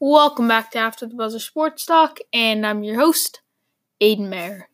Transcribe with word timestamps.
Welcome 0.00 0.48
back 0.48 0.72
to 0.72 0.78
After 0.78 1.06
the 1.06 1.14
Buzzer 1.14 1.38
Sports 1.38 1.86
Talk, 1.86 2.18
and 2.32 2.66
I'm 2.66 2.82
your 2.82 2.96
host, 2.96 3.40
Aiden 4.02 4.28
Mayer. 4.28 4.68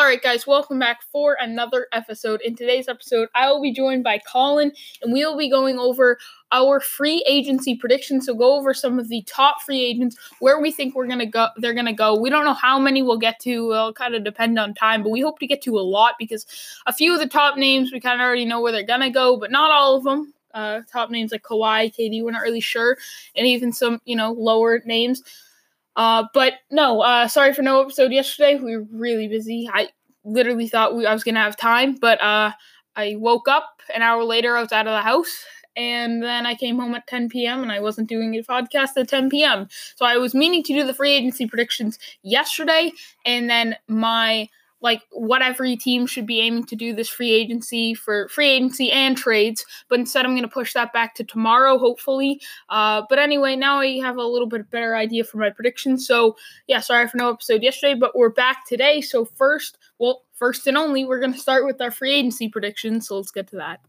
All 0.00 0.06
right, 0.06 0.22
guys, 0.22 0.46
welcome 0.46 0.78
back 0.78 1.02
for 1.12 1.36
another 1.38 1.86
episode. 1.92 2.40
In 2.40 2.56
today's 2.56 2.88
episode, 2.88 3.28
I 3.34 3.50
will 3.50 3.60
be 3.60 3.70
joined 3.70 4.02
by 4.02 4.18
Colin, 4.26 4.72
and 5.02 5.12
we 5.12 5.26
will 5.26 5.36
be 5.36 5.50
going 5.50 5.78
over 5.78 6.16
our 6.52 6.80
free 6.80 7.22
agency 7.28 7.74
predictions. 7.74 8.24
So, 8.24 8.32
go 8.32 8.56
over 8.56 8.72
some 8.72 8.98
of 8.98 9.10
the 9.10 9.20
top 9.26 9.60
free 9.60 9.84
agents, 9.84 10.16
where 10.38 10.58
we 10.58 10.72
think 10.72 10.94
we're 10.94 11.06
gonna 11.06 11.26
go. 11.26 11.48
They're 11.58 11.74
gonna 11.74 11.92
go. 11.92 12.18
We 12.18 12.30
don't 12.30 12.46
know 12.46 12.54
how 12.54 12.78
many 12.78 13.02
we'll 13.02 13.18
get 13.18 13.40
to. 13.40 13.72
It'll 13.72 13.92
kind 13.92 14.14
of 14.14 14.24
depend 14.24 14.58
on 14.58 14.72
time, 14.72 15.02
but 15.02 15.10
we 15.10 15.20
hope 15.20 15.38
to 15.40 15.46
get 15.46 15.60
to 15.64 15.78
a 15.78 15.84
lot 15.84 16.14
because 16.18 16.46
a 16.86 16.94
few 16.94 17.12
of 17.12 17.20
the 17.20 17.28
top 17.28 17.58
names 17.58 17.92
we 17.92 18.00
kind 18.00 18.22
of 18.22 18.24
already 18.24 18.46
know 18.46 18.62
where 18.62 18.72
they're 18.72 18.82
gonna 18.82 19.10
go, 19.10 19.36
but 19.36 19.50
not 19.50 19.70
all 19.70 19.96
of 19.96 20.04
them. 20.04 20.32
Uh, 20.54 20.80
top 20.90 21.10
names 21.10 21.30
like 21.30 21.42
Kawhi, 21.42 21.94
KD, 21.94 22.24
we're 22.24 22.30
not 22.30 22.40
really 22.40 22.60
sure, 22.60 22.96
and 23.36 23.46
even 23.46 23.70
some 23.70 24.00
you 24.06 24.16
know 24.16 24.32
lower 24.32 24.80
names. 24.86 25.22
Uh, 26.00 26.24
but 26.32 26.54
no, 26.70 27.02
uh, 27.02 27.28
sorry 27.28 27.52
for 27.52 27.60
no 27.60 27.82
episode 27.82 28.10
yesterday. 28.10 28.54
We 28.54 28.74
were 28.74 28.86
really 28.90 29.28
busy. 29.28 29.68
I 29.70 29.88
literally 30.24 30.66
thought 30.66 30.96
we, 30.96 31.04
I 31.04 31.12
was 31.12 31.24
gonna 31.24 31.40
have 31.40 31.58
time, 31.58 31.94
but 31.94 32.18
uh, 32.22 32.52
I 32.96 33.16
woke 33.18 33.48
up 33.48 33.68
an 33.94 34.00
hour 34.00 34.24
later. 34.24 34.56
I 34.56 34.62
was 34.62 34.72
out 34.72 34.86
of 34.86 34.92
the 34.92 35.02
house, 35.02 35.44
and 35.76 36.22
then 36.22 36.46
I 36.46 36.54
came 36.54 36.78
home 36.78 36.94
at 36.94 37.06
10 37.06 37.28
p.m. 37.28 37.62
and 37.62 37.70
I 37.70 37.80
wasn't 37.80 38.08
doing 38.08 38.34
a 38.34 38.42
podcast 38.42 38.96
at 38.96 39.10
10 39.10 39.28
p.m. 39.28 39.68
So 39.94 40.06
I 40.06 40.16
was 40.16 40.34
meaning 40.34 40.62
to 40.62 40.72
do 40.72 40.86
the 40.86 40.94
free 40.94 41.12
agency 41.12 41.46
predictions 41.46 41.98
yesterday, 42.22 42.92
and 43.26 43.50
then 43.50 43.76
my 43.86 44.48
like 44.80 45.02
what 45.10 45.42
every 45.42 45.76
team 45.76 46.06
should 46.06 46.26
be 46.26 46.40
aiming 46.40 46.64
to 46.64 46.76
do 46.76 46.94
this 46.94 47.08
free 47.08 47.32
agency 47.32 47.94
for 47.94 48.28
free 48.28 48.48
agency 48.48 48.90
and 48.90 49.16
trades. 49.16 49.64
But 49.88 50.00
instead, 50.00 50.24
I'm 50.24 50.32
going 50.32 50.42
to 50.42 50.48
push 50.48 50.72
that 50.74 50.92
back 50.92 51.14
to 51.16 51.24
tomorrow, 51.24 51.78
hopefully. 51.78 52.40
Uh, 52.68 53.02
but 53.08 53.18
anyway, 53.18 53.56
now 53.56 53.80
I 53.80 53.98
have 54.00 54.16
a 54.16 54.24
little 54.24 54.48
bit 54.48 54.70
better 54.70 54.96
idea 54.96 55.24
for 55.24 55.38
my 55.38 55.50
predictions. 55.50 56.06
So 56.06 56.36
yeah, 56.66 56.80
sorry 56.80 57.08
for 57.08 57.16
no 57.16 57.30
episode 57.30 57.62
yesterday, 57.62 57.94
but 57.94 58.16
we're 58.16 58.30
back 58.30 58.66
today. 58.66 59.00
So 59.00 59.24
first, 59.24 59.78
well, 59.98 60.22
first 60.34 60.66
and 60.66 60.76
only, 60.76 61.04
we're 61.04 61.20
going 61.20 61.34
to 61.34 61.38
start 61.38 61.66
with 61.66 61.80
our 61.80 61.90
free 61.90 62.12
agency 62.12 62.48
predictions. 62.48 63.08
So 63.08 63.16
let's 63.16 63.30
get 63.30 63.48
to 63.48 63.56
that. 63.56 63.80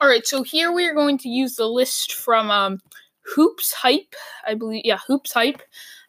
All 0.00 0.08
right, 0.08 0.26
so 0.26 0.42
here 0.42 0.72
we 0.72 0.84
are 0.88 0.94
going 0.94 1.16
to 1.18 1.28
use 1.28 1.54
the 1.54 1.68
list 1.68 2.14
from 2.14 2.50
um, 2.50 2.80
Hoops 3.20 3.72
Hype, 3.72 4.16
I 4.44 4.54
believe. 4.54 4.82
Yeah, 4.84 4.98
Hoops 5.06 5.32
Hype 5.32 5.62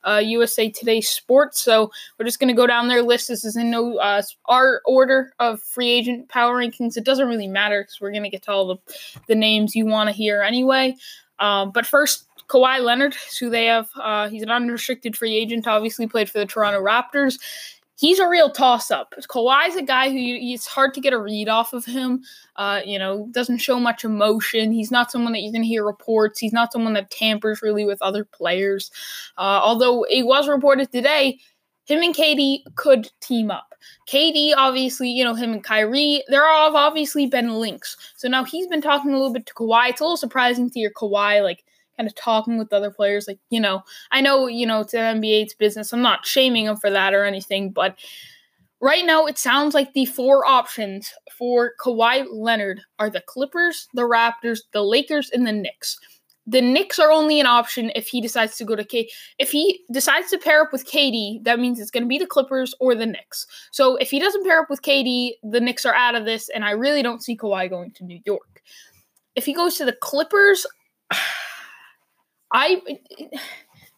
uh, 0.07 0.21
USA 0.23 0.69
Today 0.69 1.01
Sports. 1.01 1.61
So 1.61 1.91
we're 2.17 2.25
just 2.25 2.39
going 2.39 2.49
to 2.49 2.53
go 2.53 2.67
down 2.67 2.87
their 2.87 3.01
list. 3.01 3.27
This 3.27 3.45
is 3.45 3.55
in 3.55 3.71
no 3.71 3.97
uh, 3.97 4.21
our 4.45 4.81
order 4.85 5.33
of 5.39 5.61
free 5.61 5.89
agent 5.89 6.29
power 6.29 6.57
rankings. 6.57 6.97
It 6.97 7.05
doesn't 7.05 7.27
really 7.27 7.47
matter 7.47 7.83
because 7.83 7.99
we're 8.01 8.11
going 8.11 8.23
to 8.23 8.29
get 8.29 8.43
to 8.43 8.51
all 8.51 8.67
the, 8.67 8.77
the 9.27 9.35
names 9.35 9.75
you 9.75 9.85
want 9.85 10.09
to 10.09 10.15
hear 10.15 10.41
anyway. 10.41 10.95
Um, 11.39 11.71
but 11.71 11.85
first, 11.85 12.25
Kawhi 12.47 12.81
Leonard, 12.81 13.15
who 13.39 13.49
they 13.49 13.65
have, 13.65 13.89
uh, 13.95 14.29
he's 14.29 14.43
an 14.43 14.51
unrestricted 14.51 15.17
free 15.17 15.35
agent, 15.35 15.67
obviously 15.67 16.07
played 16.07 16.29
for 16.29 16.39
the 16.39 16.45
Toronto 16.45 16.81
Raptors 16.81 17.39
he's 17.95 18.19
a 18.19 18.27
real 18.27 18.49
toss 18.49 18.91
up. 18.91 19.13
Kawhi's 19.29 19.75
a 19.75 19.81
guy 19.81 20.09
who 20.09 20.17
it's 20.17 20.67
hard 20.67 20.93
to 20.93 21.01
get 21.01 21.13
a 21.13 21.19
read 21.19 21.49
off 21.49 21.73
of 21.73 21.85
him. 21.85 22.23
Uh, 22.55 22.81
you 22.85 22.97
know, 22.99 23.27
doesn't 23.31 23.59
show 23.59 23.79
much 23.79 24.03
emotion. 24.03 24.71
He's 24.71 24.91
not 24.91 25.11
someone 25.11 25.33
that 25.33 25.41
you're 25.41 25.51
going 25.51 25.63
to 25.63 25.67
hear 25.67 25.85
reports. 25.85 26.39
He's 26.39 26.53
not 26.53 26.71
someone 26.71 26.93
that 26.93 27.11
tampers 27.11 27.61
really 27.61 27.85
with 27.85 28.01
other 28.01 28.25
players. 28.25 28.91
Uh, 29.37 29.59
although 29.63 30.03
it 30.03 30.25
was 30.25 30.47
reported 30.47 30.91
today, 30.91 31.39
him 31.85 32.01
and 32.01 32.15
KD 32.15 32.59
could 32.75 33.09
team 33.21 33.51
up. 33.51 33.73
KD, 34.09 34.53
obviously, 34.55 35.09
you 35.09 35.23
know, 35.23 35.33
him 35.33 35.51
and 35.51 35.63
Kyrie, 35.63 36.23
there 36.29 36.47
have 36.47 36.75
obviously 36.75 37.25
been 37.25 37.55
links. 37.55 37.97
So 38.15 38.29
now 38.29 38.43
he's 38.45 38.67
been 38.67 38.81
talking 38.81 39.11
a 39.11 39.17
little 39.17 39.33
bit 39.33 39.45
to 39.47 39.53
Kawhi. 39.53 39.89
It's 39.89 39.99
a 39.99 40.03
little 40.03 40.17
surprising 40.17 40.69
to 40.69 40.79
hear 40.79 40.91
Kawhi, 40.91 41.43
like, 41.43 41.65
kind 41.97 42.07
of 42.07 42.15
talking 42.15 42.57
with 42.57 42.73
other 42.73 42.91
players. 42.91 43.27
Like, 43.27 43.39
you 43.49 43.59
know, 43.59 43.83
I 44.11 44.21
know, 44.21 44.47
you 44.47 44.65
know, 44.65 44.81
it's 44.81 44.93
an 44.93 45.21
NBA's 45.21 45.53
business. 45.53 45.93
I'm 45.93 46.01
not 46.01 46.25
shaming 46.25 46.65
him 46.65 46.77
for 46.77 46.89
that 46.89 47.13
or 47.13 47.23
anything, 47.23 47.71
but 47.71 47.97
right 48.81 49.05
now 49.05 49.25
it 49.25 49.37
sounds 49.37 49.73
like 49.73 49.93
the 49.93 50.05
four 50.05 50.45
options 50.45 51.13
for 51.37 51.71
Kawhi 51.79 52.25
Leonard 52.31 52.81
are 52.99 53.09
the 53.09 53.21
Clippers, 53.21 53.87
the 53.93 54.01
Raptors, 54.01 54.59
the 54.73 54.83
Lakers, 54.83 55.29
and 55.31 55.47
the 55.47 55.53
Knicks. 55.53 55.99
The 56.45 56.61
Knicks 56.61 56.99
are 56.99 57.09
only 57.11 57.39
an 57.39 57.45
option 57.45 57.91
if 57.95 58.07
he 58.07 58.19
decides 58.19 58.57
to 58.57 58.65
go 58.65 58.75
to 58.75 58.83
K. 58.83 59.09
If 59.39 59.51
he 59.51 59.79
decides 59.91 60.29
to 60.31 60.37
pair 60.37 60.61
up 60.61 60.73
with 60.73 60.85
KD, 60.85 61.41
that 61.45 61.59
means 61.59 61.79
it's 61.79 61.91
going 61.91 62.03
to 62.03 62.09
be 62.09 62.17
the 62.17 62.27
Clippers 62.27 62.75
or 62.81 62.95
the 62.95 63.05
Knicks. 63.05 63.47
So 63.71 63.95
if 63.95 64.11
he 64.11 64.19
doesn't 64.19 64.43
pair 64.43 64.59
up 64.59 64.69
with 64.69 64.81
KD, 64.81 65.35
the 65.43 65.61
Knicks 65.61 65.85
are 65.85 65.95
out 65.95 66.15
of 66.15 66.25
this, 66.25 66.49
and 66.49 66.65
I 66.65 66.71
really 66.71 67.01
don't 67.01 67.23
see 67.23 67.37
Kawhi 67.37 67.69
going 67.69 67.91
to 67.91 68.03
New 68.03 68.19
York. 68.25 68.61
If 69.35 69.45
he 69.45 69.53
goes 69.53 69.77
to 69.77 69.85
the 69.85 69.93
Clippers, 69.93 70.67
I 72.53 72.81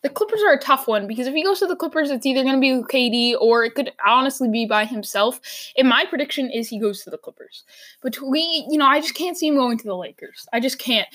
the 0.06 0.10
Clippers 0.10 0.44
are 0.44 0.54
a 0.54 0.60
tough 0.60 0.88
one 0.88 1.08
because 1.08 1.26
if 1.26 1.34
he 1.34 1.44
goes 1.44 1.58
to 1.60 1.66
the 1.66 1.76
Clippers, 1.76 2.12
it's 2.12 2.28
either 2.28 2.44
going 2.44 2.54
to 2.54 2.62
be 2.62 2.78
with 2.78 2.90
KD 2.90 3.34
or 3.42 3.66
it 3.66 3.74
could 3.74 3.92
honestly 4.06 4.48
be 4.48 4.68
by 4.68 4.86
himself. 4.86 5.40
And 5.76 5.90
my 5.90 6.06
prediction 6.06 6.52
is 6.52 6.70
he 6.70 6.80
goes 6.80 7.04
to 7.04 7.10
the 7.10 7.18
Clippers. 7.18 7.64
But 8.04 8.22
we, 8.22 8.68
you 8.70 8.78
know, 8.78 8.86
I 8.86 9.02
just 9.02 9.16
can't 9.16 9.36
see 9.36 9.48
him 9.48 9.56
going 9.56 9.80
to 9.80 9.84
the 9.84 9.96
Lakers. 9.96 10.46
I 10.54 10.60
just 10.60 10.78
can't. 10.78 11.08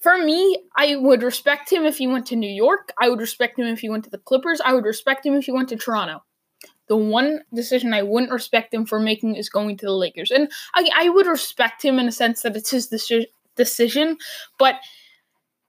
For 0.00 0.18
me, 0.18 0.62
I 0.76 0.96
would 0.96 1.22
respect 1.22 1.72
him 1.72 1.86
if 1.86 1.96
he 1.96 2.06
went 2.06 2.26
to 2.26 2.36
New 2.36 2.50
York. 2.50 2.92
I 3.00 3.08
would 3.08 3.18
respect 3.18 3.58
him 3.58 3.66
if 3.66 3.80
he 3.80 3.88
went 3.88 4.04
to 4.04 4.10
the 4.10 4.18
Clippers. 4.18 4.60
I 4.62 4.74
would 4.74 4.84
respect 4.84 5.24
him 5.24 5.32
if 5.32 5.46
he 5.46 5.52
went 5.52 5.70
to 5.70 5.76
Toronto. 5.76 6.22
The 6.88 6.98
one 6.98 7.40
decision 7.54 7.94
I 7.94 8.02
wouldn't 8.02 8.30
respect 8.30 8.74
him 8.74 8.84
for 8.84 9.00
making 9.00 9.36
is 9.36 9.48
going 9.48 9.78
to 9.78 9.86
the 9.86 9.92
Lakers. 9.92 10.30
And 10.30 10.52
I, 10.74 10.90
I 10.94 11.08
would 11.08 11.26
respect 11.26 11.82
him 11.82 11.98
in 11.98 12.08
a 12.08 12.12
sense 12.12 12.42
that 12.42 12.56
it's 12.56 12.70
his 12.70 12.88
decision, 13.56 14.18
but 14.58 14.74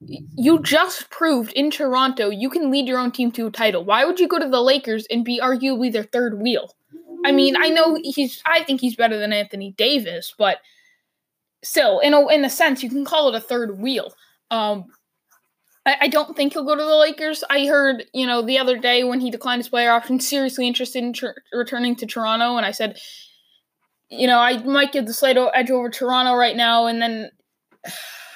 you 0.02 0.62
just 0.62 1.10
proved 1.10 1.52
in 1.54 1.70
Toronto 1.70 2.30
you 2.30 2.50
can 2.50 2.72
lead 2.72 2.88
your 2.88 3.00
own 3.00 3.12
team 3.12 3.32
to 3.34 3.48
a 3.48 3.52
title. 3.52 3.84
Why 3.84 4.06
would 4.06 4.20
you 4.20 4.28
go 4.28 4.40
to 4.40 4.48
the 4.48 4.62
Lakers 4.62 5.06
and 5.10 5.26
be 5.26 5.42
arguably 5.42 5.92
their 5.92 6.04
third 6.04 6.40
wheel? 6.40 6.74
I 7.26 7.34
mean, 7.34 7.56
I 7.58 7.70
know 7.70 7.98
he's 8.02 8.42
I 8.46 8.64
think 8.64 8.80
he's 8.82 8.96
better 8.96 9.18
than 9.18 9.34
Anthony 9.34 9.74
Davis, 9.78 10.34
but 10.38 10.60
still, 11.64 12.00
in 12.00 12.14
a 12.14 12.26
in 12.28 12.46
a 12.46 12.50
sense, 12.50 12.82
you 12.82 12.90
can 12.90 13.04
call 13.04 13.30
it 13.30 13.36
a 13.36 13.42
third 13.42 13.80
wheel. 13.80 14.14
Um 14.52 14.86
I, 15.86 16.08
don't 16.08 16.36
think 16.36 16.54
he'll 16.54 16.66
go 16.66 16.76
to 16.76 16.84
the 16.84 16.96
Lakers. 16.98 17.44
I 17.50 17.66
heard, 17.66 18.06
you 18.14 18.28
know, 18.28 18.44
the 18.44 18.60
other 18.60 18.78
day 18.78 19.04
when 19.04 19.20
he 19.20 19.32
declined 19.32 19.62
his 19.62 19.70
player 19.70 19.90
option, 19.90 20.20
seriously 20.20 20.68
interested 20.68 21.04
in 21.04 21.14
tr- 21.14 21.30
returning 21.52 21.96
to 21.96 22.06
Toronto, 22.06 22.58
and 22.58 22.66
I 22.66 22.72
said, 22.72 23.00
you 24.10 24.28
know, 24.28 24.38
I 24.38 24.62
might 24.64 24.92
give 24.92 25.08
the 25.08 25.14
slight 25.14 25.38
edge 25.54 25.72
over 25.72 25.90
Toronto 25.90 26.36
right 26.36 26.56
now, 26.56 26.86
and 26.86 27.02
then 27.02 27.32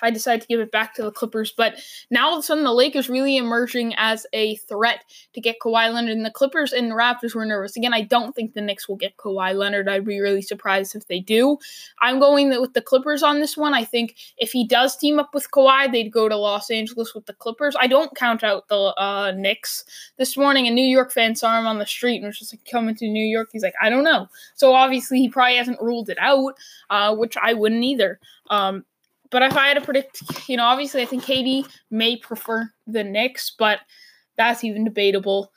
I 0.04 0.12
decided 0.12 0.42
to 0.42 0.48
give 0.48 0.60
it 0.60 0.72
back 0.72 0.94
to 0.96 1.04
the 1.04 1.12
Clippers. 1.12 1.52
But 1.56 1.76
now 2.12 2.28
all 2.30 2.34
of 2.34 2.40
a 2.40 2.44
sudden, 2.44 2.64
the 2.64 2.74
Lakers 2.74 3.10
really 3.10 3.38
emerging 3.38 3.96
as 3.98 4.28
a 4.34 4.56
threat 4.58 5.04
to 5.34 5.42
get 5.42 5.60
Kawhi 5.62 5.92
Leonard, 5.92 6.12
and 6.12 6.26
the 6.26 6.32
Clippers 6.32 6.74
and 6.74 6.92
the 6.92 6.96
Raptors 6.96 7.34
were 7.34 7.46
nervous. 7.46 7.76
Again, 7.76 7.94
I 7.94 8.02
don't 8.02 8.36
think 8.36 8.54
the 8.54 8.62
Knicks 8.62 8.88
will 8.88 8.98
get 8.98 9.18
Kawhi 9.18 9.56
Leonard. 9.56 9.90
I'd 9.90 10.06
be 10.06 10.20
really 10.20 10.42
surprised 10.42 10.96
if 10.96 11.08
they 11.08 11.20
do. 11.20 11.58
I'm 12.02 12.20
going 12.20 12.50
with 12.62 12.74
the 12.74 12.82
Clippers 12.82 13.24
on 13.24 13.40
this 13.40 13.58
one. 13.58 13.74
I 13.74 13.84
think 13.86 14.16
if 14.38 14.52
he 14.52 14.68
does 14.68 14.96
team 14.98 15.20
up 15.20 15.34
with 15.34 15.50
Kawhi, 15.52 15.92
they'd 15.92 16.12
go 16.12 16.28
to 16.28 16.36
Los 16.36 16.70
Angeles 16.70 17.16
with 17.16 17.26
the 17.26 17.34
Clippers. 17.34 17.76
I 17.80 17.88
don't 17.88 18.16
count 18.16 18.44
out 18.44 18.68
the 18.68 18.94
uh, 18.98 19.32
Knicks. 19.36 19.86
This 20.18 20.36
morning, 20.38 20.68
a 20.68 20.72
New 20.72 20.86
York 20.86 21.12
fan 21.12 21.36
saw 21.36 21.58
him 21.58 21.66
on 21.66 21.80
the 21.80 21.86
street 21.86 22.18
and 22.18 22.26
was 22.26 22.40
just 22.40 22.54
like, 22.54 22.66
coming 22.70 22.96
to 22.96 23.08
New 23.08 23.26
York. 23.26 23.50
He's 23.52 23.64
like, 23.64 23.76
I 23.82 23.90
don't 23.90 24.04
know. 24.04 24.28
So 24.56 24.74
obviously, 24.74 25.20
he 25.20 25.30
probably 25.30 25.56
hasn't 25.56 25.82
ruled 25.82 26.10
it 26.10 26.18
out, 26.20 26.56
uh, 26.90 27.16
which 27.16 27.38
I 27.42 27.54
wouldn't 27.54 27.84
either. 27.84 28.20
Um, 28.50 28.86
but 29.34 29.42
if 29.42 29.58
I 29.58 29.68
had 29.68 29.74
to 29.74 29.82
predict, 29.82 30.22
you 30.48 30.56
know, 30.56 30.64
obviously 30.64 31.02
I 31.02 31.06
think 31.06 31.24
KD 31.24 31.68
may 31.90 32.16
prefer 32.16 32.70
the 32.86 33.04
Knicks, 33.04 33.52
but 33.58 33.80
that's 34.38 34.64
even 34.64 34.86
debatable. 34.86 35.52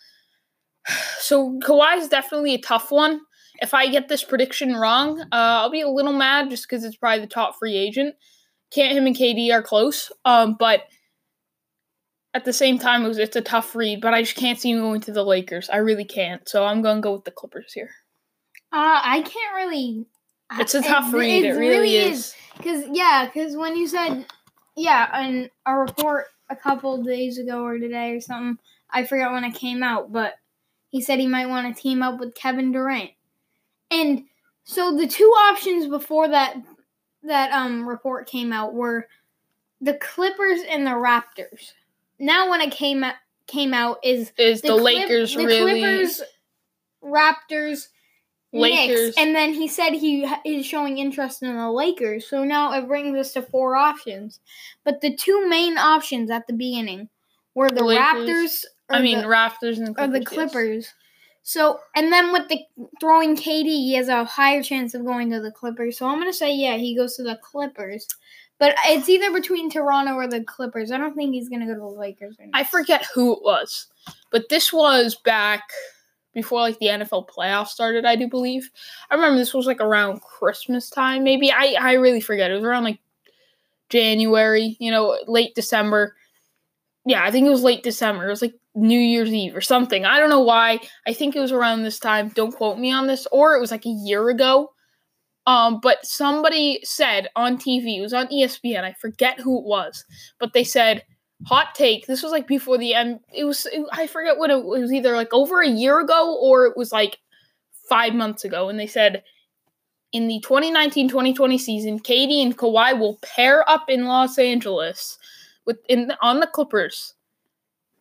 So 1.19 1.59
Kawhi 1.59 1.99
is 1.99 2.09
definitely 2.09 2.55
a 2.55 2.61
tough 2.61 2.91
one. 2.91 3.21
If 3.61 3.75
I 3.75 3.89
get 3.89 4.09
this 4.09 4.25
prediction 4.25 4.75
wrong, 4.75 5.21
uh, 5.21 5.27
I'll 5.33 5.71
be 5.71 5.83
a 5.83 5.89
little 5.89 6.13
mad 6.13 6.49
just 6.49 6.65
because 6.69 6.85
it's 6.85 6.97
probably 6.97 7.21
the 7.21 7.27
top 7.27 7.57
free 7.59 7.77
agent. 7.77 8.15
Can't 8.71 8.97
him 8.97 9.07
and 9.07 9.15
KD 9.15 9.53
are 9.53 9.63
close, 9.63 10.11
um, 10.25 10.57
but 10.59 10.85
at 12.33 12.45
the 12.45 12.53
same 12.53 12.79
time, 12.79 13.05
it 13.05 13.09
was, 13.09 13.19
it's 13.19 13.37
a 13.37 13.41
tough 13.41 13.75
read. 13.75 14.01
But 14.01 14.15
I 14.15 14.23
just 14.23 14.37
can't 14.37 14.59
see 14.59 14.71
him 14.71 14.81
going 14.81 15.01
to 15.03 15.13
the 15.13 15.25
Lakers. 15.25 15.69
I 15.69 15.79
really 15.79 16.05
can't. 16.05 16.49
So 16.49 16.65
I'm 16.65 16.83
gonna 16.83 17.01
go 17.01 17.15
with 17.15 17.25
the 17.25 17.31
Clippers 17.31 17.73
here. 17.73 17.91
Uh, 18.73 19.01
I 19.03 19.23
can't 19.23 19.55
really. 19.55 20.07
It's 20.53 20.75
a 20.75 20.83
tough 20.83 21.13
it, 21.13 21.17
read. 21.17 21.45
It, 21.45 21.49
it 21.49 21.59
really, 21.59 21.69
really 21.69 21.97
is. 21.97 22.19
is. 22.19 22.35
Cause 22.63 22.85
yeah, 22.93 23.29
cause 23.33 23.57
when 23.57 23.77
you 23.77 23.87
said 23.87 24.27
yeah, 24.77 25.27
in 25.27 25.51
a 25.65 25.75
report 25.75 26.27
a 26.49 26.57
couple 26.57 27.03
days 27.03 27.39
ago 27.39 27.65
or 27.65 27.79
today 27.79 28.13
or 28.13 28.21
something, 28.21 28.59
I 28.91 29.05
forgot 29.05 29.33
when 29.33 29.45
it 29.45 29.55
came 29.55 29.83
out, 29.83 30.13
but 30.13 30.35
he 30.91 31.01
said 31.01 31.19
he 31.19 31.27
might 31.27 31.49
want 31.49 31.75
to 31.75 31.83
team 31.83 32.03
up 32.03 32.21
with 32.21 32.35
Kevin 32.35 32.73
Durant. 32.73 33.11
And 33.91 34.25
so 34.65 34.97
the 34.97 35.07
two 35.07 35.25
options 35.25 35.87
before 35.87 36.29
that 36.29 36.57
that 37.23 37.51
um 37.53 37.89
report 37.89 38.29
came 38.29 38.53
out 38.53 38.75
were 38.75 39.09
the 39.81 39.95
Clippers 39.95 40.61
and 40.69 40.87
the 40.87 40.91
Raptors. 40.91 41.73
Now 42.19 42.51
when 42.51 42.61
it 42.61 42.71
came 42.71 43.03
out 43.03 43.15
came 43.47 43.73
out 43.73 43.99
is 44.05 44.33
is 44.39 44.61
the, 44.61 44.69
the 44.69 44.79
Clip, 44.79 44.85
Lakers 44.85 45.35
the 45.35 45.45
really 45.45 45.81
Clippers, 45.81 46.23
Raptors, 47.03 47.89
Lakers. 48.61 49.07
Knicks, 49.07 49.19
and 49.19 49.35
then 49.35 49.53
he 49.53 49.69
said 49.69 49.91
he 49.93 50.29
is 50.45 50.67
showing 50.67 50.99
interest 50.99 51.43
in 51.43 51.57
the 51.57 51.71
Lakers. 51.71 52.29
So 52.29 52.45
now 52.45 52.73
it 52.73 52.87
brings 52.87 53.17
us 53.17 53.33
to 53.33 53.43
four 53.43 53.77
options. 53.77 54.41
But 54.85 55.01
the 55.01 55.15
two 55.15 55.49
main 55.49 55.79
options 55.79 56.31
at 56.31 56.47
the 56.47 56.53
beginning 56.53 57.09
were 57.55 57.71
the 57.71 57.85
Lakers, 57.85 58.05
Raptors. 58.05 58.65
Or 58.91 58.97
I 58.97 59.03
mean, 59.03 59.19
the, 59.19 59.27
Raptors 59.27 59.79
and 59.79 59.89
the 59.89 59.91
or 59.93 59.95
Clippers. 59.95 60.13
the 60.13 60.19
yes. 60.19 60.29
Clippers. 60.29 60.95
So 61.43 61.79
and 61.95 62.13
then 62.13 62.33
with 62.33 62.49
the 62.49 62.61
throwing 63.01 63.37
KD, 63.37 63.65
he 63.65 63.95
has 63.95 64.09
a 64.09 64.25
higher 64.25 64.63
chance 64.63 64.95
of 64.95 65.05
going 65.05 65.31
to 65.31 65.41
the 65.41 65.53
Clippers. 65.53 65.99
So 65.99 66.09
I'm 66.09 66.19
gonna 66.19 66.33
say 66.33 66.53
yeah, 66.55 66.77
he 66.77 66.97
goes 66.97 67.17
to 67.17 67.23
the 67.23 67.39
Clippers. 67.43 68.09
But 68.59 68.75
it's 68.87 69.09
either 69.09 69.31
between 69.33 69.71
Toronto 69.71 70.15
or 70.15 70.27
the 70.27 70.43
Clippers. 70.43 70.91
I 70.91 70.97
don't 70.99 71.15
think 71.15 71.35
he's 71.35 71.49
gonna 71.49 71.67
go 71.67 71.75
to 71.75 71.81
the 71.81 71.87
Lakers. 71.87 72.37
Or 72.41 72.47
I 72.53 72.65
forget 72.65 73.07
who 73.15 73.33
it 73.33 73.43
was, 73.43 73.87
but 74.31 74.49
this 74.49 74.73
was 74.73 75.15
back 75.15 75.63
before 76.37 76.61
like 76.61 76.79
the 76.79 76.87
NFL 76.87 77.31
playoffs 77.31 77.69
started, 77.69 78.05
I 78.05 78.15
do 78.15 78.29
believe. 78.29 78.71
I 79.11 79.15
remember 79.15 79.39
this 79.39 79.55
was 79.55 79.67
like 79.67 79.81
around 79.81 80.21
Christmas 80.21 80.91
time, 80.91 81.25
maybe. 81.25 81.51
I 81.51 81.77
I 81.81 81.95
really 81.95 82.21
forget. 82.21 82.51
It 82.51 82.55
was 82.55 82.63
around 82.63 82.85
like 82.85 82.99
January, 83.89 84.77
you 84.79 84.91
know, 84.91 85.19
late 85.27 85.55
December. 85.55 86.15
Yeah, 87.07 87.25
I 87.25 87.31
think 87.31 87.47
it 87.47 87.51
was 87.51 87.63
late 87.63 87.83
December. 87.83 88.27
It 88.27 88.31
was 88.31 88.43
like 88.43 88.55
New 88.75 89.01
Year's 89.01 89.33
Eve 89.33 89.57
or 89.57 89.63
something. 89.63 90.05
I 90.05 90.21
don't 90.21 90.29
know 90.29 90.43
why. 90.43 90.79
I 91.07 91.15
think 91.15 91.35
it 91.35 91.41
was 91.41 91.53
around 91.53 91.83
this 91.83 91.99
time. 91.99 92.29
Don't 92.29 92.55
quote 92.55 92.79
me 92.79 92.93
on 92.93 93.07
this. 93.07 93.27
Or 93.33 93.57
it 93.57 93.61
was 93.61 93.71
like 93.71 93.87
a 93.87 93.91
year 93.91 94.29
ago. 94.29 94.73
Um, 95.47 95.81
but 95.81 96.05
somebody 96.05 96.81
said 96.83 97.29
on 97.35 97.57
TV, 97.57 97.97
it 97.97 98.03
was 98.03 98.13
on 98.13 98.27
ESPN. 98.27 98.85
I 98.85 98.93
forget 98.93 99.41
who 99.41 99.59
it 99.59 99.65
was, 99.65 100.05
but 100.39 100.53
they 100.53 100.65
said 100.65 101.03
hot 101.47 101.75
take. 101.75 102.07
This 102.07 102.23
was 102.23 102.33
like 102.33 102.49
before 102.49 102.77
the 102.77 102.95
end. 102.95 103.21
It 103.33 103.45
was 103.45 103.67
it- 103.67 103.87
I 103.93 104.07
forget 104.09 104.37
what 104.37 104.51
it, 104.51 104.57
it 104.57 104.65
was 104.65 104.93
either 104.93 105.15
like 105.15 105.33
over 105.33 105.61
a 105.63 105.69
year 105.69 106.01
ago 106.01 106.37
or 106.41 106.67
it 106.67 106.77
was 106.77 106.93
like 106.93 107.19
five 107.89 108.15
months 108.15 108.45
ago, 108.45 108.69
and 108.69 108.79
they 108.79 108.87
said 108.89 109.23
in 110.13 110.29
the 110.29 110.41
2019-2020 110.47 111.59
season, 111.61 112.01
KD 112.01 112.43
and 112.43 112.57
Kawhi 112.57 112.99
will 112.99 113.19
pair 113.23 113.69
up 113.69 113.89
in 113.89 114.07
Los 114.07 114.39
Angeles 114.39 115.19
with 115.67 115.79
in 115.89 116.13
on 116.21 116.41
the 116.41 116.47
Clippers 116.47 117.15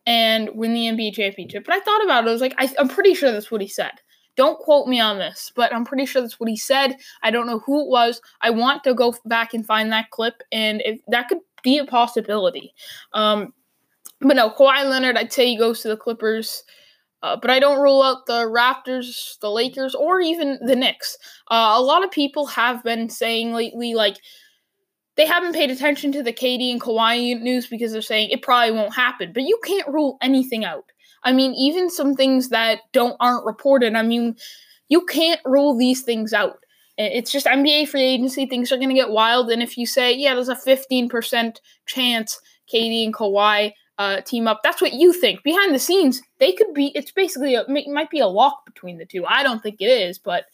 and 0.06 0.50
win 0.54 0.72
the 0.72 0.86
NBA 0.86 1.14
championship. 1.14 1.64
But 1.64 1.74
I 1.74 1.80
thought 1.80 2.04
about 2.04 2.24
it. 2.24 2.28
I 2.28 2.32
was 2.32 2.40
like, 2.40 2.54
I, 2.58 2.72
I'm 2.78 2.88
pretty 2.88 3.14
sure 3.14 3.30
that's 3.32 3.50
what 3.50 3.60
he 3.60 3.68
said. 3.68 3.92
Don't 4.36 4.58
quote 4.58 4.86
me 4.86 5.00
on 5.00 5.18
this, 5.18 5.50
but 5.56 5.74
I'm 5.74 5.84
pretty 5.84 6.04
sure 6.04 6.20
that's 6.20 6.38
what 6.38 6.48
he 6.50 6.56
said. 6.56 6.96
I 7.22 7.30
don't 7.30 7.46
know 7.46 7.60
who 7.60 7.80
it 7.82 7.88
was. 7.88 8.20
I 8.42 8.50
want 8.50 8.84
to 8.84 8.94
go 8.94 9.14
back 9.24 9.54
and 9.54 9.64
find 9.64 9.90
that 9.92 10.10
clip, 10.10 10.42
and 10.52 10.82
if 10.84 11.00
that 11.08 11.28
could 11.28 11.38
be 11.66 11.78
a 11.78 11.84
possibility. 11.84 12.72
Um, 13.12 13.52
but 14.20 14.36
no, 14.36 14.50
Kawhi 14.50 14.88
Leonard, 14.88 15.16
I'd 15.16 15.32
say 15.32 15.48
he 15.48 15.58
goes 15.58 15.80
to 15.80 15.88
the 15.88 15.96
Clippers. 15.96 16.62
Uh, 17.24 17.36
but 17.36 17.50
I 17.50 17.58
don't 17.58 17.82
rule 17.82 18.02
out 18.02 18.26
the 18.26 18.44
Raptors, 18.44 19.36
the 19.40 19.50
Lakers, 19.50 19.96
or 19.96 20.20
even 20.20 20.60
the 20.64 20.76
Knicks. 20.76 21.18
Uh, 21.50 21.74
a 21.76 21.82
lot 21.82 22.04
of 22.04 22.10
people 22.12 22.46
have 22.46 22.84
been 22.84 23.08
saying 23.08 23.52
lately, 23.52 23.94
like, 23.94 24.18
they 25.16 25.26
haven't 25.26 25.54
paid 25.54 25.70
attention 25.70 26.12
to 26.12 26.22
the 26.22 26.32
KD 26.32 26.70
and 26.70 26.80
Kawhi 26.80 27.40
news 27.40 27.66
because 27.66 27.90
they're 27.90 28.02
saying 28.02 28.30
it 28.30 28.42
probably 28.42 28.72
won't 28.72 28.94
happen. 28.94 29.32
But 29.32 29.42
you 29.42 29.58
can't 29.64 29.88
rule 29.88 30.18
anything 30.22 30.64
out. 30.64 30.84
I 31.24 31.32
mean, 31.32 31.52
even 31.54 31.90
some 31.90 32.14
things 32.14 32.50
that 32.50 32.80
don't 32.92 33.16
aren't 33.18 33.44
reported. 33.44 33.94
I 33.96 34.02
mean, 34.02 34.36
you 34.88 35.04
can't 35.06 35.40
rule 35.44 35.76
these 35.76 36.02
things 36.02 36.32
out. 36.32 36.58
It's 36.98 37.30
just 37.30 37.46
NBA 37.46 37.88
free 37.88 38.02
agency. 38.02 38.46
Things 38.46 38.72
are 38.72 38.76
going 38.76 38.88
to 38.88 38.94
get 38.94 39.10
wild. 39.10 39.50
And 39.50 39.62
if 39.62 39.76
you 39.76 39.86
say, 39.86 40.14
yeah, 40.14 40.34
there's 40.34 40.48
a 40.48 40.56
15% 40.56 41.58
chance 41.84 42.40
KD 42.72 43.04
and 43.04 43.14
Kawhi 43.14 43.72
uh, 43.98 44.20
team 44.22 44.48
up, 44.48 44.60
that's 44.62 44.80
what 44.80 44.94
you 44.94 45.12
think. 45.12 45.42
Behind 45.42 45.74
the 45.74 45.78
scenes, 45.78 46.22
they 46.38 46.52
could 46.52 46.72
be, 46.72 46.92
it's 46.94 47.10
basically, 47.10 47.54
a, 47.54 47.64
it 47.68 47.88
might 47.88 48.10
be 48.10 48.20
a 48.20 48.26
lock 48.26 48.64
between 48.64 48.98
the 48.98 49.06
two. 49.06 49.24
I 49.26 49.42
don't 49.42 49.62
think 49.62 49.76
it 49.80 49.86
is, 49.86 50.18
but 50.18 50.46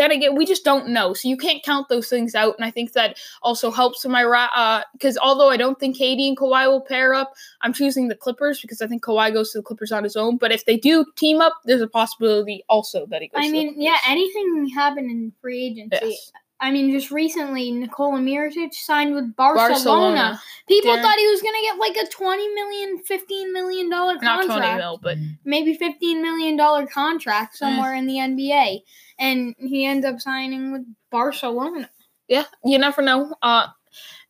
then 0.00 0.12
again, 0.12 0.34
we 0.34 0.46
just 0.46 0.64
don't 0.64 0.88
know. 0.88 1.12
So 1.12 1.28
you 1.28 1.36
can't 1.36 1.62
count 1.62 1.90
those 1.90 2.08
things 2.08 2.34
out. 2.34 2.56
And 2.56 2.64
I 2.64 2.70
think 2.70 2.92
that 2.92 3.18
also 3.42 3.70
helps 3.70 4.02
in 4.02 4.10
my 4.10 4.24
ra- 4.24 4.48
uh, 4.54 4.80
because 4.92 5.18
although 5.18 5.50
I 5.50 5.58
don't 5.58 5.78
think 5.78 5.98
KD 5.98 6.28
and 6.28 6.36
Kawhi 6.38 6.66
will 6.68 6.80
pair 6.80 7.12
up, 7.12 7.34
I'm 7.60 7.74
choosing 7.74 8.08
the 8.08 8.14
Clippers 8.14 8.62
because 8.62 8.80
I 8.80 8.86
think 8.86 9.04
Kawhi 9.04 9.30
goes 9.30 9.52
to 9.52 9.58
the 9.58 9.62
Clippers 9.62 9.92
on 9.92 10.02
his 10.02 10.16
own. 10.16 10.38
But 10.38 10.52
if 10.52 10.64
they 10.64 10.78
do 10.78 11.04
team 11.16 11.42
up, 11.42 11.52
there's 11.66 11.82
a 11.82 11.86
possibility 11.86 12.64
also 12.70 13.04
that 13.10 13.20
he 13.20 13.28
goes. 13.28 13.40
I 13.42 13.46
to 13.48 13.52
mean, 13.52 13.76
the 13.76 13.84
yeah, 13.84 13.98
anything 14.08 14.54
can 14.54 14.68
happen 14.70 15.04
in 15.04 15.32
free 15.42 15.66
agency. 15.66 15.98
Yes. 16.02 16.32
I 16.62 16.70
mean, 16.70 16.90
just 16.90 17.10
recently, 17.10 17.70
Nikola 17.72 18.18
Mirotic 18.18 18.74
signed 18.74 19.14
with 19.14 19.34
Barcelona. 19.34 19.72
Barcelona, 19.72 20.40
People 20.68 20.92
Darren- 20.92 21.02
thought 21.02 21.18
he 21.18 21.26
was 21.26 21.40
going 21.40 21.54
to 21.54 21.62
get 21.62 21.78
like 21.78 21.96
a 21.96 22.10
twenty 22.10 22.48
million, 22.48 22.98
fifteen 22.98 23.52
million 23.52 23.88
dollar 23.88 24.14
not 24.14 24.40
contract, 24.40 24.60
twenty 24.60 24.76
mil, 24.76 24.98
but 25.02 25.16
mm. 25.16 25.38
maybe 25.44 25.74
fifteen 25.74 26.20
million 26.20 26.56
dollar 26.56 26.86
contract 26.86 27.54
eh. 27.54 27.56
somewhere 27.56 27.94
in 27.94 28.06
the 28.06 28.14
NBA, 28.14 28.82
and 29.20 29.54
he 29.58 29.86
ends 29.86 30.04
up 30.04 30.20
signing 30.20 30.72
with 30.72 30.82
Barcelona. 31.12 31.88
yeah, 32.28 32.44
you 32.64 32.78
never 32.78 33.02
know. 33.02 33.34
Uh, 33.42 33.68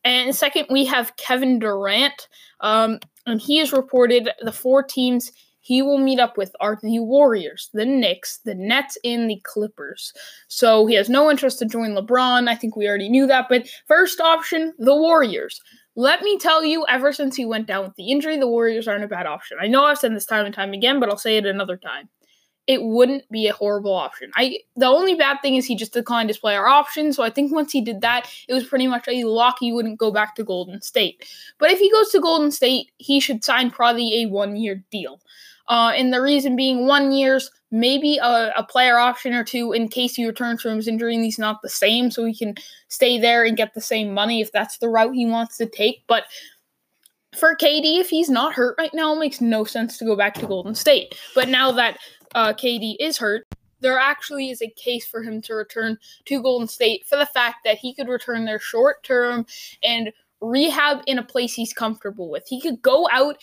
and 0.03 0.35
second, 0.35 0.67
we 0.69 0.85
have 0.85 1.15
Kevin 1.15 1.59
Durant. 1.59 2.27
Um, 2.59 2.99
and 3.25 3.41
he 3.41 3.57
has 3.57 3.71
reported 3.71 4.29
the 4.41 4.51
four 4.51 4.83
teams 4.83 5.31
he 5.61 5.83
will 5.83 5.99
meet 5.99 6.19
up 6.19 6.37
with 6.37 6.55
are 6.59 6.79
the 6.81 6.99
Warriors, 6.99 7.69
the 7.73 7.85
Knicks, 7.85 8.39
the 8.43 8.55
Nets, 8.55 8.97
and 9.03 9.29
the 9.29 9.39
Clippers. 9.43 10.11
So 10.47 10.87
he 10.87 10.95
has 10.95 11.07
no 11.07 11.29
interest 11.29 11.59
to 11.59 11.65
join 11.65 11.91
LeBron. 11.91 12.49
I 12.49 12.55
think 12.55 12.75
we 12.75 12.87
already 12.87 13.09
knew 13.09 13.27
that. 13.27 13.45
But 13.47 13.69
first 13.87 14.19
option, 14.19 14.73
the 14.79 14.95
Warriors. 14.95 15.61
Let 15.95 16.23
me 16.23 16.37
tell 16.39 16.65
you, 16.65 16.85
ever 16.89 17.13
since 17.13 17.35
he 17.35 17.45
went 17.45 17.67
down 17.67 17.85
with 17.85 17.95
the 17.95 18.09
injury, 18.09 18.37
the 18.37 18.47
Warriors 18.47 18.87
aren't 18.87 19.03
a 19.03 19.07
bad 19.07 19.27
option. 19.27 19.57
I 19.61 19.67
know 19.67 19.83
I've 19.83 19.99
said 19.99 20.15
this 20.15 20.25
time 20.25 20.45
and 20.45 20.55
time 20.55 20.73
again, 20.73 20.99
but 20.99 21.09
I'll 21.09 21.17
say 21.17 21.37
it 21.37 21.45
another 21.45 21.77
time. 21.77 22.09
It 22.71 22.83
wouldn't 22.83 23.29
be 23.29 23.47
a 23.47 23.53
horrible 23.53 23.93
option. 23.93 24.31
I 24.35 24.59
the 24.77 24.85
only 24.85 25.15
bad 25.15 25.41
thing 25.41 25.55
is 25.55 25.65
he 25.65 25.75
just 25.75 25.91
declined 25.91 26.29
his 26.29 26.37
player 26.37 26.65
option. 26.65 27.11
So 27.11 27.21
I 27.21 27.29
think 27.29 27.51
once 27.51 27.73
he 27.73 27.81
did 27.81 27.99
that, 27.99 28.29
it 28.47 28.53
was 28.53 28.63
pretty 28.63 28.87
much 28.87 29.07
a 29.09 29.25
lock 29.25 29.57
he 29.59 29.73
wouldn't 29.73 29.99
go 29.99 30.09
back 30.09 30.35
to 30.35 30.43
Golden 30.43 30.81
State. 30.81 31.27
But 31.57 31.71
if 31.71 31.79
he 31.79 31.91
goes 31.91 32.09
to 32.11 32.21
Golden 32.21 32.49
State, 32.49 32.91
he 32.97 33.19
should 33.19 33.43
sign 33.43 33.71
probably 33.71 34.21
a 34.21 34.27
one 34.27 34.55
year 34.55 34.83
deal. 34.89 35.19
Uh, 35.67 35.91
and 35.95 36.13
the 36.13 36.21
reason 36.21 36.55
being 36.55 36.87
one 36.87 37.11
year's 37.11 37.51
maybe 37.71 38.17
a, 38.17 38.51
a 38.57 38.63
player 38.63 38.97
option 38.97 39.33
or 39.33 39.43
two 39.43 39.71
in 39.73 39.87
case 39.87 40.15
he 40.15 40.25
returns 40.25 40.61
from 40.61 40.75
his 40.75 40.87
injury 40.87 41.15
and 41.15 41.23
he's 41.23 41.39
not 41.39 41.61
the 41.61 41.69
same, 41.69 42.09
so 42.09 42.25
he 42.25 42.35
can 42.35 42.55
stay 42.87 43.17
there 43.19 43.43
and 43.43 43.57
get 43.57 43.73
the 43.73 43.81
same 43.81 44.13
money 44.13 44.41
if 44.41 44.51
that's 44.51 44.77
the 44.77 44.89
route 44.89 45.13
he 45.13 45.25
wants 45.25 45.57
to 45.57 45.65
take. 45.65 46.03
But 46.07 46.23
for 47.35 47.55
KD, 47.55 47.99
if 47.99 48.09
he's 48.09 48.29
not 48.29 48.53
hurt 48.53 48.75
right 48.77 48.93
now, 48.93 49.15
it 49.15 49.19
makes 49.19 49.39
no 49.39 49.63
sense 49.63 49.97
to 49.97 50.05
go 50.05 50.15
back 50.15 50.33
to 50.35 50.47
Golden 50.47 50.75
State. 50.75 51.15
But 51.33 51.47
now 51.47 51.71
that 51.71 51.97
uh, 52.35 52.53
KD 52.53 52.95
is 52.99 53.17
hurt, 53.17 53.47
there 53.81 53.97
actually 53.97 54.49
is 54.49 54.61
a 54.61 54.69
case 54.69 55.05
for 55.05 55.23
him 55.23 55.41
to 55.41 55.53
return 55.53 55.97
to 56.25 56.41
Golden 56.41 56.67
State 56.67 57.05
for 57.05 57.17
the 57.17 57.25
fact 57.25 57.63
that 57.65 57.77
he 57.77 57.93
could 57.93 58.07
return 58.07 58.45
there 58.45 58.59
short 58.59 59.03
term 59.03 59.45
and 59.83 60.11
rehab 60.39 61.01
in 61.07 61.19
a 61.19 61.23
place 61.23 61.53
he's 61.53 61.73
comfortable 61.73 62.29
with. 62.29 62.47
He 62.47 62.61
could 62.61 62.81
go 62.81 63.07
out 63.11 63.37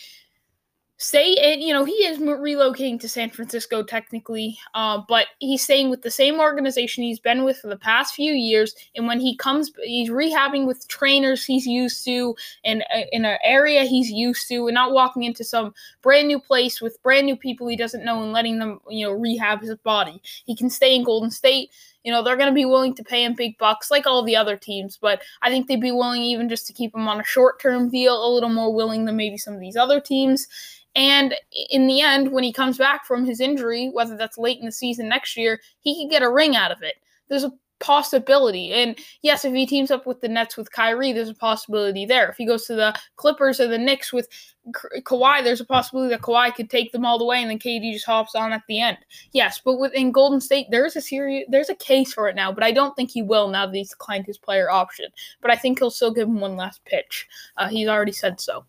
stay 1.01 1.31
in 1.31 1.61
you 1.61 1.73
know 1.73 1.85
he 1.85 1.93
is 1.93 2.19
relocating 2.19 2.99
to 2.99 3.07
san 3.07 3.29
francisco 3.29 3.81
technically 3.81 4.59
uh, 4.73 5.01
but 5.07 5.27
he's 5.39 5.63
staying 5.63 5.89
with 5.89 6.01
the 6.01 6.11
same 6.11 6.41
organization 6.41 7.03
he's 7.03 7.21
been 7.21 7.45
with 7.45 7.57
for 7.57 7.67
the 7.67 7.77
past 7.77 8.13
few 8.13 8.33
years 8.33 8.75
and 8.95 9.07
when 9.07 9.19
he 9.19 9.35
comes 9.37 9.71
he's 9.83 10.09
rehabbing 10.09 10.67
with 10.67 10.85
trainers 10.89 11.45
he's 11.45 11.65
used 11.65 12.03
to 12.03 12.35
and 12.65 12.83
in 13.13 13.23
an 13.23 13.37
area 13.45 13.85
he's 13.85 14.11
used 14.11 14.47
to 14.49 14.67
and 14.67 14.75
not 14.75 14.91
walking 14.91 15.23
into 15.23 15.43
some 15.43 15.73
brand 16.01 16.27
new 16.27 16.39
place 16.39 16.81
with 16.81 17.01
brand 17.01 17.25
new 17.25 17.35
people 17.35 17.65
he 17.67 17.77
doesn't 17.77 18.03
know 18.03 18.21
and 18.21 18.33
letting 18.33 18.59
them 18.59 18.79
you 18.89 19.05
know 19.05 19.13
rehab 19.13 19.61
his 19.61 19.75
body. 19.77 20.21
He 20.45 20.55
can 20.55 20.69
stay 20.69 20.95
in 20.95 21.03
golden 21.03 21.31
state. 21.31 21.71
You 22.03 22.11
know 22.11 22.23
they're 22.23 22.37
going 22.37 22.49
to 22.49 22.55
be 22.55 22.65
willing 22.65 22.95
to 22.95 23.03
pay 23.03 23.23
him 23.23 23.33
big 23.33 23.57
bucks 23.57 23.91
like 23.91 24.07
all 24.07 24.23
the 24.23 24.35
other 24.35 24.55
teams 24.55 24.97
but 24.99 25.21
i 25.41 25.49
think 25.49 25.67
they'd 25.67 25.81
be 25.81 25.91
willing 25.91 26.21
even 26.21 26.47
just 26.47 26.65
to 26.67 26.73
keep 26.73 26.95
him 26.95 27.09
on 27.09 27.19
a 27.19 27.25
short-term 27.25 27.89
deal 27.89 28.25
a 28.25 28.33
little 28.33 28.49
more 28.49 28.73
willing 28.73 29.03
than 29.03 29.17
maybe 29.17 29.37
some 29.37 29.53
of 29.53 29.59
these 29.59 29.75
other 29.75 29.99
teams 29.99 30.47
and 30.95 31.35
in 31.69 31.87
the 31.87 32.01
end, 32.01 32.31
when 32.31 32.43
he 32.43 32.53
comes 32.53 32.77
back 32.77 33.05
from 33.05 33.25
his 33.25 33.39
injury, 33.39 33.89
whether 33.93 34.17
that's 34.17 34.37
late 34.37 34.59
in 34.59 34.65
the 34.65 34.71
season 34.71 35.07
next 35.07 35.37
year, 35.37 35.59
he 35.81 36.03
could 36.03 36.11
get 36.11 36.23
a 36.23 36.31
ring 36.31 36.55
out 36.55 36.71
of 36.71 36.81
it. 36.81 36.95
There's 37.27 37.43
a 37.43 37.53
possibility. 37.79 38.73
And 38.73 38.97
yes, 39.21 39.45
if 39.45 39.53
he 39.53 39.65
teams 39.65 39.91
up 39.91 40.05
with 40.05 40.21
the 40.21 40.27
Nets 40.27 40.57
with 40.57 40.71
Kyrie, 40.71 41.13
there's 41.13 41.29
a 41.29 41.35
possibility 41.35 42.05
there. 42.05 42.29
If 42.29 42.37
he 42.37 42.45
goes 42.45 42.65
to 42.65 42.75
the 42.75 42.93
Clippers 43.15 43.59
or 43.59 43.67
the 43.67 43.77
Knicks 43.77 44.11
with 44.13 44.27
Ka- 44.73 44.89
Kawhi, 45.01 45.43
there's 45.43 45.61
a 45.61 45.65
possibility 45.65 46.09
that 46.09 46.21
Kawhi 46.21 46.53
could 46.53 46.69
take 46.69 46.91
them 46.91 47.05
all 47.05 47.17
the 47.17 47.25
way 47.25 47.41
and 47.41 47.49
then 47.49 47.59
KD 47.59 47.93
just 47.93 48.05
hops 48.05 48.35
on 48.35 48.51
at 48.51 48.63
the 48.67 48.81
end. 48.81 48.97
Yes, 49.31 49.61
but 49.63 49.79
within 49.79 50.11
Golden 50.11 50.41
State, 50.41 50.67
there's 50.69 50.95
a 50.95 51.01
serious 51.01 51.45
there's 51.49 51.69
a 51.69 51.75
case 51.75 52.13
for 52.13 52.27
it 52.27 52.35
now, 52.35 52.51
but 52.51 52.63
I 52.63 52.71
don't 52.71 52.95
think 52.95 53.11
he 53.11 53.21
will 53.21 53.47
now 53.47 53.65
that 53.65 53.75
he's 53.75 53.89
declined 53.89 54.25
his 54.25 54.37
player 54.37 54.69
option. 54.69 55.07
But 55.41 55.51
I 55.51 55.55
think 55.55 55.79
he'll 55.79 55.89
still 55.91 56.13
give 56.13 56.27
him 56.27 56.39
one 56.39 56.57
last 56.57 56.83
pitch. 56.85 57.27
Uh, 57.57 57.69
he's 57.69 57.87
already 57.87 58.11
said 58.11 58.39
so. 58.39 58.65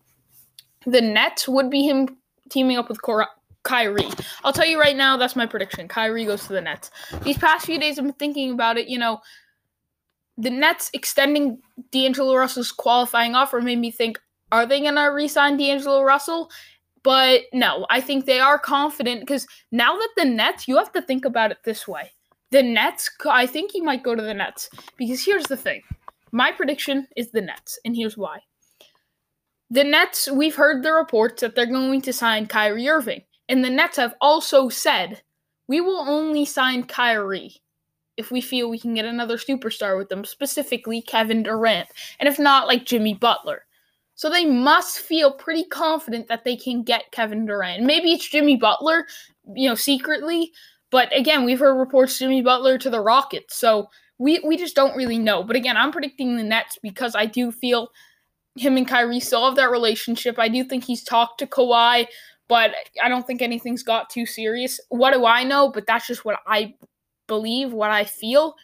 The 0.85 1.01
Nets 1.01 1.47
would 1.47 1.69
be 1.69 1.83
him 1.83 2.17
teaming 2.49 2.77
up 2.77 2.89
with 2.89 3.01
Cor- 3.01 3.27
Kyrie. 3.63 4.09
I'll 4.43 4.53
tell 4.53 4.65
you 4.65 4.79
right 4.79 4.95
now, 4.95 5.17
that's 5.17 5.35
my 5.35 5.45
prediction. 5.45 5.87
Kyrie 5.87 6.25
goes 6.25 6.47
to 6.47 6.53
the 6.53 6.61
Nets. 6.61 6.89
These 7.23 7.37
past 7.37 7.65
few 7.65 7.79
days, 7.79 7.99
I've 7.99 8.05
been 8.05 8.13
thinking 8.13 8.51
about 8.51 8.77
it. 8.77 8.87
You 8.87 8.97
know, 8.97 9.19
the 10.37 10.49
Nets 10.49 10.89
extending 10.93 11.59
D'Angelo 11.91 12.35
Russell's 12.35 12.71
qualifying 12.71 13.35
offer 13.35 13.61
made 13.61 13.79
me 13.79 13.91
think, 13.91 14.19
are 14.51 14.65
they 14.65 14.81
going 14.81 14.95
to 14.95 15.05
re 15.05 15.27
sign 15.27 15.57
D'Angelo 15.57 16.01
Russell? 16.01 16.49
But 17.03 17.43
no, 17.53 17.85
I 17.89 18.01
think 18.01 18.25
they 18.25 18.39
are 18.39 18.59
confident 18.59 19.21
because 19.21 19.47
now 19.71 19.95
that 19.95 20.09
the 20.17 20.25
Nets, 20.25 20.67
you 20.67 20.77
have 20.77 20.91
to 20.93 21.01
think 21.01 21.25
about 21.25 21.51
it 21.51 21.57
this 21.63 21.87
way. 21.87 22.11
The 22.51 22.61
Nets, 22.61 23.09
I 23.27 23.47
think 23.47 23.71
he 23.71 23.81
might 23.81 24.03
go 24.03 24.13
to 24.13 24.21
the 24.21 24.33
Nets 24.33 24.69
because 24.97 25.23
here's 25.23 25.45
the 25.45 25.57
thing. 25.57 25.81
My 26.31 26.51
prediction 26.51 27.07
is 27.15 27.31
the 27.31 27.41
Nets, 27.41 27.79
and 27.85 27.95
here's 27.95 28.17
why. 28.17 28.39
The 29.71 29.85
Nets, 29.85 30.29
we've 30.29 30.55
heard 30.55 30.83
the 30.83 30.91
reports 30.91 31.39
that 31.39 31.55
they're 31.55 31.65
going 31.65 32.01
to 32.01 32.11
sign 32.11 32.45
Kyrie 32.45 32.89
Irving, 32.89 33.21
and 33.47 33.63
the 33.63 33.69
Nets 33.69 33.95
have 33.95 34.15
also 34.19 34.67
said 34.67 35.21
we 35.69 35.79
will 35.79 36.01
only 36.09 36.43
sign 36.43 36.83
Kyrie 36.83 37.55
if 38.17 38.31
we 38.31 38.41
feel 38.41 38.69
we 38.69 38.77
can 38.77 38.93
get 38.93 39.05
another 39.05 39.37
superstar 39.37 39.97
with 39.97 40.09
them, 40.09 40.25
specifically 40.25 41.01
Kevin 41.01 41.41
Durant, 41.41 41.87
and 42.19 42.27
if 42.27 42.37
not, 42.37 42.67
like 42.67 42.85
Jimmy 42.85 43.13
Butler. 43.13 43.63
So 44.15 44.29
they 44.29 44.45
must 44.45 44.99
feel 44.99 45.31
pretty 45.31 45.63
confident 45.63 46.27
that 46.27 46.43
they 46.43 46.57
can 46.57 46.83
get 46.83 47.13
Kevin 47.13 47.45
Durant. 47.45 47.83
Maybe 47.83 48.11
it's 48.11 48.27
Jimmy 48.27 48.57
Butler, 48.57 49.07
you 49.55 49.69
know, 49.69 49.75
secretly, 49.75 50.51
but 50.89 51.17
again, 51.17 51.45
we've 51.45 51.59
heard 51.59 51.79
reports 51.79 52.19
Jimmy 52.19 52.41
Butler 52.41 52.77
to 52.77 52.89
the 52.89 52.99
Rockets. 52.99 53.55
So 53.55 53.89
we 54.17 54.39
we 54.39 54.57
just 54.57 54.75
don't 54.75 54.97
really 54.97 55.17
know. 55.17 55.43
But 55.43 55.55
again, 55.55 55.77
I'm 55.77 55.93
predicting 55.93 56.35
the 56.35 56.43
Nets 56.43 56.77
because 56.83 57.15
I 57.15 57.25
do 57.25 57.53
feel 57.53 57.87
him 58.55 58.77
and 58.77 58.87
Kyrie 58.87 59.19
still 59.19 59.45
have 59.45 59.55
that 59.55 59.71
relationship. 59.71 60.37
I 60.37 60.47
do 60.47 60.63
think 60.63 60.83
he's 60.83 61.03
talked 61.03 61.39
to 61.39 61.47
Kawhi, 61.47 62.07
but 62.47 62.71
I 63.01 63.09
don't 63.09 63.25
think 63.25 63.41
anything's 63.41 63.83
got 63.83 64.09
too 64.09 64.25
serious. 64.25 64.79
What 64.89 65.13
do 65.13 65.25
I 65.25 65.43
know? 65.43 65.69
But 65.69 65.87
that's 65.87 66.07
just 66.07 66.25
what 66.25 66.39
I 66.45 66.75
believe, 67.27 67.71
what 67.71 67.91
I 67.91 68.03
feel. 68.03 68.55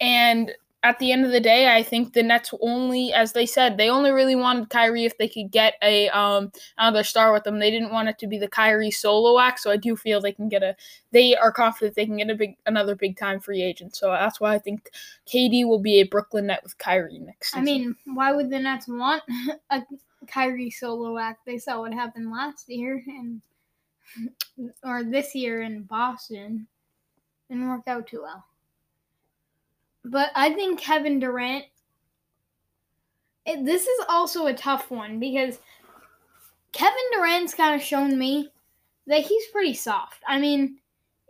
And 0.00 0.52
at 0.86 1.00
the 1.00 1.10
end 1.10 1.26
of 1.26 1.32
the 1.32 1.40
day, 1.40 1.74
I 1.74 1.82
think 1.82 2.12
the 2.12 2.22
Nets 2.22 2.54
only, 2.60 3.12
as 3.12 3.32
they 3.32 3.44
said, 3.44 3.76
they 3.76 3.90
only 3.90 4.12
really 4.12 4.36
wanted 4.36 4.70
Kyrie 4.70 5.04
if 5.04 5.18
they 5.18 5.26
could 5.26 5.50
get 5.50 5.74
a 5.82 6.08
um 6.10 6.52
another 6.78 7.02
star 7.02 7.32
with 7.32 7.42
them. 7.42 7.58
They 7.58 7.72
didn't 7.72 7.90
want 7.90 8.08
it 8.08 8.18
to 8.20 8.28
be 8.28 8.38
the 8.38 8.46
Kyrie 8.46 8.92
solo 8.92 9.40
act. 9.40 9.58
So 9.58 9.72
I 9.72 9.78
do 9.78 9.96
feel 9.96 10.20
they 10.20 10.30
can 10.32 10.48
get 10.48 10.62
a. 10.62 10.76
They 11.10 11.34
are 11.34 11.50
confident 11.50 11.96
they 11.96 12.06
can 12.06 12.18
get 12.18 12.30
a 12.30 12.36
big 12.36 12.56
another 12.66 12.94
big 12.94 13.18
time 13.18 13.40
free 13.40 13.62
agent. 13.62 13.96
So 13.96 14.12
that's 14.12 14.40
why 14.40 14.54
I 14.54 14.60
think 14.60 14.90
KD 15.26 15.66
will 15.66 15.80
be 15.80 15.96
a 15.96 16.04
Brooklyn 16.04 16.46
Net 16.46 16.62
with 16.62 16.78
Kyrie 16.78 17.18
next. 17.18 17.50
Season. 17.50 17.62
I 17.62 17.64
mean, 17.64 17.96
why 18.04 18.30
would 18.30 18.48
the 18.48 18.60
Nets 18.60 18.86
want 18.86 19.24
a 19.70 19.82
Kyrie 20.28 20.70
solo 20.70 21.18
act? 21.18 21.44
They 21.46 21.58
saw 21.58 21.80
what 21.80 21.94
happened 21.94 22.30
last 22.30 22.68
year 22.68 23.02
and 23.08 23.42
or 24.84 25.02
this 25.02 25.34
year 25.34 25.62
in 25.62 25.82
Boston. 25.82 26.68
Didn't 27.50 27.68
work 27.68 27.88
out 27.88 28.06
too 28.06 28.22
well. 28.22 28.44
But 30.08 30.30
I 30.34 30.52
think 30.52 30.80
Kevin 30.80 31.18
Durant. 31.18 31.64
It, 33.44 33.64
this 33.64 33.86
is 33.86 34.04
also 34.08 34.46
a 34.46 34.54
tough 34.54 34.90
one 34.90 35.20
because 35.20 35.58
Kevin 36.72 36.96
Durant's 37.12 37.54
kind 37.54 37.74
of 37.74 37.82
shown 37.86 38.18
me 38.18 38.50
that 39.06 39.20
he's 39.22 39.46
pretty 39.52 39.74
soft. 39.74 40.20
I 40.26 40.38
mean, 40.40 40.78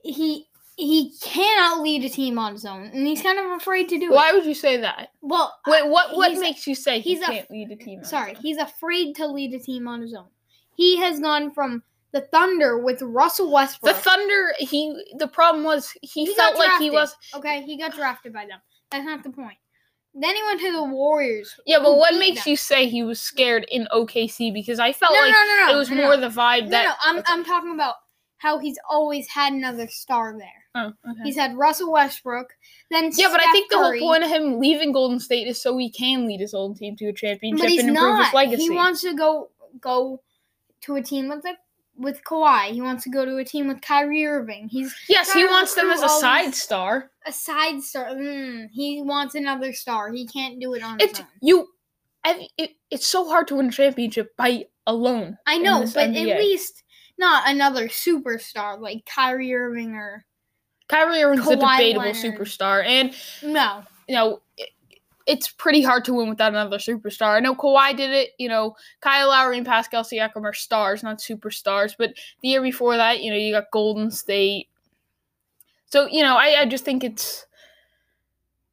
he 0.02 0.46
he 0.76 1.12
cannot 1.22 1.80
lead 1.82 2.04
a 2.04 2.08
team 2.10 2.38
on 2.38 2.52
his 2.52 2.66
own, 2.66 2.84
and 2.92 3.06
he's 3.06 3.22
kind 3.22 3.38
of 3.38 3.50
afraid 3.52 3.88
to 3.90 3.98
do 3.98 4.10
why 4.10 4.28
it. 4.28 4.32
Why 4.32 4.32
would 4.32 4.46
you 4.46 4.54
say 4.54 4.76
that? 4.78 5.10
Well, 5.22 5.54
Wait, 5.66 5.86
what 5.88 6.14
what 6.16 6.38
makes 6.38 6.66
you 6.66 6.74
say 6.74 7.00
he 7.00 7.14
he's 7.14 7.22
a- 7.22 7.26
can't 7.26 7.50
lead 7.50 7.70
a 7.70 7.76
team? 7.76 7.94
on 7.94 7.98
his 8.00 8.10
sorry, 8.10 8.34
he's 8.34 8.58
afraid 8.58 9.16
to 9.16 9.26
lead 9.26 9.54
a 9.54 9.58
team 9.58 9.88
on 9.88 10.00
his 10.02 10.14
own. 10.14 10.28
He 10.74 10.98
has 10.98 11.18
gone 11.20 11.50
from 11.52 11.82
the 12.16 12.22
Thunder 12.32 12.78
with 12.78 13.02
Russell 13.02 13.52
Westbrook. 13.52 13.94
The 13.94 14.00
Thunder, 14.00 14.52
he 14.58 14.98
the 15.18 15.28
problem 15.28 15.64
was 15.64 15.92
he, 16.00 16.24
He 16.24 16.34
felt 16.34 16.56
like 16.56 16.80
he 16.80 16.90
was 16.90 17.14
okay, 17.34 17.62
he 17.62 17.76
got 17.76 17.92
drafted 17.94 18.32
by 18.32 18.46
them. 18.46 18.58
That's 18.90 19.04
not 19.04 19.22
the 19.22 19.30
point. 19.30 19.58
Then 20.14 20.34
he 20.34 20.42
went 20.44 20.60
to 20.62 20.72
the 20.72 20.82
Warriors. 20.82 21.54
Yeah, 21.66 21.78
but 21.78 21.98
what 21.98 22.14
makes 22.14 22.44
them. 22.44 22.52
you 22.52 22.56
say 22.56 22.88
he 22.88 23.02
was 23.02 23.20
scared 23.20 23.66
in 23.70 23.86
OKC? 23.92 24.50
Because 24.54 24.78
I 24.78 24.94
felt 24.94 25.12
No, 25.12 25.20
like 25.20 25.30
no, 25.32 25.66
no, 25.66 25.74
it 25.74 25.76
was 25.76 25.90
more 25.90 26.16
the 26.16 26.28
vibe 26.28 26.64
No, 26.64 26.70
that. 26.70 26.84
no, 26.84 26.92
I'm 27.02 27.22
I'm 27.26 27.44
talking 27.44 27.74
about 27.74 27.96
how 28.38 28.58
he's 28.58 28.78
always 28.88 29.28
had 29.28 29.52
another 29.52 29.86
star 29.88 30.34
there. 30.38 30.48
Oh, 30.74 30.86
okay. 31.10 31.20
He's 31.24 31.36
had 31.36 31.54
Russell 31.58 31.92
Westbrook, 31.92 32.48
then 32.90 33.10
Yeah, 33.14 33.28
but 33.30 33.40
I 33.40 33.44
Steph 33.44 33.52
think 33.52 33.70
the 33.70 33.76
whole 33.78 33.98
point 33.98 34.24
of 34.24 34.30
him 34.30 34.58
leaving 34.58 34.92
Golden 34.92 35.20
State 35.20 35.48
is 35.48 35.60
so 35.60 35.76
he 35.76 35.90
can 35.90 36.26
lead 36.26 36.40
his 36.40 36.54
old 36.54 36.78
team 36.78 36.96
to 36.96 37.08
a 37.08 37.12
championship 37.12 37.66
and 37.68 37.78
improve 37.90 37.94
not. 37.94 38.24
his 38.24 38.32
legacy. 38.34 38.62
He 38.62 38.70
wants 38.70 39.02
to 39.02 39.14
go 39.14 39.50
go 39.82 40.22
to 40.82 40.94
a 40.96 41.02
team 41.02 41.28
with 41.28 41.44
like 41.44 41.58
with 41.98 42.22
Kawhi. 42.24 42.66
He 42.70 42.80
wants 42.80 43.04
to 43.04 43.10
go 43.10 43.24
to 43.24 43.36
a 43.38 43.44
team 43.44 43.68
with 43.68 43.80
Kyrie 43.80 44.26
Irving. 44.26 44.68
He's 44.68 44.94
yes, 45.08 45.32
he 45.32 45.44
wants 45.44 45.74
them 45.74 45.90
as 45.90 46.02
a 46.02 46.08
side 46.08 46.54
star. 46.54 47.10
a 47.26 47.32
side 47.32 47.82
star. 47.82 48.06
Mm, 48.10 48.68
he 48.72 49.02
wants 49.02 49.34
another 49.34 49.72
star. 49.72 50.12
He 50.12 50.26
can't 50.26 50.60
do 50.60 50.74
it 50.74 50.82
on 50.82 50.98
his 50.98 51.10
It's 51.10 51.20
own. 51.20 51.26
you. 51.40 51.68
It, 52.58 52.72
it's 52.90 53.06
so 53.06 53.28
hard 53.28 53.46
to 53.48 53.54
win 53.54 53.68
a 53.68 53.72
championship 53.72 54.36
by 54.36 54.66
alone. 54.86 55.38
I 55.46 55.58
know, 55.58 55.80
but 55.94 56.10
NBA. 56.10 56.32
at 56.32 56.40
least 56.40 56.82
not 57.18 57.48
another 57.48 57.88
superstar 57.88 58.80
like 58.80 59.06
Kyrie 59.06 59.54
Irving 59.54 59.94
or 59.94 60.24
Kyrie 60.88 61.22
Irving's 61.22 61.46
a 61.46 61.56
debatable 61.56 62.02
Leonard. 62.02 62.16
superstar, 62.16 62.84
and 62.84 63.14
no. 63.42 63.82
you 64.08 64.14
know, 64.16 64.42
it's 65.26 65.48
pretty 65.48 65.82
hard 65.82 66.04
to 66.04 66.14
win 66.14 66.28
without 66.28 66.52
another 66.52 66.78
superstar. 66.78 67.36
I 67.36 67.40
know 67.40 67.54
Kawhi 67.54 67.96
did 67.96 68.10
it. 68.10 68.30
You 68.38 68.48
know, 68.48 68.76
Kyle 69.00 69.28
Lowry 69.28 69.58
and 69.58 69.66
Pascal 69.66 70.04
Siakam 70.04 70.44
are 70.44 70.52
stars, 70.52 71.02
not 71.02 71.18
superstars. 71.18 71.94
But 71.98 72.14
the 72.40 72.48
year 72.48 72.62
before 72.62 72.96
that, 72.96 73.22
you 73.22 73.30
know, 73.30 73.36
you 73.36 73.52
got 73.52 73.70
Golden 73.72 74.10
State. 74.10 74.68
So 75.86 76.06
you 76.06 76.22
know, 76.22 76.36
I, 76.36 76.60
I 76.60 76.66
just 76.66 76.84
think 76.84 77.02
it's 77.02 77.46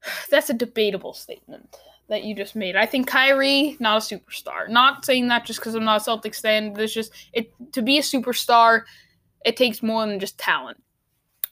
that's 0.30 0.50
a 0.50 0.54
debatable 0.54 1.14
statement 1.14 1.76
that 2.10 2.24
you 2.24 2.36
just 2.36 2.56
made. 2.56 2.76
I 2.76 2.86
think 2.86 3.08
Kyrie 3.08 3.76
not 3.80 4.12
a 4.12 4.16
superstar. 4.16 4.70
Not 4.70 5.06
saying 5.06 5.28
that 5.30 5.46
just 5.46 5.60
because 5.60 5.74
I'm 5.74 5.86
not 5.86 6.06
a 6.06 6.10
Celtics 6.10 6.42
fan. 6.42 6.74
There's 6.74 6.94
just 6.94 7.12
it 7.34 7.52
to 7.74 7.82
be 7.82 7.98
a 7.98 8.02
superstar. 8.02 8.84
It 9.46 9.58
takes 9.58 9.82
more 9.82 10.06
than 10.06 10.20
just 10.20 10.38
talent. 10.38 10.82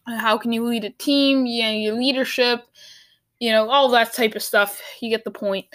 How 0.08 0.38
can 0.38 0.52
you 0.52 0.64
lead 0.64 0.84
a 0.84 0.90
team? 0.92 1.46
Yeah, 1.46 1.72
your 1.72 1.96
leadership 1.96 2.66
you 3.42 3.52
know, 3.52 3.70
all 3.70 3.90
that 3.90 4.14
type 4.14 4.36
of 4.36 4.44
stuff. 4.44 4.80
You 5.02 5.10
get 5.10 5.26
the 5.26 5.32
point. 5.32 5.66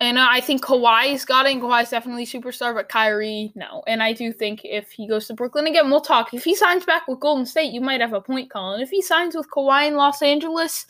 And 0.00 0.18
uh, 0.18 0.26
I 0.28 0.40
think 0.40 0.64
Kawhi's 0.64 1.24
got 1.24 1.46
it, 1.46 1.56
Kawhi's 1.56 1.90
definitely 1.90 2.26
superstar, 2.26 2.74
but 2.74 2.88
Kyrie, 2.88 3.52
no. 3.54 3.82
And 3.86 4.02
I 4.02 4.12
do 4.12 4.32
think 4.32 4.62
if 4.64 4.90
he 4.90 5.06
goes 5.06 5.26
to 5.26 5.34
Brooklyn 5.34 5.66
again, 5.66 5.90
we'll 5.90 6.00
talk. 6.00 6.32
If 6.32 6.44
he 6.44 6.54
signs 6.54 6.84
back 6.84 7.06
with 7.06 7.20
Golden 7.20 7.44
State, 7.44 7.72
you 7.72 7.80
might 7.80 8.00
have 8.00 8.12
a 8.12 8.20
point, 8.20 8.50
Colin. 8.50 8.80
If 8.80 8.90
he 8.90 9.02
signs 9.02 9.36
with 9.36 9.50
Kawhi 9.50 9.88
in 9.88 9.96
Los 9.96 10.22
Angeles, 10.22 10.86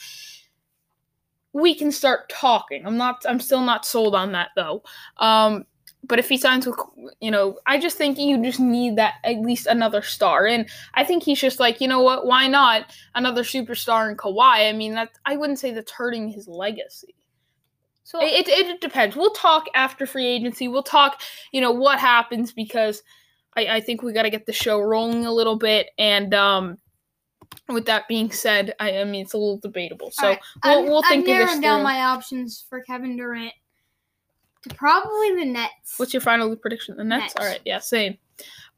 we 1.55 1.75
can 1.75 1.91
start 1.91 2.29
talking. 2.29 2.87
I'm 2.87 2.97
not. 2.97 3.25
I'm 3.27 3.41
still 3.41 3.63
not 3.63 3.85
sold 3.85 4.15
on 4.15 4.33
that 4.33 4.51
though. 4.57 4.83
Um, 5.19 5.65
but 6.05 6.19
if 6.19 6.29
he 6.29 6.37
signs 6.37 6.67
with, 6.67 6.77
you 7.21 7.31
know, 7.31 7.59
I 7.67 7.79
just 7.79 7.97
think 7.97 8.19
you 8.19 8.43
just 8.43 8.59
need 8.59 8.97
that 8.97 9.15
at 9.25 9.41
least 9.41 9.67
another 9.67 10.03
star. 10.03 10.47
And 10.47 10.69
I 10.95 11.05
think 11.05 11.23
he's 11.23 11.41
just 11.41 11.61
like, 11.61 11.81
you 11.81 11.87
know 11.87 12.03
what? 12.03 12.27
Why 12.27 12.49
not 12.49 12.93
another 13.15 13.43
superstar 13.43 14.11
in 14.11 14.17
Kawhi? 14.17 14.69
I 14.69 14.73
mean, 14.73 14.95
that 14.95 15.11
I 15.25 15.37
wouldn't 15.37 15.61
say 15.61 15.71
that's 15.71 15.93
hurting 15.93 16.29
his 16.29 16.49
legacy. 16.49 17.15
So 18.03 18.21
It, 18.21 18.49
it, 18.49 18.69
it 18.69 18.81
depends. 18.81 19.15
We'll 19.15 19.31
talk 19.31 19.67
after 19.75 20.07
free 20.07 20.27
agency. 20.27 20.67
We'll 20.67 20.83
talk, 20.83 21.23
you 21.53 21.61
know, 21.61 21.71
what 21.71 22.01
happens 22.01 22.53
because 22.53 23.03
I, 23.57 23.67
I 23.67 23.81
think 23.81 24.03
we 24.03 24.13
got 24.13 24.23
to 24.23 24.31
get 24.31 24.45
the 24.45 24.53
show 24.53 24.81
rolling 24.81 25.25
a 25.25 25.33
little 25.33 25.57
bit. 25.57 25.91
And 25.99 26.35
um, 26.35 26.79
with 27.69 27.87
that 27.87 28.09
being 28.09 28.33
said, 28.33 28.75
I, 28.81 28.99
I 28.99 29.05
mean, 29.05 29.23
it's 29.23 29.35
a 29.35 29.39
little 29.39 29.59
debatable. 29.59 30.11
So 30.11 30.27
Alright, 30.27 30.41
we'll, 30.65 30.85
we'll 30.85 31.03
think 31.03 31.29
narrowed 31.29 31.49
this 31.49 31.61
down 31.61 31.85
my 31.85 32.03
options 32.03 32.67
for 32.69 32.81
Kevin 32.81 33.17
Durant 33.17 33.55
probably 34.71 35.37
the 35.37 35.45
Nets. 35.45 35.99
What's 35.99 36.13
your 36.13 36.21
final 36.21 36.55
prediction? 36.57 36.97
The 36.97 37.05
Nets? 37.05 37.23
Nets. 37.23 37.35
All 37.39 37.47
right. 37.47 37.61
Yeah, 37.65 37.79
same. 37.79 38.17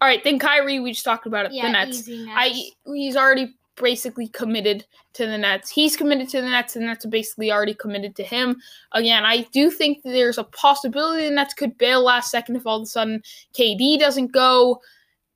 All 0.00 0.08
right. 0.08 0.22
Then 0.22 0.38
Kyrie, 0.38 0.80
we 0.80 0.92
just 0.92 1.04
talked 1.04 1.26
about 1.26 1.46
it. 1.46 1.52
yeah, 1.52 1.66
the 1.66 1.72
Nets. 1.72 1.98
easy 2.00 2.24
Nets. 2.24 2.36
I 2.36 2.92
he's 2.92 3.16
already 3.16 3.54
basically 3.76 4.28
committed 4.28 4.84
to 5.14 5.26
the 5.26 5.38
Nets. 5.38 5.70
He's 5.70 5.96
committed 5.96 6.28
to 6.30 6.40
the 6.40 6.48
Nets, 6.48 6.76
and 6.76 6.84
the 6.84 6.88
Nets 6.88 7.04
are 7.04 7.10
basically 7.10 7.50
already 7.50 7.74
committed 7.74 8.14
to 8.16 8.22
him. 8.22 8.60
Again, 8.92 9.24
I 9.24 9.42
do 9.52 9.70
think 9.70 10.02
that 10.02 10.10
there's 10.10 10.38
a 10.38 10.44
possibility 10.44 11.24
the 11.24 11.34
Nets 11.34 11.54
could 11.54 11.76
bail 11.78 12.02
last 12.02 12.30
second 12.30 12.56
if 12.56 12.66
all 12.66 12.78
of 12.78 12.82
a 12.84 12.86
sudden 12.86 13.22
KD 13.54 13.98
doesn't 13.98 14.32
go, 14.32 14.80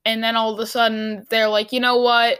and 0.05 0.23
then 0.23 0.35
all 0.35 0.53
of 0.53 0.59
a 0.59 0.65
sudden 0.65 1.25
they're 1.29 1.49
like, 1.49 1.71
you 1.71 1.79
know 1.79 1.97
what, 1.97 2.39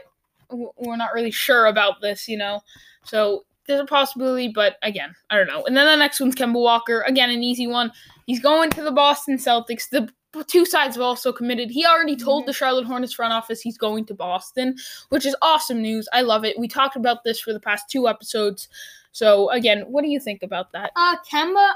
we're 0.50 0.96
not 0.96 1.14
really 1.14 1.30
sure 1.30 1.66
about 1.66 2.00
this, 2.00 2.28
you 2.28 2.36
know. 2.36 2.60
So 3.04 3.44
there's 3.70 3.80
a 3.80 3.86
possibility, 3.86 4.48
but 4.48 4.76
again, 4.82 5.14
I 5.30 5.36
don't 5.36 5.46
know. 5.46 5.64
And 5.64 5.76
then 5.76 5.86
the 5.86 5.96
next 5.96 6.20
one's 6.20 6.34
Kemba 6.34 6.60
Walker. 6.60 7.02
Again, 7.06 7.30
an 7.30 7.42
easy 7.42 7.66
one. 7.66 7.92
He's 8.26 8.40
going 8.40 8.70
to 8.70 8.82
the 8.82 8.90
Boston 8.92 9.36
Celtics. 9.38 9.88
The 9.88 10.08
two 10.46 10.64
sides 10.64 10.96
have 10.96 11.02
also 11.02 11.32
committed. 11.32 11.70
He 11.70 11.84
already 11.86 12.14
told 12.16 12.44
Mhm. 12.44 12.46
the 12.46 12.52
Charlotte 12.52 12.86
Hornets 12.86 13.12
front 13.12 13.32
office 13.32 13.60
he's 13.60 13.78
going 13.78 14.04
to 14.06 14.14
Boston, 14.14 14.76
which 15.08 15.26
is 15.26 15.34
awesome 15.42 15.82
news. 15.82 16.08
I 16.12 16.22
love 16.22 16.44
it. 16.44 16.58
We 16.58 16.68
talked 16.68 16.96
about 16.96 17.24
this 17.24 17.40
for 17.40 17.52
the 17.52 17.58
past 17.60 17.88
two 17.90 18.06
episodes. 18.08 18.68
So 19.12 19.50
again, 19.50 19.80
what 19.88 20.02
do 20.02 20.08
you 20.08 20.20
think 20.20 20.42
about 20.42 20.70
that? 20.72 20.92
Uh, 20.94 21.16
Kemba. 21.30 21.72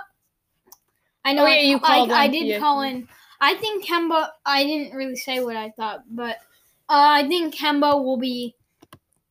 I 1.25 1.33
know. 1.33 1.45
Oh, 1.45 1.47
yeah, 1.47 1.55
I, 1.55 1.61
you 1.61 1.77
I- 1.77 1.81
called 1.81 2.13
I, 2.13 2.25
in, 2.27 2.31
did 2.33 2.47
yeah. 2.47 2.59
call 2.59 2.83
in. 2.83 3.09
I 3.41 3.55
think 3.57 3.85
Kemba. 3.85 4.29
I 4.47 4.63
didn't 4.65 4.95
really 4.95 5.17
say 5.17 5.41
what 5.41 5.57
I 5.57 5.71
thought, 5.71 6.03
but 6.11 6.37
uh, 6.89 7.21
I 7.23 7.27
think 7.27 7.55
Kemba 7.55 8.03
will 8.05 8.17
be 8.19 8.55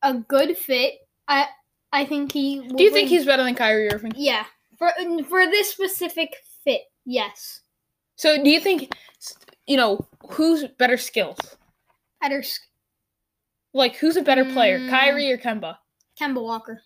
a 0.02 0.12
good 0.14 0.56
fit. 0.58 0.94
I 1.28 1.46
I 1.94 2.04
think 2.04 2.32
he. 2.32 2.60
Do 2.60 2.82
you 2.82 2.90
think 2.90 3.08
he's 3.08 3.24
better 3.24 3.44
than 3.44 3.54
Kyrie 3.54 3.88
Irving? 3.92 4.12
Yeah, 4.16 4.44
for 4.76 4.90
for 5.28 5.46
this 5.46 5.70
specific 5.70 6.34
fit, 6.64 6.82
yes. 7.06 7.60
So 8.16 8.42
do 8.42 8.50
you 8.50 8.60
think, 8.60 8.92
you 9.66 9.76
know, 9.76 10.06
who's 10.30 10.64
better 10.78 10.96
skills? 10.96 11.38
Better. 12.20 12.40
s- 12.40 12.58
Like 13.72 13.96
who's 13.96 14.16
a 14.16 14.22
better 14.22 14.44
player, 14.44 14.78
Mm. 14.80 14.90
Kyrie 14.90 15.30
or 15.32 15.38
Kemba? 15.38 15.78
Kemba 16.20 16.42
Walker. 16.42 16.82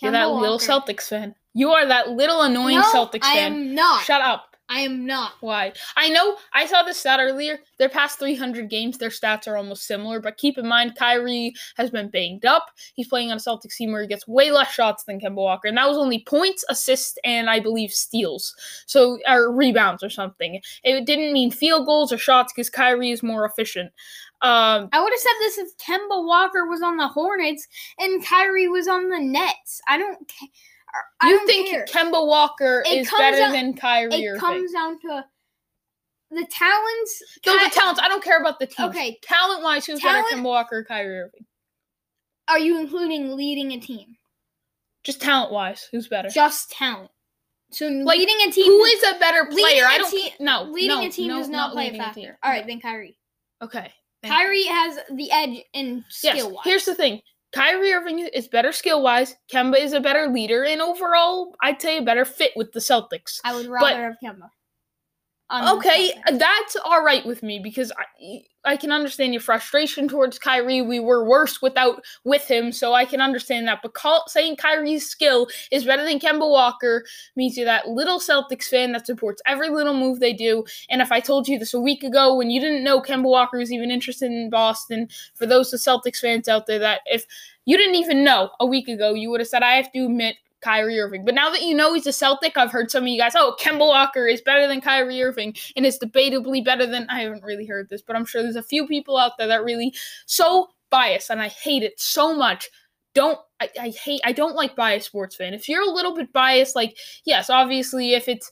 You're 0.00 0.12
that 0.12 0.26
Kemba 0.28 0.40
little 0.40 0.58
Celtics 0.58 1.08
fan. 1.08 1.34
You 1.54 1.70
are 1.72 1.86
that 1.86 2.10
little 2.10 2.42
annoying 2.42 2.76
no, 2.76 2.82
Celtics 2.92 3.20
I 3.24 3.34
fan. 3.34 3.52
am 3.52 3.74
not. 3.74 4.02
Shut 4.04 4.20
up. 4.20 4.55
I 4.68 4.80
am 4.80 5.06
not. 5.06 5.34
Why? 5.40 5.72
I 5.96 6.08
know 6.08 6.36
I 6.52 6.66
saw 6.66 6.82
this 6.82 6.98
stat 6.98 7.20
earlier. 7.20 7.60
Their 7.78 7.88
past 7.88 8.18
300 8.18 8.68
games, 8.68 8.98
their 8.98 9.10
stats 9.10 9.46
are 9.46 9.56
almost 9.56 9.86
similar, 9.86 10.20
but 10.20 10.38
keep 10.38 10.58
in 10.58 10.66
mind 10.66 10.96
Kyrie 10.96 11.54
has 11.76 11.90
been 11.90 12.10
banged 12.10 12.44
up. 12.44 12.66
He's 12.94 13.08
playing 13.08 13.30
on 13.30 13.36
a 13.36 13.40
Celtics 13.40 13.76
team 13.76 13.92
where 13.92 14.02
he 14.02 14.08
gets 14.08 14.26
way 14.26 14.50
less 14.50 14.72
shots 14.72 15.04
than 15.04 15.20
Kemba 15.20 15.36
Walker, 15.36 15.68
and 15.68 15.76
that 15.76 15.88
was 15.88 15.98
only 15.98 16.24
points, 16.26 16.64
assists, 16.68 17.16
and 17.24 17.48
I 17.48 17.60
believe 17.60 17.92
steals. 17.92 18.54
So, 18.86 19.18
or 19.28 19.52
rebounds 19.52 20.02
or 20.02 20.10
something. 20.10 20.60
It 20.82 21.06
didn't 21.06 21.32
mean 21.32 21.50
field 21.50 21.86
goals 21.86 22.12
or 22.12 22.18
shots 22.18 22.52
because 22.52 22.70
Kyrie 22.70 23.10
is 23.10 23.22
more 23.22 23.44
efficient. 23.44 23.92
Um, 24.42 24.88
I 24.92 25.02
would 25.02 25.12
have 25.12 25.20
said 25.20 25.32
this 25.40 25.58
if 25.58 25.78
Kemba 25.78 26.26
Walker 26.26 26.66
was 26.66 26.82
on 26.82 26.98
the 26.98 27.08
Hornets 27.08 27.66
and 27.98 28.24
Kyrie 28.24 28.68
was 28.68 28.86
on 28.86 29.08
the 29.08 29.18
Nets. 29.18 29.80
I 29.88 29.96
don't 29.96 30.28
care. 30.28 30.48
I 31.20 31.28
you 31.30 31.46
think 31.46 31.68
care. 31.70 31.86
Kemba 31.86 32.26
Walker 32.26 32.82
It 32.86 32.98
is 32.98 33.10
better 33.16 33.36
down- 33.38 33.52
than 33.52 33.74
Kyrie 33.74 34.12
it 34.14 34.38
comes 34.38 34.72
down 34.72 34.98
to 35.00 35.24
the 36.30 36.46
talents. 36.50 37.22
No, 37.46 37.56
Ky- 37.56 37.64
the 37.64 37.70
talents. 37.70 38.00
I 38.02 38.08
don't 38.08 38.22
care 38.22 38.38
about 38.40 38.58
the 38.58 38.66
teams. 38.66 38.90
Okay. 38.90 39.18
Talent 39.22 39.62
wise, 39.62 39.86
who's 39.86 40.00
Talent- 40.00 40.26
better, 40.30 40.40
Kemba 40.42 40.44
Walker 40.44 40.78
or 40.78 40.84
Kyrie 40.84 41.18
Irving? 41.20 41.46
Are 42.48 42.58
you 42.58 42.78
including 42.78 43.36
leading 43.36 43.72
a 43.72 43.80
team? 43.80 44.16
Just 45.04 45.20
talent 45.20 45.52
wise, 45.52 45.88
who's 45.92 46.08
better? 46.08 46.28
Just 46.28 46.70
talent. 46.70 47.10
So 47.72 47.86
Like, 47.88 48.18
leading 48.18 48.48
a 48.48 48.52
team. 48.52 48.66
Who 48.66 48.84
is 48.84 49.02
a 49.04 49.18
better 49.18 49.44
player? 49.46 49.84
a 49.84 49.88
I 49.88 49.98
don't 49.98 50.10
team- 50.10 50.32
no. 50.40 50.62
leading 50.64 51.00
no, 51.00 51.06
a 51.06 51.10
team 51.10 51.28
no, 51.28 51.38
does 51.38 51.48
not 51.48 51.72
play 51.72 51.88
a 51.88 51.94
factor. 51.96 52.38
All 52.42 52.50
right, 52.50 52.66
then 52.66 52.80
Kyrie. 52.80 53.18
Okay. 53.62 53.92
Kyrie 54.24 54.64
has 54.64 54.98
the 55.12 55.30
edge 55.30 55.62
in 55.72 56.04
Yes. 56.22 56.34
skill 56.34 56.50
wise. 56.52 56.64
Here's 56.64 56.84
the 56.84 56.94
thing. 56.94 57.22
Kyrie 57.56 57.92
Irving 57.92 58.18
is 58.18 58.48
better 58.48 58.70
skill 58.70 59.02
wise. 59.02 59.34
Kemba 59.50 59.78
is 59.78 59.94
a 59.94 60.00
better 60.00 60.28
leader, 60.28 60.62
and 60.62 60.82
overall, 60.82 61.54
I'd 61.62 61.80
say 61.80 61.96
a 61.96 62.02
better 62.02 62.26
fit 62.26 62.52
with 62.54 62.72
the 62.72 62.80
Celtics. 62.80 63.40
I 63.44 63.54
would 63.54 63.66
rather 63.66 64.02
have 64.02 64.16
Kemba. 64.22 64.50
The 65.50 65.72
Okay, 65.74 66.12
that's 66.32 66.76
all 66.84 67.04
right 67.04 67.24
with 67.24 67.42
me 67.42 67.58
because 67.58 67.92
I 67.92 68.42
I 68.66 68.76
can 68.76 68.90
understand 68.90 69.32
your 69.32 69.40
frustration 69.40 70.08
towards 70.08 70.38
Kyrie. 70.38 70.82
We 70.82 70.98
were 70.98 71.24
worse 71.24 71.62
without 71.62 72.04
with 72.24 72.50
him, 72.50 72.72
so 72.72 72.92
I 72.94 73.04
can 73.04 73.20
understand 73.20 73.68
that. 73.68 73.78
But 73.80 73.94
call, 73.94 74.24
saying 74.26 74.56
Kyrie's 74.56 75.08
skill 75.08 75.46
is 75.70 75.84
better 75.84 76.04
than 76.04 76.18
Kemba 76.18 76.50
Walker 76.50 77.04
means 77.36 77.56
you're 77.56 77.64
that 77.66 77.88
little 77.88 78.18
Celtics 78.18 78.64
fan 78.64 78.92
that 78.92 79.06
supports 79.06 79.40
every 79.46 79.70
little 79.70 79.94
move 79.94 80.18
they 80.18 80.32
do. 80.32 80.64
And 80.90 81.00
if 81.00 81.12
I 81.12 81.20
told 81.20 81.46
you 81.46 81.58
this 81.58 81.74
a 81.74 81.80
week 81.80 82.02
ago 82.02 82.34
when 82.34 82.50
you 82.50 82.60
didn't 82.60 82.84
know 82.84 83.00
Kemba 83.00 83.24
Walker 83.24 83.58
was 83.58 83.72
even 83.72 83.90
interested 83.90 84.32
in 84.32 84.50
Boston, 84.50 85.08
for 85.34 85.46
those 85.46 85.72
Celtics 85.72 86.18
fans 86.18 86.48
out 86.48 86.66
there, 86.66 86.80
that 86.80 87.02
if 87.06 87.24
you 87.66 87.76
didn't 87.76 87.96
even 87.96 88.24
know 88.24 88.50
a 88.58 88.66
week 88.66 88.88
ago, 88.88 89.14
you 89.14 89.30
would 89.30 89.40
have 89.40 89.48
said, 89.48 89.62
I 89.62 89.74
have 89.74 89.92
to 89.92 90.04
admit, 90.06 90.36
Kyrie 90.62 90.98
Irving. 90.98 91.24
But 91.24 91.34
now 91.34 91.50
that 91.50 91.62
you 91.62 91.74
know 91.74 91.94
he's 91.94 92.06
a 92.06 92.12
Celtic, 92.12 92.56
I've 92.56 92.72
heard 92.72 92.90
some 92.90 93.04
of 93.04 93.08
you 93.08 93.18
guys, 93.18 93.34
oh, 93.34 93.56
Kemba 93.60 93.80
Walker 93.80 94.26
is 94.26 94.40
better 94.40 94.66
than 94.66 94.80
Kyrie 94.80 95.22
Irving 95.22 95.54
and 95.76 95.86
is 95.86 95.98
debatably 95.98 96.64
better 96.64 96.86
than. 96.86 97.06
I 97.08 97.20
haven't 97.20 97.44
really 97.44 97.66
heard 97.66 97.88
this, 97.88 98.02
but 98.02 98.16
I'm 98.16 98.24
sure 98.24 98.42
there's 98.42 98.56
a 98.56 98.62
few 98.62 98.86
people 98.86 99.16
out 99.16 99.32
there 99.38 99.48
that 99.48 99.64
really 99.64 99.94
so 100.26 100.68
biased, 100.90 101.30
and 101.30 101.40
I 101.40 101.48
hate 101.48 101.82
it 101.82 101.98
so 102.00 102.34
much. 102.34 102.68
Don't 103.14 103.38
I, 103.60 103.70
I 103.80 103.88
hate 103.90 104.20
I 104.24 104.32
don't 104.32 104.54
like 104.54 104.76
biased 104.76 105.06
sports 105.06 105.36
fan. 105.36 105.54
If 105.54 105.68
you're 105.68 105.82
a 105.82 105.92
little 105.92 106.14
bit 106.14 106.32
biased, 106.32 106.76
like 106.76 106.96
yes, 107.24 107.48
obviously 107.48 108.14
if 108.14 108.28
it's 108.28 108.50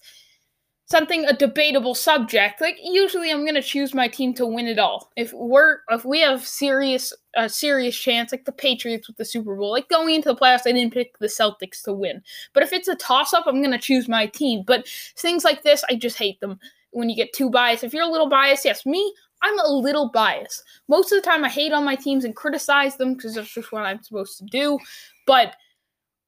something 0.86 1.24
a 1.24 1.32
debatable 1.32 1.94
subject, 1.94 2.60
like 2.60 2.78
usually 2.82 3.30
I'm 3.30 3.44
gonna 3.44 3.62
choose 3.62 3.94
my 3.94 4.08
team 4.08 4.34
to 4.34 4.46
win 4.46 4.66
it 4.66 4.78
all. 4.78 5.10
If 5.16 5.32
we're 5.32 5.78
if 5.90 6.04
we 6.04 6.20
have 6.20 6.46
serious 6.46 7.12
a 7.36 7.48
serious 7.48 7.96
chance, 7.96 8.32
like 8.32 8.44
the 8.44 8.52
Patriots 8.52 9.08
with 9.08 9.16
the 9.16 9.24
Super 9.24 9.56
Bowl, 9.56 9.70
like 9.70 9.88
going 9.88 10.14
into 10.14 10.28
the 10.28 10.36
playoffs, 10.36 10.66
I 10.66 10.72
didn't 10.72 10.92
pick 10.92 11.18
the 11.18 11.26
Celtics 11.26 11.82
to 11.84 11.92
win. 11.92 12.22
But 12.52 12.62
if 12.62 12.72
it's 12.72 12.88
a 12.88 12.96
toss 12.96 13.32
up, 13.32 13.44
I'm 13.46 13.62
gonna 13.62 13.78
choose 13.78 14.08
my 14.08 14.26
team. 14.26 14.62
But 14.66 14.86
things 15.16 15.44
like 15.44 15.62
this, 15.62 15.84
I 15.88 15.94
just 15.94 16.18
hate 16.18 16.40
them 16.40 16.58
when 16.90 17.08
you 17.08 17.16
get 17.16 17.32
too 17.32 17.50
biased. 17.50 17.84
If 17.84 17.94
you're 17.94 18.08
a 18.08 18.10
little 18.10 18.28
biased, 18.28 18.64
yes, 18.64 18.86
me, 18.86 19.12
I'm 19.42 19.58
a 19.60 19.68
little 19.68 20.10
biased. 20.10 20.62
Most 20.88 21.12
of 21.12 21.22
the 21.22 21.28
time, 21.28 21.44
I 21.44 21.48
hate 21.48 21.72
on 21.72 21.84
my 21.84 21.96
teams 21.96 22.24
and 22.24 22.36
criticize 22.36 22.96
them 22.96 23.14
because 23.14 23.34
that's 23.34 23.52
just 23.52 23.72
what 23.72 23.82
I'm 23.82 24.02
supposed 24.02 24.38
to 24.38 24.44
do. 24.44 24.78
But 25.26 25.56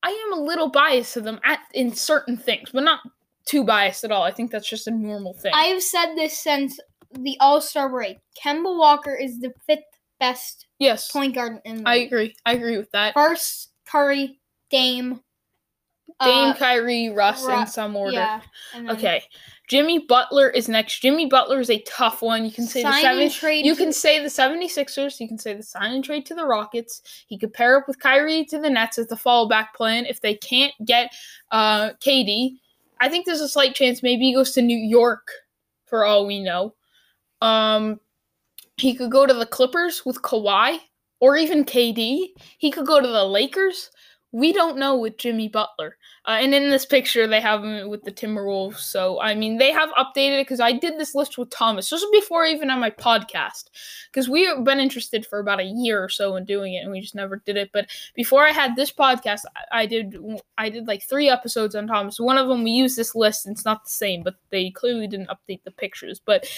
I 0.02 0.10
am 0.26 0.38
a 0.38 0.42
little 0.42 0.68
biased 0.68 1.14
to 1.14 1.20
them 1.20 1.40
at 1.44 1.60
in 1.74 1.92
certain 1.92 2.36
things, 2.36 2.70
but 2.72 2.84
not 2.84 3.00
too 3.46 3.64
biased 3.64 4.04
at 4.04 4.12
all. 4.12 4.22
I 4.22 4.30
think 4.32 4.50
that's 4.50 4.68
just 4.68 4.86
a 4.86 4.90
normal 4.90 5.34
thing. 5.34 5.52
I 5.54 5.64
have 5.64 5.82
said 5.82 6.14
this 6.14 6.38
since 6.38 6.78
the 7.12 7.36
All 7.40 7.60
Star 7.60 7.88
break. 7.88 8.18
Kemba 8.42 8.76
Walker 8.76 9.14
is 9.14 9.40
the 9.40 9.52
fifth 9.66 9.84
best 10.20 10.66
yes, 10.78 11.10
point 11.10 11.34
guard 11.34 11.60
in 11.64 11.82
the 11.82 11.88
I 11.88 11.98
league. 11.98 12.06
agree. 12.08 12.36
I 12.44 12.54
agree 12.54 12.76
with 12.76 12.90
that. 12.92 13.14
First, 13.14 13.70
Curry, 13.86 14.40
Dame. 14.70 15.20
Dame, 16.22 16.50
uh, 16.50 16.54
Kyrie, 16.54 17.10
Russ, 17.10 17.44
Ru- 17.44 17.60
in 17.60 17.66
some 17.66 17.94
order. 17.94 18.14
Yeah. 18.14 18.40
Okay. 18.88 19.22
Jimmy 19.68 20.06
Butler 20.08 20.48
is 20.48 20.68
next. 20.68 21.00
Jimmy 21.00 21.26
Butler 21.26 21.60
is 21.60 21.68
a 21.68 21.80
tough 21.80 22.22
one. 22.22 22.44
You 22.44 22.52
can 22.52 22.66
say 22.66 22.82
the 22.82 22.92
seven. 23.00 23.30
trade 23.30 23.66
You 23.66 23.74
can 23.74 23.92
say 23.92 24.22
the 24.22 24.28
76ers. 24.28 25.20
You 25.20 25.28
can 25.28 25.38
say 25.38 25.54
the 25.54 25.62
sign 25.62 25.92
and 25.92 26.04
trade 26.04 26.24
to 26.26 26.34
the 26.34 26.46
Rockets. 26.46 27.02
He 27.26 27.36
could 27.36 27.52
pair 27.52 27.76
up 27.76 27.88
with 27.88 27.98
Kyrie 27.98 28.44
to 28.46 28.58
the 28.58 28.70
Nets 28.70 28.98
as 28.98 29.08
the 29.08 29.16
fallback 29.16 29.74
plan. 29.74 30.06
If 30.06 30.20
they 30.20 30.34
can't 30.34 30.72
get 30.84 31.12
uh, 31.50 31.90
KD, 31.94 32.58
I 33.00 33.08
think 33.08 33.26
there's 33.26 33.40
a 33.40 33.48
slight 33.48 33.74
chance 33.74 34.02
maybe 34.02 34.26
he 34.26 34.34
goes 34.34 34.52
to 34.52 34.62
New 34.62 34.78
York 34.78 35.28
for 35.86 36.04
all 36.04 36.26
we 36.26 36.40
know. 36.42 36.74
Um, 37.42 38.00
he 38.76 38.94
could 38.94 39.10
go 39.10 39.26
to 39.26 39.34
the 39.34 39.46
Clippers 39.46 40.04
with 40.04 40.22
Kawhi 40.22 40.78
or 41.20 41.36
even 41.36 41.64
KD. 41.64 42.28
He 42.58 42.70
could 42.70 42.86
go 42.86 43.00
to 43.00 43.08
the 43.08 43.24
Lakers. 43.24 43.90
We 44.32 44.52
don't 44.52 44.78
know 44.78 44.96
with 44.98 45.18
Jimmy 45.18 45.48
Butler. 45.48 45.96
Uh, 46.26 46.38
and 46.40 46.52
in 46.52 46.70
this 46.70 46.84
picture, 46.84 47.28
they 47.28 47.40
have 47.40 47.62
him 47.62 47.88
with 47.88 48.02
the 48.02 48.10
Timberwolves. 48.10 48.78
So, 48.78 49.20
I 49.20 49.34
mean, 49.34 49.58
they 49.58 49.70
have 49.70 49.90
updated 49.90 50.40
it 50.40 50.46
because 50.46 50.58
I 50.58 50.72
did 50.72 50.98
this 50.98 51.14
list 51.14 51.38
with 51.38 51.50
Thomas. 51.50 51.88
This 51.88 52.02
was 52.02 52.20
before 52.20 52.44
even 52.44 52.68
on 52.68 52.80
my 52.80 52.90
podcast 52.90 53.70
because 54.10 54.28
we've 54.28 54.64
been 54.64 54.80
interested 54.80 55.24
for 55.24 55.38
about 55.38 55.60
a 55.60 55.64
year 55.64 56.02
or 56.02 56.08
so 56.08 56.34
in 56.34 56.44
doing 56.44 56.74
it, 56.74 56.78
and 56.78 56.90
we 56.90 57.00
just 57.00 57.14
never 57.14 57.36
did 57.46 57.56
it. 57.56 57.70
But 57.72 57.86
before 58.16 58.44
I 58.44 58.50
had 58.50 58.74
this 58.74 58.90
podcast, 58.90 59.42
I, 59.70 59.82
I 59.82 59.86
did 59.86 60.16
I 60.58 60.68
did 60.68 60.88
like 60.88 61.04
three 61.04 61.28
episodes 61.28 61.76
on 61.76 61.86
Thomas. 61.86 62.18
One 62.18 62.38
of 62.38 62.48
them 62.48 62.64
we 62.64 62.72
used 62.72 62.96
this 62.96 63.14
list, 63.14 63.46
and 63.46 63.54
it's 63.54 63.64
not 63.64 63.84
the 63.84 63.90
same, 63.90 64.24
but 64.24 64.34
they 64.50 64.70
clearly 64.70 65.06
didn't 65.06 65.28
update 65.28 65.62
the 65.62 65.70
pictures. 65.70 66.20
But 66.24 66.50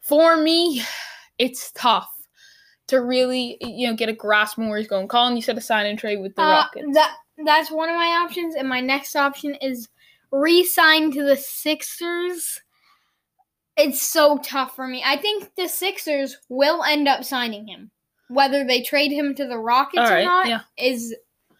for 0.00 0.38
me, 0.38 0.82
it's 1.38 1.70
tough 1.72 2.08
to 2.92 3.00
really 3.00 3.56
you 3.62 3.88
know 3.88 3.96
get 3.96 4.10
a 4.10 4.12
grasp 4.12 4.58
on 4.58 4.68
where 4.68 4.78
he's 4.78 4.86
going. 4.86 5.08
Colin, 5.08 5.34
you 5.34 5.40
said 5.42 5.56
a 5.56 5.62
sign 5.62 5.86
and 5.86 5.98
trade 5.98 6.18
with 6.20 6.36
the 6.36 6.42
Uh, 6.42 6.50
Rockets. 6.50 6.94
that 6.94 7.16
that's 7.44 7.70
one 7.70 7.88
of 7.88 7.96
my 7.96 8.20
options, 8.22 8.54
and 8.54 8.68
my 8.68 8.80
next 8.80 9.16
option 9.16 9.54
is 9.56 9.88
re-sign 10.30 11.10
to 11.12 11.24
the 11.24 11.36
Sixers. 11.36 12.60
It's 13.78 14.02
so 14.02 14.38
tough 14.44 14.76
for 14.76 14.86
me. 14.86 15.02
I 15.04 15.16
think 15.16 15.54
the 15.56 15.66
Sixers 15.68 16.36
will 16.50 16.84
end 16.84 17.08
up 17.08 17.24
signing 17.24 17.66
him. 17.66 17.90
Whether 18.28 18.64
they 18.66 18.82
trade 18.82 19.10
him 19.10 19.34
to 19.36 19.46
the 19.46 19.58
Rockets 19.58 20.10
All 20.10 20.16
or 20.16 20.22
not 20.22 20.48
yeah. 20.48 20.60
is 20.78 21.14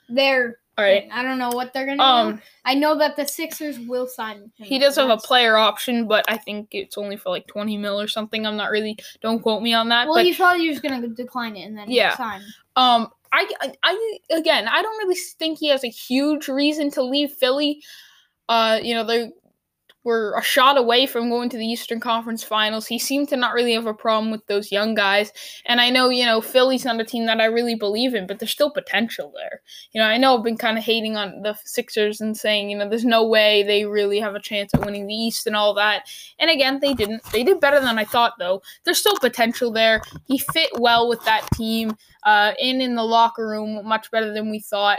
their. 0.08 0.58
All 0.78 0.84
right. 0.84 1.06
I 1.12 1.22
don't 1.22 1.38
know 1.38 1.50
what 1.50 1.74
they're 1.74 1.84
gonna 1.84 1.98
do. 1.98 2.02
Um, 2.02 2.42
I 2.64 2.74
know 2.74 2.96
that 2.96 3.14
the 3.16 3.26
Sixers 3.26 3.78
will 3.78 4.06
sign 4.06 4.38
him. 4.38 4.52
he 4.56 4.78
does 4.78 4.96
have 4.96 5.10
a 5.10 5.18
player 5.18 5.56
option, 5.58 6.08
but 6.08 6.24
I 6.28 6.38
think 6.38 6.68
it's 6.72 6.96
only 6.96 7.16
for 7.16 7.28
like 7.30 7.46
twenty 7.46 7.76
mil 7.76 8.00
or 8.00 8.08
something. 8.08 8.46
I'm 8.46 8.56
not 8.56 8.70
really. 8.70 8.96
Don't 9.20 9.40
quote 9.42 9.62
me 9.62 9.74
on 9.74 9.88
that. 9.90 10.06
Well, 10.06 10.16
but 10.16 10.24
he's 10.24 10.36
probably 10.36 10.66
just 10.68 10.82
gonna 10.82 11.06
decline 11.08 11.56
it 11.56 11.64
and 11.64 11.76
then 11.76 11.90
Yeah. 11.90 12.16
sign. 12.16 12.40
Um, 12.76 13.08
I, 13.34 13.50
I, 13.60 13.72
I, 13.82 14.18
again, 14.30 14.66
I 14.68 14.82
don't 14.82 14.98
really 14.98 15.18
think 15.38 15.58
he 15.58 15.68
has 15.68 15.84
a 15.84 15.88
huge 15.88 16.48
reason 16.48 16.90
to 16.92 17.02
leave 17.02 17.32
Philly. 17.32 17.82
Uh, 18.48 18.78
you 18.82 18.94
know, 18.94 19.04
they 19.04 19.30
were 20.04 20.34
a 20.36 20.42
shot 20.42 20.76
away 20.76 21.06
from 21.06 21.28
going 21.28 21.48
to 21.50 21.56
the 21.56 21.66
Eastern 21.66 22.00
Conference 22.00 22.42
Finals. 22.42 22.86
He 22.86 22.98
seemed 22.98 23.28
to 23.28 23.36
not 23.36 23.54
really 23.54 23.74
have 23.74 23.86
a 23.86 23.94
problem 23.94 24.30
with 24.30 24.44
those 24.46 24.72
young 24.72 24.94
guys. 24.94 25.32
And 25.66 25.80
I 25.80 25.90
know, 25.90 26.08
you 26.08 26.24
know, 26.24 26.40
Philly's 26.40 26.84
not 26.84 27.00
a 27.00 27.04
team 27.04 27.26
that 27.26 27.40
I 27.40 27.44
really 27.44 27.74
believe 27.74 28.14
in, 28.14 28.26
but 28.26 28.38
there's 28.38 28.50
still 28.50 28.70
potential 28.70 29.32
there. 29.36 29.60
You 29.92 30.00
know, 30.00 30.06
I 30.06 30.16
know 30.16 30.36
I've 30.36 30.44
been 30.44 30.56
kind 30.56 30.76
of 30.76 30.84
hating 30.84 31.16
on 31.16 31.42
the 31.42 31.56
Sixers 31.64 32.20
and 32.20 32.36
saying, 32.36 32.70
you 32.70 32.76
know, 32.76 32.88
there's 32.88 33.04
no 33.04 33.26
way 33.26 33.62
they 33.62 33.84
really 33.84 34.18
have 34.18 34.34
a 34.34 34.40
chance 34.40 34.74
at 34.74 34.84
winning 34.84 35.06
the 35.06 35.14
East 35.14 35.46
and 35.46 35.54
all 35.54 35.74
that. 35.74 36.08
And 36.38 36.50
again, 36.50 36.80
they 36.80 36.94
didn't. 36.94 37.22
They 37.32 37.44
did 37.44 37.60
better 37.60 37.80
than 37.80 37.98
I 37.98 38.04
thought, 38.04 38.34
though. 38.38 38.62
There's 38.84 38.98
still 38.98 39.18
potential 39.18 39.70
there. 39.70 40.02
He 40.26 40.38
fit 40.38 40.70
well 40.78 41.08
with 41.08 41.24
that 41.24 41.46
team 41.54 41.96
uh, 42.24 42.52
in 42.58 42.80
in 42.80 42.94
the 42.94 43.04
locker 43.04 43.46
room 43.46 43.86
much 43.86 44.10
better 44.10 44.32
than 44.32 44.50
we 44.50 44.60
thought. 44.60 44.98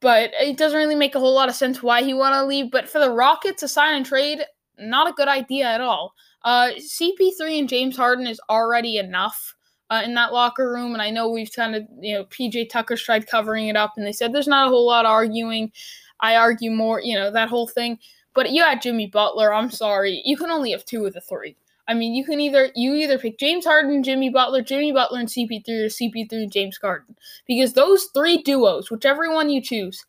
But 0.00 0.30
it 0.40 0.56
doesn't 0.56 0.78
really 0.78 0.94
make 0.94 1.14
a 1.14 1.20
whole 1.20 1.34
lot 1.34 1.48
of 1.48 1.54
sense 1.56 1.82
why 1.82 2.02
he 2.02 2.14
want 2.14 2.34
to 2.34 2.44
leave. 2.44 2.70
But 2.70 2.88
for 2.88 3.00
the 3.00 3.10
Rockets, 3.10 3.62
a 3.62 3.68
sign 3.68 3.96
and 3.96 4.06
trade, 4.06 4.40
not 4.78 5.08
a 5.08 5.12
good 5.12 5.28
idea 5.28 5.66
at 5.66 5.80
all. 5.80 6.14
Uh, 6.44 6.70
CP3 6.78 7.58
and 7.58 7.68
James 7.68 7.96
Harden 7.96 8.26
is 8.26 8.40
already 8.48 8.98
enough 8.98 9.54
uh, 9.90 10.02
in 10.04 10.14
that 10.14 10.32
locker 10.32 10.70
room, 10.70 10.92
and 10.92 11.02
I 11.02 11.10
know 11.10 11.28
we've 11.28 11.52
kind 11.52 11.74
of 11.74 11.84
you 12.00 12.14
know 12.14 12.24
PJ 12.26 12.70
Tucker's 12.70 13.02
tried 13.02 13.26
covering 13.26 13.68
it 13.68 13.76
up, 13.76 13.94
and 13.96 14.06
they 14.06 14.12
said 14.12 14.32
there's 14.32 14.48
not 14.48 14.66
a 14.66 14.70
whole 14.70 14.86
lot 14.86 15.04
of 15.04 15.10
arguing. 15.10 15.72
I 16.20 16.36
argue 16.36 16.70
more, 16.70 17.00
you 17.00 17.14
know, 17.14 17.30
that 17.30 17.48
whole 17.48 17.68
thing. 17.68 17.98
But 18.34 18.50
you 18.50 18.62
had 18.62 18.82
Jimmy 18.82 19.06
Butler. 19.06 19.52
I'm 19.52 19.70
sorry, 19.70 20.22
you 20.24 20.36
can 20.36 20.50
only 20.50 20.72
have 20.72 20.84
two 20.84 21.06
of 21.06 21.14
the 21.14 21.20
three. 21.20 21.56
I 21.88 21.94
mean, 21.94 22.14
you 22.14 22.24
can 22.24 22.38
either 22.38 22.70
you 22.76 22.94
either 22.94 23.18
pick 23.18 23.38
James 23.38 23.64
Harden, 23.64 24.02
Jimmy 24.02 24.28
Butler, 24.28 24.62
Jimmy 24.62 24.92
Butler, 24.92 25.20
and 25.20 25.28
CP3, 25.28 25.68
or 25.68 25.86
CP3 25.86 26.32
and 26.32 26.52
James 26.52 26.78
Harden, 26.80 27.16
because 27.46 27.72
those 27.72 28.08
three 28.14 28.42
duos, 28.42 28.90
whichever 28.90 29.32
one 29.32 29.48
you 29.48 29.62
choose, 29.62 30.04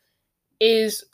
is 0.60 1.06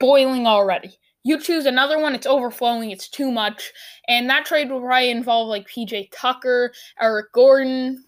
boiling 0.00 0.46
already. 0.46 0.98
You 1.24 1.38
choose 1.38 1.66
another 1.66 1.98
one, 1.98 2.14
it's 2.14 2.26
overflowing, 2.26 2.90
it's 2.90 3.08
too 3.08 3.30
much, 3.30 3.72
and 4.08 4.30
that 4.30 4.46
trade 4.46 4.70
will 4.70 4.80
probably 4.80 5.10
involve 5.10 5.48
like 5.48 5.68
PJ 5.68 6.08
Tucker, 6.12 6.72
Eric 6.98 7.32
Gordon, 7.32 8.04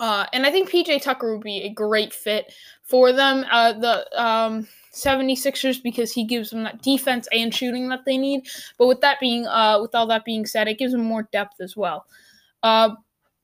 uh, 0.00 0.26
and 0.32 0.46
I 0.46 0.50
think 0.50 0.70
PJ 0.70 1.02
Tucker 1.02 1.32
would 1.32 1.44
be 1.44 1.62
a 1.62 1.70
great 1.70 2.12
fit 2.12 2.52
for 2.82 3.12
them. 3.12 3.44
Uh, 3.50 3.72
the 3.72 4.22
um, 4.22 4.68
76ers 4.92 5.82
because 5.82 6.12
he 6.12 6.24
gives 6.24 6.50
them 6.50 6.64
that 6.64 6.82
defense 6.82 7.28
and 7.32 7.54
shooting 7.54 7.88
that 7.88 8.04
they 8.04 8.16
need. 8.16 8.46
But 8.78 8.86
with 8.86 9.00
that 9.02 9.20
being 9.20 9.46
uh, 9.46 9.80
with 9.80 9.94
all 9.94 10.06
that 10.08 10.24
being 10.24 10.46
said, 10.46 10.68
it 10.68 10.78
gives 10.78 10.92
them 10.92 11.04
more 11.04 11.28
depth 11.32 11.60
as 11.60 11.76
well. 11.76 12.06
Uh, 12.62 12.90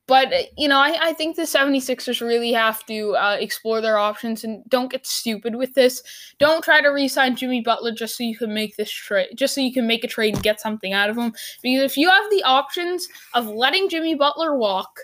but 0.05 0.33
you 0.57 0.67
know, 0.67 0.79
I, 0.79 0.97
I 1.01 1.13
think 1.13 1.35
the 1.35 1.43
76ers 1.43 2.19
really 2.19 2.51
have 2.51 2.85
to 2.87 3.15
uh, 3.15 3.37
explore 3.39 3.79
their 3.79 3.97
options 3.97 4.43
and 4.43 4.67
don't 4.67 4.91
get 4.91 5.07
stupid 5.07 5.55
with 5.55 5.73
this. 5.75 6.03
Don't 6.39 6.63
try 6.63 6.81
to 6.81 6.89
re-sign 6.89 7.35
Jimmy 7.35 7.61
Butler 7.61 7.93
just 7.93 8.17
so 8.17 8.23
you 8.23 8.35
can 8.35 8.53
make 8.53 8.75
this 8.75 8.91
trade, 8.91 9.29
just 9.35 9.55
so 9.55 9.61
you 9.61 9.73
can 9.73 9.87
make 9.87 10.03
a 10.03 10.07
trade 10.07 10.33
and 10.33 10.43
get 10.43 10.59
something 10.59 10.91
out 10.91 11.09
of 11.09 11.17
him. 11.17 11.33
Because 11.61 11.83
if 11.83 11.97
you 11.97 12.09
have 12.09 12.29
the 12.31 12.43
options 12.43 13.07
of 13.33 13.47
letting 13.47 13.87
Jimmy 13.87 14.15
Butler 14.15 14.57
walk 14.57 14.99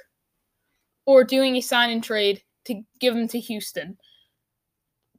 or 1.10 1.24
doing 1.24 1.56
a 1.56 1.62
sign 1.62 1.90
and 1.90 2.04
trade 2.04 2.44
to 2.66 2.84
give 3.00 3.16
him 3.16 3.28
to 3.28 3.40
Houston, 3.40 3.98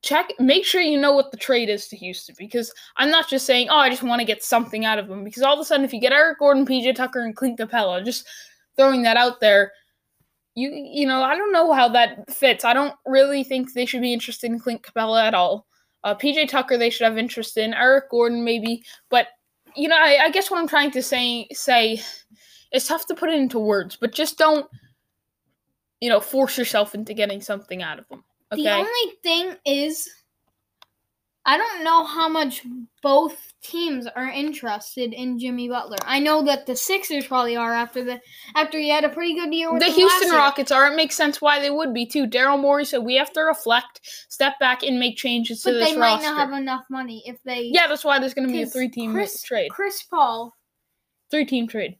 check 0.03 0.31
make 0.38 0.64
sure 0.64 0.81
you 0.81 0.96
know 0.96 1.12
what 1.12 1.33
the 1.33 1.37
trade 1.37 1.68
is 1.68 1.88
to 1.88 1.96
Houston 1.96 2.37
because 2.38 2.72
I'm 2.96 3.11
not 3.11 3.29
just 3.29 3.44
saying, 3.44 3.70
oh, 3.70 3.76
I 3.76 3.90
just 3.90 4.05
want 4.05 4.20
to 4.20 4.24
get 4.24 4.44
something 4.44 4.85
out 4.85 5.00
of 5.00 5.11
him. 5.11 5.24
Because 5.24 5.42
all 5.42 5.55
of 5.55 5.59
a 5.59 5.64
sudden, 5.64 5.85
if 5.85 5.92
you 5.92 6.00
get 6.00 6.12
Eric 6.12 6.38
Gordon, 6.38 6.64
PJ 6.64 6.94
Tucker, 6.94 7.22
and 7.22 7.35
Clint 7.35 7.59
Capela, 7.59 8.05
just 8.05 8.24
throwing 8.76 9.03
that 9.03 9.16
out 9.16 9.40
there, 9.40 9.72
you 10.55 10.70
you 10.70 11.09
know, 11.09 11.22
I 11.22 11.35
don't 11.35 11.53
know 11.53 11.72
how 11.72 11.88
that 11.88 12.33
fits. 12.33 12.64
I 12.64 12.72
don't 12.72 12.94
really 13.05 13.42
think 13.42 13.72
they 13.72 13.85
should 13.85 14.00
be 14.00 14.12
interested 14.12 14.48
in 14.48 14.61
Clint 14.61 14.83
Capela 14.83 15.24
at 15.26 15.35
all. 15.35 15.66
Uh, 16.05 16.14
PJ 16.14 16.50
Tucker, 16.50 16.79
they 16.79 16.88
should 16.88 17.05
have 17.05 17.18
interest 17.18 17.57
in. 17.57 17.74
Eric 17.74 18.11
Gordon, 18.11 18.44
maybe, 18.44 18.85
but 19.11 19.26
you 19.74 19.88
know, 19.88 19.96
I, 19.98 20.26
I 20.26 20.31
guess 20.31 20.53
what 20.53 20.61
I'm 20.61 20.68
trying 20.68 20.92
to 20.92 21.03
say 21.03 21.48
say 21.50 22.00
it's 22.70 22.87
tough 22.87 23.07
to 23.09 23.16
put 23.16 23.31
it 23.31 23.40
into 23.40 23.59
words, 23.59 23.98
but 24.00 24.14
just 24.14 24.38
don't 24.38 24.66
you 26.01 26.09
know 26.09 26.21
force 26.21 26.59
yourself 26.59 26.95
into 26.95 27.15
getting 27.15 27.41
something 27.41 27.83
out 27.83 27.99
of 27.99 28.09
them. 28.09 28.25
Okay. 28.53 28.63
The 28.63 28.71
only 28.71 29.13
thing 29.23 29.55
is, 29.65 30.09
I 31.47 31.57
don't 31.57 31.85
know 31.85 32.05
how 32.05 32.29
much 32.29 32.63
both 33.03 33.53
teams 33.63 34.07
are 34.07 34.29
interested 34.29 35.13
in 35.13 35.39
Jimmy 35.39 35.69
Butler. 35.69 35.99
I 36.05 36.19
know 36.19 36.43
that 36.45 36.67
the 36.67 36.75
Sixers 36.75 37.27
probably 37.27 37.57
are 37.57 37.73
after 37.73 38.03
the 38.03 38.21
after 38.57 38.79
he 38.79 38.89
had 38.89 39.05
a 39.05 39.09
pretty 39.09 39.35
good 39.35 39.53
year 39.55 39.73
with 39.73 39.83
the 39.83 39.91
Houston. 39.91 40.31
Rockets 40.31 40.73
are. 40.73 40.91
It 40.93 40.97
makes 40.97 41.15
sense 41.15 41.41
why 41.41 41.61
they 41.61 41.71
would 41.71 41.95
be 41.95 42.07
too. 42.07 42.27
Daryl 42.27 42.61
Morey 42.61 42.85
said 42.85 42.99
we 42.99 43.17
have 43.17 43.33
to 43.35 43.43
reflect, 43.43 44.01
step 44.29 44.59
back, 44.59 44.83
and 44.83 44.99
make 44.99 45.17
changes 45.17 45.63
But 45.63 45.73
to 45.73 45.77
this 45.77 45.97
roster. 45.97 46.01
But 46.01 46.07
they 46.07 46.17
might 46.17 46.23
not 46.23 46.39
have 46.39 46.61
enough 46.61 46.85
money 46.91 47.23
if 47.27 47.43
they. 47.45 47.71
yeah, 47.73 47.87
that's 47.87 48.05
why 48.05 48.19
there's 48.19 48.35
going 48.35 48.49
to 48.49 48.53
be 48.53 48.63
a 48.63 48.67
three-team 48.67 49.13
Chris, 49.13 49.43
trade. 49.43 49.71
Chris 49.71 50.03
Paul, 50.03 50.57
Three-team 51.31 51.69
trade. 51.69 51.97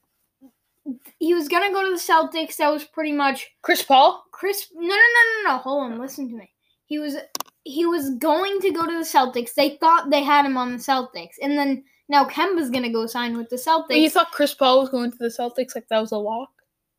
He 1.19 1.35
was 1.35 1.49
gonna 1.49 1.73
go 1.73 1.85
to 1.85 1.91
the 1.91 1.97
Celtics. 2.13 2.57
That 2.57 2.73
was 2.73 2.85
pretty 2.85 3.13
much 3.13 3.49
Chris 3.63 3.83
Paul. 3.83 4.25
Chris. 4.33 4.69
No, 4.75 4.81
no, 4.83 4.89
no, 4.89 5.43
no, 5.45 5.51
no. 5.51 5.59
Hold 5.59 5.93
on, 5.93 5.99
listen 6.01 6.29
to 6.29 6.35
me. 6.37 6.51
He 6.87 6.99
was 6.99 7.17
he 7.65 7.87
was 7.87 8.11
going 8.17 8.61
to 8.61 8.71
go 8.73 8.87
to 8.87 8.93
the 8.99 9.05
Celtics. 9.05 9.55
They 9.55 9.77
thought 9.81 10.11
they 10.11 10.23
had 10.23 10.47
him 10.47 10.57
on 10.57 10.73
the 10.73 10.79
Celtics, 10.79 11.35
and 11.43 11.57
then 11.59 11.85
now 12.09 12.25
Kemba's 12.25 12.71
gonna 12.71 12.93
go 12.93 13.07
sign 13.07 13.37
with 13.37 13.49
the 13.51 13.57
Celtics. 13.57 13.97
You 14.01 14.11
thought 14.11 14.33
Chris 14.33 14.55
Paul 14.55 14.81
was 14.81 14.89
going 14.89 15.11
to 15.13 15.19
the 15.19 15.27
Celtics 15.27 15.75
like 15.75 15.87
that 15.89 16.01
was 16.01 16.13
a 16.13 16.19
lock? 16.19 16.51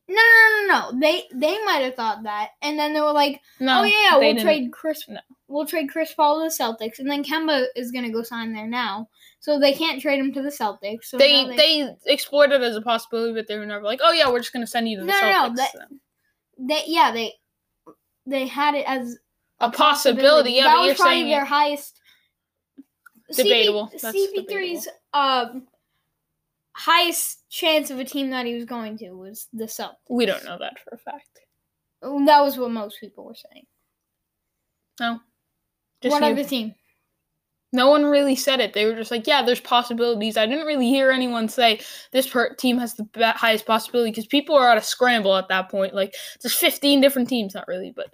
No, 0.07 0.15
no, 0.15 0.21
no, 0.21 0.67
no, 0.67 0.91
no. 0.91 0.99
They 0.99 1.23
they 1.33 1.63
might 1.65 1.81
have 1.83 1.95
thought 1.95 2.23
that, 2.23 2.49
and 2.61 2.77
then 2.77 2.93
they 2.93 3.01
were 3.01 3.13
like, 3.13 3.41
No. 3.59 3.81
"Oh 3.81 3.83
yeah, 3.83 4.17
we'll 4.17 4.21
didn't. 4.33 4.43
trade 4.43 4.71
Chris. 4.71 5.07
No. 5.07 5.19
We'll 5.47 5.65
trade 5.65 5.89
Chris 5.89 6.13
Paul 6.13 6.39
to 6.39 6.49
the 6.49 6.63
Celtics, 6.63 6.99
and 6.99 7.09
then 7.09 7.23
Kemba 7.23 7.65
is 7.75 7.91
gonna 7.91 8.11
go 8.11 8.21
sign 8.23 8.53
there 8.53 8.67
now, 8.67 9.09
so 9.41 9.59
they 9.59 9.73
can't 9.73 9.99
trade 10.01 10.19
him 10.19 10.31
to 10.33 10.41
the 10.41 10.49
Celtics. 10.49 11.05
So 11.05 11.17
They, 11.17 11.45
now 11.45 11.55
they 11.55 11.95
explored 12.05 12.51
it 12.51 12.61
as 12.61 12.75
a 12.75 12.81
possibility, 12.81 13.33
but 13.33 13.47
they 13.47 13.57
were 13.57 13.65
never 13.65 13.83
like, 13.83 13.99
oh 14.03 14.11
yeah, 14.11 14.29
we're 14.29 14.39
just 14.39 14.53
going 14.53 14.63
to 14.65 14.71
send 14.71 14.87
you 14.87 14.97
to 14.99 15.01
the 15.03 15.07
No, 15.07 15.13
Celtics. 15.19 15.49
no, 15.49 15.55
that- 15.55 15.87
they 16.63 16.83
yeah 16.85 17.11
they 17.11 17.33
they 18.27 18.45
had 18.45 18.75
it 18.75 18.85
as 18.87 19.17
a 19.59 19.71
possibility, 19.71 20.51
yeah, 20.51 20.65
that 20.65 20.75
but 20.75 20.87
was 20.87 20.97
probably 20.97 21.23
their 21.23 21.43
highest. 21.45 21.99
Debatable. 23.35 23.89
CP3's 23.95 24.87
um 25.13 25.67
highest 26.73 27.49
chance 27.49 27.89
of 27.89 27.99
a 27.99 28.05
team 28.05 28.29
that 28.29 28.45
he 28.45 28.53
was 28.55 28.65
going 28.65 28.97
to 28.99 29.11
was 29.11 29.47
the 29.53 29.65
Celtics. 29.65 29.95
we 30.09 30.25
don't 30.25 30.43
know 30.45 30.57
that 30.59 30.79
for 30.79 30.93
a 30.93 30.97
fact. 30.97 31.39
That 32.01 32.41
was 32.41 32.57
what 32.57 32.71
most 32.71 32.99
people 32.99 33.25
were 33.25 33.35
saying. 33.35 33.65
No. 34.99 35.19
Just 36.01 36.11
what 36.11 36.23
you. 36.23 36.33
other 36.33 36.43
team? 36.43 36.75
No 37.73 37.89
one 37.89 38.05
really 38.05 38.35
said 38.35 38.59
it. 38.59 38.73
They 38.73 38.85
were 38.85 38.95
just 38.95 39.11
like, 39.11 39.25
yeah, 39.25 39.43
there's 39.43 39.61
possibilities. 39.61 40.35
I 40.35 40.45
didn't 40.45 40.65
really 40.65 40.89
hear 40.89 41.09
anyone 41.09 41.47
say 41.47 41.79
this 42.11 42.27
per- 42.27 42.53
team 42.55 42.77
has 42.79 42.95
the 42.95 43.07
highest 43.35 43.65
possibility 43.65 44.11
because 44.11 44.25
people 44.25 44.55
are 44.55 44.69
at 44.69 44.77
a 44.77 44.81
scramble 44.81 45.37
at 45.37 45.47
that 45.47 45.69
point. 45.69 45.93
Like, 45.93 46.13
there's 46.41 46.53
15 46.55 46.99
different 46.99 47.29
teams, 47.29 47.55
not 47.55 47.67
really, 47.67 47.93
but 47.95 48.07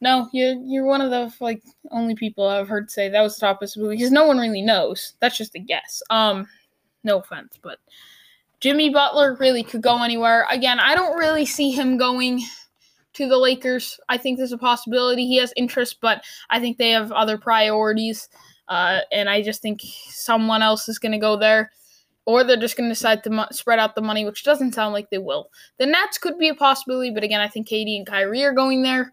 no, 0.00 0.28
you're 0.32 0.54
you're 0.62 0.84
one 0.84 1.00
of 1.00 1.10
the 1.10 1.32
like 1.40 1.62
only 1.90 2.14
people 2.14 2.46
I've 2.46 2.68
heard 2.68 2.90
say 2.90 3.08
that 3.08 3.22
was 3.22 3.36
the 3.36 3.46
top 3.46 3.60
possibility 3.60 3.96
because 3.96 4.12
no 4.12 4.26
one 4.26 4.38
really 4.38 4.62
knows. 4.62 5.14
That's 5.20 5.38
just 5.38 5.54
a 5.54 5.58
guess. 5.58 6.02
Um, 6.10 6.46
no 7.02 7.20
offense, 7.20 7.58
but 7.62 7.78
Jimmy 8.60 8.90
Butler 8.90 9.36
really 9.40 9.62
could 9.62 9.82
go 9.82 10.02
anywhere. 10.02 10.46
Again, 10.50 10.80
I 10.80 10.94
don't 10.94 11.16
really 11.16 11.46
see 11.46 11.70
him 11.70 11.96
going 11.96 12.42
to 13.14 13.28
the 13.28 13.38
Lakers. 13.38 13.98
I 14.08 14.18
think 14.18 14.36
there's 14.36 14.52
a 14.52 14.58
possibility 14.58 15.26
he 15.26 15.36
has 15.36 15.52
interest, 15.56 15.98
but 16.02 16.22
I 16.50 16.60
think 16.60 16.76
they 16.76 16.90
have 16.90 17.12
other 17.12 17.38
priorities. 17.38 18.28
Uh, 18.68 19.00
and 19.12 19.28
I 19.28 19.42
just 19.42 19.62
think 19.62 19.80
someone 20.08 20.62
else 20.62 20.88
is 20.88 20.98
going 20.98 21.12
to 21.12 21.18
go 21.18 21.36
there, 21.36 21.70
or 22.24 22.42
they're 22.42 22.56
just 22.56 22.76
going 22.76 22.88
to 22.88 22.94
decide 22.94 23.22
to 23.24 23.30
mo- 23.30 23.46
spread 23.52 23.78
out 23.78 23.94
the 23.94 24.02
money, 24.02 24.24
which 24.24 24.44
doesn't 24.44 24.74
sound 24.74 24.92
like 24.92 25.10
they 25.10 25.18
will. 25.18 25.50
The 25.78 25.86
Nets 25.86 26.18
could 26.18 26.38
be 26.38 26.48
a 26.48 26.54
possibility, 26.54 27.10
but 27.10 27.24
again, 27.24 27.40
I 27.40 27.48
think 27.48 27.68
KD 27.68 27.96
and 27.96 28.06
Kyrie 28.06 28.44
are 28.44 28.52
going 28.52 28.82
there. 28.82 29.12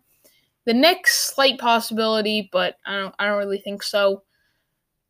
The 0.66 0.74
Knicks, 0.74 1.34
slight 1.34 1.60
possibility, 1.60 2.50
but 2.52 2.78
I 2.86 2.98
don't, 2.98 3.16
I 3.20 3.28
don't 3.28 3.38
really 3.38 3.60
think 3.60 3.84
so. 3.84 4.24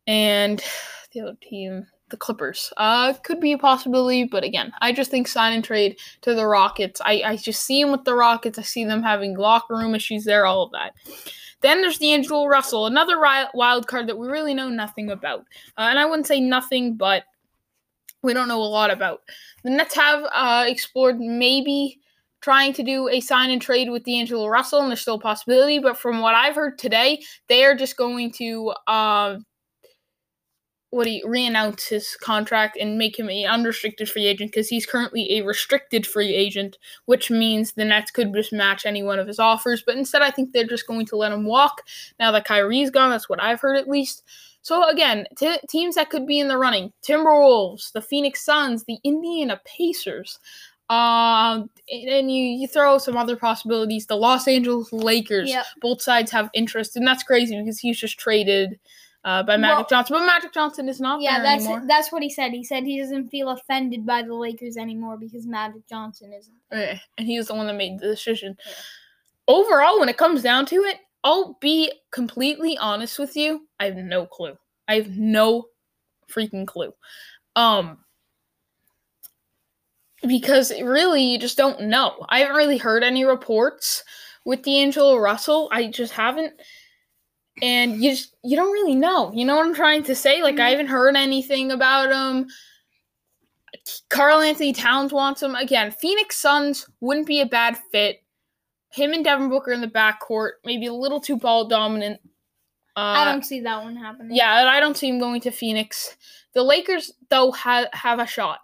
And 0.06 0.62
the 1.12 1.20
other 1.20 1.36
team, 1.40 1.86
the 2.10 2.16
Clippers, 2.16 2.72
uh, 2.76 3.14
could 3.24 3.40
be 3.40 3.52
a 3.52 3.58
possibility, 3.58 4.24
but 4.24 4.44
again, 4.44 4.72
I 4.80 4.92
just 4.92 5.10
think 5.10 5.26
sign 5.26 5.54
and 5.54 5.64
trade 5.64 5.98
to 6.22 6.34
the 6.34 6.46
Rockets. 6.46 7.00
I, 7.02 7.22
I 7.24 7.36
just 7.36 7.62
see 7.62 7.82
them 7.82 7.92
with 7.92 8.04
the 8.04 8.14
Rockets. 8.14 8.58
I 8.58 8.62
see 8.62 8.84
them 8.84 9.02
having 9.02 9.36
locker 9.36 9.74
room 9.74 9.94
issues 9.94 10.24
there, 10.24 10.44
all 10.44 10.64
of 10.64 10.72
that. 10.72 10.92
Then 11.64 11.80
there's 11.80 11.96
D'Angelo 11.96 12.44
Russell, 12.44 12.84
another 12.84 13.18
wild 13.54 13.86
card 13.86 14.06
that 14.06 14.18
we 14.18 14.28
really 14.28 14.52
know 14.52 14.68
nothing 14.68 15.08
about. 15.10 15.46
Uh, 15.78 15.88
and 15.88 15.98
I 15.98 16.04
wouldn't 16.04 16.26
say 16.26 16.38
nothing, 16.38 16.94
but 16.94 17.24
we 18.22 18.34
don't 18.34 18.48
know 18.48 18.60
a 18.60 18.64
lot 18.64 18.90
about. 18.90 19.22
The 19.62 19.70
Nets 19.70 19.94
have 19.94 20.24
uh, 20.34 20.66
explored 20.68 21.18
maybe 21.18 21.98
trying 22.42 22.74
to 22.74 22.82
do 22.82 23.08
a 23.08 23.18
sign 23.20 23.50
and 23.50 23.62
trade 23.62 23.88
with 23.88 24.04
D'Angelo 24.04 24.46
Russell, 24.46 24.82
and 24.82 24.90
there's 24.90 25.00
still 25.00 25.14
a 25.14 25.18
possibility. 25.18 25.78
But 25.78 25.96
from 25.96 26.20
what 26.20 26.34
I've 26.34 26.54
heard 26.54 26.76
today, 26.76 27.22
they 27.48 27.64
are 27.64 27.74
just 27.74 27.96
going 27.96 28.30
to 28.32 28.74
uh, 28.86 29.38
what 30.94 31.08
he 31.08 31.22
re-announce 31.26 31.88
his 31.88 32.16
contract 32.20 32.76
and 32.80 32.96
make 32.96 33.18
him 33.18 33.28
a 33.28 33.44
unrestricted 33.46 34.08
free 34.08 34.26
agent 34.26 34.52
because 34.52 34.68
he's 34.68 34.86
currently 34.86 35.36
a 35.36 35.44
restricted 35.44 36.06
free 36.06 36.32
agent, 36.32 36.78
which 37.06 37.32
means 37.32 37.72
the 37.72 37.84
Nets 37.84 38.12
could 38.12 38.32
just 38.32 38.52
match 38.52 38.86
any 38.86 39.02
one 39.02 39.18
of 39.18 39.26
his 39.26 39.40
offers. 39.40 39.82
But 39.84 39.96
instead, 39.96 40.22
I 40.22 40.30
think 40.30 40.52
they're 40.52 40.64
just 40.64 40.86
going 40.86 41.06
to 41.06 41.16
let 41.16 41.32
him 41.32 41.46
walk 41.46 41.82
now 42.20 42.30
that 42.30 42.46
Kyrie's 42.46 42.92
gone. 42.92 43.10
That's 43.10 43.28
what 43.28 43.42
I've 43.42 43.60
heard 43.60 43.76
at 43.76 43.88
least. 43.88 44.22
So 44.62 44.88
again, 44.88 45.26
t- 45.36 45.58
teams 45.68 45.96
that 45.96 46.10
could 46.10 46.26
be 46.26 46.38
in 46.38 46.46
the 46.46 46.58
running: 46.58 46.92
Timberwolves, 47.02 47.90
the 47.92 48.00
Phoenix 48.00 48.44
Suns, 48.44 48.84
the 48.84 48.98
Indiana 49.02 49.60
Pacers. 49.64 50.38
Um, 50.90 51.70
and 51.90 52.08
then 52.08 52.28
you 52.28 52.44
you 52.44 52.68
throw 52.68 52.98
some 52.98 53.16
other 53.16 53.36
possibilities. 53.36 54.06
The 54.06 54.16
Los 54.16 54.46
Angeles 54.46 54.92
Lakers. 54.92 55.50
Yep. 55.50 55.66
Both 55.80 56.02
sides 56.02 56.30
have 56.30 56.50
interest, 56.54 56.96
and 56.96 57.06
that's 57.06 57.24
crazy 57.24 57.58
because 57.58 57.80
he's 57.80 57.98
just 57.98 58.18
traded 58.18 58.78
uh, 59.24 59.42
by 59.42 59.56
Magic 59.56 59.76
Well- 59.76 59.86
Johnson. 59.88 60.16
But 60.18 60.26
Magic 60.26 60.52
Johnson 60.52 60.88
is 60.88 61.00
not 61.00 61.20
Yeah, 61.20 61.34
there 61.38 61.42
that's 61.44 61.64
anymore. 61.64 61.84
that's 61.86 62.12
what 62.12 62.22
he 62.22 62.30
said. 62.30 62.52
He 62.52 62.62
said 62.64 62.84
he 62.84 63.00
doesn't 63.00 63.28
feel 63.30 63.48
offended 63.50 64.04
by 64.06 64.22
the 64.22 64.34
Lakers 64.34 64.76
anymore 64.76 65.16
because 65.16 65.46
Magic 65.46 65.86
Johnson 65.88 66.32
isn't. 66.32 66.54
Eh, 66.72 66.98
and 67.18 67.26
he 67.26 67.38
was 67.38 67.48
the 67.48 67.54
one 67.54 67.66
that 67.66 67.74
made 67.76 67.98
the 67.98 68.06
decision. 68.06 68.56
Overall, 69.48 70.00
when 70.00 70.08
it 70.08 70.16
comes 70.16 70.42
down 70.42 70.66
to 70.66 70.76
it, 70.84 70.98
I'll 71.22 71.56
be 71.60 71.90
completely 72.10 72.76
honest 72.78 73.18
with 73.18 73.34
you. 73.36 73.66
I 73.80 73.86
have 73.86 73.96
no 73.96 74.26
clue. 74.26 74.56
I 74.88 74.96
have 74.96 75.08
no 75.16 75.66
freaking 76.30 76.66
clue. 76.66 76.92
Um, 77.56 77.98
because 80.26 80.70
really, 80.82 81.22
you 81.22 81.38
just 81.38 81.56
don't 81.56 81.82
know. 81.82 82.24
I 82.28 82.40
haven't 82.40 82.56
really 82.56 82.78
heard 82.78 83.02
any 83.02 83.24
reports 83.24 84.02
with 84.44 84.62
D'Angelo 84.62 85.16
Russell. 85.16 85.68
I 85.72 85.86
just 85.88 86.12
haven't. 86.12 86.54
And 87.62 88.02
you 88.02 88.10
just 88.10 88.34
you 88.42 88.56
don't 88.56 88.72
really 88.72 88.96
know. 88.96 89.32
You 89.32 89.44
know 89.44 89.56
what 89.56 89.66
I'm 89.66 89.74
trying 89.74 90.02
to 90.04 90.14
say? 90.14 90.42
Like 90.42 90.58
I 90.58 90.68
Mhm. 90.68 90.70
haven't 90.70 90.86
heard 90.88 91.16
anything 91.16 91.70
about 91.70 92.10
him. 92.10 92.48
Karl-Anthony 94.08 94.72
Towns 94.72 95.12
wants 95.12 95.42
him 95.42 95.54
again. 95.54 95.90
Phoenix 95.90 96.36
Suns 96.36 96.86
wouldn't 97.00 97.26
be 97.26 97.40
a 97.40 97.46
bad 97.46 97.76
fit. 97.92 98.22
Him 98.92 99.12
and 99.12 99.24
Devin 99.24 99.48
Booker 99.48 99.72
in 99.72 99.80
the 99.80 99.88
backcourt, 99.88 100.52
maybe 100.64 100.86
a 100.86 100.92
little 100.92 101.20
too 101.20 101.36
ball 101.36 101.66
dominant. 101.66 102.20
Uh, 102.96 103.00
I 103.00 103.24
don't 103.24 103.44
see 103.44 103.60
that 103.60 103.82
one 103.82 103.96
happening. 103.96 104.36
yeah, 104.36 104.60
and 104.60 104.68
I 104.68 104.78
don't 104.78 104.96
see 104.96 105.08
him 105.08 105.18
going 105.18 105.40
to 105.42 105.50
Phoenix. 105.50 106.16
The 106.54 106.62
Lakers, 106.62 107.12
though, 107.28 107.50
have 107.52 107.88
have 107.92 108.20
a 108.20 108.26
shot. 108.26 108.60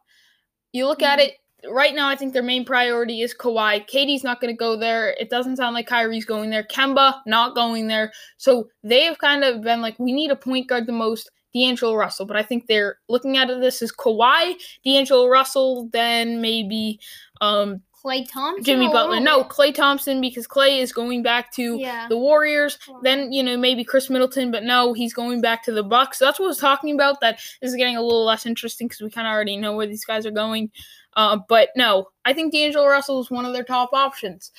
You 0.72 0.86
look 0.86 1.02
at 1.02 1.18
Mhm. 1.18 1.22
it 1.22 1.34
right 1.68 1.94
now. 1.94 2.08
I 2.08 2.16
think 2.16 2.32
their 2.32 2.42
main 2.42 2.64
priority 2.64 3.22
is 3.22 3.34
Kawhi. 3.34 3.88
KD's 3.88 4.24
not 4.24 4.40
going 4.40 4.52
to 4.54 4.58
go 4.58 4.76
there. 4.76 5.14
It 5.18 5.30
doesn't 5.30 5.56
sound 5.56 5.74
like 5.74 5.88
Kyrie's 5.88 6.24
going 6.24 6.50
there. 6.50 6.64
Kemba 6.64 7.20
not 7.26 7.54
going 7.54 7.88
there. 7.88 8.12
So 8.36 8.68
they 8.82 9.04
have 9.04 9.18
kind 9.18 9.44
of 9.44 9.62
been 9.62 9.80
like, 9.82 9.98
we 9.98 10.12
need 10.12 10.30
a 10.30 10.36
point 10.36 10.68
guard 10.68 10.86
the 10.86 10.92
most. 10.92 11.30
D'Angelo 11.52 11.96
Russell, 11.96 12.26
but 12.26 12.36
I 12.36 12.44
think 12.44 12.68
they're 12.68 12.98
looking 13.08 13.36
at 13.36 13.50
it, 13.50 13.60
this 13.60 13.82
as 13.82 13.90
Kawhi, 13.90 14.54
D'Angelo 14.84 15.26
Russell, 15.26 15.88
then 15.92 16.40
maybe 16.40 17.00
um, 17.40 17.82
Klay 18.02 18.26
Thompson. 18.30 18.64
Jimmy 18.64 18.88
Butler. 18.88 19.20
No. 19.20 19.44
Klay 19.44 19.74
Thompson 19.74 20.20
because 20.20 20.46
Klay 20.46 20.80
is 20.80 20.92
going 20.92 21.22
back 21.22 21.52
to 21.52 21.76
Yeah. 21.78 22.06
the 22.08 22.16
Warriors. 22.16 22.78
Then 23.02 23.32
you 23.32 23.42
know 23.42 23.56
maybe 23.56 23.84
Khris 23.84 24.08
Middleton, 24.08 24.50
but 24.50 24.62
no, 24.62 24.92
he's 24.92 25.12
going 25.12 25.40
back 25.40 25.62
to 25.64 25.72
the 25.72 25.82
Bucks. 25.82 26.18
So 26.18 26.24
that's 26.24 26.38
what 26.38 26.46
I 26.46 26.48
was 26.48 26.58
talking 26.58 26.94
about. 26.94 27.20
That 27.20 27.40
this 27.60 27.70
is 27.70 27.76
getting 27.76 27.96
a 27.96 28.02
little 28.02 28.24
less 28.24 28.46
interesting 28.46 28.86
because 28.88 29.00
we 29.02 29.10
kind 29.10 29.26
of 29.26 29.32
already 29.32 29.56
know 29.56 29.76
where 29.76 29.86
these 29.86 30.04
guys 30.04 30.24
are 30.26 30.30
going. 30.30 30.70
Uh, 31.16 31.38
but 31.48 31.70
no, 31.76 32.08
I 32.24 32.32
think 32.32 32.52
D'Angelo 32.52 32.86
Russell 32.86 33.20
is 33.20 33.30
one 33.30 33.44
of 33.44 33.52
their 33.52 33.64
top 33.64 33.90
options. 33.92 34.52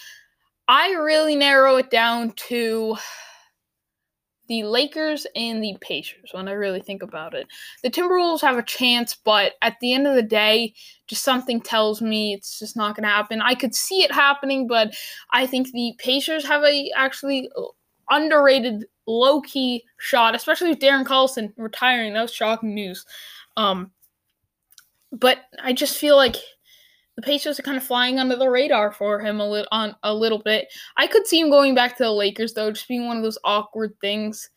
I 0.67 0.91
really 0.91 1.35
narrow 1.35 1.77
it 1.77 1.89
down 1.89 2.33
to 2.47 2.97
the 4.47 4.63
Lakers 4.63 5.25
and 5.33 5.63
the 5.63 5.77
Pacers 5.79 6.31
when 6.33 6.49
I 6.49 6.51
really 6.51 6.81
think 6.81 7.03
about 7.03 7.33
it. 7.33 7.47
The 7.83 7.89
Timberwolves 7.89 8.41
have 8.41 8.57
a 8.57 8.63
chance, 8.63 9.15
but 9.15 9.53
at 9.61 9.77
the 9.79 9.93
end 9.93 10.07
of 10.07 10.15
the 10.15 10.21
day, 10.21 10.73
just 11.07 11.23
something 11.23 11.61
tells 11.61 12.01
me 12.01 12.33
it's 12.33 12.59
just 12.59 12.75
not 12.75 12.95
going 12.95 13.03
to 13.03 13.09
happen. 13.09 13.41
I 13.41 13.55
could 13.55 13.73
see 13.73 14.03
it 14.03 14.11
happening, 14.11 14.67
but 14.67 14.93
I 15.31 15.47
think 15.47 15.71
the 15.71 15.93
Pacers 15.99 16.45
have 16.45 16.63
a 16.63 16.91
actually 16.97 17.49
underrated 18.09 18.85
low 19.07 19.39
key 19.39 19.85
shot, 19.99 20.35
especially 20.35 20.69
with 20.69 20.79
Darren 20.79 21.05
Collison 21.05 21.53
retiring. 21.55 22.13
That 22.13 22.23
was 22.23 22.33
shocking 22.33 22.75
news. 22.75 23.05
Um, 23.55 23.91
but 25.11 25.39
I 25.61 25.73
just 25.73 25.97
feel 25.97 26.15
like 26.15 26.35
the 27.15 27.21
Pacers 27.21 27.59
are 27.59 27.63
kind 27.63 27.77
of 27.77 27.83
flying 27.83 28.19
under 28.19 28.35
the 28.35 28.49
radar 28.49 28.91
for 28.91 29.19
him 29.19 29.39
a 29.39 29.49
little 29.49 29.67
on 29.71 29.95
a 30.03 30.13
little 30.13 30.39
bit. 30.39 30.67
I 30.97 31.07
could 31.07 31.27
see 31.27 31.39
him 31.39 31.49
going 31.49 31.75
back 31.75 31.97
to 31.97 32.03
the 32.03 32.11
Lakers 32.11 32.53
though, 32.53 32.71
just 32.71 32.87
being 32.87 33.05
one 33.05 33.17
of 33.17 33.23
those 33.23 33.37
awkward 33.43 33.93
things. 33.99 34.49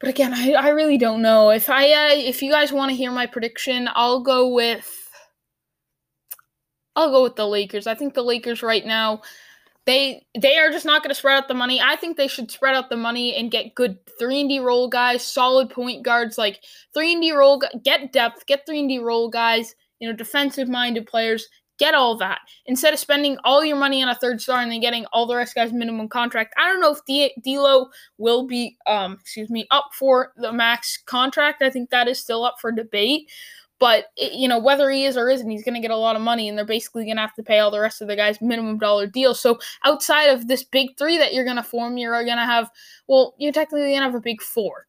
But 0.00 0.10
again, 0.10 0.32
I, 0.34 0.52
I 0.52 0.68
really 0.68 0.98
don't 0.98 1.22
know. 1.22 1.50
If 1.50 1.70
I 1.70 1.90
uh, 1.90 2.14
if 2.14 2.42
you 2.42 2.50
guys 2.50 2.72
want 2.72 2.90
to 2.90 2.96
hear 2.96 3.10
my 3.10 3.26
prediction, 3.26 3.88
I'll 3.94 4.20
go 4.20 4.52
with 4.52 5.10
I'll 6.96 7.10
go 7.10 7.22
with 7.22 7.36
the 7.36 7.46
Lakers. 7.46 7.86
I 7.86 7.94
think 7.94 8.14
the 8.14 8.22
Lakers 8.22 8.62
right 8.62 8.84
now 8.84 9.22
they 9.88 10.22
they 10.38 10.58
are 10.58 10.70
just 10.70 10.84
not 10.84 11.02
going 11.02 11.08
to 11.08 11.14
spread 11.14 11.38
out 11.38 11.48
the 11.48 11.54
money. 11.54 11.80
I 11.80 11.96
think 11.96 12.18
they 12.18 12.28
should 12.28 12.50
spread 12.50 12.74
out 12.74 12.90
the 12.90 12.96
money 12.96 13.34
and 13.34 13.50
get 13.50 13.74
good 13.74 13.96
3 14.18 14.40
and 14.40 14.48
D 14.50 14.58
role 14.60 14.86
guys, 14.86 15.24
solid 15.24 15.70
point 15.70 16.04
guards 16.04 16.36
like 16.36 16.62
3 16.92 17.14
and 17.14 17.22
D 17.22 17.32
role 17.32 17.62
get 17.82 18.12
depth, 18.12 18.44
get 18.44 18.66
3 18.66 18.80
and 18.80 18.88
D 18.90 18.98
role 18.98 19.30
guys, 19.30 19.74
you 19.98 20.06
know, 20.06 20.14
defensive 20.14 20.68
minded 20.68 21.06
players, 21.06 21.48
get 21.78 21.94
all 21.94 22.18
that. 22.18 22.40
Instead 22.66 22.92
of 22.92 22.98
spending 22.98 23.38
all 23.44 23.64
your 23.64 23.78
money 23.78 24.02
on 24.02 24.10
a 24.10 24.14
third 24.14 24.42
star 24.42 24.60
and 24.60 24.70
then 24.70 24.80
getting 24.80 25.06
all 25.06 25.24
the 25.24 25.34
rest 25.34 25.54
guys 25.54 25.72
minimum 25.72 26.10
contract. 26.10 26.52
I 26.58 26.66
don't 26.66 26.82
know 26.82 26.92
if 26.92 27.02
D- 27.06 27.34
D'Lo 27.42 27.88
will 28.18 28.46
be 28.46 28.76
um 28.86 29.16
excuse 29.18 29.48
me 29.48 29.66
up 29.70 29.86
for 29.98 30.32
the 30.36 30.52
max 30.52 30.98
contract. 31.06 31.62
I 31.62 31.70
think 31.70 31.88
that 31.88 32.08
is 32.08 32.18
still 32.18 32.44
up 32.44 32.56
for 32.60 32.70
debate. 32.70 33.30
But 33.80 34.06
it, 34.16 34.32
you 34.32 34.48
know 34.48 34.58
whether 34.58 34.90
he 34.90 35.04
is 35.04 35.16
or 35.16 35.30
isn't, 35.30 35.48
he's 35.48 35.64
going 35.64 35.74
to 35.74 35.80
get 35.80 35.90
a 35.90 35.96
lot 35.96 36.16
of 36.16 36.22
money, 36.22 36.48
and 36.48 36.58
they're 36.58 36.64
basically 36.64 37.04
going 37.04 37.16
to 37.16 37.22
have 37.22 37.34
to 37.34 37.42
pay 37.42 37.58
all 37.58 37.70
the 37.70 37.80
rest 37.80 38.00
of 38.00 38.08
the 38.08 38.16
guys 38.16 38.40
minimum 38.40 38.78
dollar 38.78 39.06
deals. 39.06 39.40
So 39.40 39.58
outside 39.84 40.26
of 40.26 40.48
this 40.48 40.64
big 40.64 40.96
three 40.98 41.18
that 41.18 41.32
you're 41.32 41.44
going 41.44 41.56
to 41.56 41.62
form, 41.62 41.96
you're 41.96 42.24
going 42.24 42.38
to 42.38 42.44
have 42.44 42.70
well, 43.06 43.34
you're 43.38 43.52
technically 43.52 43.90
going 43.90 43.98
to 43.98 44.04
have 44.04 44.14
a 44.14 44.20
big 44.20 44.42
four. 44.42 44.86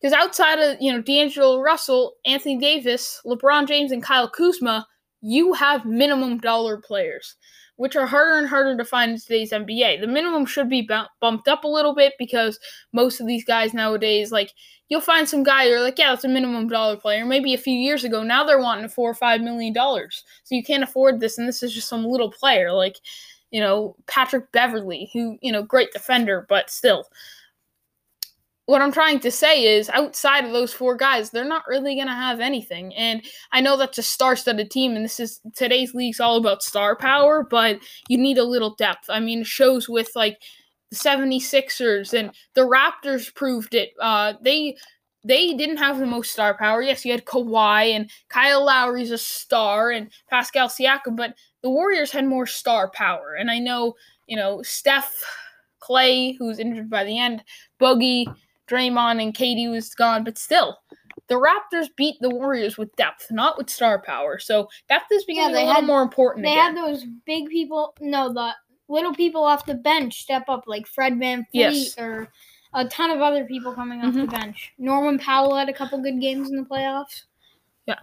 Because 0.00 0.14
outside 0.14 0.58
of 0.58 0.78
you 0.80 0.92
know 0.92 1.02
D'Angelo 1.02 1.60
Russell, 1.60 2.14
Anthony 2.24 2.58
Davis, 2.58 3.20
LeBron 3.26 3.68
James, 3.68 3.92
and 3.92 4.02
Kyle 4.02 4.30
Kuzma, 4.30 4.86
you 5.20 5.52
have 5.52 5.84
minimum 5.84 6.38
dollar 6.38 6.78
players, 6.78 7.36
which 7.80 7.96
are 7.96 8.06
harder 8.06 8.36
and 8.36 8.46
harder 8.46 8.76
to 8.76 8.84
find 8.84 9.12
in 9.12 9.18
today's 9.18 9.52
NBA. 9.52 10.02
The 10.02 10.06
minimum 10.06 10.44
should 10.44 10.68
be 10.68 10.82
bu- 10.82 11.08
bumped 11.18 11.48
up 11.48 11.64
a 11.64 11.68
little 11.68 11.94
bit 11.94 12.12
because 12.18 12.60
most 12.92 13.20
of 13.20 13.26
these 13.26 13.42
guys 13.42 13.72
nowadays, 13.72 14.30
like 14.30 14.52
you'll 14.90 15.00
find 15.00 15.26
some 15.26 15.42
guy 15.42 15.64
you're 15.64 15.80
like, 15.80 15.98
yeah, 15.98 16.10
that's 16.10 16.24
a 16.24 16.28
minimum 16.28 16.68
dollar 16.68 16.98
player. 16.98 17.24
Maybe 17.24 17.54
a 17.54 17.58
few 17.58 17.72
years 17.72 18.04
ago, 18.04 18.22
now 18.22 18.44
they're 18.44 18.60
wanting 18.60 18.90
four 18.90 19.10
or 19.10 19.14
five 19.14 19.40
million 19.40 19.72
dollars, 19.72 20.24
so 20.44 20.54
you 20.54 20.62
can't 20.62 20.82
afford 20.82 21.20
this, 21.20 21.38
and 21.38 21.48
this 21.48 21.62
is 21.62 21.72
just 21.72 21.88
some 21.88 22.04
little 22.04 22.30
player 22.30 22.70
like. 22.70 22.98
You 23.52 23.60
know, 23.60 23.96
Patrick 24.06 24.52
Beverley, 24.52 25.10
who, 25.12 25.36
you 25.42 25.50
know, 25.50 25.64
great 25.64 25.90
defender, 25.92 26.46
but 26.48 26.70
still 26.70 27.08
what 28.70 28.80
I'm 28.80 28.92
trying 28.92 29.18
to 29.20 29.32
say 29.32 29.64
is 29.76 29.90
outside 29.90 30.44
of 30.44 30.52
those 30.52 30.72
four 30.72 30.94
guys, 30.94 31.30
they're 31.30 31.44
not 31.44 31.64
really 31.66 31.96
going 31.96 32.06
to 32.06 32.12
have 32.12 32.38
anything. 32.38 32.94
And 32.94 33.20
I 33.50 33.60
know 33.60 33.76
that's 33.76 33.98
a 33.98 34.02
star 34.02 34.36
studded 34.36 34.70
team, 34.70 34.94
and 34.94 35.04
this 35.04 35.18
is 35.18 35.40
today's 35.56 35.92
league's 35.92 36.20
all 36.20 36.36
about 36.36 36.62
star 36.62 36.94
power, 36.94 37.42
but 37.42 37.80
you 38.08 38.16
need 38.16 38.38
a 38.38 38.44
little 38.44 38.76
depth. 38.76 39.10
I 39.10 39.18
mean, 39.18 39.42
shows 39.42 39.88
with 39.88 40.10
like 40.14 40.38
the 40.92 40.96
76ers 40.96 42.16
and 42.16 42.30
the 42.54 42.60
Raptors 42.60 43.34
proved 43.34 43.74
it. 43.74 43.90
Uh, 44.00 44.34
they. 44.40 44.76
They 45.22 45.52
didn't 45.52 45.76
have 45.76 45.98
the 45.98 46.06
most 46.06 46.32
star 46.32 46.56
power. 46.56 46.80
Yes, 46.80 47.04
you 47.04 47.12
had 47.12 47.26
Kawhi 47.26 47.94
and 47.94 48.10
Kyle 48.30 48.64
Lowry's 48.64 49.10
a 49.10 49.18
star 49.18 49.90
and 49.90 50.10
Pascal 50.30 50.68
Siakam, 50.68 51.14
but 51.14 51.34
the 51.62 51.68
Warriors 51.68 52.10
had 52.10 52.24
more 52.24 52.46
star 52.46 52.90
power. 52.94 53.36
And 53.38 53.50
I 53.50 53.58
know, 53.58 53.96
you 54.26 54.34
know, 54.34 54.62
Steph, 54.62 55.22
Klay, 55.82 56.36
who's 56.38 56.58
injured 56.58 56.88
by 56.88 57.04
the 57.04 57.18
end, 57.18 57.44
Boogie, 57.78 58.34
Draymond 58.70 59.22
and 59.22 59.34
KD 59.34 59.70
was 59.70 59.94
gone, 59.94 60.22
but 60.24 60.38
still, 60.38 60.78
the 61.28 61.34
Raptors 61.34 61.88
beat 61.96 62.16
the 62.20 62.30
Warriors 62.30 62.76
with 62.78 62.94
depth, 62.96 63.30
not 63.30 63.56
with 63.58 63.70
star 63.70 64.00
power. 64.02 64.38
So 64.38 64.68
depth 64.88 65.10
is 65.12 65.24
becoming 65.24 65.52
they 65.54 65.62
a 65.62 65.66
little 65.66 65.74
had- 65.82 65.86
more 65.86 66.02
important. 66.02 66.44
They 66.44 66.52
again. 66.52 66.76
had 66.76 66.84
those 66.86 67.04
big 67.26 67.48
people. 67.48 67.94
No, 68.00 68.32
the 68.32 68.54
little 68.88 69.14
people 69.14 69.44
off 69.44 69.66
the 69.66 69.74
bench 69.74 70.20
step 70.22 70.44
up, 70.48 70.64
like 70.66 70.86
Fred 70.86 71.14
VanVleet 71.14 71.44
Yes. 71.52 71.98
or 71.98 72.32
a 72.74 72.84
ton 72.86 73.10
of 73.10 73.20
other 73.20 73.44
people 73.44 73.72
coming 73.72 74.00
off 74.04 74.14
the 74.14 74.20
Mhm. 74.20 74.30
bench. 74.30 74.72
Norman 74.78 75.18
Powell 75.18 75.54
had 75.56 75.68
a 75.68 75.72
couple 75.72 75.98
good 76.00 76.20
games 76.20 76.50
in 76.50 76.56
the 76.56 76.62
playoffs. 76.64 77.24
Yeah. 77.86 77.98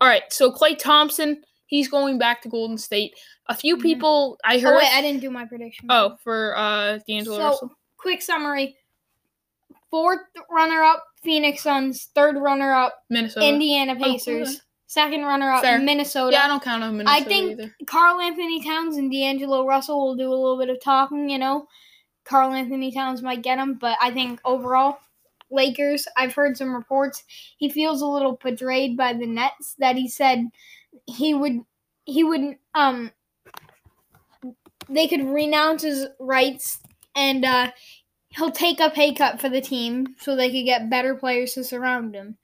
All 0.00 0.08
right, 0.08 0.24
so 0.32 0.50
Klay 0.52 0.76
Thompson, 0.78 1.42
he's 1.66 1.88
going 1.88 2.18
back 2.18 2.42
to 2.42 2.48
Golden 2.48 2.78
State. 2.78 3.14
A 3.48 3.54
few 3.54 3.76
Mhm. 3.76 3.82
people 3.82 4.38
I 4.44 4.58
heard. 4.58 4.74
Oh 4.74 4.78
wait, 4.78 4.92
I 4.96 5.02
didn't 5.02 5.20
do 5.20 5.30
my 5.30 5.44
prediction. 5.44 5.86
oh, 5.90 6.16
for 6.22 6.56
uh, 6.56 6.98
D'Angelo 7.06 7.36
So, 7.36 7.44
Russell. 7.44 7.70
quick 7.96 8.22
summary: 8.22 8.76
fourth 9.94 10.22
runner-up 10.50 11.04
Phoenix 11.22 11.62
Suns, 11.62 12.08
third 12.16 12.36
runner-up 12.36 12.96
Minnesota. 13.10 13.46
Indiana 13.46 13.92
Oh, 13.92 13.94
okay. 13.94 14.12
Pacers, 14.14 14.60
second 14.88 15.22
runner-up 15.22 15.62
Fair. 15.62 15.78
Minnesota. 15.78 16.32
yeah, 16.34 16.46
I 16.46 16.48
don't 16.48 16.60
count 16.60 16.82
on 16.82 16.96
Minnesota 16.96 17.24
I 17.24 17.28
think. 17.28 17.60
Karl-Anthony 17.86 18.60
Towns 18.64 18.96
and 18.96 19.08
D'Angelo 19.12 19.64
Russell 19.64 20.04
will 20.04 20.16
do 20.16 20.28
a 20.28 20.34
little 20.34 20.58
bit 20.58 20.68
of 20.68 20.80
talking, 20.82 21.28
you 21.30 21.38
know. 21.38 21.68
Karl-Anthony 22.24 22.90
Towns 22.90 23.22
might 23.22 23.42
get 23.42 23.58
him, 23.58 23.74
but 23.74 23.96
I 24.02 24.10
think 24.10 24.40
overall, 24.44 24.98
Lakers, 25.52 26.08
I've 26.16 26.34
heard 26.34 26.56
some 26.56 26.74
reports, 26.74 27.22
he 27.58 27.68
feels 27.68 28.02
a 28.02 28.06
little 28.06 28.36
betrayed 28.42 28.96
by 28.96 29.12
the 29.12 29.26
Nets 29.26 29.76
that 29.78 29.94
he 29.94 30.08
said 30.08 30.48
he 31.06 31.34
would 31.34 31.60
he 32.04 32.24
would 32.24 32.56
um 32.74 33.12
they 34.88 35.06
could 35.06 35.24
renounce 35.24 35.82
his 35.82 36.06
rights 36.18 36.80
and 37.14 37.44
uh 37.44 37.70
he'll 38.36 38.50
take 38.50 38.80
a 38.80 38.90
pay 38.90 39.14
cut 39.14 39.40
for 39.40 39.48
the 39.48 39.60
team 39.60 40.14
so 40.18 40.34
they 40.34 40.50
could 40.50 40.64
get 40.64 40.90
better 40.90 41.14
players 41.14 41.54
to 41.54 41.64
surround 41.64 42.14
him. 42.14 42.36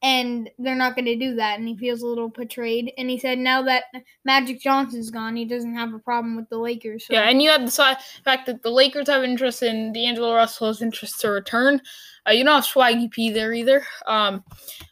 And 0.00 0.48
they're 0.60 0.76
not 0.76 0.94
going 0.94 1.06
to 1.06 1.16
do 1.16 1.34
that, 1.34 1.58
and 1.58 1.66
he 1.66 1.76
feels 1.76 2.02
a 2.02 2.06
little 2.06 2.28
betrayed. 2.28 2.92
And 2.96 3.10
he 3.10 3.18
said 3.18 3.36
now 3.36 3.62
that 3.62 3.84
Magic 4.24 4.60
Johnson's 4.60 5.10
gone, 5.10 5.34
he 5.34 5.44
doesn't 5.44 5.74
have 5.74 5.92
a 5.92 5.98
problem 5.98 6.36
with 6.36 6.48
the 6.50 6.58
Lakers. 6.58 7.06
So. 7.06 7.14
Yeah, 7.14 7.22
and 7.22 7.42
you 7.42 7.50
have 7.50 7.64
the 7.64 7.96
fact 8.24 8.46
that 8.46 8.62
the 8.62 8.70
Lakers 8.70 9.08
have 9.08 9.24
interest 9.24 9.64
in 9.64 9.92
D'Angelo 9.92 10.36
Russell's 10.36 10.82
interest 10.82 11.20
to 11.22 11.30
return. 11.30 11.80
Uh, 12.28 12.30
you 12.30 12.44
don't 12.44 12.54
have 12.54 12.64
Swaggy 12.64 13.10
P 13.10 13.30
there 13.30 13.52
either. 13.52 13.84
Um, 14.06 14.44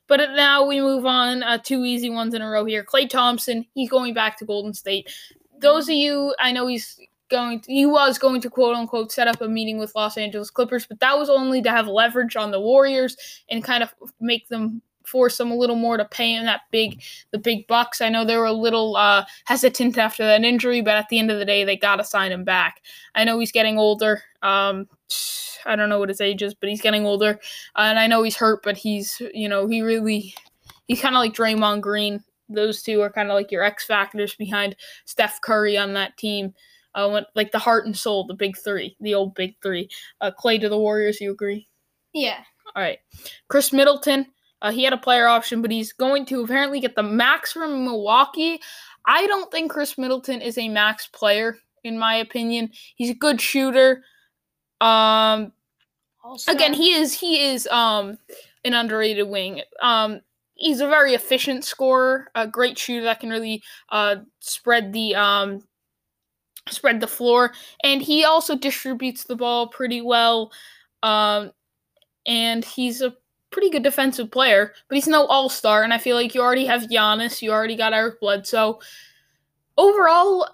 but 0.08 0.18
now 0.34 0.66
we 0.66 0.80
move 0.80 1.06
on. 1.06 1.44
Uh, 1.44 1.58
two 1.58 1.84
easy 1.84 2.10
ones 2.10 2.34
in 2.34 2.42
a 2.42 2.50
row 2.50 2.64
here. 2.64 2.84
Klay 2.84 3.08
Thompson, 3.08 3.64
he's 3.74 3.88
going 3.88 4.12
back 4.12 4.36
to 4.38 4.44
Golden 4.44 4.74
State. 4.74 5.08
Those 5.60 5.88
of 5.88 5.94
you, 5.94 6.34
I 6.40 6.50
know 6.50 6.66
he's 6.66 6.98
going. 7.28 7.60
To, 7.60 7.72
he 7.72 7.86
was 7.86 8.18
going 8.18 8.40
to 8.40 8.50
quote 8.50 8.76
unquote 8.76 9.12
set 9.12 9.28
up 9.28 9.40
a 9.40 9.48
meeting 9.48 9.78
with 9.78 9.94
Los 9.94 10.16
Angeles 10.16 10.50
Clippers, 10.50 10.86
but 10.86 11.00
that 11.00 11.18
was 11.18 11.28
only 11.28 11.62
to 11.62 11.70
have 11.70 11.86
leverage 11.86 12.36
on 12.36 12.50
the 12.50 12.60
Warriors 12.60 13.16
and 13.48 13.64
kind 13.64 13.82
of 13.82 13.94
make 14.20 14.48
them 14.48 14.82
force 15.06 15.38
them 15.38 15.50
a 15.50 15.56
little 15.56 15.76
more 15.76 15.96
to 15.96 16.04
pay 16.04 16.32
him 16.32 16.44
that 16.44 16.62
big 16.70 17.02
the 17.30 17.38
big 17.38 17.66
bucks. 17.66 18.00
I 18.00 18.08
know 18.08 18.24
they 18.24 18.36
were 18.36 18.44
a 18.44 18.52
little 18.52 18.96
uh, 18.96 19.24
hesitant 19.44 19.98
after 19.98 20.24
that 20.24 20.44
injury, 20.44 20.80
but 20.80 20.96
at 20.96 21.08
the 21.08 21.18
end 21.18 21.30
of 21.30 21.38
the 21.38 21.44
day, 21.44 21.64
they 21.64 21.76
got 21.76 21.96
to 21.96 22.04
sign 22.04 22.32
him 22.32 22.44
back. 22.44 22.82
I 23.14 23.24
know 23.24 23.38
he's 23.38 23.52
getting 23.52 23.78
older. 23.78 24.22
Um, 24.42 24.88
I 25.64 25.76
don't 25.76 25.88
know 25.88 25.98
what 25.98 26.08
his 26.08 26.20
age 26.20 26.42
is, 26.42 26.54
but 26.54 26.68
he's 26.68 26.82
getting 26.82 27.06
older, 27.06 27.40
uh, 27.76 27.82
and 27.82 27.98
I 27.98 28.06
know 28.06 28.22
he's 28.22 28.36
hurt, 28.36 28.62
but 28.62 28.76
he's 28.76 29.20
you 29.34 29.48
know 29.48 29.66
he 29.66 29.82
really 29.82 30.34
he's 30.86 31.00
kind 31.00 31.14
of 31.14 31.20
like 31.20 31.34
Draymond 31.34 31.80
Green. 31.80 32.22
those 32.48 32.82
two 32.82 33.00
are 33.00 33.10
kind 33.10 33.28
of 33.28 33.34
like 33.34 33.50
your 33.50 33.64
X 33.64 33.84
factors 33.84 34.34
behind 34.34 34.76
Steph 35.04 35.40
Curry 35.40 35.76
on 35.76 35.94
that 35.94 36.16
team. 36.16 36.54
Uh, 36.96 37.08
when, 37.10 37.24
like 37.36 37.52
the 37.52 37.58
heart 37.58 37.86
and 37.86 37.96
soul, 37.96 38.26
the 38.26 38.34
big 38.34 38.56
three, 38.56 38.96
the 39.00 39.14
old 39.14 39.34
big 39.34 39.54
three. 39.62 39.88
Uh, 40.20 40.32
Klay 40.36 40.60
to 40.60 40.68
the 40.68 40.78
Warriors, 40.78 41.20
you 41.20 41.30
agree? 41.30 41.68
Yeah. 42.12 42.38
All 42.74 42.82
right. 42.82 42.98
Khris 43.48 43.72
Middleton, 43.72 44.26
uh, 44.62 44.72
he 44.72 44.82
had 44.82 44.92
a 44.92 44.98
player 44.98 45.28
option, 45.28 45.62
but 45.62 45.70
he's 45.70 45.92
going 45.92 46.26
to 46.26 46.42
apparently 46.42 46.80
get 46.80 46.96
the 46.96 47.02
max 47.04 47.52
from 47.52 47.84
Milwaukee. 47.84 48.58
I 49.04 49.26
don't 49.28 49.52
think 49.52 49.70
Khris 49.70 49.96
Middleton 49.98 50.40
is 50.40 50.58
a 50.58 50.68
max 50.68 51.06
player, 51.06 51.58
in 51.84 51.98
my 51.98 52.16
opinion. 52.16 52.70
He's 52.96 53.10
a 53.10 53.14
good 53.14 53.40
shooter. 53.40 54.02
Um, 54.80 55.52
Also, 56.24 56.50
again, 56.50 56.74
he 56.74 56.92
is 56.92 57.14
he 57.14 57.44
is 57.44 57.68
um 57.68 58.18
an 58.64 58.74
underrated 58.74 59.28
wing. 59.28 59.62
Um, 59.80 60.20
he's 60.54 60.80
a 60.80 60.88
very 60.88 61.14
efficient 61.14 61.64
scorer, 61.64 62.30
a 62.34 62.48
great 62.48 62.76
shooter 62.76 63.04
that 63.04 63.20
can 63.20 63.30
really 63.30 63.62
uh 63.90 64.16
spread 64.40 64.92
the 64.92 65.14
um 65.14 65.62
spread 66.68 67.00
the 67.00 67.06
floor, 67.06 67.52
and 67.84 68.02
he 68.02 68.24
also 68.24 68.56
distributes 68.56 69.24
the 69.24 69.36
ball 69.36 69.68
pretty 69.68 70.00
well. 70.00 70.52
Um, 71.02 71.52
and 72.26 72.64
he's 72.64 73.00
a 73.02 73.14
pretty 73.50 73.70
good 73.70 73.82
defensive 73.82 74.30
player, 74.30 74.72
but 74.88 74.96
he's 74.96 75.06
no 75.06 75.26
all 75.26 75.48
star. 75.48 75.82
And 75.82 75.92
I 75.92 75.98
feel 75.98 76.16
like 76.16 76.34
you 76.34 76.40
already 76.40 76.66
have 76.66 76.82
Giannis, 76.82 77.42
you 77.42 77.52
already 77.52 77.76
got 77.76 77.94
Eric 77.94 78.20
Bledsoe. 78.20 78.80
Overall, 79.78 80.48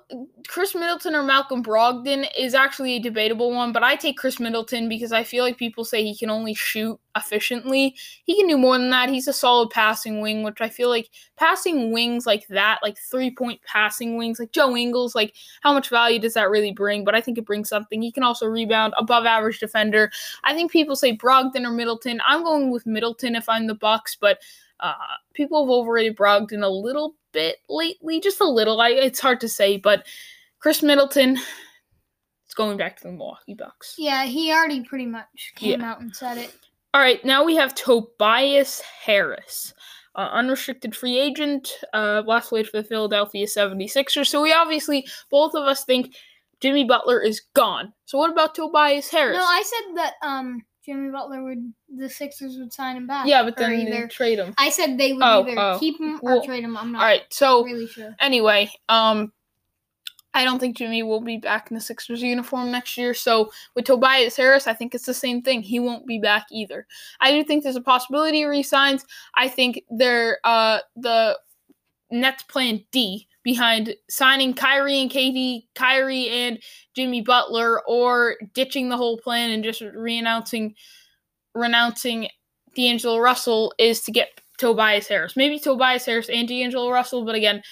Khris 0.48 0.74
Middleton 0.74 1.14
or 1.14 1.22
Malcolm 1.22 1.62
Brogdon 1.62 2.26
is 2.36 2.54
actually 2.54 2.94
a 2.94 3.00
debatable 3.00 3.52
one, 3.52 3.72
but 3.72 3.84
I 3.84 3.94
take 3.94 4.18
Khris 4.18 4.40
Middleton 4.40 4.88
because 4.88 5.12
I 5.12 5.22
feel 5.22 5.44
like 5.44 5.56
people 5.56 5.84
say 5.84 6.02
he 6.02 6.16
can 6.16 6.28
only 6.28 6.54
shoot 6.54 6.98
efficiently. 7.16 7.94
He 8.24 8.36
can 8.36 8.48
do 8.48 8.58
more 8.58 8.76
than 8.76 8.90
that. 8.90 9.10
He's 9.10 9.28
a 9.28 9.32
solid 9.32 9.70
passing 9.70 10.20
wing, 10.20 10.42
which 10.42 10.60
I 10.60 10.68
feel 10.68 10.88
like 10.88 11.08
passing 11.36 11.92
wings 11.92 12.26
like 12.26 12.48
that, 12.48 12.80
like 12.82 12.98
three 12.98 13.32
point 13.32 13.60
passing 13.64 14.16
wings, 14.16 14.40
like 14.40 14.50
Joe 14.50 14.76
Ingles, 14.76 15.14
like 15.14 15.34
how 15.60 15.72
much 15.72 15.88
value 15.88 16.18
does 16.18 16.34
that 16.34 16.50
really 16.50 16.72
bring? 16.72 17.04
But 17.04 17.14
I 17.14 17.20
think 17.20 17.38
it 17.38 17.46
brings 17.46 17.68
something. 17.68 18.02
He 18.02 18.10
can 18.10 18.24
also 18.24 18.46
rebound, 18.46 18.92
above 18.98 19.24
average 19.24 19.60
defender. 19.60 20.10
I 20.42 20.52
think 20.52 20.72
people 20.72 20.96
say 20.96 21.16
Brogdon 21.16 21.64
or 21.64 21.70
Middleton. 21.70 22.20
I'm 22.26 22.42
going 22.42 22.72
with 22.72 22.86
Middleton 22.86 23.36
if 23.36 23.48
I'm 23.48 23.68
the 23.68 23.74
Bucks, 23.74 24.16
but 24.16 24.40
uh, 24.82 24.94
people 25.32 25.64
have 25.64 25.70
overrated 25.70 26.16
Brogdon 26.16 26.62
a 26.62 26.68
little 26.68 27.14
bit 27.32 27.56
lately, 27.68 28.20
just 28.20 28.40
a 28.40 28.48
little. 28.48 28.80
I, 28.80 28.90
it's 28.90 29.20
hard 29.20 29.40
to 29.40 29.48
say, 29.48 29.78
but 29.78 30.04
Khris 30.58 30.82
Middleton 30.82 31.36
is 32.48 32.54
going 32.54 32.76
back 32.76 32.96
to 32.98 33.04
the 33.04 33.10
Milwaukee 33.12 33.54
Bucks. 33.54 33.94
yeah, 33.96 34.24
he 34.24 34.52
already 34.52 34.82
pretty 34.82 35.06
much 35.06 35.52
came 35.56 35.80
Yeah. 35.80 35.90
out 35.92 36.00
and 36.00 36.14
said 36.14 36.36
it. 36.38 36.52
All 36.94 37.00
right, 37.00 37.24
now 37.24 37.42
we 37.42 37.56
have 37.56 37.74
Tobias 37.74 38.80
Harris, 38.82 39.72
uh, 40.14 40.28
unrestricted 40.32 40.94
free 40.94 41.18
agent, 41.18 41.72
uh, 41.94 42.22
last 42.26 42.50
played 42.50 42.68
for 42.68 42.82
the 42.82 42.84
Philadelphia 42.86 43.46
76ers. 43.46 44.26
So 44.26 44.42
we 44.42 44.52
obviously, 44.52 45.06
both 45.30 45.54
of 45.54 45.62
us 45.64 45.84
think 45.86 46.14
Jimmy 46.60 46.84
Butler 46.84 47.20
is 47.22 47.40
gone. 47.54 47.94
So 48.04 48.18
what 48.18 48.30
about 48.30 48.54
Tobias 48.54 49.08
Harris? 49.10 49.38
No, 49.38 49.42
I 49.44 49.62
said 49.64 49.96
that 49.96 50.14
um 50.22 50.64
Jimmy 50.84 51.10
Butler 51.10 51.42
would 51.44 51.72
the 51.96 52.08
Sixers 52.08 52.58
would 52.58 52.72
sign 52.72 52.96
him 52.96 53.06
back. 53.06 53.26
yeah, 53.26 53.42
but 53.42 53.56
then 53.56 53.70
they 53.70 53.82
either 53.86 54.08
trade 54.08 54.38
him. 54.38 54.54
I 54.58 54.70
said 54.70 54.98
they 54.98 55.12
would 55.12 55.22
Oh, 55.22 55.46
either 55.46 55.58
oh. 55.58 55.78
keep 55.78 56.00
him 56.00 56.18
Well, 56.22 56.38
or 56.40 56.44
trade 56.44 56.64
him. 56.64 56.76
I'm 56.76 56.92
not 56.92 57.00
All 57.02 57.06
right, 57.06 57.22
so 57.30 57.64
really 57.64 57.86
sure. 57.86 58.14
anyway, 58.20 58.70
um, 58.88 59.32
I 60.34 60.44
don't 60.44 60.58
think 60.58 60.76
Jimmy 60.78 61.02
will 61.02 61.20
be 61.20 61.36
back 61.36 61.70
in 61.70 61.74
the 61.74 61.80
Sixers 61.80 62.22
uniform 62.22 62.70
next 62.70 62.96
year. 62.96 63.12
So 63.12 63.52
with 63.74 63.84
Tobias 63.84 64.34
Harris, 64.36 64.66
I 64.66 64.72
think 64.72 64.94
it's 64.94 65.04
the 65.04 65.12
same 65.12 65.42
thing. 65.42 65.60
He 65.62 65.78
won't 65.78 66.06
be 66.06 66.18
back 66.18 66.46
either. 66.50 66.86
I 67.20 67.32
do 67.32 67.44
think 67.44 67.62
there's 67.62 67.76
a 67.76 67.82
possibility 67.82 68.38
he 68.38 68.44
resigns. 68.46 69.04
I 69.34 69.46
think 69.48 69.82
they're 69.90 70.38
uh 70.44 70.78
the 70.96 71.38
Nets 72.10 72.42
plan 72.44 72.82
D 72.92 73.28
behind 73.42 73.94
signing 74.08 74.54
Kyrie 74.54 75.00
and 75.00 75.10
KD, 75.10 75.66
Kyrie 75.74 76.28
and 76.28 76.58
Jimmy 76.94 77.20
Butler, 77.20 77.82
or 77.86 78.36
ditching 78.54 78.88
the 78.88 78.96
whole 78.96 79.18
plan 79.18 79.50
and 79.50 79.64
just 79.64 79.80
re-announcing 79.80 80.74
renouncing 81.54 82.28
D'Angelo 82.74 83.18
Russell 83.18 83.74
is 83.78 84.00
to 84.02 84.12
get 84.12 84.28
Tobias 84.58 85.08
Harris. 85.08 85.36
Maybe 85.36 85.58
Tobias 85.58 86.06
Harris 86.06 86.28
and 86.28 86.48
D'Angelo 86.48 86.90
Russell, 86.90 87.24
but 87.24 87.34
again, 87.34 87.62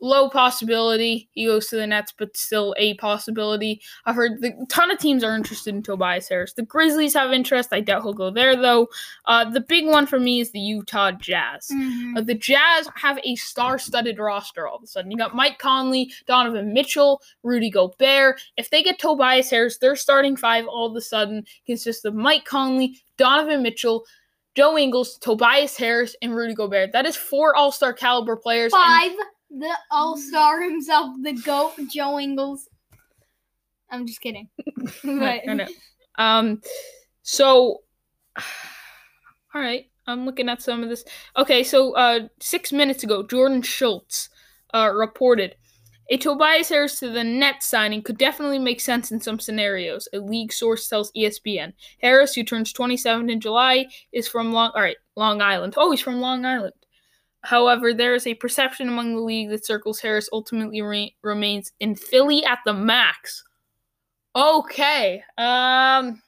low 0.00 0.28
possibility 0.30 1.28
he 1.32 1.46
goes 1.46 1.66
to 1.68 1.76
the 1.76 1.86
Nets, 1.86 2.14
but 2.16 2.36
still 2.36 2.74
a 2.78 2.94
possibility. 2.94 3.80
I've 4.06 4.14
heard 4.14 4.40
the, 4.40 4.52
ton 4.68 4.90
of 4.90 4.98
teams 4.98 5.24
are 5.24 5.34
interested 5.34 5.74
in 5.74 5.82
Tobias 5.82 6.28
Harris. 6.28 6.52
The 6.52 6.62
Grizzlies 6.62 7.14
have 7.14 7.32
interest. 7.32 7.70
I 7.72 7.80
doubt 7.80 8.02
he'll 8.02 8.12
go 8.12 8.30
there 8.30 8.54
though. 8.56 8.88
Uh, 9.26 9.48
the 9.50 9.60
big 9.60 9.86
one 9.86 10.06
for 10.06 10.20
me 10.20 10.40
is 10.40 10.50
the 10.52 10.60
Utah 10.60 11.10
Jazz. 11.12 11.68
Mhm. 11.72 12.16
Uh, 12.16 12.20
the 12.20 12.34
Jazz 12.34 12.88
have 12.94 13.18
a 13.24 13.34
star-studded 13.36 14.18
roster 14.18 14.68
all 14.68 14.76
of 14.76 14.82
a 14.82 14.86
sudden. 14.86 15.10
You 15.10 15.16
got 15.16 15.34
Mike 15.34 15.58
Conley, 15.58 16.12
Donovan 16.26 16.72
Mitchell, 16.72 17.20
Rudy 17.42 17.70
Gobert. 17.70 18.40
If 18.56 18.70
they 18.70 18.82
get 18.82 18.98
Tobias 18.98 19.50
Harris, 19.50 19.78
their 19.78 19.96
starting 19.96 20.36
five 20.36 20.66
all 20.66 20.86
of 20.86 20.94
a 20.96 21.00
sudden 21.00 21.44
consists 21.66 22.04
of 22.04 22.14
Mike 22.14 22.44
Conley, 22.44 23.00
Donovan 23.16 23.62
Mitchell, 23.62 24.04
Joe 24.54 24.76
Ingles, 24.78 25.18
Tobias 25.18 25.76
Harris, 25.76 26.16
and 26.22 26.34
Rudy 26.34 26.54
Gobert. 26.54 26.92
That 26.92 27.06
is 27.06 27.16
four 27.16 27.54
All-Star 27.56 27.92
caliber 27.92 28.36
players. 28.36 28.72
and- 28.74 29.12
Five, 29.16 29.26
the 29.50 29.76
All 29.90 30.16
Star 30.16 30.62
himself, 30.62 31.14
the 31.22 31.32
goat, 31.32 31.74
Joe 31.90 32.18
Ingles. 32.18 32.68
I'm 33.90 34.06
just 34.06 34.20
kidding. 34.20 34.48
but 35.04 35.40
I 35.48 35.54
know. 35.54 35.66
Um, 36.16 36.60
so, 37.22 37.82
all 38.36 39.62
right, 39.62 39.86
I'm 40.06 40.26
looking 40.26 40.48
at 40.48 40.62
some 40.62 40.82
of 40.82 40.88
this. 40.88 41.04
Okay, 41.36 41.64
so 41.64 41.94
uh, 41.94 42.28
six 42.40 42.72
minutes 42.72 43.04
ago, 43.04 43.22
Jordan 43.22 43.62
Schultz 43.62 44.28
uh, 44.74 44.90
reported 44.94 45.54
a 46.10 46.16
Tobias 46.16 46.70
Harris 46.70 46.98
to 47.00 47.10
the 47.10 47.22
Nets 47.22 47.66
signing 47.66 48.02
could 48.02 48.16
definitely 48.16 48.58
make 48.58 48.80
sense 48.80 49.12
in 49.12 49.20
some 49.20 49.38
scenarios. 49.38 50.08
A 50.14 50.18
league 50.18 50.52
source 50.52 50.88
tells 50.88 51.12
ESPN. 51.12 51.74
Harris, 52.00 52.34
who 52.34 52.44
turns 52.44 52.72
27 52.72 53.28
in 53.28 53.40
July, 53.40 53.86
is 54.12 54.26
from 54.26 54.52
Long. 54.52 54.72
All 54.74 54.80
right, 54.80 54.96
Long 55.16 55.42
Island. 55.42 55.74
Oh, 55.76 55.90
he's 55.90 56.00
from 56.00 56.20
Long 56.20 56.46
Island. 56.46 56.72
However, 57.48 57.94
there 57.94 58.14
is 58.14 58.26
a 58.26 58.34
perception 58.34 58.88
among 58.88 59.14
the 59.14 59.22
league 59.22 59.48
that 59.48 59.64
circles 59.64 60.00
Harris 60.00 60.28
ultimately 60.34 60.82
re- 60.82 61.16
remains 61.22 61.72
in 61.80 61.94
Philly 61.94 62.44
at 62.44 62.58
the 62.66 62.74
max. 62.74 63.42
Okay. 64.36 65.22
Um 65.38 66.20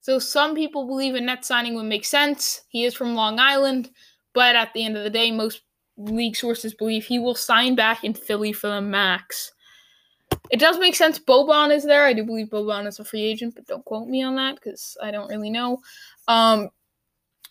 so 0.00 0.18
some 0.18 0.54
people 0.54 0.86
believe 0.86 1.14
a 1.14 1.20
net 1.20 1.44
signing 1.44 1.74
would 1.74 1.84
make 1.84 2.06
sense. 2.06 2.62
He 2.70 2.86
is 2.86 2.94
from 2.94 3.14
Long 3.14 3.38
Island, 3.38 3.90
but 4.32 4.56
at 4.56 4.72
the 4.72 4.86
end 4.86 4.96
of 4.96 5.04
the 5.04 5.10
day, 5.10 5.30
most 5.30 5.60
league 5.98 6.34
sources 6.34 6.72
believe 6.72 7.04
he 7.04 7.18
will 7.18 7.34
sign 7.34 7.74
back 7.74 8.02
in 8.02 8.14
Philly 8.14 8.54
for 8.54 8.68
the 8.68 8.80
max. 8.80 9.52
It 10.50 10.60
does 10.60 10.78
make 10.78 10.94
sense. 10.94 11.18
Boban 11.18 11.76
is 11.76 11.84
there. 11.84 12.06
I 12.06 12.14
do 12.14 12.24
believe 12.24 12.46
Boban 12.46 12.86
is 12.86 12.98
a 12.98 13.04
free 13.04 13.22
agent, 13.22 13.54
but 13.54 13.66
don't 13.66 13.84
quote 13.84 14.08
me 14.08 14.22
on 14.22 14.36
that 14.36 14.54
because 14.54 14.96
I 15.02 15.10
don't 15.10 15.28
really 15.28 15.50
know. 15.50 15.82
Um, 16.26 16.70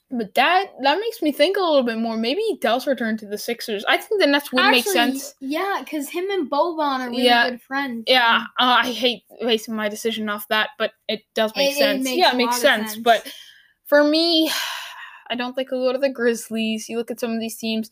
but 0.10 0.34
that 0.36 0.68
that 0.84 1.00
makes 1.00 1.22
me 1.22 1.32
think 1.32 1.58
a 1.58 1.60
little 1.60 1.84
bit 1.84 1.98
more. 1.98 2.16
Maybe 2.18 2.42
he 2.42 2.58
does 2.58 2.88
return 2.88 3.18
to 3.18 3.26
the 3.26 3.38
Sixers. 3.38 3.84
I 3.88 3.98
think 3.98 4.22
the 4.22 4.28
Nets 4.28 4.52
would 4.54 4.70
make 4.72 4.86
sense. 4.86 5.34
Yeah, 5.42 5.82
because 5.84 6.10
him 6.10 6.30
and 6.32 6.50
Boban 6.50 7.00
are 7.00 7.10
really 7.10 7.24
Yeah. 7.26 7.50
good 7.50 7.62
friends. 7.62 8.06
Yeah, 8.08 8.44
uh, 8.60 8.80
I 8.84 8.92
hate 8.92 9.24
basing 9.42 9.76
my 9.76 9.90
decision 9.90 10.30
off 10.30 10.48
that, 10.48 10.70
but 10.78 10.92
it 11.08 11.22
does 11.36 11.52
make 11.56 11.72
It- 11.72 11.74
it 11.74 11.78
sense. 11.78 12.04
makes 12.06 12.18
yeah, 12.18 12.32
it 12.34 12.38
makes 12.38 12.62
sense. 12.62 12.92
sense. 12.94 13.04
But 13.04 13.32
for 13.86 14.04
me, 14.04 14.50
I 15.30 15.36
don't 15.36 15.54
think 15.56 15.74
I'll 15.74 15.80
go 15.84 15.92
to 15.92 15.98
the 16.00 16.10
Grizzlies. 16.10 16.88
You 16.88 16.98
look 16.98 17.12
at 17.12 17.20
some 17.20 17.32
of 17.34 17.40
these 17.42 17.58
teams. 17.58 17.90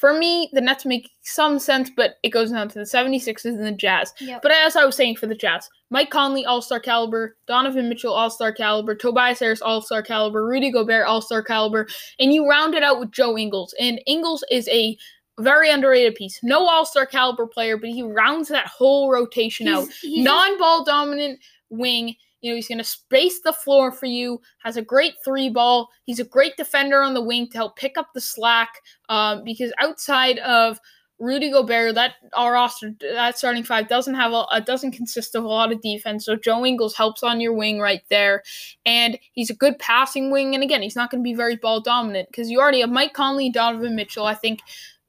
For 0.00 0.14
me, 0.14 0.48
the 0.54 0.62
Nets 0.62 0.86
make 0.86 1.10
some 1.20 1.58
sense, 1.58 1.90
but 1.94 2.14
it 2.22 2.30
goes 2.30 2.50
down 2.50 2.68
to 2.70 2.78
the 2.78 2.86
76ers 2.86 3.44
and 3.44 3.66
the 3.66 3.72
Jazz. 3.72 4.14
Yep. 4.18 4.40
But 4.40 4.50
as 4.50 4.74
I 4.74 4.86
was 4.86 4.96
saying 4.96 5.16
for 5.16 5.26
the 5.26 5.34
Jazz, 5.34 5.68
Mike 5.90 6.08
Conley, 6.08 6.46
All 6.46 6.62
Star 6.62 6.80
caliber, 6.80 7.36
Donovan 7.46 7.90
Mitchell, 7.90 8.14
All 8.14 8.30
Star 8.30 8.50
caliber, 8.50 8.94
Tobias 8.94 9.40
Harris, 9.40 9.60
All 9.60 9.82
Star 9.82 10.02
caliber, 10.02 10.46
Rudy 10.46 10.70
Gobert, 10.70 11.06
All 11.06 11.20
Star 11.20 11.42
caliber, 11.42 11.86
and 12.18 12.32
you 12.32 12.48
round 12.48 12.74
it 12.74 12.82
out 12.82 12.98
with 12.98 13.12
Joe 13.12 13.36
Ingles. 13.36 13.74
And 13.78 14.00
Ingles 14.06 14.42
is 14.50 14.66
a 14.70 14.96
very 15.38 15.70
underrated 15.70 16.14
piece. 16.14 16.40
No 16.42 16.66
All 16.66 16.86
Star 16.86 17.04
caliber 17.04 17.46
player, 17.46 17.76
but 17.76 17.90
he 17.90 18.02
rounds 18.02 18.48
that 18.48 18.68
whole 18.68 19.10
rotation 19.12 19.68
out. 19.68 19.84
He's, 19.84 19.98
he's 19.98 20.24
Non 20.24 20.58
ball 20.58 20.82
dominant 20.82 21.40
wing. 21.68 22.16
You 22.40 22.50
know, 22.50 22.56
he's 22.56 22.68
going 22.68 22.78
to 22.78 22.84
space 22.84 23.40
the 23.42 23.52
floor 23.52 23.92
for 23.92 24.06
you, 24.06 24.40
has 24.62 24.76
a 24.76 24.82
great 24.82 25.14
three 25.24 25.50
ball. 25.50 25.88
He's 26.04 26.20
a 26.20 26.24
great 26.24 26.56
defender 26.56 27.02
on 27.02 27.14
the 27.14 27.22
wing 27.22 27.48
to 27.50 27.58
help 27.58 27.76
pick 27.76 27.98
up 27.98 28.08
the 28.14 28.20
slack 28.20 28.70
um, 29.08 29.44
because 29.44 29.72
outside 29.78 30.38
of 30.38 30.80
Rudy 31.20 31.50
Gobert, 31.50 31.94
that 31.96 32.14
our 32.32 32.54
roster, 32.54 32.94
that 33.00 33.36
starting 33.36 33.62
five 33.62 33.88
doesn't 33.88 34.14
have 34.14 34.32
a, 34.32 34.46
it 34.52 34.64
doesn't 34.64 34.92
consist 34.92 35.34
of 35.34 35.44
a 35.44 35.48
lot 35.48 35.70
of 35.70 35.82
defense. 35.82 36.24
So 36.24 36.34
Joe 36.34 36.64
Ingles 36.64 36.96
helps 36.96 37.22
on 37.22 37.40
your 37.40 37.52
wing 37.52 37.78
right 37.78 38.02
there, 38.08 38.42
and 38.86 39.18
he's 39.32 39.50
a 39.50 39.54
good 39.54 39.78
passing 39.78 40.30
wing. 40.30 40.54
And 40.54 40.64
again, 40.64 40.80
he's 40.80 40.96
not 40.96 41.10
going 41.10 41.22
to 41.22 41.28
be 41.28 41.34
very 41.34 41.56
ball 41.56 41.80
dominant 41.80 42.28
because 42.30 42.50
you 42.50 42.58
already 42.58 42.80
have 42.80 42.90
Mike 42.90 43.12
Conley, 43.12 43.50
Donovan 43.50 43.94
Mitchell. 43.94 44.24
I 44.24 44.34
think 44.34 44.60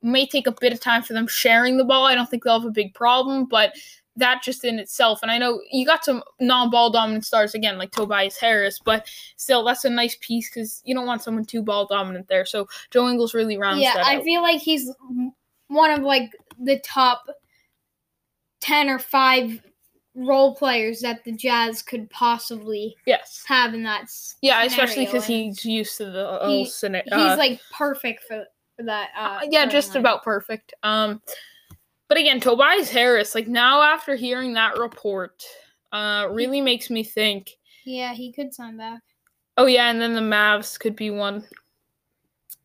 may 0.02 0.28
take 0.28 0.48
a 0.48 0.56
bit 0.60 0.74
of 0.74 0.82
time 0.82 1.02
for 1.02 1.14
them 1.14 1.28
sharing 1.28 1.78
the 1.78 1.86
ball. 1.86 2.06
I 2.06 2.16
don't 2.16 2.30
think 2.30 2.44
they'll 2.44 2.60
have 2.60 2.68
a 2.68 2.72
big 2.72 2.94
problem, 2.94 3.46
but 3.46 3.74
that 4.18 4.44
just 4.44 4.64
in 4.66 4.80
itself, 4.80 5.20
and 5.22 5.32
I 5.32 5.38
know 5.38 5.62
you 5.72 5.86
got 5.86 6.04
some 6.04 6.22
non-ball 6.40 6.92
dominant 6.92 7.26
stars 7.26 7.56
again, 7.56 7.78
like 7.78 7.92
Tobias 7.92 8.38
Harris, 8.38 8.80
but 8.84 9.08
still, 9.38 9.64
that's 9.64 9.86
a 9.86 9.90
nice 9.90 10.18
piece 10.20 10.50
because 10.50 10.82
you 10.84 10.94
don't 10.94 11.06
want 11.06 11.24
someone 11.24 11.46
too 11.46 11.62
ball 11.62 11.86
dominant 11.86 12.28
there. 12.28 12.46
So 12.46 12.68
Joe 12.90 13.08
Ingles 13.08 13.34
really 13.34 13.58
rounds 13.58 13.82
yeah, 13.82 14.02
I 14.04 14.18
out. 14.18 14.24
feel 14.24 14.42
like 14.42 14.62
he's 14.62 14.92
one 15.68 15.92
of 15.92 16.02
like 16.04 16.32
the 16.60 16.80
top 16.80 17.24
ten 18.60 18.90
or 18.90 19.00
five 19.00 19.62
role 20.14 20.54
players 20.56 21.00
that 21.00 21.24
the 21.24 21.32
Jazz 21.32 21.82
could 21.82 22.10
possibly 22.10 22.96
yes. 23.06 23.44
have 23.48 23.74
in 23.74 23.84
that. 23.84 24.12
Yeah, 24.42 24.64
especially 24.64 25.06
because 25.06 25.26
he's 25.26 25.64
used 25.64 25.98
to 25.98 26.06
the 26.06 26.40
He- 26.42 26.46
whole 26.46 26.66
scena- 26.66 27.04
he's 27.06 27.14
uh, 27.14 27.36
like 27.38 27.62
perfect 27.72 28.26
for 28.26 28.46
for 28.76 28.84
that. 28.84 29.10
Uh, 29.18 29.40
yeah, 29.50 29.66
just 29.66 29.96
about 29.96 30.24
perfect. 30.24 30.74
Um, 30.84 31.22
but 32.12 32.18
again, 32.18 32.42
Tobias 32.42 32.90
Harris, 32.90 33.34
like 33.36 33.48
now 33.48 33.82
after 33.82 34.18
hearing 34.18 34.52
that 34.56 34.78
report, 34.78 35.46
uh, 35.94 36.28
really 36.30 36.60
makes 36.60 36.90
me 36.90 37.06
think. 37.06 37.52
Yeah, 37.86 38.14
he 38.14 38.34
could 38.34 38.54
sign 38.54 38.76
back. 38.76 39.00
Oh 39.56 39.66
yeah, 39.66 39.90
and 39.90 40.02
then 40.02 40.14
the 40.14 40.20
Mavs 40.20 40.78
could 40.78 40.98
be 40.98 41.10
one. 41.10 41.46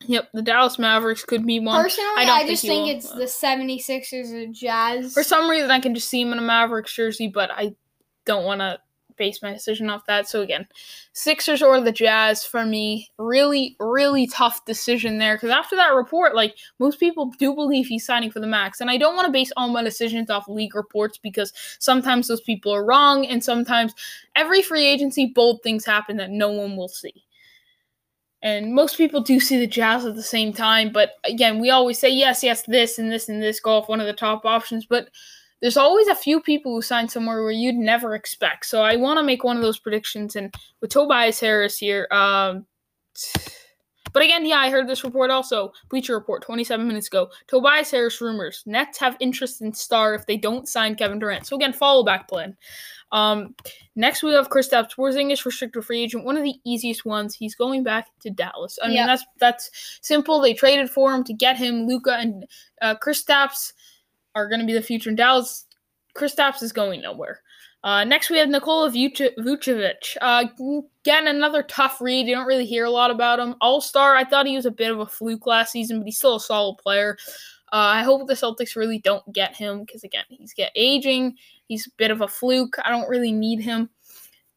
Yep, 0.01 0.31
the 0.35 0.43
Dallas 0.43 0.81
Mavericks 0.81 1.25
could 1.25 1.47
be 1.47 1.61
one. 1.61 1.81
Personally, 1.81 2.11
I 2.17 2.23
I, 2.23 2.25
don't 2.25 2.39
think 2.39 2.51
just 2.51 2.65
think 2.65 2.89
it's 2.89 3.09
the 3.13 3.27
76ers 3.27 4.33
or 4.33 4.53
Jazz. 4.53 5.15
For 5.15 5.23
some 5.23 5.49
reason, 5.49 5.71
I 5.71 5.79
can 5.79 5.95
just 5.95 6.09
see 6.09 6.23
him 6.23 6.33
in 6.33 6.41
a 6.41 6.43
Mavericks 6.43 6.93
jersey, 6.93 7.29
but 7.29 7.53
I 7.53 7.77
don't 8.25 8.45
want 8.45 8.63
to 8.63 8.81
base 9.17 9.43
my 9.43 9.53
decision 9.53 9.91
off 9.91 10.07
that. 10.07 10.29
So 10.29 10.43
again, 10.43 10.67
Sixers 11.13 11.63
or 11.63 11.81
the 11.81 11.93
Jazz 11.93 12.45
for 12.45 12.65
me, 12.65 13.11
really, 13.19 13.77
really 13.81 14.27
tough 14.27 14.65
decision 14.65 15.19
there. 15.19 15.37
Because 15.37 15.51
after 15.51 15.77
that 15.77 15.95
report, 15.95 16.35
like 16.35 16.57
most 16.79 17.01
people 17.01 17.33
do 17.39 17.55
believe 17.55 17.87
he's 17.87 18.07
signing 18.07 18.31
for 18.31 18.41
the 18.41 18.47
max, 18.47 18.81
and 18.81 18.91
I 18.91 18.99
don't 18.99 19.17
want 19.17 19.27
to 19.27 19.33
base 19.33 19.53
all 19.57 19.69
my 19.69 19.83
decisions 19.83 20.31
off 20.31 20.49
league 20.49 20.75
reports 20.75 21.19
because 21.19 21.53
sometimes 21.79 22.29
those 22.29 22.41
people 22.41 22.73
are 22.73 22.85
wrong, 22.85 23.27
and 23.27 23.43
sometimes 23.43 23.95
every 24.35 24.63
free 24.63 24.87
agency 24.87 25.27
bold 25.27 25.63
things 25.63 25.85
happen 25.85 26.17
that 26.19 26.31
no 26.31 26.51
one 26.51 26.77
will 26.77 26.89
see. 26.89 27.25
And 28.43 28.75
most 28.75 28.97
people 28.97 29.23
do 29.23 29.41
see 29.41 29.59
the 29.59 29.67
Jazz 29.67 30.05
at 30.05 30.15
the 30.15 30.23
same 30.23 30.53
time, 30.53 30.93
but 30.93 31.13
again, 31.25 31.59
we 31.59 31.71
always 31.71 31.99
say 31.99 32.11
yes, 32.11 32.45
yes, 32.45 32.63
this 32.63 32.99
and 32.99 33.11
this 33.11 33.29
and 33.29 33.43
this 33.43 33.59
go 33.59 33.73
off 33.73 33.89
one 33.89 34.01
of 34.01 34.07
the 34.07 34.13
top 34.13 34.45
options, 34.45 34.87
but 34.87 35.09
there's 35.63 35.77
always 35.77 36.07
a 36.09 36.15
few 36.15 36.41
people 36.41 36.75
who 36.75 36.83
sign 36.83 37.09
somewhere 37.09 37.43
where 37.43 37.51
you'd 37.53 37.75
never 37.77 38.15
expect. 38.15 38.67
So 38.67 38.83
I 38.83 38.97
want 38.97 39.19
to 39.19 39.23
make 39.25 39.43
one 39.45 39.57
of 39.57 39.63
those 39.63 39.79
predictions. 39.79 40.37
And 40.37 40.55
with 40.81 40.91
Tobias 40.91 41.41
Harris 41.41 41.79
here, 41.79 42.07
um, 42.11 42.67
but 44.13 44.23
again, 44.23 44.47
yeah, 44.47 44.59
I 44.59 44.71
heard 44.71 44.89
this 44.89 45.05
report 45.05 45.31
also. 45.31 45.73
Bleacher 45.91 46.15
Report, 46.15 46.43
27 46.43 46.87
minutes 46.89 47.07
ago. 47.07 47.29
Tobias 47.49 47.91
Harris 47.91 48.21
rumors. 48.21 48.63
Nets 48.65 48.99
have 48.99 49.17
interest 49.21 49.61
in 49.61 49.75
Star 49.75 50.15
if 50.15 50.25
they 50.27 50.39
don't 50.39 50.67
sign 50.69 50.95
Kevin 50.95 51.19
Durant. 51.19 51.47
So 51.47 51.55
again, 51.57 51.75
follow 51.75 52.03
back 52.03 52.27
plan. 52.27 52.57
Um, 53.13 53.55
next 53.95 54.23
we 54.23 54.33
have 54.33 54.49
Kristaps 54.49 54.95
Porzingis, 54.97 55.45
restricted 55.45 55.85
free 55.85 56.03
agent, 56.03 56.25
one 56.25 56.37
of 56.37 56.43
the 56.45 56.55
easiest 56.65 57.05
ones. 57.05 57.35
He's 57.35 57.55
going 57.55 57.83
back 57.83 58.07
to 58.21 58.31
Dallas. 58.31 58.79
I 58.83 58.89
mean, 58.89 58.97
Yeah. 58.97 59.07
that's 59.07 59.25
that's 59.39 59.99
simple. 60.03 60.41
They 60.41 60.55
traded 60.55 60.89
for 60.91 61.15
him 61.15 61.23
to 61.25 61.35
get 61.35 61.57
him. 61.59 61.87
Luka 61.87 62.15
and 62.17 62.47
uh, 62.81 62.95
Kristaps 62.97 63.75
are 64.37 64.49
going 64.49 64.61
to 64.61 64.67
be 64.67 64.73
the 64.73 64.83
future 64.83 65.11
in 65.11 65.17
Dallas. 65.17 65.65
Kristaps 66.17 66.63
is 66.63 66.73
going 66.73 67.03
nowhere. 67.03 67.41
Uh, 67.83 68.05
next, 68.05 68.31
we 68.31 68.39
have 68.39 68.49
Nikola 68.49 68.91
Vuce- 68.91 69.37
Vucevic. 69.39 70.17
Uh, 70.21 70.45
again, 71.03 71.29
another 71.29 71.63
tough 71.65 72.01
read. 72.01 72.27
You 72.27 72.35
don't 72.35 72.47
really 72.47 72.67
hear 72.67 72.85
a 72.85 72.91
lot 72.91 73.11
about 73.11 73.39
him. 73.39 73.55
All 73.61 73.81
star. 73.81 74.17
I 74.17 74.25
thought 74.25 74.47
he 74.47 74.57
was 74.57 74.67
a 74.67 74.71
bit 74.71 74.91
of 74.91 74.99
a 75.01 75.07
fluke 75.07 75.47
last 75.47 75.73
season, 75.73 75.99
but 75.99 76.07
he's 76.07 76.17
still 76.19 76.37
a 76.37 76.41
solid 76.41 76.79
player. 76.79 77.17
Uh, 77.73 77.77
I 77.99 78.03
hope 78.03 78.27
the 78.27 78.35
Celtics 78.35 78.77
really 78.77 78.99
don't 78.99 79.31
get 79.33 79.55
him 79.55 79.81
because 79.81 80.05
again, 80.05 80.25
he's 80.29 80.55
get 80.55 80.73
aging. 80.75 81.37
He's 81.69 81.87
a 81.87 81.91
bit 81.97 82.11
of 82.11 82.21
a 82.23 82.29
fluke. 82.29 82.77
I 82.85 82.91
don't 82.91 83.09
really 83.09 83.33
need 83.33 83.61
him 83.61 83.91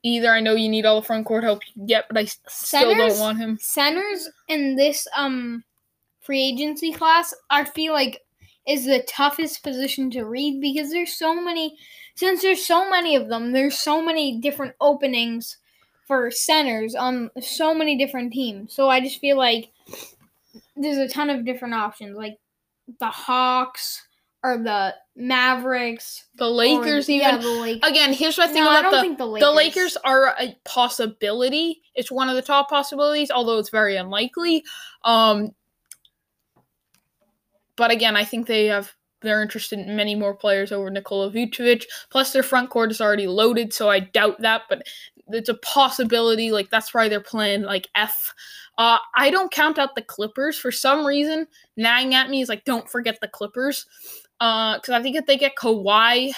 either. 0.04 0.30
I 0.32 0.40
know 0.40 0.56
you 0.56 0.70
need 0.70 0.86
all 0.86 1.02
the 1.02 1.06
front 1.08 1.26
court 1.26 1.44
help 1.44 1.62
you 1.68 1.74
can 1.74 1.86
get, 1.88 2.06
but 2.08 2.18
I 2.20 2.22
s- 2.24 2.40
still 2.48 2.96
don't 2.96 3.20
want 3.20 3.38
him. 3.38 3.58
centers 3.62 4.30
in 4.48 4.76
this 4.76 5.08
um 5.16 5.64
free 6.22 6.42
agency 6.42 6.94
class, 6.94 7.34
I 7.50 7.64
feel 7.66 7.94
like 7.94 8.22
is 8.70 8.86
the 8.86 9.04
toughest 9.08 9.64
position 9.64 10.12
to 10.12 10.24
read 10.24 10.62
because 10.62 10.92
there's 10.92 11.18
so 11.18 11.34
many 11.42 11.76
since 12.16 12.42
there's 12.42 12.66
so 12.66 12.90
many 12.90 13.16
of 13.16 13.30
them, 13.30 13.54
there's 13.54 13.80
so 13.80 14.02
many 14.02 14.40
different 14.40 14.76
openings 14.82 15.58
for 16.06 16.30
centers 16.30 16.94
on 16.94 17.30
so 17.40 17.74
many 17.74 17.98
different 17.98 18.34
teams. 18.34 18.74
So 18.74 18.90
I 18.90 19.00
just 19.00 19.20
feel 19.20 19.38
like 19.38 19.72
there's 20.76 20.98
a 20.98 21.08
ton 21.08 21.30
of 21.30 21.46
different 21.46 21.76
options, 21.76 22.18
like 22.18 22.38
the 23.00 23.08
Hawks 23.08 24.06
or 24.44 24.58
the 24.58 24.96
Mavericks. 25.16 26.26
The 26.36 26.46
or- 26.46 26.50
Lakers, 26.50 27.08
yeah, 27.08 27.36
even. 27.38 27.42
the 27.42 27.62
Lakers. 27.62 27.90
Again, 27.90 28.12
here's 28.12 28.38
my 28.38 28.48
thing 28.48 28.64
no, 28.64 28.70
I 28.70 28.80
about 28.80 28.92
don't 28.92 28.94
the 28.96 29.02
think 29.02 29.18
the 29.18 29.26
Lakers. 29.26 29.48
The 29.48 29.54
Lakers 29.54 29.98
are 30.04 30.36
a 30.40 30.58
possibility. 30.66 31.82
It's 31.96 32.12
one 32.12 32.28
of 32.28 32.36
the 32.36 32.42
top 32.42 32.70
possibilities, 32.70 33.32
although 33.32 33.60
it's 33.60 33.70
very 33.70 33.96
unlikely. 33.96 34.64
Um, 35.06 35.52
but 37.80 37.92
again, 37.92 38.18
I 38.18 38.26
think 38.26 38.46
they 38.46 38.66
have 38.66 38.94
they're 39.22 39.42
interested 39.42 39.80
in 39.80 39.96
many 39.96 40.16
more 40.16 40.36
players 40.36 40.72
over 40.72 40.90
Nikola 40.90 41.32
Vucevic. 41.32 41.86
Plus, 42.10 42.32
their 42.32 42.44
front 42.44 42.70
court 42.70 42.92
is 42.92 43.02
already 43.02 43.26
loaded, 43.26 43.74
so 43.74 43.90
I 43.90 44.02
doubt 44.02 44.42
that. 44.42 44.64
But 44.70 44.84
it's 45.30 45.50
a 45.50 45.56
possibility. 45.56 46.52
Like 46.52 46.70
that's 46.70 46.94
why 46.94 47.08
they're 47.08 47.22
playing 47.22 47.64
like 47.64 47.88
F. 47.96 48.34
Uh, 48.78 48.98
I 49.18 49.30
don't 49.30 49.52
count 49.52 49.80
out 49.80 49.96
the 49.96 50.02
Clippers 50.02 50.58
for 50.58 50.72
some 50.72 51.06
reason. 51.06 51.48
Nagging 51.78 52.16
at 52.16 52.30
me 52.30 52.42
is 52.42 52.50
like, 52.50 52.66
don't 52.66 52.90
forget 52.90 53.20
the 53.22 53.28
Clippers, 53.30 53.86
because 54.40 54.90
I 54.90 55.02
think 55.02 55.16
if 55.16 55.26
they 55.26 55.38
get 55.38 55.56
Kawhi, 55.56 56.34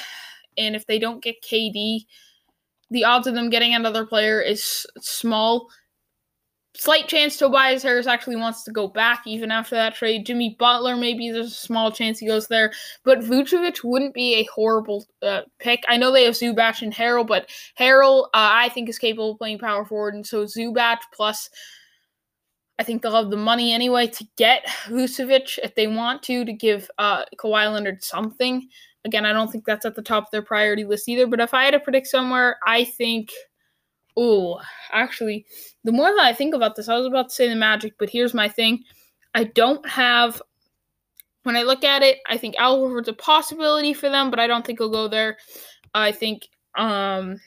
and 0.57 0.75
if 0.75 0.85
they 0.85 0.99
don't 0.99 1.23
get 1.23 1.41
KD, 1.41 2.05
the 2.91 3.05
odds 3.05 3.25
of 3.25 3.33
them 3.33 3.49
getting 3.49 3.73
another 3.73 4.05
player 4.05 4.41
is 4.41 4.85
small. 4.99 5.69
Slight 6.73 7.09
chance 7.09 7.35
Tobias 7.35 7.83
Harris 7.83 8.07
actually 8.07 8.37
wants 8.37 8.63
to 8.63 8.71
go 8.71 8.87
back 8.87 9.23
even 9.25 9.51
after 9.51 9.75
that 9.75 9.93
trade. 9.93 10.25
Jimmy 10.25 10.55
Butler, 10.57 10.95
maybe 10.95 11.29
there's 11.29 11.47
a 11.47 11.49
small 11.49 11.91
chance 11.91 12.17
he 12.17 12.27
goes 12.27 12.47
there. 12.47 12.71
But 13.03 13.19
Vucevic 13.19 13.83
wouldn't 13.83 14.13
be 14.13 14.35
a 14.35 14.45
horrible 14.45 15.05
uh, 15.21 15.41
pick. 15.59 15.83
I 15.89 15.97
know 15.97 16.11
they 16.11 16.23
have 16.23 16.33
Zubac 16.33 16.81
and 16.81 16.93
Harrell, 16.93 17.27
but 17.27 17.49
Harrell, 17.77 18.23
uh, 18.27 18.27
I 18.33 18.69
think, 18.69 18.87
is 18.87 18.97
capable 18.97 19.31
of 19.31 19.37
playing 19.37 19.59
power 19.59 19.83
forward. 19.83 20.13
And 20.13 20.25
so 20.25 20.45
Zubac 20.45 20.99
plus, 21.13 21.49
I 22.79 22.83
think 22.83 23.01
they'll 23.01 23.15
have 23.15 23.31
the 23.31 23.37
money 23.37 23.73
anyway 23.73 24.07
to 24.07 24.25
get 24.37 24.65
Vucevic 24.87 25.59
if 25.61 25.75
they 25.75 25.87
want 25.87 26.23
to, 26.23 26.45
to 26.45 26.53
give 26.53 26.89
uh, 26.97 27.25
Kawhi 27.37 27.71
Leonard 27.71 28.01
something. 28.01 28.65
Again, 29.03 29.25
I 29.25 29.33
don't 29.33 29.51
think 29.51 29.65
that's 29.65 29.85
at 29.85 29.95
the 29.95 30.01
top 30.01 30.23
of 30.23 30.31
their 30.31 30.41
priority 30.41 30.85
list 30.85 31.09
either. 31.09 31.27
But 31.27 31.41
if 31.41 31.53
I 31.53 31.65
had 31.65 31.71
to 31.71 31.81
predict 31.81 32.07
somewhere, 32.07 32.57
I 32.65 32.85
think. 32.85 33.29
Oh, 34.17 34.59
actually, 34.91 35.45
the 35.83 35.91
more 35.91 36.09
that 36.09 36.23
I 36.23 36.33
think 36.33 36.53
about 36.53 36.75
this, 36.75 36.89
I 36.89 36.97
was 36.97 37.05
about 37.05 37.29
to 37.29 37.35
say 37.35 37.47
the 37.47 37.55
Magic, 37.55 37.93
but 37.97 38.09
here's 38.09 38.33
my 38.33 38.49
thing. 38.49 38.83
I 39.33 39.45
don't 39.45 39.87
have. 39.87 40.41
When 41.43 41.55
I 41.55 41.63
look 41.63 41.83
at 41.83 42.03
it, 42.03 42.19
I 42.27 42.37
think 42.37 42.55
Al 42.59 42.79
Horford's 42.79 43.07
a 43.07 43.13
possibility 43.13 43.93
for 43.93 44.09
them, 44.09 44.29
but 44.29 44.39
I 44.39 44.45
don't 44.45 44.65
think 44.65 44.79
he'll 44.79 44.91
go 44.91 45.07
there. 45.07 45.37
I 45.95 46.11
think 46.11 46.47
um, 46.75 47.39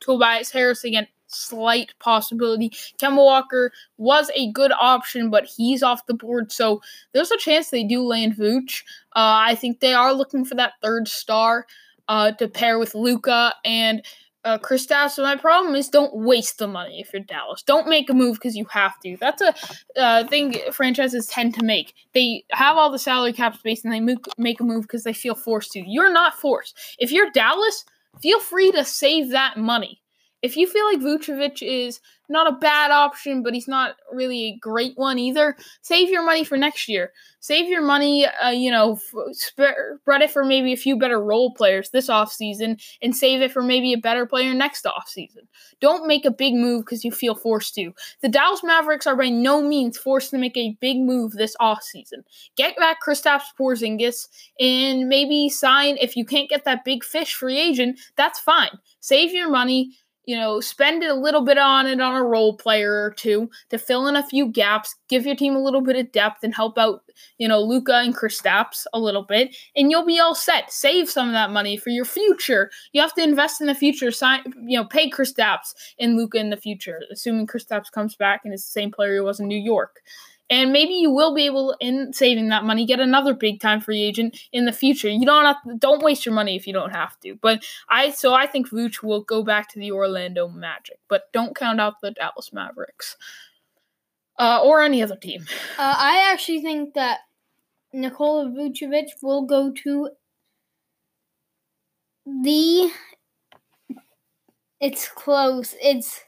Tobias 0.00 0.50
Harris 0.50 0.84
again, 0.84 1.06
slight 1.26 1.92
possibility. 2.00 2.70
Kemba 3.00 3.16
Walker 3.16 3.72
was 3.96 4.30
a 4.34 4.52
good 4.52 4.72
option, 4.78 5.30
but 5.30 5.44
he's 5.44 5.82
off 5.82 6.06
the 6.06 6.14
board, 6.14 6.52
so 6.52 6.82
there's 7.12 7.30
a 7.30 7.38
chance 7.38 7.70
they 7.70 7.84
do 7.84 8.02
land 8.02 8.36
Vooch. 8.36 8.82
Uh, 9.14 9.40
I 9.46 9.54
think 9.54 9.80
they 9.80 9.94
are 9.94 10.12
looking 10.12 10.44
for 10.44 10.54
that 10.56 10.74
third 10.82 11.08
star 11.08 11.66
uh, 12.08 12.32
to 12.32 12.48
pair 12.48 12.78
with 12.78 12.94
Luka 12.94 13.54
and 13.64 14.04
uh, 14.46 14.58
Kristaps. 14.58 15.12
So 15.12 15.22
my 15.22 15.36
problem 15.36 15.74
is 15.74 15.88
don't 15.88 16.14
waste 16.14 16.58
the 16.58 16.68
money 16.68 17.00
if 17.00 17.12
you're 17.12 17.22
Dallas. 17.22 17.62
Don't 17.62 17.88
make 17.88 18.08
a 18.08 18.14
move 18.14 18.36
because 18.36 18.54
you 18.54 18.64
have 18.66 18.98
to. 19.00 19.16
That's 19.20 19.42
a 19.42 19.54
uh, 19.96 20.26
thing 20.28 20.54
franchises 20.72 21.26
tend 21.26 21.54
to 21.54 21.64
make. 21.64 21.94
They 22.14 22.44
have 22.52 22.76
all 22.76 22.92
the 22.92 22.98
salary 22.98 23.32
cap 23.32 23.56
space 23.56 23.84
and 23.84 23.92
they 23.92 24.00
make, 24.00 24.24
make 24.38 24.60
a 24.60 24.64
move 24.64 24.82
because 24.82 25.02
they 25.02 25.12
feel 25.12 25.34
forced 25.34 25.72
to. 25.72 25.80
You're 25.80 26.12
not 26.12 26.34
forced. 26.34 26.78
If 26.98 27.10
you're 27.10 27.30
Dallas, 27.30 27.84
feel 28.22 28.38
free 28.38 28.70
to 28.72 28.84
save 28.84 29.30
that 29.30 29.56
money. 29.56 30.00
If 30.46 30.56
you 30.56 30.68
feel 30.68 30.84
like 30.84 31.00
Vucevic 31.00 31.60
is 31.60 31.98
not 32.28 32.46
a 32.46 32.56
bad 32.56 32.92
option, 32.92 33.42
but 33.42 33.52
he's 33.52 33.66
not 33.66 33.96
really 34.12 34.44
a 34.44 34.58
great 34.58 34.96
one 34.96 35.18
either, 35.18 35.56
save 35.82 36.08
your 36.08 36.24
money 36.24 36.44
for 36.44 36.56
next 36.56 36.88
year. 36.88 37.12
Save 37.40 37.68
your 37.68 37.82
money, 37.82 38.26
uh, 38.26 38.50
you 38.50 38.70
know, 38.70 38.98
spread 39.32 40.22
it 40.22 40.30
for 40.30 40.44
maybe 40.44 40.72
a 40.72 40.76
few 40.76 40.98
better 40.98 41.22
role 41.22 41.52
players 41.54 41.90
this 41.90 42.08
offseason 42.08 42.82
and 43.02 43.14
save 43.14 43.40
it 43.40 43.52
for 43.52 43.62
maybe 43.62 43.92
a 43.92 43.98
better 43.98 44.26
player 44.26 44.52
next 44.52 44.84
offseason. 44.84 45.46
Don't 45.80 46.08
make 46.08 46.24
a 46.24 46.30
big 46.30 46.54
move 46.54 46.84
because 46.84 47.04
you 47.04 47.12
feel 47.12 47.36
forced 47.36 47.74
to. 47.76 47.92
The 48.22 48.28
Dallas 48.28 48.64
Mavericks 48.64 49.06
are 49.06 49.16
by 49.16 49.28
no 49.28 49.62
means 49.62 49.96
forced 49.96 50.30
to 50.30 50.38
make 50.38 50.56
a 50.56 50.76
big 50.80 50.98
move 50.98 51.32
this 51.32 51.56
offseason. 51.60 52.24
Get 52.56 52.76
back 52.76 52.98
Kristaps 53.04 53.44
Porzingis 53.58 54.26
and 54.58 55.08
maybe 55.08 55.48
sign, 55.48 55.96
if 56.00 56.16
you 56.16 56.24
can't 56.24 56.50
get 56.50 56.64
that 56.64 56.84
big 56.84 57.04
fish 57.04 57.34
free 57.34 57.58
agent, 57.58 58.00
that's 58.16 58.40
fine. 58.40 58.78
Save 59.00 59.32
your 59.32 59.50
money 59.50 59.96
you 60.26 60.36
know, 60.36 60.60
spend 60.60 61.02
a 61.04 61.14
little 61.14 61.40
bit 61.40 61.56
on 61.56 61.86
it 61.86 62.00
on 62.00 62.16
a 62.16 62.24
role 62.24 62.56
player 62.56 63.02
or 63.04 63.12
two 63.12 63.48
to 63.70 63.78
fill 63.78 64.08
in 64.08 64.16
a 64.16 64.26
few 64.26 64.46
gaps, 64.46 64.94
give 65.08 65.24
your 65.24 65.36
team 65.36 65.54
a 65.54 65.62
little 65.62 65.80
bit 65.80 65.96
of 65.96 66.10
depth, 66.12 66.42
and 66.42 66.54
help 66.54 66.76
out, 66.76 67.02
you 67.38 67.46
know, 67.46 67.60
Luka 67.60 67.94
and 67.94 68.14
Kristaps 68.14 68.86
a 68.92 68.98
little 68.98 69.22
bit, 69.22 69.56
and 69.76 69.90
you'll 69.90 70.04
be 70.04 70.18
all 70.18 70.34
set. 70.34 70.72
Save 70.72 71.08
some 71.08 71.28
of 71.28 71.32
that 71.32 71.50
money 71.50 71.76
for 71.76 71.90
your 71.90 72.04
future. 72.04 72.70
You 72.92 73.00
have 73.00 73.14
to 73.14 73.22
invest 73.22 73.60
in 73.60 73.68
the 73.68 73.74
future. 73.74 74.10
Sign, 74.10 74.42
you 74.66 74.78
know, 74.78 74.84
pay 74.84 75.08
Kristaps 75.08 75.74
and 76.00 76.16
Luka 76.16 76.38
in 76.38 76.50
the 76.50 76.56
future, 76.56 77.02
assuming 77.10 77.46
Kristaps 77.46 77.90
comes 77.90 78.16
back 78.16 78.42
and 78.44 78.52
is 78.52 78.64
the 78.64 78.70
same 78.70 78.90
player 78.90 79.14
he 79.14 79.20
was 79.20 79.40
in 79.40 79.46
New 79.46 79.60
York 79.60 80.02
and 80.48 80.72
maybe 80.72 80.94
you 80.94 81.10
will 81.10 81.34
be 81.34 81.46
able 81.46 81.74
in 81.80 82.12
saving 82.12 82.48
that 82.48 82.64
money 82.64 82.86
get 82.86 83.00
another 83.00 83.34
big 83.34 83.60
time 83.60 83.80
free 83.80 84.02
agent 84.02 84.38
in 84.52 84.64
the 84.64 84.72
future 84.72 85.08
you 85.08 85.26
don't 85.26 85.44
have 85.44 85.62
to, 85.64 85.74
don't 85.78 86.02
waste 86.02 86.24
your 86.24 86.34
money 86.34 86.56
if 86.56 86.66
you 86.66 86.72
don't 86.72 86.92
have 86.92 87.18
to 87.20 87.34
but 87.42 87.64
i 87.88 88.10
so 88.10 88.32
i 88.34 88.46
think 88.46 88.68
Vooch 88.68 89.02
will 89.02 89.22
go 89.22 89.42
back 89.42 89.68
to 89.68 89.78
the 89.78 89.90
orlando 89.92 90.48
magic 90.48 90.98
but 91.08 91.32
don't 91.32 91.56
count 91.56 91.80
out 91.80 92.00
the 92.00 92.10
dallas 92.12 92.52
mavericks 92.52 93.16
uh, 94.38 94.60
or 94.62 94.82
any 94.82 95.02
other 95.02 95.16
team 95.16 95.44
Uh, 95.78 95.94
I 95.98 96.30
actually 96.32 96.60
think 96.60 96.94
that 96.94 97.20
Nikola 97.92 98.50
Vucevic 98.50 99.08
will 99.22 99.46
go 99.46 99.72
to 99.72 100.10
the. 102.26 102.90
It's 104.80 105.08
close. 105.08 105.74
It's. 105.82 106.20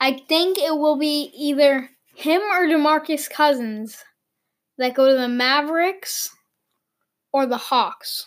I 0.00 0.12
think 0.28 0.58
it 0.58 0.76
will 0.76 0.96
be 0.98 1.30
either 1.36 1.90
him 2.14 2.40
or 2.40 2.66
Demarcus 2.66 3.28
Cousins 3.28 4.04
that 4.78 4.94
go 4.94 5.08
to 5.08 5.14
the 5.14 5.28
Mavericks 5.28 6.30
or 7.32 7.46
the 7.46 7.56
Hawks. 7.56 8.26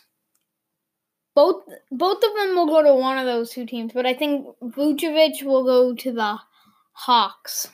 Both 1.35 1.65
both 1.91 2.23
of 2.23 2.33
them 2.35 2.55
will 2.55 2.65
go 2.67 2.81
to 2.81 2.95
one 2.95 3.17
of 3.17 3.25
those 3.25 3.51
two 3.51 3.65
teams, 3.65 3.93
but 3.93 4.05
I 4.05 4.13
think 4.13 4.47
Vucevic 4.63 5.43
will 5.43 5.63
go 5.63 5.93
to 5.93 6.11
the 6.11 6.38
Hawks. 6.93 7.67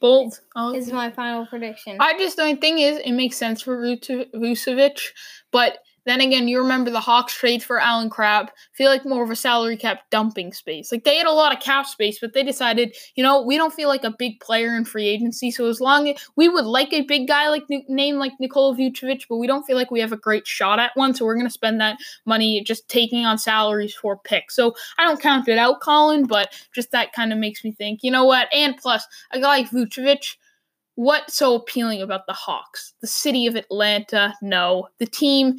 bold 0.00 0.34
I'll- 0.56 0.70
oh. 0.70 0.74
Is 0.74 0.90
my 0.92 1.10
final 1.12 1.46
prediction. 1.46 1.96
I 2.00 2.18
just 2.18 2.36
the 2.36 2.42
only 2.42 2.56
thing 2.56 2.80
is 2.80 2.98
it 2.98 3.12
makes 3.12 3.36
sense 3.36 3.62
for 3.62 3.76
Vucevic, 3.80 4.98
but 5.52 5.78
then 6.04 6.20
again, 6.20 6.48
you 6.48 6.60
remember 6.60 6.90
the 6.90 7.00
Hawks 7.00 7.34
trade 7.34 7.62
for 7.62 7.80
Allen 7.80 8.10
Crabbe. 8.10 8.50
Feel 8.72 8.90
like 8.90 9.04
more 9.04 9.22
of 9.22 9.30
a 9.30 9.36
salary 9.36 9.76
cap 9.76 10.00
dumping 10.10 10.52
space. 10.52 10.90
Like 10.90 11.04
they 11.04 11.16
had 11.16 11.26
a 11.26 11.32
lot 11.32 11.54
of 11.54 11.62
cap 11.62 11.86
space, 11.86 12.18
but 12.20 12.32
they 12.32 12.42
decided, 12.42 12.96
you 13.14 13.22
know, 13.22 13.42
we 13.42 13.56
don't 13.56 13.72
feel 13.72 13.88
like 13.88 14.04
a 14.04 14.14
big 14.18 14.40
player 14.40 14.76
in 14.76 14.84
free 14.84 15.06
agency. 15.06 15.50
So 15.50 15.68
as 15.68 15.80
long 15.80 16.08
as 16.08 16.16
we 16.36 16.48
would 16.48 16.64
like 16.64 16.92
a 16.92 17.02
big 17.02 17.28
guy 17.28 17.48
like 17.48 17.64
name 17.88 18.16
like 18.16 18.32
Nikola 18.40 18.76
Vucevic, 18.76 19.24
but 19.28 19.36
we 19.36 19.46
don't 19.46 19.64
feel 19.64 19.76
like 19.76 19.90
we 19.90 20.00
have 20.00 20.12
a 20.12 20.16
great 20.16 20.46
shot 20.46 20.78
at 20.78 20.92
one. 20.94 21.14
So 21.14 21.24
we're 21.24 21.36
gonna 21.36 21.50
spend 21.50 21.80
that 21.80 21.98
money 22.26 22.62
just 22.64 22.88
taking 22.88 23.24
on 23.24 23.38
salaries 23.38 23.94
for 23.94 24.18
picks. 24.18 24.56
So 24.56 24.74
I 24.98 25.04
don't 25.04 25.20
count 25.20 25.48
it 25.48 25.58
out, 25.58 25.80
Colin, 25.80 26.26
but 26.26 26.52
just 26.74 26.90
that 26.90 27.12
kind 27.12 27.32
of 27.32 27.38
makes 27.38 27.64
me 27.64 27.72
think, 27.72 28.00
you 28.02 28.10
know 28.10 28.24
what? 28.24 28.52
And 28.52 28.76
plus, 28.76 29.06
a 29.30 29.40
guy 29.40 29.58
like 29.58 29.70
Vucevic, 29.70 30.36
what's 30.96 31.34
so 31.34 31.54
appealing 31.54 32.02
about 32.02 32.26
the 32.26 32.32
Hawks? 32.32 32.94
The 33.00 33.06
city 33.06 33.46
of 33.46 33.56
Atlanta? 33.56 34.34
No. 34.42 34.88
The 34.98 35.06
team, 35.06 35.58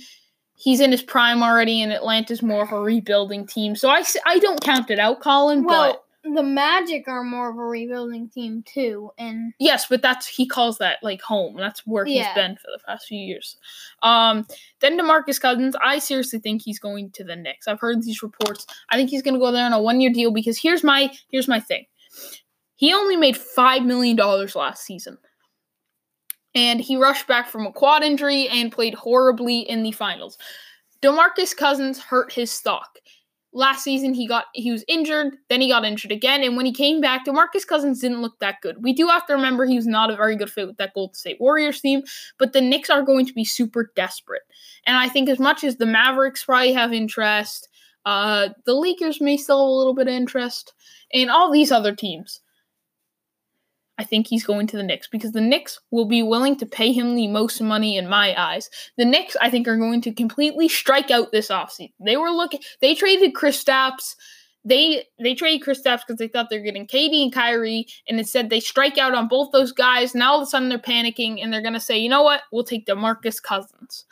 he's 0.63 0.79
in 0.79 0.91
his 0.91 1.01
prime 1.01 1.43
already, 1.43 1.81
and 1.81 1.91
Atlanta's 1.91 2.41
more 2.41 2.63
of 2.63 2.71
a 2.71 2.79
rebuilding 2.79 3.45
team. 3.45 3.75
So 3.75 3.89
I, 3.89 4.03
I 4.25 4.39
don't 4.39 4.61
count 4.61 4.89
it 4.89 4.97
out, 4.97 5.19
Colin, 5.19 5.65
Well, 5.65 6.01
but 6.23 6.33
the 6.35 6.41
Magic 6.41 7.09
are 7.09 7.23
more 7.23 7.49
of 7.49 7.57
a 7.57 7.63
rebuilding 7.63 8.29
team 8.29 8.63
too, 8.65 9.11
and 9.17 9.53
yes, 9.59 9.87
but 9.89 10.01
that's 10.01 10.25
he 10.25 10.47
calls 10.47 10.77
that 10.77 10.99
like 11.03 11.21
home. 11.21 11.57
That's 11.57 11.85
where 11.85 12.05
he's 12.05 12.25
been 12.33 12.55
for 12.55 12.67
the 12.71 12.79
past 12.87 13.07
few 13.07 13.19
years. 13.19 13.57
Um, 14.03 14.47
then 14.79 14.97
DeMarcus 14.97 15.39
Cousins, 15.39 15.75
I 15.83 15.99
seriously 15.99 16.39
think 16.39 16.61
he's 16.61 16.79
going 16.79 17.11
to 17.11 17.25
the 17.25 17.35
Knicks. 17.35 17.67
I've 17.67 17.81
heard 17.81 18.01
these 18.01 18.23
reports. 18.23 18.65
I 18.89 18.95
think 18.95 19.09
he's 19.09 19.21
going 19.21 19.33
to 19.33 19.39
go 19.39 19.51
there 19.51 19.65
on 19.65 19.73
a 19.73 19.81
one-year 19.81 20.11
deal 20.11 20.31
because 20.31 20.57
here's 20.57 20.83
my 20.83 21.11
here's 21.29 21.49
my 21.49 21.59
thing. 21.59 21.85
He 22.75 22.93
only 22.93 23.17
made 23.17 23.35
five 23.35 23.83
million 23.83 24.15
dollars 24.15 24.55
last 24.55 24.85
season. 24.85 25.17
And 26.55 26.79
he 26.79 26.95
rushed 26.95 27.27
back 27.27 27.47
from 27.47 27.65
a 27.65 27.71
quad 27.71 28.03
injury 28.03 28.47
and 28.49 28.71
played 28.71 28.93
horribly 28.93 29.59
in 29.59 29.83
the 29.83 29.91
finals. 29.91 30.37
DeMarcus 31.01 31.55
Cousins 31.55 31.99
hurt 31.99 32.31
his 32.31 32.51
stock. 32.51 32.97
Last 33.55 33.83
season 33.83 34.15
he 34.15 34.27
got 34.27 34.45
he 34.53 34.71
was 34.71 34.83
injured, 34.87 35.35
then 35.49 35.61
he 35.61 35.69
got 35.69 35.85
injured 35.85 36.11
again, 36.11 36.41
and 36.41 36.57
when 36.57 36.65
he 36.65 36.73
came 36.73 36.99
back, 37.01 37.23
DeMarcus 37.23 37.67
Cousins 37.67 37.99
didn't 37.99 38.21
look 38.21 38.39
that 38.39 38.55
good. 38.63 38.81
We 38.81 38.93
do 38.93 39.07
have 39.07 39.27
to 39.27 39.33
remember 39.33 39.65
he 39.65 39.75
was 39.75 39.85
not 39.85 40.09
a 40.09 40.15
very 40.15 40.35
good 40.35 40.51
fit 40.51 40.65
with 40.65 40.77
that 40.77 40.95
Golden 40.95 41.13
State 41.13 41.39
Warriors 41.39 41.79
team, 41.79 42.01
but 42.39 42.53
the 42.53 42.61
Knicks 42.61 42.89
are 42.89 43.03
going 43.03 43.27
to 43.27 43.33
be 43.33 43.45
super 43.45 43.91
desperate. 43.95 44.41
And 44.87 44.97
I 44.97 45.07
think 45.07 45.29
as 45.29 45.37
much 45.37 45.63
as 45.63 45.75
the 45.75 45.85
Mavericks 45.85 46.45
probably 46.45 46.73
have 46.73 46.93
interest, 46.93 47.69
uh, 48.05 48.49
the 48.65 48.73
Lakers 48.73 49.21
may 49.21 49.37
still 49.37 49.59
have 49.59 49.67
a 49.67 49.71
little 49.71 49.93
bit 49.93 50.07
of 50.07 50.13
interest, 50.13 50.73
and 51.13 51.29
all 51.29 51.51
these 51.51 51.71
other 51.71 51.93
teams. 51.95 52.41
I 53.97 54.03
think 54.03 54.27
he's 54.27 54.43
going 54.43 54.67
to 54.67 54.77
the 54.77 54.83
Knicks 54.83 55.07
because 55.07 55.33
the 55.33 55.41
Knicks 55.41 55.79
will 55.91 56.05
be 56.05 56.23
willing 56.23 56.55
to 56.57 56.65
pay 56.65 56.91
him 56.91 57.15
the 57.15 57.27
most 57.27 57.61
money 57.61 57.95
in 57.95 58.09
my 58.09 58.39
eyes. 58.39 58.69
The 58.97 59.05
Knicks, 59.05 59.37
I 59.39 59.49
think, 59.49 59.67
are 59.67 59.77
going 59.77 60.01
to 60.01 60.11
completely 60.11 60.67
strike 60.67 61.11
out 61.11 61.31
this 61.31 61.49
offseason. 61.49 61.91
They 61.99 62.17
were 62.17 62.31
looking 62.31 62.61
they 62.81 62.95
traded 62.95 63.33
Kristaps. 63.33 64.15
They 64.65 65.03
they 65.21 65.35
traded 65.35 65.67
Kristaps 65.67 66.01
because 66.07 66.17
they 66.17 66.27
thought 66.27 66.49
they're 66.49 66.59
getting 66.59 66.87
KD 66.87 67.23
and 67.23 67.33
Kyrie, 67.33 67.85
and 68.07 68.17
instead 68.17 68.49
they 68.49 68.59
strike 68.59 68.97
out 68.97 69.13
on 69.13 69.27
both 69.27 69.51
those 69.51 69.71
guys. 69.71 70.15
Now 70.15 70.33
all 70.33 70.41
of 70.41 70.47
a 70.47 70.49
sudden 70.49 70.69
they're 70.69 70.79
panicking 70.79 71.43
and 71.43 71.53
they're 71.53 71.61
gonna 71.61 71.79
say, 71.79 71.97
you 71.97 72.09
know 72.09 72.23
what, 72.23 72.41
we'll 72.51 72.63
take 72.63 72.87
DeMarcus 72.87 73.41
Cousins. 73.41 74.05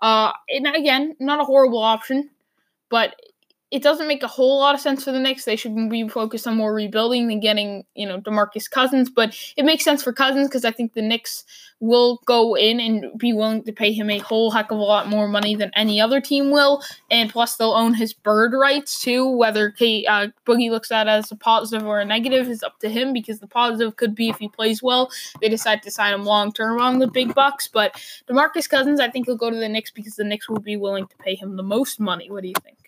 Uh 0.00 0.32
and 0.48 0.66
again, 0.68 1.16
not 1.18 1.40
a 1.40 1.44
horrible 1.44 1.82
option, 1.82 2.30
but 2.88 3.16
it 3.74 3.82
doesn't 3.82 4.06
make 4.06 4.22
a 4.22 4.28
whole 4.28 4.60
lot 4.60 4.76
of 4.76 4.80
sense 4.80 5.02
for 5.02 5.10
the 5.10 5.18
Knicks. 5.18 5.44
They 5.44 5.56
should 5.56 5.74
be 5.90 6.08
focused 6.08 6.46
on 6.46 6.56
more 6.56 6.72
rebuilding 6.72 7.26
than 7.26 7.40
getting, 7.40 7.84
you 7.96 8.06
know, 8.06 8.20
DeMarcus 8.20 8.70
Cousins. 8.70 9.10
But 9.10 9.36
it 9.56 9.64
makes 9.64 9.82
sense 9.82 10.00
for 10.00 10.12
Cousins 10.12 10.46
because 10.46 10.64
I 10.64 10.70
think 10.70 10.92
the 10.92 11.02
Knicks 11.02 11.42
will 11.80 12.22
go 12.24 12.54
in 12.54 12.78
and 12.78 13.18
be 13.18 13.32
willing 13.32 13.64
to 13.64 13.72
pay 13.72 13.90
him 13.90 14.10
a 14.10 14.20
whole 14.20 14.52
heck 14.52 14.70
of 14.70 14.78
a 14.78 14.80
lot 14.80 15.08
more 15.08 15.26
money 15.26 15.56
than 15.56 15.72
any 15.74 16.00
other 16.00 16.20
team 16.20 16.52
will. 16.52 16.84
And 17.10 17.28
plus, 17.28 17.56
they'll 17.56 17.72
own 17.72 17.94
his 17.94 18.14
bird 18.14 18.52
rights 18.52 19.00
too. 19.00 19.28
Whether 19.28 19.74
he, 19.76 20.06
uh, 20.06 20.28
Boogie 20.46 20.70
looks 20.70 20.92
at 20.92 21.08
it 21.08 21.10
as 21.10 21.32
a 21.32 21.36
positive 21.36 21.84
or 21.84 21.98
a 21.98 22.04
negative 22.04 22.48
is 22.48 22.62
up 22.62 22.78
to 22.78 22.88
him 22.88 23.12
because 23.12 23.40
the 23.40 23.48
positive 23.48 23.96
could 23.96 24.14
be 24.14 24.28
if 24.28 24.38
he 24.38 24.48
plays 24.48 24.84
well, 24.84 25.10
they 25.40 25.48
decide 25.48 25.82
to 25.82 25.90
sign 25.90 26.14
him 26.14 26.24
long 26.24 26.52
term 26.52 26.80
on 26.80 27.00
the 27.00 27.08
big 27.08 27.34
bucks. 27.34 27.66
But 27.66 28.00
DeMarcus 28.28 28.68
Cousins, 28.68 29.00
I 29.00 29.10
think 29.10 29.26
he'll 29.26 29.36
go 29.36 29.50
to 29.50 29.56
the 29.56 29.68
Knicks 29.68 29.90
because 29.90 30.14
the 30.14 30.22
Knicks 30.22 30.48
will 30.48 30.60
be 30.60 30.76
willing 30.76 31.08
to 31.08 31.16
pay 31.16 31.34
him 31.34 31.56
the 31.56 31.64
most 31.64 31.98
money. 31.98 32.30
What 32.30 32.42
do 32.42 32.48
you 32.50 32.54
think? 32.62 32.83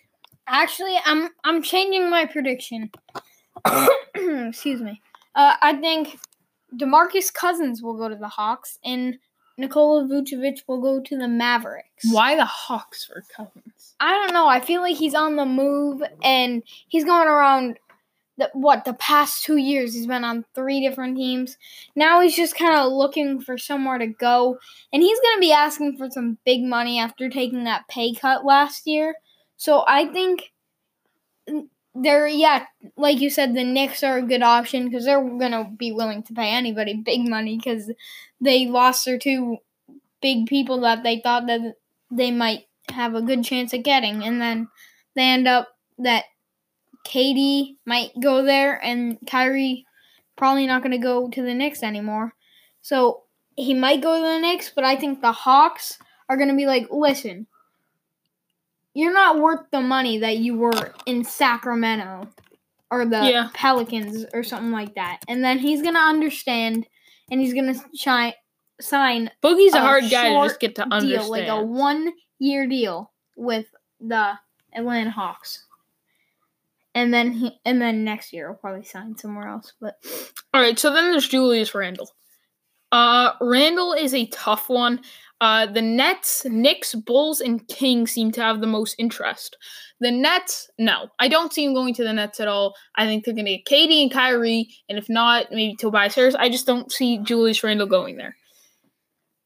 Actually, 0.46 0.96
I'm 1.04 1.30
I'm 1.44 1.62
changing 1.62 2.08
my 2.08 2.26
prediction. 2.26 2.90
Excuse 4.14 4.80
me. 4.80 5.00
Uh, 5.34 5.54
I 5.60 5.74
think 5.74 6.18
Demarcus 6.74 7.32
Cousins 7.32 7.82
will 7.82 7.96
go 7.96 8.08
to 8.08 8.16
the 8.16 8.28
Hawks 8.28 8.78
and 8.84 9.18
Nikola 9.58 10.04
Vucevic 10.04 10.60
will 10.66 10.80
go 10.80 11.00
to 11.00 11.16
the 11.16 11.28
Mavericks. 11.28 12.04
Why 12.10 12.36
the 12.36 12.44
Hawks 12.44 13.04
for 13.04 13.22
Cousins? 13.34 13.94
I 14.00 14.12
don't 14.12 14.34
know. 14.34 14.48
I 14.48 14.60
feel 14.60 14.82
like 14.82 14.96
he's 14.96 15.14
on 15.14 15.36
the 15.36 15.46
move 15.46 16.02
and 16.22 16.62
he's 16.88 17.04
going 17.04 17.28
around. 17.28 17.78
The, 18.38 18.50
what 18.52 18.84
the 18.84 18.92
past 18.92 19.44
two 19.44 19.56
years 19.56 19.94
he's 19.94 20.06
been 20.06 20.22
on 20.22 20.44
three 20.54 20.86
different 20.86 21.16
teams. 21.16 21.56
Now 21.94 22.20
he's 22.20 22.36
just 22.36 22.54
kind 22.54 22.78
of 22.78 22.92
looking 22.92 23.40
for 23.40 23.56
somewhere 23.56 23.96
to 23.96 24.08
go, 24.08 24.58
and 24.92 25.02
he's 25.02 25.18
going 25.20 25.36
to 25.36 25.40
be 25.40 25.52
asking 25.52 25.96
for 25.96 26.10
some 26.10 26.36
big 26.44 26.62
money 26.62 27.00
after 27.00 27.30
taking 27.30 27.64
that 27.64 27.88
pay 27.88 28.12
cut 28.12 28.44
last 28.44 28.86
year. 28.86 29.14
So 29.56 29.84
I 29.86 30.06
think 30.06 30.52
they're 31.94 32.26
yeah, 32.26 32.66
like 32.96 33.20
you 33.20 33.30
said, 33.30 33.54
the 33.54 33.64
Knicks 33.64 34.02
are 34.02 34.18
a 34.18 34.22
good 34.22 34.42
option 34.42 34.84
because 34.84 35.04
they're 35.04 35.22
gonna 35.22 35.64
be 35.64 35.92
willing 35.92 36.22
to 36.24 36.34
pay 36.34 36.50
anybody 36.50 36.94
big 36.94 37.26
money 37.28 37.56
because 37.56 37.90
they 38.40 38.66
lost 38.66 39.04
their 39.04 39.18
two 39.18 39.58
big 40.20 40.46
people 40.46 40.80
that 40.80 41.02
they 41.02 41.20
thought 41.20 41.46
that 41.46 41.76
they 42.10 42.30
might 42.30 42.66
have 42.90 43.14
a 43.14 43.22
good 43.22 43.44
chance 43.44 43.72
at 43.72 43.82
getting, 43.82 44.22
and 44.22 44.40
then 44.40 44.68
they 45.14 45.22
end 45.22 45.48
up 45.48 45.68
that 45.98 46.24
KD 47.06 47.76
might 47.86 48.10
go 48.20 48.42
there 48.42 48.82
and 48.84 49.18
Kyrie 49.26 49.86
probably 50.36 50.66
not 50.66 50.82
gonna 50.82 50.98
go 50.98 51.28
to 51.30 51.42
the 51.42 51.54
Knicks 51.54 51.82
anymore. 51.82 52.34
So 52.82 53.22
he 53.56 53.72
might 53.72 54.02
go 54.02 54.16
to 54.16 54.20
the 54.20 54.40
Knicks, 54.40 54.70
but 54.74 54.84
I 54.84 54.96
think 54.96 55.22
the 55.22 55.32
Hawks 55.32 55.98
are 56.28 56.36
gonna 56.36 56.54
be 56.56 56.66
like, 56.66 56.88
listen 56.90 57.46
you're 58.96 59.12
not 59.12 59.38
worth 59.38 59.60
the 59.70 59.80
money 59.82 60.16
that 60.16 60.38
you 60.38 60.56
were 60.56 60.94
in 61.04 61.22
Sacramento 61.22 62.30
or 62.90 63.04
the 63.04 63.28
Yeah. 63.30 63.48
Pelicans 63.52 64.24
or 64.32 64.42
something 64.42 64.72
like 64.72 64.94
that. 64.94 65.20
And 65.28 65.44
then 65.44 65.58
he's 65.58 65.82
gonna 65.82 65.98
understand 65.98 66.86
and 67.30 67.38
he's 67.38 67.52
gonna 67.52 67.74
sign 68.80 69.30
Boogie's 69.42 69.74
a 69.74 69.78
a 69.78 69.80
hard 69.80 70.04
guy 70.10 70.30
to 70.30 70.48
just 70.48 70.60
get 70.60 70.76
to 70.76 70.84
deal, 70.84 70.92
understand. 70.92 71.28
like 71.28 71.48
a 71.48 71.62
one 71.62 72.14
year 72.38 72.66
deal 72.66 73.12
with 73.36 73.66
the 74.00 74.38
Atlanta 74.72 75.10
Hawks. 75.10 75.64
And 76.94 77.12
then 77.12 77.32
he 77.32 77.60
and 77.66 77.82
then 77.82 78.02
next 78.02 78.32
year 78.32 78.48
he'll 78.48 78.56
probably 78.56 78.84
sign 78.84 79.14
somewhere 79.18 79.48
else. 79.48 79.74
But 79.78 79.96
All 80.54 80.62
right, 80.62 80.78
so 80.78 80.90
then 80.94 81.10
there's 81.10 81.28
Julius 81.28 81.74
Randle. 81.74 82.10
Uh, 82.92 83.32
Randle 83.42 83.92
is 83.92 84.14
a 84.14 84.24
tough 84.28 84.70
one. 84.70 85.00
Uh, 85.40 85.66
the 85.66 85.82
Nets, 85.82 86.46
Knicks, 86.46 86.94
Bulls, 86.94 87.40
and 87.40 87.66
Kings 87.68 88.10
seem 88.10 88.32
to 88.32 88.40
have 88.40 88.60
the 88.60 88.66
most 88.66 88.94
interest. 88.98 89.56
The 90.00 90.10
Nets, 90.10 90.70
no, 90.78 91.08
I 91.18 91.28
don't 91.28 91.52
see 91.52 91.66
them 91.66 91.74
going 91.74 91.92
to 91.94 92.04
the 92.04 92.12
Nets 92.12 92.40
at 92.40 92.48
all. 92.48 92.74
I 92.96 93.04
think 93.04 93.24
they're 93.24 93.34
going 93.34 93.46
to 93.46 93.58
get 93.58 93.66
KD 93.66 94.02
and 94.02 94.10
Kyrie, 94.10 94.68
and 94.88 94.98
if 94.98 95.08
not, 95.10 95.46
maybe 95.50 95.76
Tobias 95.76 96.14
Harris. 96.14 96.34
I 96.34 96.48
just 96.48 96.66
don't 96.66 96.90
see 96.90 97.18
Julius 97.18 97.62
Randle 97.62 97.86
going 97.86 98.16
there. 98.16 98.36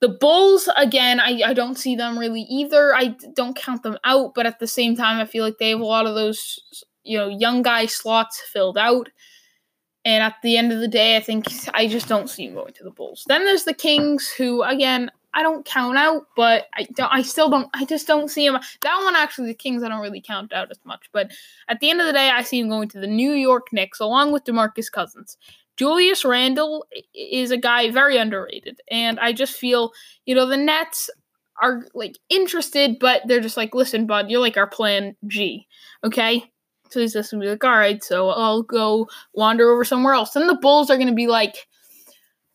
The 0.00 0.08
Bulls, 0.08 0.68
again, 0.76 1.20
I, 1.20 1.42
I 1.44 1.54
don't 1.54 1.76
see 1.76 1.96
them 1.96 2.18
really 2.18 2.42
either. 2.42 2.94
I 2.94 3.16
don't 3.34 3.56
count 3.56 3.82
them 3.82 3.98
out, 4.04 4.32
but 4.34 4.46
at 4.46 4.60
the 4.60 4.66
same 4.66 4.96
time, 4.96 5.20
I 5.20 5.26
feel 5.26 5.44
like 5.44 5.58
they 5.58 5.70
have 5.70 5.80
a 5.80 5.84
lot 5.84 6.06
of 6.06 6.14
those, 6.14 6.60
you 7.02 7.18
know, 7.18 7.28
young 7.28 7.62
guy 7.62 7.86
slots 7.86 8.40
filled 8.40 8.78
out. 8.78 9.08
And 10.04 10.22
at 10.22 10.36
the 10.42 10.56
end 10.56 10.72
of 10.72 10.80
the 10.80 10.88
day, 10.88 11.16
I 11.16 11.20
think 11.20 11.44
I 11.74 11.86
just 11.86 12.08
don't 12.08 12.30
see 12.30 12.46
him 12.46 12.54
going 12.54 12.72
to 12.74 12.84
the 12.84 12.90
Bulls. 12.90 13.24
Then 13.28 13.44
there's 13.44 13.64
the 13.64 13.74
Kings, 13.74 14.30
who 14.30 14.62
again 14.62 15.10
I 15.32 15.42
don't 15.42 15.64
count 15.64 15.96
out, 15.96 16.26
but 16.36 16.66
I 16.74 16.84
don't. 16.94 17.12
I 17.12 17.22
still 17.22 17.48
don't. 17.48 17.68
I 17.74 17.84
just 17.84 18.06
don't 18.06 18.28
see 18.28 18.46
him. 18.46 18.58
That 18.82 19.00
one 19.02 19.14
actually, 19.14 19.46
the 19.48 19.54
Kings, 19.54 19.82
I 19.82 19.88
don't 19.88 20.00
really 20.00 20.20
count 20.20 20.52
out 20.52 20.70
as 20.70 20.80
much. 20.84 21.08
But 21.12 21.30
at 21.68 21.80
the 21.80 21.90
end 21.90 22.00
of 22.00 22.06
the 22.06 22.12
day, 22.12 22.30
I 22.30 22.42
see 22.42 22.58
him 22.58 22.68
going 22.68 22.88
to 22.90 23.00
the 23.00 23.06
New 23.06 23.32
York 23.32 23.68
Knicks 23.72 24.00
along 24.00 24.32
with 24.32 24.44
Demarcus 24.44 24.90
Cousins. 24.90 25.36
Julius 25.76 26.24
Randle 26.24 26.84
is 27.14 27.50
a 27.50 27.56
guy 27.56 27.90
very 27.90 28.16
underrated, 28.16 28.80
and 28.90 29.20
I 29.20 29.32
just 29.32 29.56
feel 29.56 29.92
you 30.26 30.34
know 30.34 30.46
the 30.46 30.56
Nets 30.56 31.08
are 31.62 31.86
like 31.94 32.18
interested, 32.28 32.98
but 32.98 33.22
they're 33.26 33.40
just 33.40 33.56
like, 33.56 33.74
listen, 33.74 34.06
bud, 34.06 34.30
you're 34.30 34.40
like 34.40 34.56
our 34.56 34.66
plan 34.66 35.14
G, 35.26 35.66
okay? 36.02 36.50
So 36.90 37.00
he's 37.00 37.12
just 37.12 37.30
gonna 37.30 37.42
be 37.42 37.50
like, 37.50 37.62
all 37.64 37.70
right, 37.70 38.02
so 38.02 38.30
I'll 38.30 38.62
go 38.62 39.08
wander 39.34 39.70
over 39.70 39.84
somewhere 39.84 40.14
else. 40.14 40.32
Then 40.32 40.46
the 40.46 40.56
Bulls 40.56 40.90
are 40.90 40.98
gonna 40.98 41.14
be 41.14 41.28
like, 41.28 41.68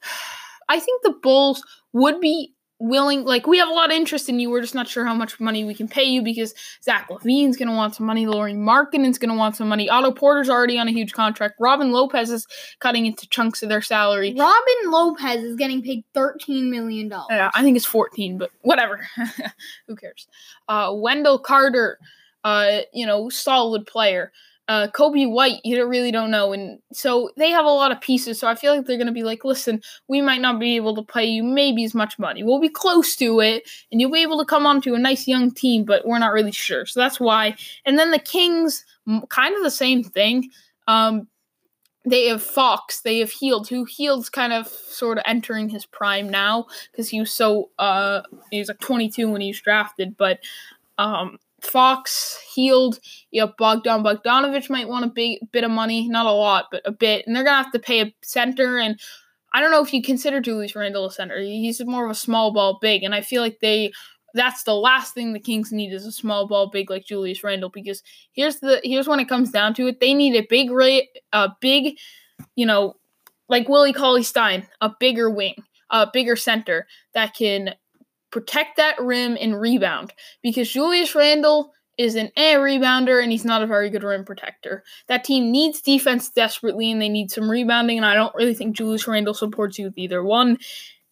I 0.70 0.80
think 0.80 1.04
the 1.04 1.16
Bulls 1.22 1.64
would 1.94 2.20
be 2.20 2.55
willing 2.80 3.24
like 3.24 3.48
we 3.48 3.58
have 3.58 3.70
a 3.70 3.74
lot 3.74 3.90
of 3.90 3.96
interest 3.96 4.28
in 4.28 4.40
you. 4.40 4.50
We're 4.50 4.62
just 4.62 4.76
not 4.76 4.88
sure 4.88 5.06
how 5.06 5.14
much 5.14 5.40
money 5.40 5.64
we 5.64 5.74
can 5.74 5.88
pay 5.88 6.04
you 6.04 6.22
because 6.22 6.54
zach 6.84 7.10
lavine's 7.10 7.56
going 7.58 7.70
to 7.70 7.74
want 7.76 7.96
some 7.96 8.06
money. 8.06 8.28
Lauri 8.28 8.54
Markkanen's 8.54 9.18
going 9.18 9.30
to 9.30 9.36
want 9.38 9.56
some 9.56 9.68
money. 9.70 9.90
Otto 9.90 10.12
porter's 10.12 10.50
already 10.50 10.78
on 10.78 10.88
a 10.88 10.92
huge 10.92 11.14
contract. 11.14 11.56
Robin 11.60 11.92
lopez 11.92 12.30
is 12.30 12.46
cutting 12.80 13.06
into 13.06 13.28
chunks 13.30 13.64
of 13.64 13.70
their 13.70 13.82
salary. 13.82 14.36
Robin 14.38 14.92
Lopez 14.92 15.44
is 15.44 15.56
getting 15.56 15.82
paid 15.82 16.04
thirteen 16.14 16.70
million 16.70 17.08
dollars. 17.08 17.28
yeah 17.32 17.50
i 17.54 17.62
think 17.64 17.78
it's 17.78 17.86
14 17.86 18.38
but 18.38 18.52
whatever. 18.62 19.08
Who 19.88 19.96
cares? 19.96 20.28
Uh 20.68 20.92
wendell 20.94 21.40
carter 21.40 21.98
uh 22.44 22.80
you 22.94 23.06
know 23.06 23.30
solid 23.30 23.88
player 23.88 24.32
uh, 24.68 24.88
Coby 24.88 25.30
White, 25.30 25.62
you 25.64 25.86
really 25.86 26.12
don't 26.12 26.32
know. 26.32 26.52
And 26.52 26.80
so 26.92 27.30
they 27.38 27.52
have 27.52 27.66
a 27.66 27.70
lot 27.70 27.92
of 27.92 28.02
pieces. 28.02 28.40
So 28.40 28.48
I 28.48 28.56
feel 28.56 28.76
like 28.76 28.86
they're 28.86 28.98
going 28.98 29.08
to 29.08 29.14
be 29.14 29.24
like, 29.24 29.46
listen, 29.46 29.82
we 30.08 30.22
might 30.22 30.42
not 30.42 30.60
be 30.60 30.76
able 30.76 30.96
to 30.96 31.04
pay 31.04 31.26
you 31.26 31.44
maybe 31.44 31.84
as 31.84 31.94
much 31.94 32.18
money. 32.18 32.44
We'll 32.44 32.60
be 32.60 32.70
close 32.70 33.16
to 33.18 33.40
it, 33.42 33.70
and 33.92 34.02
you'll 34.02 34.12
be 34.12 34.24
able 34.24 34.40
to 34.40 34.46
come 34.46 34.66
onto 34.66 34.96
a 34.96 35.00
nice 35.00 35.28
young 35.28 35.52
team, 35.52 35.86
but 35.86 36.06
we're 36.06 36.20
not 36.20 36.34
really 36.34 36.52
sure. 36.52 36.86
So 36.86 37.00
that's 37.00 37.20
why. 37.20 37.56
And 37.86 38.00
then 38.00 38.12
the 38.12 38.20
Kings, 38.20 38.86
kind 39.30 39.56
of 39.56 39.64
the 39.64 39.72
same 39.72 40.04
thing. 40.04 40.50
Um, 40.88 41.28
they 42.08 42.28
have 42.28 42.44
Fox, 42.44 43.02
they 43.02 43.20
have 43.20 43.32
Hield, 43.32 43.68
who 43.68 43.86
Hield's 43.86 44.30
kind 44.30 44.54
of 44.54 44.68
sort 44.68 45.18
of 45.18 45.24
entering 45.26 45.70
his 45.70 45.86
prime 45.86 46.30
now 46.30 46.68
because 46.92 47.10
he 47.10 47.20
was 47.20 47.32
so 47.32 47.72
uh 47.80 48.22
he 48.52 48.60
was 48.60 48.68
like 48.68 48.80
22 48.80 49.30
when 49.30 49.42
he 49.42 49.48
was 49.48 49.62
drafted, 49.62 50.16
but 50.16 50.40
um 51.00 51.40
Fox, 51.66 52.40
Hield, 52.54 53.00
you 53.32 53.42
know, 53.42 53.54
Bogdan 53.58 54.04
Bogdanovich 54.04 54.70
might 54.70 54.88
want 54.88 55.06
a 55.06 55.10
big 55.10 55.40
bit 55.52 55.64
of 55.64 55.72
money, 55.72 56.08
not 56.08 56.26
a 56.26 56.32
lot, 56.32 56.66
but 56.72 56.82
a 56.86 56.92
bit, 56.92 57.26
and 57.26 57.36
they're 57.36 57.44
gonna 57.44 57.64
have 57.64 57.72
to 57.74 57.80
pay 57.80 58.02
a 58.02 58.14
center. 58.24 58.78
And 58.78 59.00
I 59.54 59.60
don't 59.60 59.72
know 59.72 59.84
if 59.84 59.94
you 59.94 60.02
consider 60.02 60.40
Julius 60.40 60.76
Randle 60.76 61.06
a 61.06 61.12
center. 61.12 61.40
He's 61.40 61.84
more 61.86 62.06
of 62.06 62.12
a 62.12 62.16
small 62.16 62.54
ball 62.54 62.78
big, 62.82 63.04
and 63.04 63.16
I 63.16 63.22
feel 63.22 63.42
like 63.42 63.60
they 63.60 63.92
that's 64.36 64.64
the 64.64 64.76
last 64.76 65.14
thing 65.14 65.32
the 65.32 65.40
Kings 65.40 65.72
need 65.72 65.94
is 65.94 66.06
a 66.06 66.12
small 66.12 66.46
ball 66.46 66.70
big 66.70 66.90
like 66.90 67.06
Julius 67.06 67.44
Randle 67.44 67.70
because 67.70 68.04
here's 68.34 68.58
the 68.58 68.82
here's 68.84 69.08
when 69.08 69.22
it 69.22 69.30
comes 69.30 69.50
down 69.50 69.74
to 69.76 69.88
it. 69.88 70.02
They 70.02 70.14
need 70.14 70.36
a 70.36 70.46
big 70.50 70.70
a 71.32 71.50
big, 71.62 71.98
you 72.56 72.66
know, 72.66 72.98
like 73.48 73.70
Willie 73.70 73.94
Cauley 73.94 74.24
Stein, 74.24 74.68
a 74.82 74.92
bigger 75.00 75.30
wing, 75.30 75.56
a 75.90 76.08
bigger 76.12 76.36
center 76.36 76.86
that 77.14 77.34
can 77.34 77.76
protect 78.36 78.76
that 78.76 79.00
rim 79.00 79.38
and 79.40 79.62
rebound 79.62 80.12
because 80.44 80.70
Julius 80.70 81.16
Randle 81.16 81.72
is 81.98 82.16
an 82.16 82.30
air 82.36 82.60
rebounder 82.60 83.24
and 83.24 83.32
he's 83.32 83.46
not 83.46 83.62
a 83.62 83.68
very 83.68 83.90
good 83.90 84.04
rim 84.04 84.26
protector. 84.26 84.84
That 85.08 85.24
team 85.24 85.54
needs 85.54 85.80
defense 85.80 86.30
desperately 86.30 86.92
and 86.92 87.02
they 87.02 87.08
need 87.08 87.32
some 87.32 87.50
rebounding, 87.50 87.96
and 87.96 88.06
I 88.06 88.14
don't 88.14 88.36
really 88.36 88.54
think 88.54 88.76
Julius 88.76 89.08
Randle 89.08 89.34
supports 89.34 89.80
you 89.80 89.86
with 89.86 89.98
either 89.98 90.22
one. 90.22 90.58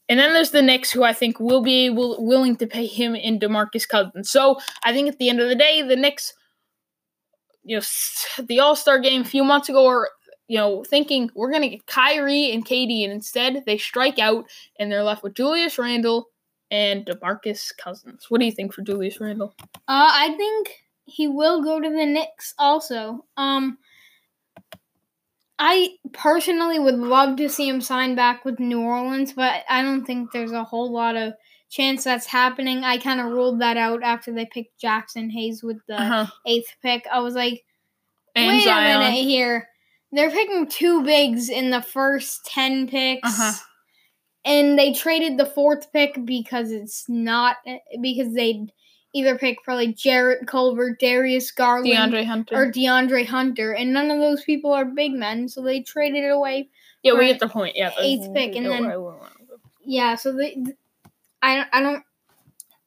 And 0.10 0.20
then 0.20 0.34
there's 0.34 0.52
the 0.52 0.62
Knicks, 0.62 0.92
who 0.92 1.04
I 1.04 1.14
think 1.14 1.40
will 1.40 1.64
be 1.64 1.86
able 1.86 2.18
willing 2.26 2.58
to 2.58 2.68
pay 2.68 2.88
him 2.88 3.16
in 3.16 3.40
Demarcus 3.40 3.88
Cousins. 3.88 4.30
So 4.30 4.60
I 4.84 4.92
think 4.92 5.08
at 5.08 5.18
the 5.18 5.30
end 5.30 5.40
of 5.40 5.48
the 5.48 5.56
day, 5.56 5.82
the 5.82 5.96
Knicks, 5.96 6.34
you 7.64 7.78
know, 7.78 8.44
the 8.44 8.60
All 8.60 8.76
Star 8.76 9.00
game 9.00 9.22
a 9.22 9.26
few 9.26 9.46
months 9.46 9.70
ago, 9.70 9.88
are 9.88 10.10
you 10.50 10.58
know 10.58 10.84
thinking 10.84 11.32
we're 11.36 11.54
gonna 11.54 11.70
get 11.70 11.88
Kyrie 11.88 12.52
and 12.52 12.66
KD, 12.66 13.06
and 13.06 13.14
instead 13.14 13.64
they 13.66 13.78
strike 13.78 14.20
out 14.20 14.44
and 14.78 14.92
they're 14.92 15.04
left 15.04 15.24
with 15.24 15.36
Julius 15.36 15.80
Randle 15.80 16.28
and 16.74 17.06
Demarcus 17.06 17.72
Cousins. 17.78 18.26
What 18.30 18.40
do 18.40 18.46
you 18.46 18.52
think 18.52 18.74
for 18.74 18.82
Julius 18.82 19.22
Randle? 19.22 19.54
Uh, 19.64 19.70
I 19.88 20.34
think 20.36 20.70
he 21.06 21.28
will 21.28 21.64
go 21.64 21.80
to 21.80 21.88
the 21.90 22.06
Knicks 22.06 22.56
also. 22.58 23.26
Um, 23.38 23.78
I 25.60 25.90
personally 26.14 26.80
would 26.80 26.96
love 26.98 27.38
to 27.38 27.48
see 27.48 27.70
him 27.70 27.80
sign 27.80 28.16
back 28.16 28.44
with 28.44 28.60
New 28.60 28.82
Orleans, 28.82 29.34
but 29.34 29.62
I 29.70 29.82
don't 29.84 30.04
think 30.04 30.32
there's 30.32 30.52
a 30.52 30.64
whole 30.64 30.92
lot 30.92 31.16
of 31.16 31.34
chance 31.70 32.04
that's 32.04 32.26
happening. 32.26 32.84
I 32.84 32.98
kind 32.98 33.20
of 33.20 33.28
ruled 33.28 33.62
that 33.62 33.78
out 33.78 34.04
after 34.04 34.34
they 34.34 34.46
picked 34.48 34.82
Jaxson 34.82 35.32
Hayes 35.32 35.62
with 35.64 35.78
the 35.88 36.02
Uh-huh. 36.02 36.26
eighth 36.48 36.76
pick. 36.82 37.06
I 37.12 37.20
was 37.20 37.36
like, 37.36 37.64
And 38.36 38.48
wait 38.48 38.64
Zion. 38.64 38.96
a 38.96 39.00
minute 39.00 39.24
here. 39.24 39.70
They're 40.12 40.32
picking 40.32 40.68
two 40.68 41.04
bigs 41.04 41.50
in 41.50 41.70
the 41.70 41.82
first 41.82 42.46
10 42.48 42.88
picks. 42.88 43.28
Uh-huh. 43.28 43.54
And 44.46 44.78
they 44.78 44.92
traded 44.94 45.38
the 45.38 45.46
fourth 45.46 45.92
pick 45.94 46.26
because 46.26 46.72
it's 46.72 47.06
not, 47.08 47.58
because 48.02 48.34
they 48.34 48.68
either 49.14 49.38
pick 49.38 49.64
probably 49.64 49.94
Jarrett 49.94 50.48
Culver, 50.48 50.96
Darius 51.00 51.52
Garland, 51.52 51.88
DeAndre 52.14 52.26
Hunter. 52.26 52.56
or 52.56 52.72
DeAndre 52.72 53.26
Hunter. 53.26 53.74
And 53.74 53.94
none 53.94 54.12
of 54.12 54.20
those 54.20 54.44
people 54.44 54.74
are 54.74 54.86
big 54.86 55.14
men, 55.14 55.48
so 55.48 55.62
they 55.62 55.82
traded 55.82 56.24
it 56.24 56.30
away. 56.32 56.70
yeah, 57.04 57.14
we 57.14 57.28
get 57.28 57.40
the 57.40 57.48
point. 57.48 57.76
Yeah, 57.76 57.92
the- 57.96 58.04
eighth 58.04 58.34
pick, 58.34 58.56
and 58.56 58.66
then-. 58.66 58.92
Yeah, 59.86 60.16
so 60.16 60.34
they, 60.34 60.58
I, 61.42 61.56
don't- 61.58 61.68
I 61.74 61.82
don't 61.82 62.04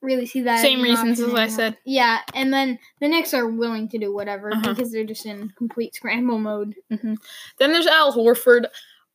really 0.02 0.26
see 0.26 0.42
that. 0.42 0.60
Same 0.60 0.82
reasons 0.82 1.20
as 1.20 1.32
I 1.34 1.46
said. 1.48 1.76
Yeah, 1.84 2.18
and 2.34 2.52
then 2.52 2.78
the 3.00 3.08
Knicks 3.08 3.32
are 3.34 3.46
willing 3.48 3.88
to 3.90 3.98
do 3.98 4.12
whatever 4.14 4.52
Uh-huh. 4.52 4.74
because 4.74 4.92
they're 4.92 5.04
just 5.04 5.26
in 5.26 5.50
complete 5.56 5.94
scramble 5.94 6.38
mode. 6.38 6.74
Then 6.90 7.18
there's 7.58 7.86
Al 7.86 8.12
Horford. 8.14 8.66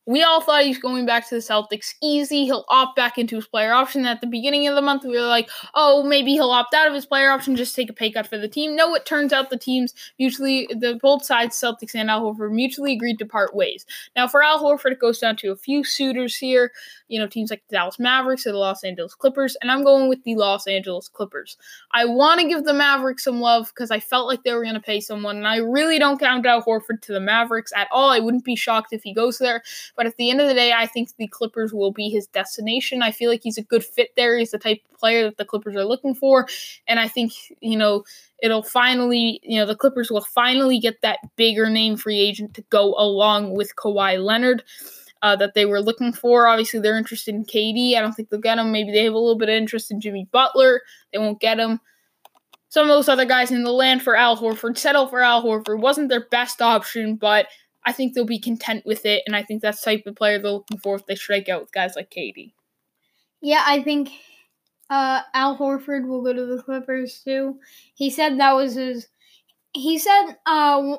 We 0.07 0.23
all 0.23 0.41
thought 0.41 0.63
he's 0.63 0.79
going 0.79 1.05
back 1.05 1.29
to 1.29 1.35
the 1.35 1.41
Celtics 1.41 1.93
easy. 2.01 2.45
He'll 2.45 2.65
opt 2.69 2.95
back 2.95 3.19
into 3.19 3.35
his 3.35 3.45
player 3.45 3.71
option. 3.71 4.05
At 4.05 4.19
the 4.19 4.27
beginning 4.27 4.67
of 4.67 4.75
the 4.75 4.81
month, 4.81 5.03
we 5.03 5.11
were 5.11 5.21
like, 5.21 5.49
oh, 5.75 6.03
maybe 6.03 6.33
he'll 6.33 6.49
opt 6.49 6.73
out 6.73 6.87
of 6.87 6.93
his 6.93 7.05
player 7.05 7.29
option, 7.29 7.55
just 7.55 7.75
take 7.75 7.89
a 7.89 7.93
pay 7.93 8.11
cut 8.11 8.25
for 8.25 8.37
the 8.37 8.47
team. 8.47 8.75
No, 8.75 8.95
it 8.95 9.05
turns 9.05 9.31
out 9.31 9.51
the 9.51 9.57
teams 9.57 9.93
mutually, 10.17 10.67
the 10.71 10.97
both 11.01 11.23
sides, 11.23 11.59
Celtics 11.59 11.93
and 11.93 12.09
Al 12.09 12.33
Horford, 12.33 12.51
mutually 12.51 12.93
agreed 12.93 13.19
to 13.19 13.25
part 13.25 13.55
ways. 13.55 13.85
Now, 14.15 14.27
for 14.27 14.43
Al 14.43 14.63
Horford, 14.63 14.93
it 14.93 14.99
goes 14.99 15.19
down 15.19 15.35
to 15.37 15.51
a 15.51 15.55
few 15.55 15.83
suitors 15.83 16.35
here. 16.35 16.71
You 17.11 17.19
know, 17.19 17.27
teams 17.27 17.49
like 17.49 17.61
the 17.67 17.75
Dallas 17.75 17.99
Mavericks 17.99 18.47
or 18.47 18.53
the 18.53 18.57
Los 18.57 18.83
Angeles 18.85 19.13
Clippers, 19.13 19.57
and 19.61 19.69
I'm 19.69 19.83
going 19.83 20.07
with 20.07 20.23
the 20.23 20.35
Los 20.35 20.65
Angeles 20.65 21.09
Clippers. 21.09 21.57
I 21.91 22.05
want 22.05 22.39
to 22.39 22.47
give 22.47 22.63
the 22.63 22.73
Mavericks 22.73 23.25
some 23.25 23.41
love 23.41 23.67
because 23.67 23.91
I 23.91 23.99
felt 23.99 24.27
like 24.27 24.43
they 24.43 24.53
were 24.53 24.63
going 24.63 24.75
to 24.75 24.79
pay 24.79 25.01
someone, 25.01 25.35
and 25.35 25.47
I 25.47 25.57
really 25.57 25.99
don't 25.99 26.19
count 26.19 26.45
out 26.45 26.65
Horford 26.65 27.01
to 27.01 27.11
the 27.13 27.19
Mavericks 27.19 27.73
at 27.75 27.89
all. 27.91 28.09
I 28.09 28.19
wouldn't 28.19 28.45
be 28.45 28.55
shocked 28.55 28.93
if 28.93 29.03
he 29.03 29.13
goes 29.13 29.37
there. 29.39 29.61
But 29.97 30.05
at 30.05 30.15
the 30.15 30.29
end 30.29 30.39
of 30.39 30.47
the 30.47 30.53
day, 30.53 30.71
I 30.71 30.87
think 30.87 31.09
the 31.17 31.27
Clippers 31.27 31.73
will 31.73 31.91
be 31.91 32.09
his 32.09 32.27
destination. 32.27 33.03
I 33.03 33.11
feel 33.11 33.29
like 33.29 33.43
he's 33.43 33.57
a 33.57 33.63
good 33.63 33.83
fit 33.83 34.11
there. 34.15 34.37
He's 34.37 34.51
the 34.51 34.57
type 34.57 34.79
of 34.89 34.99
player 34.99 35.25
that 35.25 35.37
the 35.37 35.45
Clippers 35.45 35.75
are 35.75 35.83
looking 35.83 36.15
for. 36.15 36.47
And 36.87 36.99
I 36.99 37.07
think, 37.07 37.33
you 37.59 37.77
know, 37.77 38.03
it'll 38.41 38.63
finally, 38.63 39.39
you 39.43 39.59
know, 39.59 39.65
the 39.65 39.75
Clippers 39.75 40.09
will 40.09 40.21
finally 40.21 40.79
get 40.79 41.01
that 41.01 41.19
bigger 41.35 41.69
name 41.69 41.97
free 41.97 42.19
agent 42.19 42.53
to 42.53 42.61
go 42.69 42.95
along 42.97 43.53
with 43.55 43.75
Kawhi 43.75 44.23
Leonard. 44.23 44.63
Uh, 45.23 45.35
that 45.35 45.53
they 45.53 45.65
were 45.65 45.81
looking 45.81 46.11
for. 46.11 46.47
Obviously, 46.47 46.79
they're 46.79 46.97
interested 46.97 47.35
in 47.35 47.45
KD. 47.45 47.95
I 47.95 48.01
don't 48.01 48.13
think 48.13 48.29
they'll 48.29 48.39
get 48.39 48.57
him. 48.57 48.71
Maybe 48.71 48.91
they 48.91 49.03
have 49.03 49.13
a 49.13 49.19
little 49.19 49.37
bit 49.37 49.49
of 49.49 49.53
interest 49.53 49.91
in 49.91 50.01
Jimmy 50.01 50.27
Butler. 50.31 50.81
They 51.13 51.19
won't 51.19 51.39
get 51.39 51.59
him. 51.59 51.79
Some 52.69 52.83
of 52.83 52.89
those 52.89 53.07
other 53.07 53.25
guys 53.25 53.51
in 53.51 53.63
the 53.63 53.71
land 53.71 54.01
for 54.01 54.15
Al 54.15 54.35
Horford, 54.35 54.77
settle 54.77 55.07
for 55.07 55.21
Al 55.21 55.43
Horford. 55.43 55.79
Wasn't 55.79 56.09
their 56.09 56.25
best 56.31 56.61
option, 56.61 57.17
but 57.17 57.47
I 57.85 57.91
think 57.91 58.13
they'll 58.13 58.25
be 58.25 58.39
content 58.39 58.85
with 58.85 59.05
it, 59.05 59.23
and 59.25 59.35
I 59.35 59.43
think 59.43 59.61
that's 59.61 59.81
type 59.81 60.03
of 60.05 60.15
player 60.15 60.39
they're 60.39 60.51
looking 60.51 60.77
for 60.77 60.95
if 60.95 61.05
they 61.05 61.15
strike 61.15 61.49
out 61.49 61.61
with 61.61 61.71
guys 61.71 61.95
like 61.95 62.11
KD. 62.11 62.53
Yeah, 63.41 63.63
I 63.65 63.81
think 63.81 64.11
uh, 64.89 65.21
Al 65.33 65.57
Horford 65.57 66.07
will 66.07 66.21
go 66.21 66.33
to 66.33 66.45
the 66.45 66.61
Clippers 66.61 67.21
too. 67.23 67.59
He 67.95 68.09
said 68.09 68.39
that 68.39 68.53
was 68.53 68.75
his. 68.75 69.07
He 69.73 69.97
said 69.97 70.37
uh, 70.45 70.97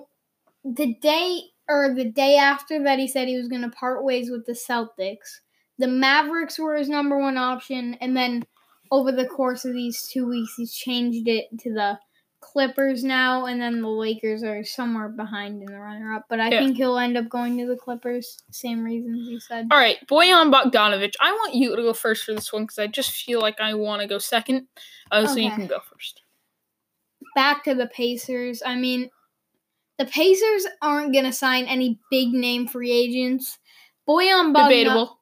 the 0.64 0.94
day 0.94 1.42
or 1.72 1.94
the 1.94 2.04
day 2.04 2.36
after 2.36 2.82
that 2.84 2.98
he 2.98 3.08
said 3.08 3.28
he 3.28 3.38
was 3.38 3.48
going 3.48 3.62
to 3.62 3.70
part 3.70 4.04
ways 4.04 4.30
with 4.30 4.44
the 4.46 4.52
Celtics. 4.52 5.40
The 5.78 5.88
Mavericks 5.88 6.58
were 6.58 6.76
his 6.76 6.88
number 6.88 7.18
one 7.18 7.38
option, 7.38 7.94
and 8.00 8.16
then 8.16 8.44
over 8.90 9.10
the 9.10 9.26
course 9.26 9.64
of 9.64 9.72
these 9.72 10.06
two 10.06 10.28
weeks, 10.28 10.54
he's 10.56 10.74
changed 10.74 11.26
it 11.26 11.46
to 11.60 11.72
the 11.72 11.98
Clippers 12.40 13.02
now, 13.04 13.46
and 13.46 13.60
then 13.60 13.80
the 13.80 13.88
Lakers 13.88 14.42
are 14.42 14.64
somewhere 14.64 15.08
behind 15.08 15.62
in 15.62 15.72
the 15.72 15.78
runner 15.78 16.12
up. 16.12 16.26
But 16.28 16.40
I 16.40 16.50
Yeah. 16.50 16.58
think 16.58 16.76
he'll 16.76 16.98
end 16.98 17.16
up 17.16 17.28
going 17.28 17.56
to 17.58 17.66
the 17.66 17.76
Clippers. 17.76 18.42
Same 18.50 18.82
reasons 18.84 19.28
you 19.28 19.40
said. 19.40 19.68
All 19.70 19.78
right, 19.78 19.96
Boyan 20.08 20.52
Bogdanovich. 20.52 21.14
I 21.20 21.32
want 21.32 21.54
you 21.54 21.74
to 21.74 21.82
go 21.82 21.92
first 21.94 22.24
for 22.24 22.34
this 22.34 22.52
one 22.52 22.64
because 22.64 22.78
I 22.78 22.88
just 22.88 23.12
feel 23.12 23.40
like 23.40 23.60
I 23.60 23.74
want 23.74 24.02
to 24.02 24.08
go 24.08 24.18
second. 24.18 24.66
Uh, 25.10 25.26
So 25.26 25.40
you 25.40 25.50
can 25.52 25.68
go 25.68 25.80
first. 25.80 26.22
Back 27.34 27.64
to 27.64 27.74
the 27.74 27.86
Pacers. 27.86 28.62
I 28.66 28.74
mean, 28.74 29.08
the 30.02 30.10
Pacers 30.10 30.66
aren't 30.80 31.12
going 31.12 31.26
to 31.26 31.32
sign 31.32 31.66
any 31.66 32.00
big 32.10 32.32
name 32.32 32.66
free 32.66 32.90
agents. 32.90 33.58
Boyan 34.08 34.52
Bogdan. 34.52 34.68
Debatable. 34.68 35.18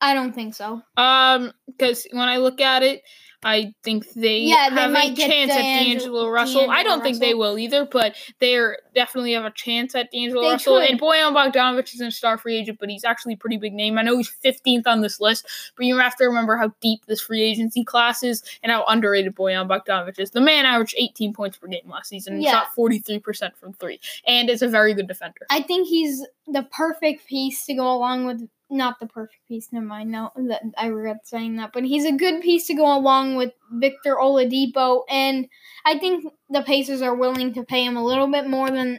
I 0.00 0.14
don't 0.14 0.34
think 0.34 0.54
so. 0.54 0.80
Um, 0.96 1.52
because 1.66 2.06
when 2.12 2.28
I 2.28 2.38
look 2.38 2.60
at 2.60 2.82
it, 2.82 3.02
I 3.44 3.74
think 3.82 4.12
they 4.12 4.38
Yeah, 4.38 4.70
they 4.70 4.80
have 4.82 4.90
a 4.92 5.14
chance 5.14 5.50
at 5.50 5.62
D'Angelo- 5.62 5.98
D'Angelo 5.98 6.28
Russell. 6.28 6.70
I 6.70 6.82
don't 6.82 7.02
think 7.02 7.18
they 7.18 7.34
will 7.34 7.58
either, 7.58 7.84
but 7.84 8.14
they 8.38 8.54
are 8.56 8.76
definitely 8.94 9.32
have 9.32 9.44
a 9.44 9.50
chance 9.50 9.94
at 9.94 10.10
D'Angelo 10.12 10.42
They 10.42 10.50
Russell. 10.50 10.78
could. 10.80 10.90
And 10.90 11.00
Boyan 11.00 11.34
Bogdanovich 11.34 11.92
is 11.94 12.00
a 12.00 12.10
star 12.10 12.38
free 12.38 12.56
agent, 12.56 12.78
but 12.78 12.88
he's 12.88 13.04
actually 13.04 13.34
a 13.34 13.36
pretty 13.36 13.56
big 13.56 13.72
name. 13.72 13.98
I 13.98 14.02
know 14.02 14.16
he's 14.16 14.30
15th 14.44 14.86
on 14.86 15.00
this 15.00 15.20
list, 15.20 15.46
but 15.76 15.86
you 15.86 15.98
have 15.98 16.14
to 16.16 16.24
remember 16.24 16.56
how 16.56 16.72
deep 16.80 17.06
this 17.06 17.20
free 17.20 17.42
agency 17.42 17.82
class 17.84 18.22
is 18.22 18.42
and 18.62 18.70
how 18.70 18.84
underrated 18.86 19.34
Boyan 19.34 19.66
Bogdanovich 19.68 20.18
is. 20.20 20.30
The 20.30 20.40
man 20.40 20.64
averaged 20.64 20.94
18 20.96 21.32
points 21.32 21.56
per 21.58 21.66
game 21.66 21.88
last 21.90 22.08
season 22.10 22.34
and 22.34 22.42
Yeah. 22.42 22.52
shot 22.52 22.74
43% 22.76 23.56
from 23.56 23.72
three, 23.72 23.98
and 24.26 24.48
is 24.50 24.62
a 24.62 24.68
very 24.68 24.94
good 24.94 25.08
defender. 25.08 25.46
I 25.50 25.62
think 25.62 25.88
he's 25.88 26.24
the 26.46 26.62
perfect 26.70 27.26
piece 27.26 27.66
to 27.66 27.74
go 27.74 27.92
along 27.92 28.26
with. 28.26 28.48
Not 28.72 28.98
the 29.00 29.06
perfect 29.06 29.46
piece. 29.48 29.70
Never 29.70 29.84
mind. 29.84 30.10
No, 30.10 30.30
that, 30.34 30.62
I 30.78 30.86
regret 30.86 31.28
saying 31.28 31.56
that. 31.56 31.72
But 31.74 31.84
he's 31.84 32.06
a 32.06 32.12
good 32.12 32.40
piece 32.40 32.66
to 32.68 32.74
go 32.74 32.96
along 32.96 33.36
with 33.36 33.52
Victor 33.70 34.16
Oladipo, 34.16 35.02
and 35.10 35.46
I 35.84 35.98
think 35.98 36.24
the 36.48 36.62
Pacers 36.62 37.02
are 37.02 37.14
willing 37.14 37.52
to 37.52 37.64
pay 37.64 37.84
him 37.84 37.98
a 37.98 38.04
little 38.04 38.28
bit 38.28 38.48
more 38.48 38.70
than 38.70 38.98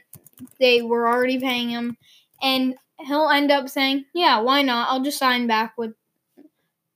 they 0.59 0.84
were 0.84 1.07
already 1.07 1.39
paying 1.39 1.69
him, 1.69 1.97
and 2.39 2.76
he'll 2.99 3.30
end 3.30 3.49
up 3.49 3.67
saying, 3.67 4.05
"Yeah, 4.13 4.41
why 4.41 4.61
not? 4.61 4.89
I'll 4.89 5.03
just 5.03 5.17
sign 5.17 5.47
back 5.47 5.74
with 5.76 5.95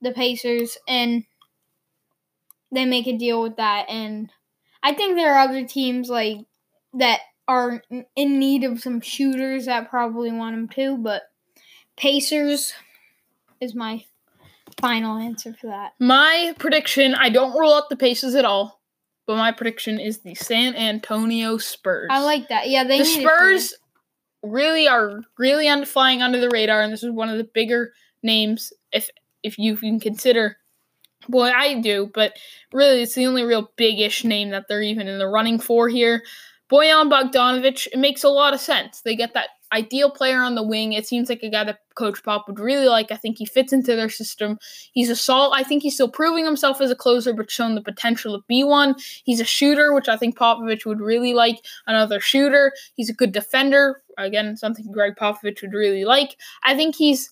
the 0.00 0.12
Pacers," 0.12 0.78
and 0.86 1.24
they 2.70 2.84
make 2.84 3.08
a 3.08 3.18
deal 3.18 3.42
with 3.42 3.56
that. 3.56 3.86
And 3.88 4.30
I 4.84 4.94
think 4.94 5.16
there 5.16 5.34
are 5.34 5.48
other 5.48 5.66
teams 5.66 6.08
like 6.08 6.46
that 6.94 7.22
are 7.48 7.82
in 8.14 8.38
need 8.38 8.62
of 8.62 8.78
some 8.80 9.00
shooters 9.00 9.66
that 9.66 9.90
probably 9.90 10.30
want 10.30 10.54
him 10.54 10.68
too, 10.68 10.96
but 10.96 11.22
Pacers 11.98 12.72
is 13.60 13.74
my 13.74 14.04
final 14.80 15.16
answer 15.16 15.54
for 15.60 15.66
that. 15.66 15.92
My 15.98 16.54
prediction, 16.58 17.14
I 17.14 17.28
don't 17.28 17.58
rule 17.58 17.72
out 17.72 17.88
the 17.88 17.96
Pacers 17.96 18.34
at 18.34 18.44
all, 18.44 18.80
but 19.26 19.36
my 19.36 19.52
prediction 19.52 19.98
is 19.98 20.20
the 20.20 20.34
San 20.34 20.74
Antonio 20.76 21.58
Spurs. 21.58 22.08
I 22.10 22.22
like 22.22 22.48
that. 22.48 22.70
Yeah, 22.70 22.84
they 22.84 22.98
the 22.98 23.04
Spurs 23.04 23.74
really 24.42 24.86
are 24.86 25.22
really 25.38 25.68
on 25.68 25.84
flying 25.84 26.22
under 26.22 26.40
the 26.40 26.50
radar, 26.50 26.82
and 26.82 26.92
this 26.92 27.02
is 27.02 27.10
one 27.10 27.28
of 27.28 27.38
the 27.38 27.44
bigger 27.52 27.92
names 28.22 28.72
if 28.92 29.10
if 29.42 29.58
you 29.58 29.76
can 29.76 30.00
consider. 30.00 30.56
Boy, 31.28 31.50
I 31.50 31.80
do, 31.80 32.10
but 32.14 32.34
really, 32.72 33.02
it's 33.02 33.14
the 33.14 33.26
only 33.26 33.42
real 33.42 33.72
big-ish 33.76 34.22
name 34.22 34.50
that 34.50 34.66
they're 34.68 34.82
even 34.82 35.08
in 35.08 35.18
the 35.18 35.26
running 35.26 35.58
for 35.58 35.88
here. 35.88 36.22
Boyan 36.70 37.10
Bogdanovich, 37.10 37.88
it 37.92 37.98
makes 37.98 38.22
a 38.22 38.28
lot 38.28 38.54
of 38.54 38.60
sense. 38.60 39.00
They 39.00 39.16
get 39.16 39.34
that 39.34 39.48
ideal 39.72 40.10
player 40.10 40.38
on 40.38 40.54
the 40.54 40.62
wing. 40.62 40.92
It 40.92 41.06
seems 41.06 41.28
like 41.28 41.42
a 41.42 41.50
guy 41.50 41.64
that 41.64 41.80
Coach 41.94 42.22
Pop 42.22 42.46
would 42.48 42.58
really 42.58 42.86
like. 42.86 43.10
I 43.10 43.16
think 43.16 43.38
he 43.38 43.46
fits 43.46 43.72
into 43.72 43.96
their 43.96 44.08
system. 44.08 44.58
He's 44.92 45.10
a 45.10 45.16
solid. 45.16 45.54
I 45.56 45.62
think 45.62 45.82
he's 45.82 45.94
still 45.94 46.10
proving 46.10 46.44
himself 46.44 46.80
as 46.80 46.90
a 46.90 46.96
closer, 46.96 47.32
but 47.32 47.50
shown 47.50 47.74
the 47.74 47.82
potential 47.82 48.38
to 48.38 48.44
be 48.48 48.64
one. 48.64 48.94
He's 49.24 49.40
a 49.40 49.44
shooter, 49.44 49.92
which 49.92 50.08
I 50.08 50.16
think 50.16 50.36
Popovich 50.36 50.86
would 50.86 51.00
really 51.00 51.34
like. 51.34 51.64
Another 51.86 52.20
shooter. 52.20 52.72
He's 52.94 53.10
a 53.10 53.14
good 53.14 53.32
defender. 53.32 54.02
Again, 54.16 54.56
something 54.56 54.90
Gregg 54.90 55.16
Popovich 55.16 55.62
would 55.62 55.72
really 55.72 56.04
like. 56.04 56.36
I 56.62 56.74
think 56.76 56.96
he's 56.96 57.30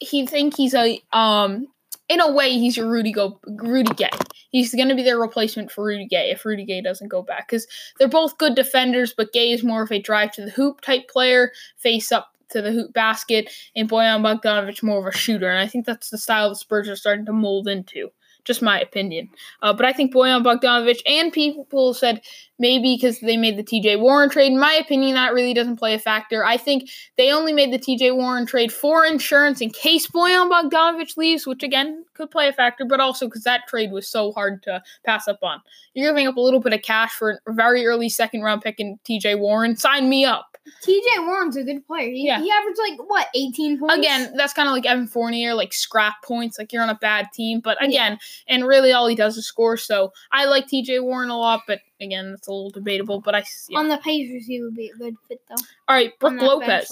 he 0.00 0.26
think 0.26 0.56
he's 0.56 0.74
a 0.74 1.00
um 1.12 1.66
in 2.08 2.20
a 2.20 2.30
way 2.30 2.50
he's 2.52 2.78
Rudy 2.78 3.12
go 3.12 3.40
Rudy 3.46 3.92
Gay. 3.94 4.10
He's 4.50 4.74
going 4.74 4.88
to 4.88 4.94
be 4.94 5.02
their 5.02 5.18
replacement 5.18 5.70
for 5.70 5.84
Rudy 5.84 6.06
Gay 6.06 6.30
if 6.30 6.44
Rudy 6.44 6.64
Gay 6.64 6.80
doesn't 6.80 7.08
go 7.08 7.22
back 7.22 7.48
because 7.48 7.66
they're 7.98 8.08
both 8.08 8.38
good 8.38 8.54
defenders, 8.54 9.12
but 9.16 9.32
Gay 9.32 9.52
is 9.52 9.62
more 9.62 9.82
of 9.82 9.92
a 9.92 10.00
drive 10.00 10.32
to 10.32 10.44
the 10.44 10.50
hoop 10.50 10.80
type 10.80 11.08
player, 11.08 11.52
face 11.76 12.10
up 12.10 12.32
to 12.50 12.62
the 12.62 12.72
hoop 12.72 12.92
basket, 12.94 13.50
and 13.76 13.90
Boyan 13.90 14.22
Bogdanovich 14.22 14.82
more 14.82 15.06
of 15.06 15.14
a 15.14 15.16
shooter. 15.16 15.50
And 15.50 15.58
I 15.58 15.66
think 15.66 15.84
that's 15.84 16.10
the 16.10 16.18
style 16.18 16.48
the 16.48 16.56
Spurs 16.56 16.88
are 16.88 16.96
starting 16.96 17.26
to 17.26 17.32
mold 17.32 17.68
into. 17.68 18.10
Just 18.48 18.62
my 18.62 18.80
opinion. 18.80 19.28
Uh, 19.60 19.74
but 19.74 19.84
I 19.84 19.92
think 19.92 20.10
Boyan 20.10 20.42
Bogdanovich 20.42 21.02
and 21.04 21.30
people 21.30 21.92
said 21.92 22.22
maybe 22.58 22.96
because 22.96 23.20
they 23.20 23.36
made 23.36 23.58
the 23.58 23.62
TJ 23.62 24.00
Warren 24.00 24.30
trade. 24.30 24.50
In 24.50 24.58
my 24.58 24.72
opinion, 24.72 25.16
that 25.16 25.34
really 25.34 25.52
doesn't 25.52 25.76
play 25.76 25.92
a 25.92 25.98
factor. 25.98 26.46
I 26.46 26.56
think 26.56 26.88
they 27.18 27.30
only 27.30 27.52
made 27.52 27.74
the 27.74 27.78
TJ 27.78 28.16
Warren 28.16 28.46
trade 28.46 28.72
for 28.72 29.04
insurance 29.04 29.60
in 29.60 29.68
case 29.68 30.06
Boyan 30.06 30.50
Bogdanovich 30.50 31.18
leaves, 31.18 31.46
which 31.46 31.62
again 31.62 32.06
could 32.14 32.30
play 32.30 32.48
a 32.48 32.52
factor, 32.54 32.86
but 32.86 33.00
also 33.00 33.26
because 33.26 33.44
that 33.44 33.68
trade 33.68 33.92
was 33.92 34.08
so 34.08 34.32
hard 34.32 34.62
to 34.62 34.82
pass 35.04 35.28
up 35.28 35.40
on. 35.42 35.60
You're 35.92 36.10
giving 36.10 36.26
up 36.26 36.38
a 36.38 36.40
little 36.40 36.60
bit 36.60 36.72
of 36.72 36.80
cash 36.80 37.12
for 37.12 37.42
a 37.46 37.52
very 37.52 37.84
early 37.84 38.08
second 38.08 38.40
round 38.40 38.62
pick 38.62 38.80
in 38.80 38.98
TJ 39.06 39.38
Warren. 39.38 39.76
Sign 39.76 40.08
me 40.08 40.24
up. 40.24 40.56
TJ 40.84 41.26
Warren's 41.26 41.56
a 41.56 41.64
good 41.64 41.86
player. 41.86 42.10
He, 42.10 42.26
Yeah. 42.26 42.40
he 42.40 42.50
averaged 42.50 42.78
like 42.78 42.98
what, 43.08 43.28
18 43.34 43.78
points? 43.78 43.94
Again, 43.96 44.32
that's 44.36 44.52
kind 44.52 44.68
of 44.68 44.72
like 44.74 44.86
Evan 44.86 45.06
Fournier, 45.06 45.54
like 45.54 45.72
scrap 45.72 46.22
points, 46.24 46.58
like 46.58 46.72
you're 46.72 46.82
on 46.82 46.88
a 46.88 46.94
bad 46.96 47.28
team. 47.32 47.60
But 47.60 47.82
again, 47.82 48.18
and 48.48 48.66
really 48.66 48.92
all 48.92 49.06
he 49.06 49.14
does 49.14 49.36
is 49.36 49.46
score. 49.46 49.76
So 49.76 50.12
I 50.32 50.44
like 50.46 50.66
TJ 50.66 51.02
Warren 51.02 51.30
a 51.30 51.36
lot, 51.38 51.62
but 51.66 51.80
again, 52.00 52.30
that's 52.30 52.46
a 52.48 52.52
little 52.52 52.70
debatable. 52.70 53.20
But 53.20 53.34
I, 53.34 53.44
yeah. 53.68 53.78
on 53.78 53.88
the 53.88 53.98
Pacers 53.98 54.46
he 54.46 54.62
would 54.62 54.74
be 54.74 54.88
a 54.88 54.96
good 54.96 55.14
fit 55.28 55.40
though. 55.48 55.56
all 55.88 55.96
right, 55.96 56.18
Brook 56.18 56.40
Lopez. 56.40 56.90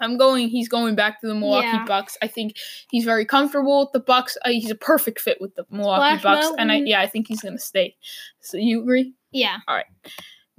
I'm 0.00 0.16
going. 0.16 0.48
He's 0.48 0.68
going 0.68 0.94
back 0.94 1.20
to 1.20 1.26
the 1.26 1.34
Milwaukee 1.34 1.66
Yeah. 1.66 1.84
Bucks. 1.84 2.16
I 2.22 2.28
think 2.28 2.56
he's 2.88 3.04
very 3.04 3.24
comfortable 3.24 3.80
with 3.80 3.90
the 3.92 3.98
Bucks. 3.98 4.38
Uh, 4.44 4.50
he's 4.50 4.70
a 4.70 4.76
perfect 4.76 5.20
fit 5.20 5.40
with 5.40 5.56
the 5.56 5.66
Milwaukee 5.70 6.18
Splash 6.20 6.22
Bucks, 6.44 6.54
and 6.56 6.70
I 6.70 6.76
yeah, 6.76 7.00
I 7.00 7.08
think 7.08 7.26
he's 7.26 7.40
gonna 7.40 7.58
stay. 7.58 7.96
So 8.40 8.58
you 8.58 8.80
agree? 8.80 9.12
Yeah. 9.32 9.56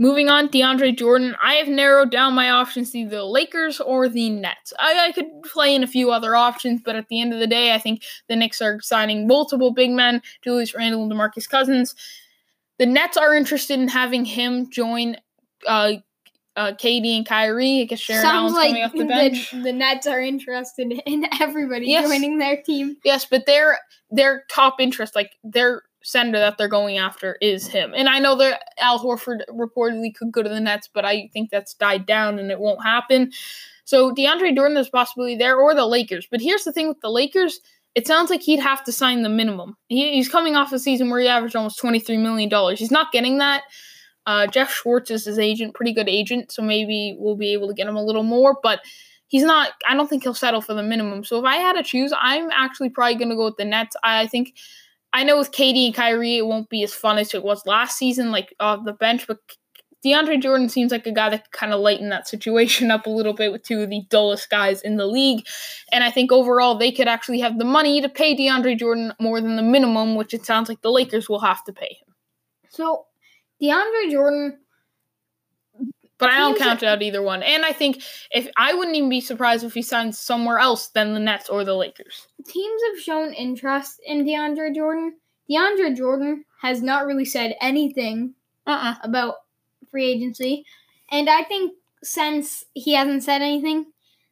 Moving 0.02 0.30
on, 0.30 0.47
DeAndre 0.47 0.97
Jordan. 0.97 1.36
I 1.43 1.56
have 1.56 1.68
narrowed 1.68 2.10
down 2.10 2.34
my 2.34 2.50
options 2.50 2.91
to 2.91 3.00
either 3.00 3.18
the 3.18 3.26
Lakers 3.26 3.82
or 3.82 4.08
the 4.08 4.30
Nets. 4.30 4.72
I, 4.80 5.08
I 5.08 5.12
could 5.12 5.26
play 5.43 5.76
in 5.76 5.84
a 5.84 5.88
few 5.88 6.10
other 6.12 6.38
options, 6.38 6.82
but 6.84 6.95
at 6.95 7.10
the 7.10 7.20
end 7.20 7.34
of 7.34 7.39
the 7.39 7.47
day, 7.47 7.74
I 7.74 7.80
think 7.80 8.04
the 8.30 8.38
Knicks 8.38 8.62
are 8.62 8.80
signing 8.82 9.28
multiple 9.28 9.72
big 9.72 9.91
men, 9.91 10.22
Julius 10.41 10.74
Randle 10.74 11.04
and 11.04 11.12
DeMarcus 11.12 11.50
Cousins. 11.50 11.95
The 12.78 12.86
Nets 12.86 13.18
are 13.18 13.36
interested 13.36 13.78
in 13.78 13.89
having 13.89 14.24
him 14.24 14.70
join 14.72 15.18
uh, 15.68 15.95
uh, 16.56 16.72
KD 16.82 17.18
and 17.18 17.26
Kyrie. 17.26 17.82
I 17.82 17.84
guess 17.84 18.00
Sharon 18.00 18.22
Sounds 18.22 18.54
Allen's 18.54 18.56
like 18.56 18.68
coming 18.70 18.84
off 18.84 18.93
the 18.93 19.06
bench. 19.06 19.52
the, 19.52 19.62
the 19.64 19.74
Nets 19.74 20.08
are 20.08 20.22
interested 20.22 20.93
in 21.06 21.26
everybody 21.41 21.88
Yes. 21.88 22.08
joining 22.10 22.38
their 22.38 22.62
team. 22.62 22.95
Yes, 23.04 23.26
but 23.26 23.45
their 23.45 23.80
their 24.12 24.45
top 24.50 24.80
interest, 24.80 25.14
like 25.14 25.32
their 25.43 25.84
center 26.04 26.39
that 26.39 26.58
they're 26.58 26.68
going 26.68 26.97
after, 26.97 27.38
is 27.41 27.68
him. 27.68 27.93
And 27.95 28.08
I 28.08 28.20
know 28.20 28.36
that 28.38 28.62
Al 28.80 29.00
Horford 29.00 29.39
reportedly 29.50 30.14
could 30.14 30.32
go 30.32 30.41
to 30.41 30.50
the 30.50 30.60
Nets, 30.60 30.89
but 30.93 31.06
I 31.06 31.30
think 31.34 31.50
that's 31.50 31.74
died 31.74 32.06
down 32.06 32.39
and 32.39 32.52
it 32.52 32.60
won't 32.60 32.84
happen. 32.84 33.32
So 33.86 34.14
DeAndre 34.14 34.56
Jordan 34.56 34.78
is 34.78 34.89
possibly 34.89 35.36
there 35.36 35.58
or 35.58 35.74
the 35.74 35.86
Lakers. 35.86 36.28
But 36.30 36.41
here's 36.41 36.64
the 36.64 36.72
thing 36.72 36.88
with 36.88 37.02
the 37.02 37.10
Lakers. 37.10 37.60
It 37.95 38.06
sounds 38.06 38.30
like 38.30 38.41
he'd 38.41 38.60
have 38.60 38.84
to 38.84 38.91
sign 38.91 39.24
the 39.24 39.30
minimum. 39.30 39.76
He, 39.88 40.14
he's 40.14 40.30
coming 40.30 40.56
off 40.56 40.72
a 40.72 40.80
season 40.80 41.10
where 41.10 41.20
he 41.20 41.28
averaged 41.28 41.56
almost 41.56 41.82
$23 41.82 42.22
million. 42.22 42.76
He's 42.76 42.91
not 42.91 43.12
getting 43.12 43.39
that. 43.39 43.64
Uh, 44.26 44.45
Jeff 44.45 44.72
Schwartz 44.72 45.10
is 45.10 45.26
his 45.26 45.39
agent, 45.39 45.74
pretty 45.74 45.91
good 45.91 46.08
agent, 46.08 46.52
so 46.52 46.62
maybe 46.62 47.16
we'll 47.18 47.36
be 47.36 47.52
able 47.54 47.68
to 47.68 47.74
get 47.74 47.88
him 47.88 47.95
a 47.95 48.04
little 48.04 48.22
more. 48.22 48.58
But 48.62 48.82
he's 49.28 49.41
not. 49.41 49.72
I 49.88 49.95
don't 49.95 50.08
think 50.08 50.22
he'll 50.22 50.36
settle 50.36 50.62
for 50.62 50.76
the 50.76 50.84
minimum. 50.84 51.24
So 51.24 51.39
if 51.39 51.45
I 51.45 51.56
had 51.56 51.74
to 51.74 51.84
choose, 51.84 52.14
I'm 52.16 52.52
actually 52.52 52.89
probably 52.89 53.16
going 53.16 53.30
to 53.30 53.36
go 53.36 53.45
with 53.45 53.58
the 53.58 53.66
Nets. 53.66 53.95
I 54.04 54.28
think. 54.28 54.54
I 55.12 55.24
know 55.24 55.38
with 55.38 55.51
KD 55.51 55.88
and 55.88 55.95
Kyrie, 55.95 56.38
it 56.38 56.45
won't 56.45 56.70
be 56.70 56.84
as 56.84 56.93
fun 56.93 57.18
as 57.18 57.34
it 57.34 57.43
was 57.43 57.66
last 57.66 57.97
season, 57.97 58.32
like 58.32 58.53
off 58.60 58.86
the 58.86 58.93
bench. 58.93 59.26
But 59.28 59.39
DeAndre 60.05 60.41
Jordan 60.41 60.70
seems 60.70 60.91
like 60.91 61.05
a 61.07 61.12
guy 61.12 61.30
that 61.30 61.51
kind 61.51 61.74
of 61.74 61.82
lighten 61.82 62.10
that 62.10 62.28
situation 62.28 62.91
up 62.91 63.05
a 63.05 63.10
little 63.10 63.34
bit 63.34 63.51
with 63.51 63.64
two 63.64 63.82
of 63.82 63.89
the 63.89 64.03
dullest 64.10 64.49
guys 64.49 64.82
in 64.82 64.97
the 64.97 65.07
league. 65.07 65.45
And 65.91 66.03
I 66.03 66.12
think 66.12 66.32
overall 66.32 66.76
they 66.76 66.91
could 66.91 67.07
actually 67.07 67.39
have 67.39 67.57
the 67.57 67.66
money 67.66 68.01
to 68.01 68.10
pay 68.10 68.36
DeAndre 68.36 68.78
Jordan 68.78 69.14
more 69.20 69.41
than 69.41 69.55
the 69.55 69.64
minimum, 69.64 70.16
which 70.16 70.34
it 70.34 70.45
sounds 70.45 70.70
like 70.70 70.82
the 70.82 70.91
Lakers 70.91 71.28
will 71.28 71.39
have 71.39 71.64
to 71.66 71.74
pay 71.74 71.97
him. 71.99 72.16
So 72.70 73.05
DeAndre 73.62 74.12
Jordan 74.12 74.60
But 76.20 76.32
I 76.32 76.40
don't 76.40 76.58
count 76.58 76.84
out 76.84 77.02
either 77.02 77.22
one. 77.22 77.42
And 77.44 77.64
I 77.66 77.72
think 77.72 78.04
if 78.32 78.50
I 78.58 78.74
wouldn't 78.74 78.96
even 78.98 79.10
be 79.10 79.22
surprised 79.22 79.64
if 79.64 79.74
he 79.74 79.82
signs 79.82 80.20
somewhere 80.20 80.60
else 80.60 80.90
than 80.90 81.14
the 81.14 81.20
Nets 81.20 81.50
or 81.50 81.64
the 81.64 81.74
Lakers. 81.76 82.28
teams 82.46 82.82
have 82.92 83.02
shown 83.02 83.34
interest 83.34 84.02
in 84.06 84.26
DeAndre 84.26 84.76
Jordan. 84.76 85.16
DeAndre 85.50 85.96
Jordan 85.96 86.44
has 86.62 86.82
not 86.84 87.06
really 87.06 87.26
said 87.26 87.56
anything 87.62 88.34
Uh-uh. 88.68 88.96
about 89.02 89.36
free 89.90 90.12
agency. 90.12 90.66
And 91.10 91.30
I 91.30 91.44
think 91.44 91.74
since 92.04 92.66
he 92.74 92.94
hasn't 92.94 93.24
said 93.24 93.42
anything, 93.42 93.86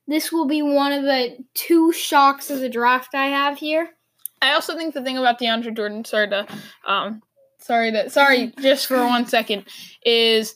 this 0.08 0.32
will 0.32 0.46
be 0.46 0.62
one 0.62 0.92
of 0.92 1.04
the 1.04 1.38
two 1.54 1.92
shocks 1.92 2.50
of 2.50 2.60
the 2.60 2.70
draft 2.70 3.16
I 3.16 3.28
have 3.28 3.58
here. 3.58 3.90
I 4.42 4.54
also 4.54 4.76
think 4.76 4.94
the 4.94 5.02
thing 5.04 5.18
about 5.18 5.40
DeAndre 5.40 5.76
Jordan, 5.76 6.06
sorry 6.06 6.30
to, 6.30 6.46
um, 6.86 7.22
sorry 7.60 7.92
to, 7.92 8.10
sorry, 8.10 8.54
just 8.62 8.86
for 8.88 8.98
one 9.06 9.26
second, 9.26 9.66
is 10.06 10.56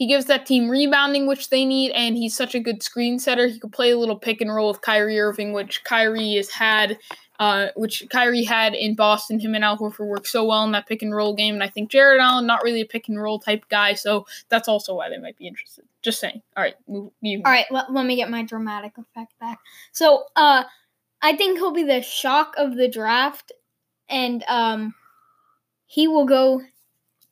he 0.00 0.06
gives 0.06 0.24
that 0.24 0.46
team 0.46 0.70
rebounding, 0.70 1.26
which 1.26 1.50
they 1.50 1.66
need, 1.66 1.92
and 1.92 2.16
he's 2.16 2.34
such 2.34 2.54
a 2.54 2.58
good 2.58 2.82
screen 2.82 3.18
setter. 3.18 3.46
He 3.46 3.58
could 3.58 3.70
play 3.70 3.90
a 3.90 3.98
little 3.98 4.16
pick 4.16 4.40
and 4.40 4.50
roll 4.50 4.68
with 4.68 4.80
Kyrie 4.80 5.20
Irving, 5.20 5.52
which 5.52 5.84
Kyrie 5.84 6.36
has 6.36 6.48
had, 6.48 6.96
uh, 7.38 7.66
which 7.76 8.06
Kyrie 8.08 8.44
had 8.44 8.72
in 8.72 8.94
Boston. 8.94 9.38
Him 9.38 9.54
and 9.54 9.62
Al 9.62 9.76
Horford 9.76 10.06
work 10.06 10.26
so 10.26 10.46
well 10.46 10.64
in 10.64 10.72
that 10.72 10.86
pick 10.86 11.02
and 11.02 11.14
roll 11.14 11.34
game, 11.34 11.52
and 11.52 11.62
I 11.62 11.68
think 11.68 11.90
Jarrett 11.90 12.18
Allen 12.18 12.46
not 12.46 12.62
really 12.64 12.80
a 12.80 12.86
pick 12.86 13.10
and 13.10 13.20
roll 13.20 13.38
type 13.38 13.66
guy, 13.68 13.92
so 13.92 14.26
that's 14.48 14.68
also 14.68 14.94
why 14.94 15.10
they 15.10 15.18
might 15.18 15.36
be 15.36 15.46
interested. 15.46 15.84
Just 16.00 16.18
saying. 16.18 16.40
All 16.56 16.62
right, 16.62 16.76
move. 16.88 17.12
All 17.44 17.52
right, 17.52 17.66
let, 17.70 17.92
let 17.92 18.06
me 18.06 18.16
get 18.16 18.30
my 18.30 18.42
dramatic 18.42 18.96
effect 18.96 19.38
back. 19.38 19.58
So, 19.92 20.24
uh, 20.34 20.64
I 21.20 21.36
think 21.36 21.58
he'll 21.58 21.74
be 21.74 21.84
the 21.84 22.00
shock 22.00 22.54
of 22.56 22.74
the 22.74 22.88
draft, 22.88 23.52
and 24.08 24.44
um, 24.48 24.94
he 25.84 26.08
will 26.08 26.24
go 26.24 26.62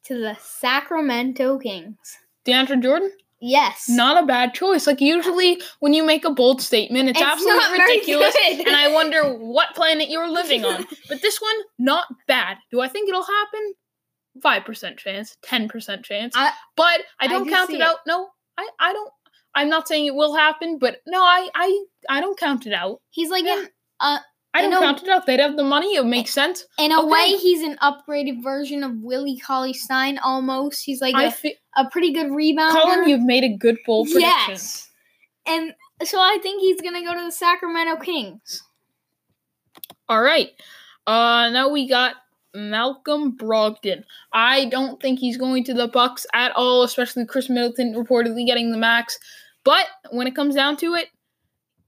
to 0.04 0.18
the 0.18 0.36
Sacramento 0.38 1.58
Kings. 1.60 2.18
DeAndre 2.46 2.82
Jordan. 2.82 3.10
Yes. 3.40 3.88
Not 3.88 4.22
a 4.22 4.26
bad 4.26 4.52
choice. 4.52 4.86
Like 4.86 5.00
usually 5.00 5.62
when 5.78 5.94
you 5.94 6.04
make 6.04 6.24
a 6.24 6.30
bold 6.30 6.60
statement, 6.60 7.08
it's, 7.08 7.20
It's 7.20 7.28
absolutely 7.28 7.78
ridiculous. 7.80 8.34
And 8.50 8.68
I 8.74 8.92
wonder 8.92 9.22
what 9.32 9.74
planet 9.76 10.08
you're 10.08 10.28
living 10.28 10.64
on. 10.64 10.84
But 11.08 11.22
this 11.22 11.40
one, 11.40 11.54
not 11.78 12.06
bad. 12.26 12.56
Do 12.72 12.80
I 12.80 12.88
think 12.88 13.08
it'll 13.08 13.22
happen? 13.22 13.74
Five 14.42 14.64
percent 14.64 14.98
chance, 14.98 15.36
ten 15.42 15.68
percent 15.68 16.04
chance. 16.04 16.34
I- 16.36 16.52
but 16.76 17.00
I 17.20 17.24
I 17.24 17.26
don't 17.28 17.44
do 17.44 17.50
count 17.50 17.70
it 17.70 17.76
it. 17.76 17.80
out. 17.82 17.98
No, 18.06 18.28
I, 18.56 18.68
I 18.80 18.92
don't 18.92 19.10
I'm 19.54 19.68
not 19.68 19.88
saying 19.88 20.06
it 20.06 20.14
will 20.14 20.34
happen, 20.34 20.78
but 20.78 20.98
no, 21.06 21.20
I 21.22 21.48
I, 21.54 21.84
I 22.08 22.20
don't 22.20 22.38
count 22.38 22.66
it 22.66 22.72
out. 22.72 23.00
He's 23.10 23.30
like 23.30 23.44
Yeah. 23.44 23.60
an 23.62 23.68
uh, 24.00 24.18
I 24.58 24.68
don't 24.68 24.82
count 24.82 25.02
it 25.02 25.08
out. 25.08 25.26
They'd 25.26 25.40
have 25.40 25.56
the 25.56 25.64
money, 25.64 25.94
it 25.96 26.04
makes 26.06 26.30
sense. 26.32 26.64
in 26.78 26.92
a 26.92 27.00
Okay. 27.00 27.08
way 27.08 27.36
he's 27.36 27.62
an 27.62 27.76
upgraded 27.82 28.42
version 28.42 28.82
of 28.82 28.92
Willie 29.02 29.38
Cauley 29.38 29.72
Stein 29.72 30.18
almost. 30.18 30.84
He's 30.84 31.00
like 31.00 31.14
a, 31.14 31.54
a 31.76 31.88
pretty 31.90 32.12
good 32.12 32.28
rebounder. 32.28 32.72
Colin, 32.82 33.08
you've 33.08 33.22
made 33.22 33.44
a 33.44 33.48
good 33.56 33.78
bold 33.86 34.06
prediction. 34.10 34.30
yes. 34.50 34.90
And 35.46 35.74
so 36.04 36.18
I 36.20 36.38
think 36.42 36.60
he's 36.60 36.80
gonna 36.80 37.02
go 37.02 37.14
to 37.14 37.20
the 37.24 37.32
Sacramento 37.32 37.96
Kings. 37.96 38.62
All 40.08 40.22
right. 40.22 40.50
Uh 41.06 41.48
now 41.50 41.68
we 41.68 41.88
got 41.88 42.14
Malcolm 42.54 43.36
Brogdon. 43.36 44.04
I 44.32 44.66
don't 44.66 45.00
think 45.00 45.18
he's 45.20 45.36
going 45.36 45.64
to 45.64 45.74
the 45.74 45.88
Bucks 45.88 46.26
at 46.34 46.52
all, 46.56 46.82
especially 46.82 47.24
Khris 47.26 47.48
Middleton 47.48 47.94
reportedly 47.94 48.46
getting 48.46 48.72
the 48.72 48.78
max. 48.78 49.18
But 49.64 49.86
when 50.10 50.26
it 50.26 50.34
comes 50.34 50.54
down 50.54 50.76
to 50.78 50.94
it, 50.94 51.08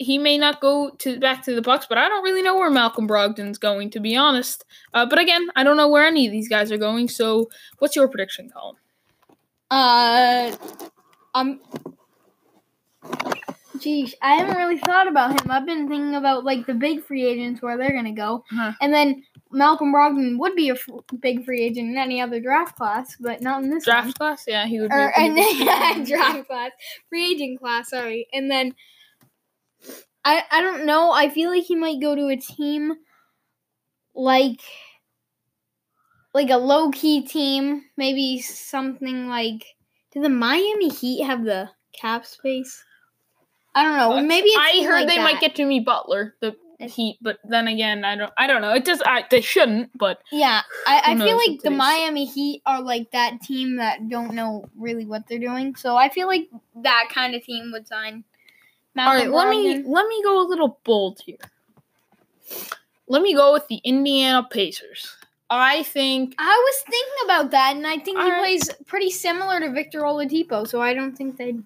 he 0.02 0.16
may 0.16 0.38
not 0.38 0.60
go 0.62 0.90
to 0.98 1.20
back 1.20 1.42
to 1.44 1.54
the 1.54 1.60
Bucks, 1.60 1.84
but 1.86 1.98
I 1.98 2.08
don't 2.08 2.24
really 2.24 2.40
know 2.42 2.56
where 2.56 2.70
Malcolm 2.70 3.06
Brogdon's 3.06 3.58
going 3.58 3.90
to 3.90 4.00
be 4.00 4.16
honest. 4.16 4.64
Uh, 4.94 5.04
but 5.04 5.18
again, 5.18 5.48
I 5.54 5.62
don't 5.62 5.76
know 5.76 5.88
where 5.88 6.06
any 6.06 6.24
of 6.26 6.32
these 6.32 6.48
guys 6.48 6.72
are 6.72 6.78
going. 6.78 7.08
So, 7.08 7.50
what's 7.80 7.94
your 7.94 8.08
prediction, 8.08 8.48
Colin? 8.48 8.76
Uh, 9.70 10.56
um, 11.34 11.60
geez, 13.78 14.14
I 14.22 14.36
haven't 14.36 14.56
really 14.56 14.78
thought 14.78 15.06
about 15.06 15.40
him. 15.40 15.50
I've 15.50 15.66
been 15.66 15.86
thinking 15.88 16.14
about 16.14 16.44
like 16.44 16.66
the 16.66 16.74
big 16.74 17.04
free 17.04 17.26
agents 17.26 17.62
where 17.62 17.76
they're 17.76 17.92
gonna 17.94 18.12
go, 18.14 18.44
Uh-huh. 18.52 18.72
and 18.80 18.92
then 18.92 19.22
Malcolm 19.52 19.92
Brogdon 19.92 20.38
would 20.38 20.54
be 20.54 20.70
a 20.70 20.74
f- 20.74 20.88
big 21.20 21.44
free 21.44 21.60
agent 21.62 21.90
in 21.90 21.96
any 21.98 22.20
other 22.20 22.40
draft 22.40 22.76
class, 22.76 23.16
but 23.20 23.42
not 23.42 23.62
in 23.62 23.70
this 23.70 23.84
Draft 23.84 24.06
one. 24.06 24.12
class? 24.14 24.44
Yeah, 24.46 24.66
he 24.66 24.80
would. 24.80 24.92
Or 24.92 25.12
be, 25.16 25.22
and 25.24 25.36
then 25.36 26.04
draft 26.10 26.46
class, 26.46 26.70
free 27.08 27.32
agent 27.32 27.60
class. 27.60 27.90
Sorry, 27.90 28.28
and 28.32 28.50
then 28.50 28.74
I 30.24 30.42
I 30.50 30.60
don't 30.60 30.86
know. 30.86 31.10
I 31.12 31.28
feel 31.30 31.50
like 31.50 31.64
he 31.64 31.74
might 31.76 32.00
go 32.00 32.14
to 32.14 32.28
a 32.28 32.36
team 32.36 32.94
like 34.14 34.60
like 36.34 36.50
a 36.50 36.56
low 36.56 36.90
key 36.90 37.22
team, 37.26 37.84
maybe 37.96 38.40
something 38.40 39.28
like. 39.28 39.64
Do 40.12 40.20
the 40.20 40.28
Miami 40.28 40.88
Heat 40.88 41.22
have 41.22 41.44
the 41.44 41.70
cap 41.92 42.26
space? 42.26 42.82
I 43.76 43.84
don't 43.84 43.96
know. 43.96 44.18
Uh, 44.18 44.22
maybe 44.22 44.50
a 44.56 44.58
I 44.58 44.82
heard 44.84 45.00
like 45.02 45.08
they 45.08 45.18
might 45.18 45.34
that. 45.34 45.40
get 45.40 45.54
Jimmy 45.54 45.78
Butler, 45.78 46.34
the 46.40 46.48
It's- 46.80 46.94
Heat, 46.96 47.18
but 47.22 47.38
then 47.44 47.68
again, 47.68 48.04
I 48.04 48.16
don't. 48.16 48.32
I 48.36 48.48
don't 48.48 48.60
know. 48.60 48.72
It 48.74 48.84
just. 48.84 49.02
I, 49.06 49.24
they 49.30 49.40
shouldn't, 49.40 49.96
but 49.96 50.18
Yeah, 50.32 50.62
I, 50.86 51.02
I 51.04 51.16
feel 51.16 51.36
like 51.36 51.60
the. 51.62 51.70
Miami 51.70 52.24
Heat 52.24 52.62
are 52.66 52.82
like 52.82 53.12
that 53.12 53.40
team 53.42 53.76
that 53.76 54.08
don't 54.08 54.34
know 54.34 54.64
really 54.76 55.04
what 55.06 55.28
they're 55.28 55.38
doing. 55.38 55.76
So 55.76 55.96
I 55.96 56.08
feel 56.08 56.26
like 56.26 56.48
that 56.82 57.08
kind 57.14 57.34
of 57.36 57.44
team 57.44 57.70
would 57.72 57.86
sign. 57.86 58.24
All 58.98 59.06
right, 59.06 59.30
Malcolm 59.30 59.32
let 59.32 59.48
me 59.48 59.82
let 59.86 60.06
me 60.06 60.22
go 60.22 60.44
a 60.44 60.46
little 60.46 60.80
bold 60.84 61.20
here. 61.24 61.38
Let 63.08 63.22
me 63.22 63.34
go 63.34 63.52
with 63.52 63.66
the 63.68 63.76
Indiana 63.76 64.46
Pacers. 64.48 65.16
I 65.48 65.82
think 65.82 66.34
I 66.38 66.64
was 66.64 66.82
thinking 66.82 67.24
about 67.24 67.50
that, 67.50 67.76
and 67.76 67.86
I 67.86 67.98
think 67.98 68.18
he 68.18 68.30
right. 68.30 68.38
plays 68.38 68.70
pretty 68.86 69.10
similar 69.10 69.60
to 69.60 69.70
Victor 69.70 70.02
Oladipo. 70.02 70.66
So 70.66 70.80
I 70.80 70.94
don't 70.94 71.16
think 71.16 71.36
they 71.36 71.56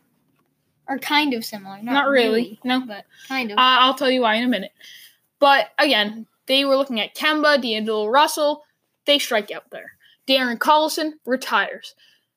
are 0.88 0.98
kind 0.98 1.34
of 1.34 1.44
similar. 1.44 1.76
Not, 1.82 1.92
not, 1.92 2.08
really, 2.08 2.58
no. 2.64 2.80
but 2.80 3.04
kind 3.28 3.50
of. 3.50 3.58
Uh, 3.58 3.60
I'll 3.80 3.94
tell 3.94 4.10
you 4.10 4.22
why 4.22 4.34
in 4.34 4.44
a 4.44 4.48
minute. 4.48 4.72
But 5.38 5.68
again, 5.78 6.26
they 6.46 6.64
were 6.64 6.76
looking 6.76 7.00
at 7.00 7.14
Kemba, 7.14 7.60
D'Angelo 7.60 8.06
Russell. 8.06 8.64
They 9.06 9.18
strike 9.18 9.50
out 9.50 9.70
there. 9.70 9.92
Darren 10.26 10.58
Collison 10.58 11.12
retires. 11.26 11.94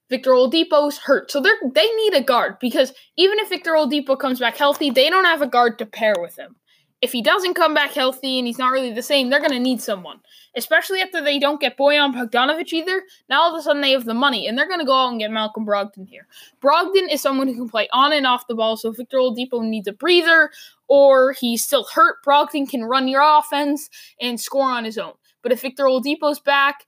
Victor 0.10 0.32
Oladipo's 0.32 0.98
hurt, 0.98 1.32
so 1.32 1.42
they're 1.42 1.58
they 1.74 1.90
need 1.96 2.14
a 2.14 2.22
guard 2.22 2.58
because 2.60 2.94
even 3.18 3.40
if 3.40 3.50
Victor 3.50 3.72
Oladipo 3.72 4.18
comes 4.18 4.40
back 4.40 4.58
healthy, 4.58 4.90
they 4.90 5.10
don't 5.10 5.26
have 5.26 5.42
a 5.42 5.48
guard 5.48 5.78
to 5.80 5.86
pair 5.86 6.16
with 6.20 6.38
him. 6.38 6.56
If 7.00 7.12
he 7.12 7.22
doesn't 7.22 7.54
come 7.54 7.76
back 7.76 7.92
healthy 7.92 8.40
and 8.40 8.48
he's 8.48 8.58
not 8.58 8.72
really 8.72 8.92
the 8.92 9.04
same, 9.04 9.30
they're 9.30 9.42
gonna 9.42 9.60
need 9.60 9.82
someone. 9.82 10.20
Especially 10.56 11.02
after 11.02 11.22
they 11.22 11.38
don't 11.38 11.62
get 11.62 11.78
Boyan 11.78 12.14
Bogdanovic 12.14 12.74
either. 12.74 13.04
Now 13.30 13.44
all 13.44 13.54
of 13.54 13.60
a 13.60 13.62
sudden 13.62 13.82
they 13.82 13.92
have 13.92 14.06
the 14.06 14.16
money 14.16 14.48
and 14.48 14.58
they're 14.58 14.68
gonna 14.68 14.86
go 14.86 14.96
out 14.96 15.12
and 15.12 15.20
get 15.20 15.30
Malcolm 15.30 15.66
Brogdon 15.66 16.08
here. 16.08 16.28
Brogdon 16.62 17.12
is 17.12 17.22
someone 17.22 17.48
who 17.48 17.56
can 17.56 17.70
play 17.70 17.88
on 17.94 18.14
and 18.14 18.26
off 18.26 18.48
the 18.48 18.56
ball, 18.56 18.78
so 18.78 18.92
Victor 18.92 19.18
Oladipo 19.18 19.62
needs 19.62 19.88
a 19.88 19.94
breather 19.94 20.50
or 20.88 21.34
he's 21.34 21.64
still 21.64 21.86
hurt, 21.94 22.24
Brogdon 22.26 22.68
can 22.68 22.84
run 22.84 23.08
your 23.08 23.22
offense 23.22 23.90
and 24.20 24.40
score 24.40 24.72
on 24.72 24.86
his 24.86 24.98
own. 24.98 25.14
But 25.44 25.52
if 25.52 25.62
Victor 25.62 25.84
Oladipo's 25.84 26.40
back, 26.40 26.86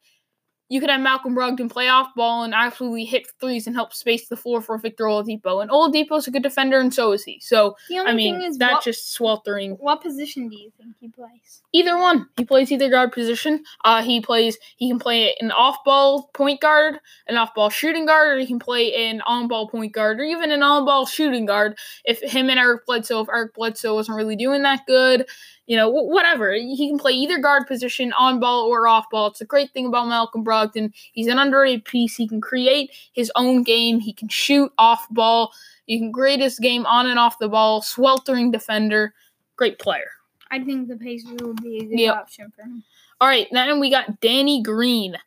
you 0.70 0.80
could 0.80 0.90
have 0.90 1.02
Malcolm 1.02 1.36
Brogdon 1.36 1.70
play 1.70 1.88
off 1.88 2.14
ball 2.16 2.44
and 2.44 2.54
absolutely 2.54 3.04
hit 3.04 3.28
threes 3.40 3.66
and 3.66 3.76
help 3.76 3.92
space 3.92 4.30
the 4.30 4.38
floor 4.38 4.62
for 4.62 4.78
Victor 4.78 5.06
Oladipo. 5.06 5.62
And 5.62 5.72
Oladipo's 5.72 6.28
a 6.28 6.32
good 6.32 6.44
defender, 6.44 6.80
and 6.80 6.94
so 6.94 7.12
is 7.12 7.24
he. 7.24 7.40
So 7.40 7.76
the 7.90 7.98
only 7.98 8.12
I 8.12 8.16
mean, 8.16 8.36
thing 8.36 8.48
is, 8.48 8.58
that's 8.58 8.74
what, 8.74 8.84
just 8.84 9.14
sweltering. 9.14 9.72
what 9.80 10.02
position 10.02 10.48
do 10.48 10.56
you 10.56 10.72
think 10.78 10.96
he 11.00 11.10
plays? 11.10 11.64
Either 11.74 11.98
one, 11.98 12.28
he 12.38 12.46
plays 12.46 12.72
either 12.72 12.90
guard 12.90 13.12
position. 13.12 13.64
Uh, 13.84 14.04
he 14.04 14.22
plays. 14.22 14.58
He 14.78 14.90
can 14.90 15.00
play 15.00 15.36
an 15.42 15.52
off-ball 15.52 16.30
point 16.34 16.62
guard, 16.62 17.00
an 17.28 17.38
off-ball 17.38 17.72
shooting 17.72 18.06
guard, 18.06 18.38
or 18.38 18.40
he 18.40 18.46
can 18.46 18.60
play 18.60 19.10
an 19.10 19.22
on-ball 19.22 19.70
point 19.70 19.94
guard, 19.94 20.20
or 20.20 20.24
even 20.24 20.52
an 20.52 20.62
on-ball 20.62 21.08
shooting 21.08 21.48
guard. 21.48 21.78
If 22.06 22.22
him 22.22 22.50
and 22.50 22.60
Eric 22.60 22.86
Bledsoe, 22.86 23.22
if 23.22 23.30
Eric 23.30 23.56
Bledsoe 23.56 23.96
wasn't 23.96 24.18
really 24.18 24.36
doing 24.36 24.62
that 24.64 24.86
good, 24.86 25.26
you 25.70 25.76
know, 25.78 25.88
whatever. 25.88 26.52
He 26.54 26.90
can 26.90 26.98
play 26.98 27.12
either 27.12 27.38
guard 27.38 27.68
position, 27.68 28.12
on 28.14 28.40
ball 28.40 28.66
or 28.66 28.88
off 28.88 29.06
ball. 29.12 29.28
It's 29.28 29.40
a 29.40 29.46
great 29.46 29.70
thing 29.72 29.86
about 29.86 30.08
Malcolm 30.08 30.44
Brogdon. 30.44 30.92
He's 31.14 31.28
an 31.28 31.38
underrated 31.38 31.86
piece. 31.86 32.16
He 32.16 32.28
can 32.28 32.42
create 32.42 32.90
his 33.14 33.32
own 33.36 33.62
game. 33.62 34.00
He 34.00 34.12
can 34.12 34.30
shoot 34.30 34.72
off 34.80 35.06
ball. 35.12 35.54
He 35.86 36.00
can 36.00 36.12
create 36.12 36.40
his 36.40 36.58
game 36.58 36.88
on 36.88 37.06
and 37.06 37.20
off 37.20 37.38
the 37.38 37.48
ball. 37.48 37.84
Sweltering 37.84 38.50
defender. 38.50 39.14
Great 39.58 39.78
player. 39.78 40.10
I 40.50 40.60
think 40.64 40.88
the 40.88 40.98
Pacers 40.98 41.40
will 41.40 41.54
be 41.54 41.78
a 41.78 41.86
good 41.86 42.00
Yep. 42.00 42.16
option 42.16 42.52
for 42.56 42.64
him. 42.64 42.84
All 43.22 43.28
right, 43.28 43.48
then 43.52 43.80
we 43.80 43.92
got 43.92 44.20
Danny 44.22 44.64
Green. 44.64 45.20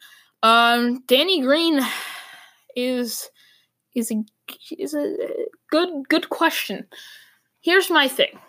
Um, 0.42 1.04
Danny 1.06 1.40
Green 1.40 1.80
is 2.74 3.30
is 3.94 4.10
a 4.10 4.24
is 4.76 4.92
a 4.92 5.16
good 5.70 6.08
good 6.08 6.30
question. 6.30 6.88
Here's 7.60 7.90
my 7.90 8.08
thing. 8.08 8.40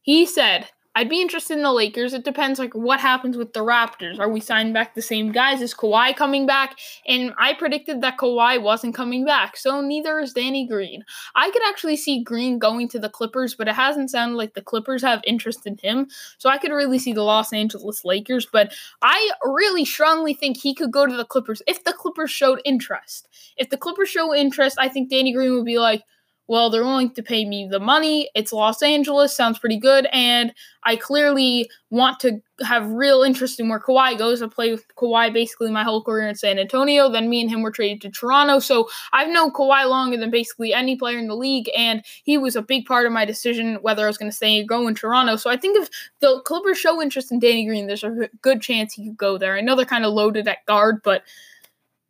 He 0.00 0.24
said, 0.24 0.70
"I'd 0.94 1.08
be 1.08 1.20
interested 1.20 1.56
in 1.56 1.62
the 1.62 1.72
Lakers. 1.72 2.14
It 2.14 2.24
depends, 2.24 2.58
like 2.58 2.74
what 2.74 3.00
happens 3.00 3.36
with 3.36 3.52
the 3.52 3.60
Raptors. 3.60 4.18
Are 4.18 4.28
we 4.28 4.40
signing 4.40 4.72
back 4.72 4.94
the 4.94 5.02
same 5.02 5.32
guys? 5.32 5.60
Is 5.60 5.74
Kawhi 5.74 6.14
coming 6.16 6.46
back?" 6.46 6.78
And 7.06 7.34
I 7.38 7.54
predicted 7.54 8.00
that 8.00 8.18
Kawhi 8.18 8.62
wasn't 8.62 8.94
coming 8.94 9.24
back, 9.24 9.56
so 9.56 9.80
neither 9.80 10.20
is 10.20 10.32
Danny 10.32 10.66
Green. 10.66 11.04
I 11.34 11.50
could 11.50 11.62
actually 11.66 11.96
see 11.96 12.22
Green 12.22 12.58
going 12.58 12.88
to 12.88 12.98
the 12.98 13.08
Clippers, 13.08 13.54
but 13.54 13.68
it 13.68 13.74
hasn't 13.74 14.10
sounded 14.10 14.36
like 14.36 14.54
the 14.54 14.62
Clippers 14.62 15.02
have 15.02 15.20
interest 15.24 15.66
in 15.66 15.78
him. 15.78 16.08
So 16.38 16.48
I 16.48 16.58
could 16.58 16.72
really 16.72 16.98
see 16.98 17.12
the 17.12 17.22
Los 17.22 17.52
Angeles 17.52 18.04
Lakers, 18.04 18.46
but 18.46 18.72
I 19.02 19.30
really 19.42 19.84
strongly 19.84 20.34
think 20.34 20.56
he 20.56 20.74
could 20.74 20.92
go 20.92 21.06
to 21.06 21.16
the 21.16 21.24
Clippers 21.24 21.62
if 21.66 21.84
the 21.84 21.92
Clippers 21.92 22.30
showed 22.30 22.60
interest. 22.64 23.28
If 23.56 23.70
the 23.70 23.76
Clippers 23.76 24.08
show 24.08 24.34
interest, 24.34 24.76
I 24.78 24.88
think 24.88 25.10
Danny 25.10 25.32
Green 25.32 25.54
would 25.54 25.64
be 25.64 25.78
like, 25.78 26.02
well, 26.46 26.68
they're 26.68 26.84
willing 26.84 27.10
to 27.14 27.22
pay 27.22 27.44
me 27.46 27.66
the 27.66 27.80
money. 27.80 28.28
It's 28.34 28.52
Los 28.52 28.82
Angeles, 28.82 29.34
sounds 29.34 29.58
pretty 29.58 29.78
good, 29.78 30.06
and 30.12 30.52
I 30.82 30.96
clearly 30.96 31.70
want 31.88 32.20
to 32.20 32.42
have 32.60 32.86
real 32.86 33.22
interest 33.22 33.58
in 33.58 33.68
where 33.68 33.80
Kawhi 33.80 34.18
goes. 34.18 34.42
I 34.42 34.48
played 34.48 34.72
with 34.72 34.84
Kawhi 34.96 35.32
basically 35.32 35.70
my 35.70 35.82
whole 35.82 36.02
career 36.02 36.28
in 36.28 36.34
San 36.34 36.58
Antonio. 36.58 37.08
Then 37.08 37.30
me 37.30 37.40
and 37.40 37.50
him 37.50 37.62
were 37.62 37.70
traded 37.70 38.02
to 38.02 38.10
Toronto, 38.10 38.58
so 38.58 38.88
I've 39.12 39.30
known 39.30 39.52
Kawhi 39.52 39.88
longer 39.88 40.18
than 40.18 40.30
basically 40.30 40.74
any 40.74 40.96
player 40.96 41.18
in 41.18 41.28
the 41.28 41.36
league, 41.36 41.70
and 41.76 42.04
he 42.24 42.36
was 42.36 42.56
a 42.56 42.62
big 42.62 42.84
part 42.84 43.06
of 43.06 43.12
my 43.12 43.24
decision 43.24 43.76
whether 43.80 44.04
I 44.04 44.08
was 44.08 44.18
going 44.18 44.30
to 44.30 44.36
stay 44.36 44.60
or 44.60 44.66
go 44.66 44.86
in 44.86 44.94
Toronto. 44.94 45.36
So 45.36 45.48
I 45.48 45.56
think 45.56 45.80
if 45.80 45.88
the 46.20 46.42
Clippers 46.44 46.78
show 46.78 47.00
interest 47.00 47.32
in 47.32 47.38
Danny 47.38 47.64
Green, 47.64 47.86
there's 47.86 48.04
a 48.04 48.28
good 48.42 48.60
chance 48.60 48.92
he 48.92 49.06
could 49.06 49.16
go 49.16 49.38
there. 49.38 49.56
I 49.56 49.62
know 49.62 49.76
they're 49.76 49.86
kind 49.86 50.04
of 50.04 50.12
loaded 50.12 50.46
at 50.46 50.66
guard, 50.66 51.00
but 51.02 51.22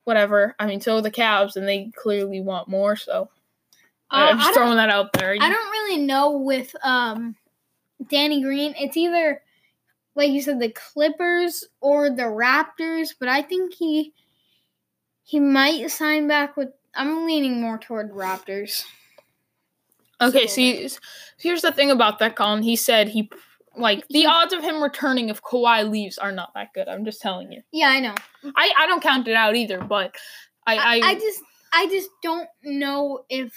whatever. 0.03 0.57
I 0.59 0.67
mean, 0.67 0.81
so 0.81 1.01
the 1.01 1.11
Cavs, 1.11 1.55
and 1.55 1.69
they 1.69 1.93
clearly 1.97 2.41
want 2.41 2.69
more, 2.69 2.97
so. 2.97 3.31
Uh, 4.11 4.29
I'm 4.31 4.39
just 4.39 4.55
throwing 4.55 4.77
that 4.77 4.91
out 4.91 5.13
there. 5.15 5.33
I 5.41 5.49
don't 5.49 5.71
really 5.71 5.99
know 5.99 6.33
with 6.39 6.75
um 6.85 7.37
Danny 8.09 8.43
Green. 8.43 8.75
It's 8.79 8.97
either 8.97 9.43
like 10.15 10.31
you 10.31 10.43
said 10.43 10.61
the 10.61 10.69
Clippers 10.71 11.65
or 11.81 12.11
the 12.11 12.23
Raptors, 12.25 13.15
but 13.19 13.29
I 13.29 13.43
think 13.43 13.75
he 13.75 14.13
he 15.25 15.41
might 15.41 15.91
sign 15.91 16.29
back 16.29 16.57
with 16.57 16.69
I'm 16.95 17.27
leaning 17.27 17.61
more 17.61 17.79
toward 17.79 18.13
Raptors. 18.13 18.85
Okay, 20.21 20.47
So- 20.47 20.55
see, 20.55 20.89
here's 21.39 21.63
the 21.63 21.73
thing 21.73 21.91
about 21.91 22.19
that, 22.21 22.37
Colin. 22.37 22.63
He 22.63 22.77
said 22.77 23.09
he, 23.09 23.29
like, 23.77 24.07
the 24.09 24.21
He- 24.21 24.27
odds 24.27 24.53
of 24.53 24.63
him 24.63 24.81
returning 24.81 25.29
if 25.29 25.43
Kawhi 25.43 25.91
leaves 25.91 26.19
are 26.19 26.31
not 26.31 26.55
that 26.55 26.73
good. 26.73 26.87
I'm 26.89 27.05
just 27.05 27.21
telling 27.21 27.51
you. 27.51 27.63
Yeah, 27.73 27.89
I 27.89 27.99
know. 27.99 28.15
I, 28.55 28.73
I 28.79 28.87
don't 28.87 29.03
count 29.03 29.27
it 29.27 29.35
out 29.35 29.57
either, 29.57 29.81
but 29.81 30.15
I, 30.67 30.77
I, 30.77 30.79
I, 30.79 31.01
I 31.11 31.15
just 31.17 31.43
I 31.73 31.87
just 31.89 32.11
don't 32.23 32.49
know 32.63 33.25
if 33.29 33.53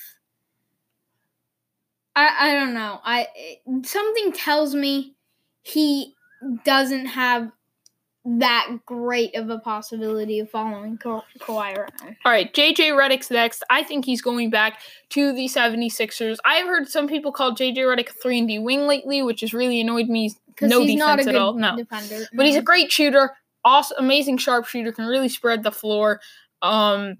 I 2.17 2.49
I 2.49 2.53
don't 2.53 2.73
know. 2.73 2.99
I 3.03 3.27
something 3.83 4.31
tells 4.33 4.73
me 4.73 5.15
he 5.61 6.15
doesn't 6.65 7.05
have 7.05 7.51
that 8.25 8.79
great 8.85 9.35
of 9.35 9.49
a 9.49 9.59
possibility 9.59 10.39
of 10.39 10.49
following 10.49 10.97
Ka- 10.97 11.23
Kawhi 11.39 11.77
around. 11.77 12.17
all 12.25 12.31
right, 12.31 12.53
JJ 12.53 12.89
Redick's 12.91 13.31
next. 13.31 13.63
I 13.69 13.83
think 13.83 14.03
he's 14.03 14.21
going 14.21 14.49
back 14.49 14.81
to 15.11 15.31
the 15.31 15.45
76ers. 15.45 16.37
I've 16.43 16.65
heard 16.65 16.89
some 16.89 17.07
people 17.07 17.31
call 17.31 17.55
JJ 17.55 17.77
Redick 17.77 18.09
a 18.09 18.13
3 18.13 18.39
and 18.39 18.47
D 18.47 18.59
wing 18.59 18.87
lately, 18.87 19.21
which 19.21 19.41
has 19.41 19.53
really 19.53 19.79
annoyed 19.79 20.09
me. 20.09 20.33
No 20.59 20.81
he's 20.81 20.97
not 20.97 21.19
a 21.19 21.23
defense 21.23 21.35
at 21.35 21.39
all, 21.39 21.53
no. 21.53 21.77
defender. 21.77 22.25
But 22.33 22.47
he's 22.47 22.55
a 22.55 22.63
great 22.63 22.91
shooter, 22.91 23.37
awesome, 23.63 23.97
amazing 23.99 24.39
sharpshooter, 24.39 24.91
can 24.91 25.05
really 25.05 25.29
spread 25.29 25.63
the 25.63 25.71
floor. 25.71 26.19
Um, 26.63 27.17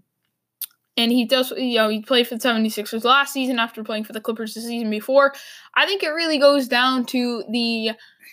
and 0.98 1.12
he 1.12 1.26
does, 1.26 1.52
you 1.52 1.76
know, 1.76 1.90
he 1.90 2.02
played 2.02 2.28
for 2.28 2.36
the 2.36 2.42
76ers 2.42 3.04
last 3.04 3.32
season 3.32 3.60
after 3.60 3.84
playing 3.84 4.04
for 4.04 4.14
the 4.14 4.20
Clippers 4.20 4.56
the 4.56 4.62
season 4.62 4.90
before. 4.90 5.34
I 5.76 5.86
think 5.86 6.02
it 6.02 6.10
really 6.10 6.40
goes 6.40 6.68
down 6.68 7.06
to 7.08 7.44
the, 7.52 7.92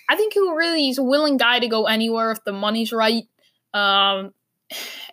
I 0.09 0.17
think 0.17 0.33
he 0.33 0.41
really 0.41 0.89
is 0.89 0.99
a 0.99 1.03
willing 1.03 1.37
guy 1.37 1.59
to 1.59 1.69
go 1.69 1.85
anywhere 1.85 2.33
if 2.33 2.43
the 2.45 2.53
money's 2.53 2.93
right. 2.93 3.25
Um, 3.75 4.33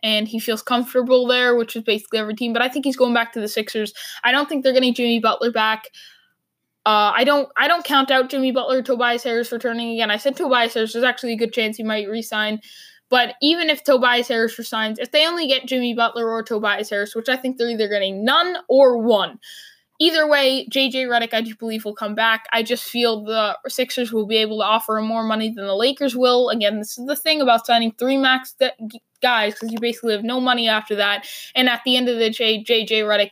and 0.02 0.28
he 0.28 0.40
feels 0.40 0.62
comfortable 0.62 1.28
there, 1.28 1.56
which 1.56 1.76
is 1.76 1.84
basically 1.84 2.20
every 2.20 2.36
team. 2.36 2.54
But 2.54 2.62
I 2.62 2.70
think 2.70 2.86
he's 2.86 2.96
going 2.96 3.14
back 3.14 3.34
to 3.34 3.42
the 3.42 3.48
Sixers. 3.48 3.94
I 4.24 4.32
don't 4.32 4.48
think 4.48 4.64
they're 4.64 4.74
getting 4.74 4.94
Jimmy 4.94 5.20
Butler 5.20 5.52
back. 5.52 5.86
Uh, 6.86 7.12
I 7.16 7.24
don't. 7.26 7.48
I 7.58 7.68
don't 7.68 7.86
count 7.86 8.10
out 8.10 8.30
Jimmy 8.30 8.52
Butler, 8.52 8.82
Tobias 8.82 9.24
Harris 9.24 9.52
returning 9.52 9.92
again. 9.92 10.10
I 10.10 10.18
said 10.18 10.36
Tobias 10.36 10.74
Harris. 10.74 10.94
There's 10.94 11.06
actually 11.06 11.34
a 11.34 11.38
good 11.38 11.54
chance 11.54 11.78
he 11.78 11.84
might 11.84 12.10
resign. 12.10 12.60
But 13.12 13.36
even 13.42 13.70
if 13.70 13.84
Tobias 13.84 14.30
Harris 14.30 14.58
resigns, 14.58 14.98
if 14.98 15.12
they 15.12 15.28
only 15.28 15.46
get 15.46 15.68
Jimmy 15.68 15.94
Butler 15.94 16.32
or 16.32 16.42
Tobias 16.42 16.90
Harris, 16.90 17.14
which 17.14 17.28
I 17.28 17.36
think 17.36 17.58
they're 17.58 17.70
either 17.70 17.90
getting 17.90 18.24
none 18.24 18.56
or 18.70 18.98
one, 18.98 19.38
either 20.00 20.26
way, 20.26 20.66
JJ 20.72 21.08
Redick, 21.08 21.34
I 21.34 21.42
do 21.42 21.54
believe 21.56 21.84
will 21.84 21.94
come 21.94 22.16
back. 22.16 22.46
I 22.54 22.64
just 22.64 22.86
feel 22.86 23.24
the 23.24 23.58
Sixers 23.68 24.14
will 24.14 24.26
be 24.26 24.38
able 24.38 24.60
to 24.60 24.66
offer 24.66 24.98
him 24.98 25.08
more 25.08 25.24
money 25.24 25.54
than 25.54 25.68
the 25.68 25.76
Lakers 25.76 26.16
will. 26.16 26.50
Again, 26.50 26.80
this 26.80 26.98
is 26.98 27.06
the 27.06 27.18
thing 27.18 27.42
about 27.42 27.68
signing 27.68 27.92
three 27.92 28.16
max 28.16 28.54
de- 28.54 28.72
guys 29.22 29.56
because 29.56 29.74
you 29.74 29.80
basically 29.80 30.14
have 30.14 30.24
no 30.24 30.40
money 30.40 30.70
after 30.70 30.96
that. 30.96 31.28
And 31.54 31.68
at 31.68 31.82
the 31.84 31.98
end 31.98 32.08
of 32.08 32.18
the 32.18 32.30
day, 32.30 32.64
JJ 32.64 33.04
Redick. 33.04 33.32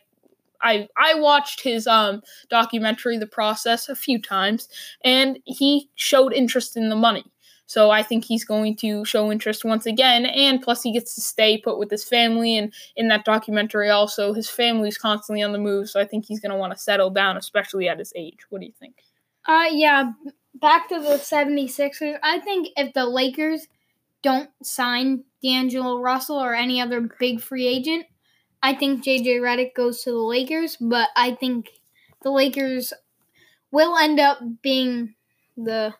I 0.62 0.90
I 0.98 1.14
watched 1.14 1.62
his 1.62 1.88
um 1.88 2.22
documentary 2.50 3.18
The 3.18 3.28
Process 3.28 3.88
a 3.88 3.96
few 3.96 4.22
times 4.22 4.68
and 5.06 5.40
he 5.46 5.90
showed 5.96 6.34
interest 6.34 6.76
in 6.76 6.90
the 6.90 6.98
money. 6.98 7.24
So 7.70 7.92
I 7.92 8.02
think 8.02 8.26
he's 8.26 8.44
going 8.44 8.76
to 8.78 9.06
show 9.06 9.32
interest 9.32 9.64
once 9.64 9.86
again 9.86 10.26
and 10.26 10.60
plus 10.60 10.82
he 10.82 10.92
gets 10.92 11.14
to 11.14 11.22
stay 11.22 11.56
put 11.56 11.78
with 11.78 11.92
his 11.92 12.04
family 12.04 12.58
and 12.58 12.74
in 12.96 13.10
that 13.10 13.26
documentary 13.26 13.92
also 13.92 14.34
his 14.34 14.50
family's 14.50 14.98
constantly 14.98 15.44
on 15.44 15.52
the 15.52 15.60
move 15.60 15.88
so 15.88 16.00
I 16.00 16.06
think 16.06 16.26
he's 16.26 16.40
going 16.40 16.52
to 16.52 16.58
want 16.58 16.74
to 16.74 16.80
settle 16.80 17.12
down 17.12 17.38
especially 17.38 17.88
at 17.88 18.00
his 18.00 18.12
age. 18.16 18.40
What 18.50 18.62
do 18.62 18.66
you 18.66 18.74
think? 18.80 18.96
Uh 19.48 19.68
yeah, 19.70 20.14
back 20.56 20.90
to 20.90 21.00
the 21.00 21.20
76ers. 21.20 22.18
I 22.24 22.40
think 22.40 22.70
if 22.76 22.92
the 22.94 23.06
Lakers 23.06 23.68
don't 24.24 24.50
sign 24.64 25.24
D'Angelo 25.44 26.02
Russell 26.02 26.38
or 26.38 26.56
any 26.56 26.82
other 26.82 27.08
big 27.20 27.40
free 27.40 27.68
agent, 27.68 28.08
I 28.64 28.74
think 28.74 29.04
JJ 29.04 29.42
Redick 29.42 29.76
goes 29.76 30.02
to 30.04 30.10
the 30.10 30.18
Lakers, 30.18 30.76
but 30.82 31.10
I 31.16 31.36
think 31.36 31.70
the 32.24 32.32
Lakers 32.32 32.94
will 33.70 33.96
end 33.96 34.20
up 34.20 34.40
being 34.64 35.14
the 35.56 35.94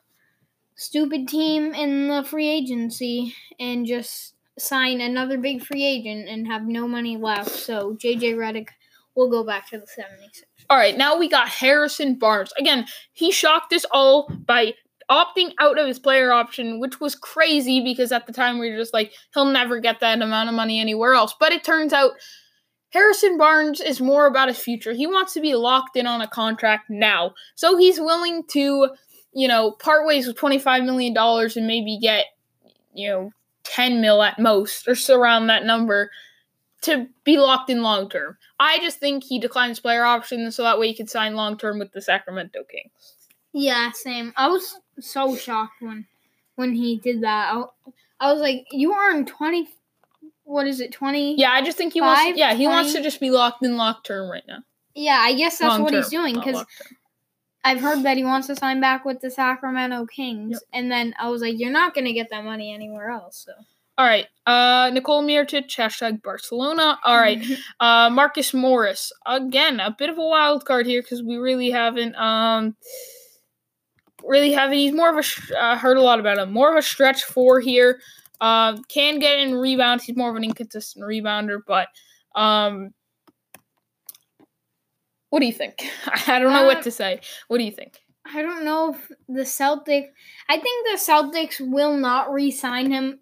stupid 0.80 1.28
team 1.28 1.74
in 1.74 2.08
the 2.08 2.24
free 2.24 2.48
agency 2.48 3.34
and 3.58 3.84
just 3.84 4.32
sign 4.58 5.02
another 5.02 5.36
big 5.36 5.62
free 5.62 5.84
agent 5.84 6.26
and 6.26 6.46
have 6.46 6.66
no 6.66 6.88
money 6.88 7.18
left. 7.18 7.50
So 7.50 7.96
JJ 8.02 8.34
Redick 8.34 8.68
will 9.14 9.28
go 9.28 9.44
back 9.44 9.68
to 9.68 9.78
the 9.78 9.84
76ers. 9.84 10.44
All 10.70 10.78
right, 10.78 10.96
now 10.96 11.18
we 11.18 11.28
got 11.28 11.48
Harrison 11.50 12.18
Barnes. 12.18 12.52
Again, 12.58 12.86
he 13.12 13.30
shocked 13.30 13.74
us 13.74 13.84
all 13.92 14.32
by 14.46 14.72
opting 15.10 15.52
out 15.60 15.78
of 15.78 15.86
his 15.86 15.98
player 15.98 16.32
option, 16.32 16.80
which 16.80 16.98
was 16.98 17.14
crazy 17.14 17.82
because 17.82 18.10
at 18.10 18.26
the 18.26 18.32
time 18.32 18.58
we 18.58 18.70
were 18.70 18.78
just 18.78 18.94
like, 18.94 19.12
he'll 19.34 19.44
never 19.44 19.80
get 19.80 20.00
that 20.00 20.22
amount 20.22 20.48
of 20.48 20.54
money 20.54 20.80
anywhere 20.80 21.12
else. 21.12 21.34
But 21.38 21.52
it 21.52 21.62
turns 21.62 21.92
out 21.92 22.12
Harrison 22.90 23.36
Barnes 23.36 23.82
is 23.82 24.00
more 24.00 24.26
about 24.26 24.48
his 24.48 24.58
future. 24.58 24.94
He 24.94 25.06
wants 25.06 25.34
to 25.34 25.40
be 25.40 25.54
locked 25.54 25.96
in 25.96 26.06
on 26.06 26.22
a 26.22 26.28
contract 26.28 26.88
now. 26.88 27.34
So 27.54 27.76
he's 27.76 28.00
willing 28.00 28.44
to, 28.52 28.88
you 29.32 29.48
know, 29.48 29.72
part 29.72 30.06
ways 30.06 30.26
with 30.26 30.36
$25 30.36 30.84
million 30.84 31.16
and 31.16 31.66
maybe 31.66 31.98
get, 31.98 32.26
you 32.94 33.08
know, 33.08 33.32
10 33.64 34.00
mil 34.00 34.22
at 34.22 34.38
most 34.38 34.88
or 34.88 34.96
around 35.16 35.46
that 35.46 35.64
number 35.64 36.10
to 36.82 37.06
be 37.24 37.38
locked 37.38 37.70
in 37.70 37.82
long 37.82 38.08
term. 38.08 38.36
I 38.58 38.78
just 38.78 38.98
think 38.98 39.24
he 39.24 39.38
declines 39.38 39.80
player 39.80 40.04
option 40.04 40.50
so 40.50 40.62
that 40.62 40.78
way 40.78 40.88
he 40.88 40.94
can 40.94 41.06
sign 41.06 41.34
long 41.34 41.56
term 41.56 41.78
with 41.78 41.92
the 41.92 42.00
Sacramento 42.00 42.60
Kings. 42.70 43.28
Yeah, 43.52 43.90
same. 43.92 44.32
I 44.36 44.48
was 44.48 44.78
so 45.00 45.36
shocked 45.36 45.80
when 45.80 46.06
when 46.56 46.74
he 46.74 46.96
did 46.96 47.22
that. 47.22 47.54
I, 47.54 47.64
I 48.20 48.32
was 48.32 48.40
like, 48.40 48.66
"You 48.70 48.94
earn 48.94 49.26
twenty. 49.26 49.68
What 50.44 50.66
is 50.66 50.80
it? 50.80 50.92
Twenty? 50.92 51.34
Yeah, 51.36 51.50
I 51.50 51.62
just 51.62 51.76
think 51.76 51.92
he 51.92 52.00
wants. 52.00 52.38
Yeah, 52.38 52.54
he 52.54 52.66
wants 52.66 52.92
to 52.92 53.02
just 53.02 53.20
be 53.20 53.30
locked 53.30 53.64
in 53.64 53.76
long 53.76 53.96
term 54.04 54.30
right 54.30 54.44
now. 54.46 54.58
Yeah, 54.94 55.18
I 55.18 55.34
guess 55.34 55.58
that's 55.58 55.70
Long 55.70 55.82
what 55.82 55.94
he's 55.94 56.08
doing 56.08 56.34
because 56.34 56.54
long-term. 56.54 56.96
I've 57.64 57.80
heard 57.80 58.02
that 58.04 58.16
he 58.16 58.24
wants 58.24 58.46
to 58.46 58.56
sign 58.56 58.80
back 58.80 59.04
with 59.04 59.20
the 59.20 59.30
Sacramento 59.30 60.06
Kings, 60.06 60.52
Yep. 60.52 60.62
and 60.72 60.90
then 60.90 61.14
I 61.18 61.28
was 61.28 61.42
like, 61.42 61.58
"You're 61.58 61.70
not 61.72 61.94
gonna 61.94 62.12
get 62.12 62.30
that 62.30 62.44
money 62.44 62.72
anywhere 62.72 63.10
else." 63.10 63.44
So. 63.46 63.52
All 63.98 64.06
right, 64.06 64.26
uh, 64.46 64.90
Nikola 64.94 65.22
Mirotic, 65.22 65.68
hashtag 65.68 66.22
Barcelona. 66.22 66.98
All 67.04 67.18
right, 67.18 67.44
uh, 67.80 68.08
Marcus 68.10 68.54
Morris 68.54 69.12
again, 69.26 69.78
a 69.78 69.90
bit 69.90 70.08
of 70.08 70.16
a 70.16 70.24
wild 70.24 70.64
card 70.64 70.86
here 70.86 71.02
because 71.02 71.22
we 71.22 71.36
really 71.36 71.70
haven't 71.70 72.14
um 72.16 72.76
really 74.24 74.52
haven't. 74.52 74.76
He's 74.78 74.92
more 74.92 75.10
of 75.10 75.16
a 75.18 75.22
sh- 75.22 75.50
uh, 75.58 75.76
heard 75.76 75.96
a 75.96 76.02
lot 76.02 76.20
about 76.20 76.38
him. 76.38 76.52
More 76.52 76.70
of 76.70 76.76
a 76.78 76.82
stretch 76.82 77.24
four 77.24 77.60
here. 77.60 78.00
Uh, 78.40 78.78
can 78.88 79.18
get 79.18 79.38
in 79.38 79.54
rebounds. 79.54 80.04
He's 80.04 80.16
more 80.16 80.30
of 80.30 80.36
an 80.36 80.44
inconsistent 80.44 81.04
rebounder, 81.04 81.58
but 81.66 81.88
um, 82.34 82.94
what 85.30 85.40
do 85.40 85.46
you 85.46 85.52
think? 85.52 85.82
I 86.26 86.38
don't 86.38 86.52
know 86.52 86.64
Uh, 86.64 86.66
what 86.66 86.82
to 86.82 86.90
say. 86.90 87.20
What 87.48 87.58
do 87.58 87.64
you 87.64 87.72
think? 87.72 88.00
I 88.32 88.42
don't 88.42 88.64
know 88.64 88.94
if 88.94 89.10
the 89.28 89.42
Celtics. 89.42 90.08
I 90.48 90.58
think 90.58 90.86
the 90.86 90.98
Celtics 90.98 91.60
will 91.60 91.96
not 91.96 92.32
re-sign 92.32 92.90
him, 92.90 93.18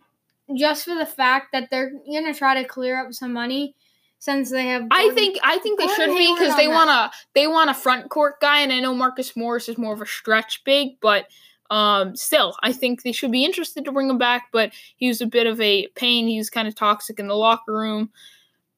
just 0.57 0.85
for 0.85 0.95
the 0.95 1.07
fact 1.07 1.53
that 1.53 1.71
they're 1.71 1.93
gonna 2.13 2.35
try 2.35 2.61
to 2.61 2.69
clear 2.69 3.01
up 3.01 3.15
some 3.15 3.33
money, 3.33 3.75
since 4.19 4.51
they 4.51 4.67
have. 4.67 4.87
I 4.91 5.11
think 5.15 5.39
I 5.43 5.59
think 5.59 5.79
they 5.79 5.87
Gordon 5.87 6.09
should 6.09 6.17
be 6.17 6.35
because 6.35 6.57
they 6.57 6.69
want 6.69 6.91
a 6.91 7.11
they 7.35 7.47
want 7.47 7.71
a 7.71 7.75
front 7.75 8.11
court 8.11 8.41
guy, 8.41 8.61
and 8.61 8.73
I 8.73 8.81
know 8.81 8.95
Marcus 8.95 9.37
Morris 9.37 9.69
is 9.69 9.79
more 9.79 9.95
of 9.95 10.03
a 10.03 10.07
stretch 10.07 10.63
big, 10.65 11.01
but 11.01 11.27
um, 11.71 12.17
still, 12.17 12.57
I 12.63 12.73
think 12.73 13.03
they 13.03 13.13
should 13.13 13.31
be 13.31 13.45
interested 13.45 13.85
to 13.85 13.93
bring 13.93 14.09
him 14.11 14.19
back. 14.19 14.49
But 14.53 14.73
he 14.97 15.09
was 15.09 15.21
a 15.21 15.27
bit 15.27 15.47
of 15.47 15.61
a 15.61 15.87
pain. 15.95 16.27
He 16.27 16.39
was 16.39 16.51
kind 16.51 16.67
of 16.67 16.75
toxic 16.75 17.19
in 17.21 17.29
the 17.29 17.37
locker 17.37 17.75
room. 17.75 18.11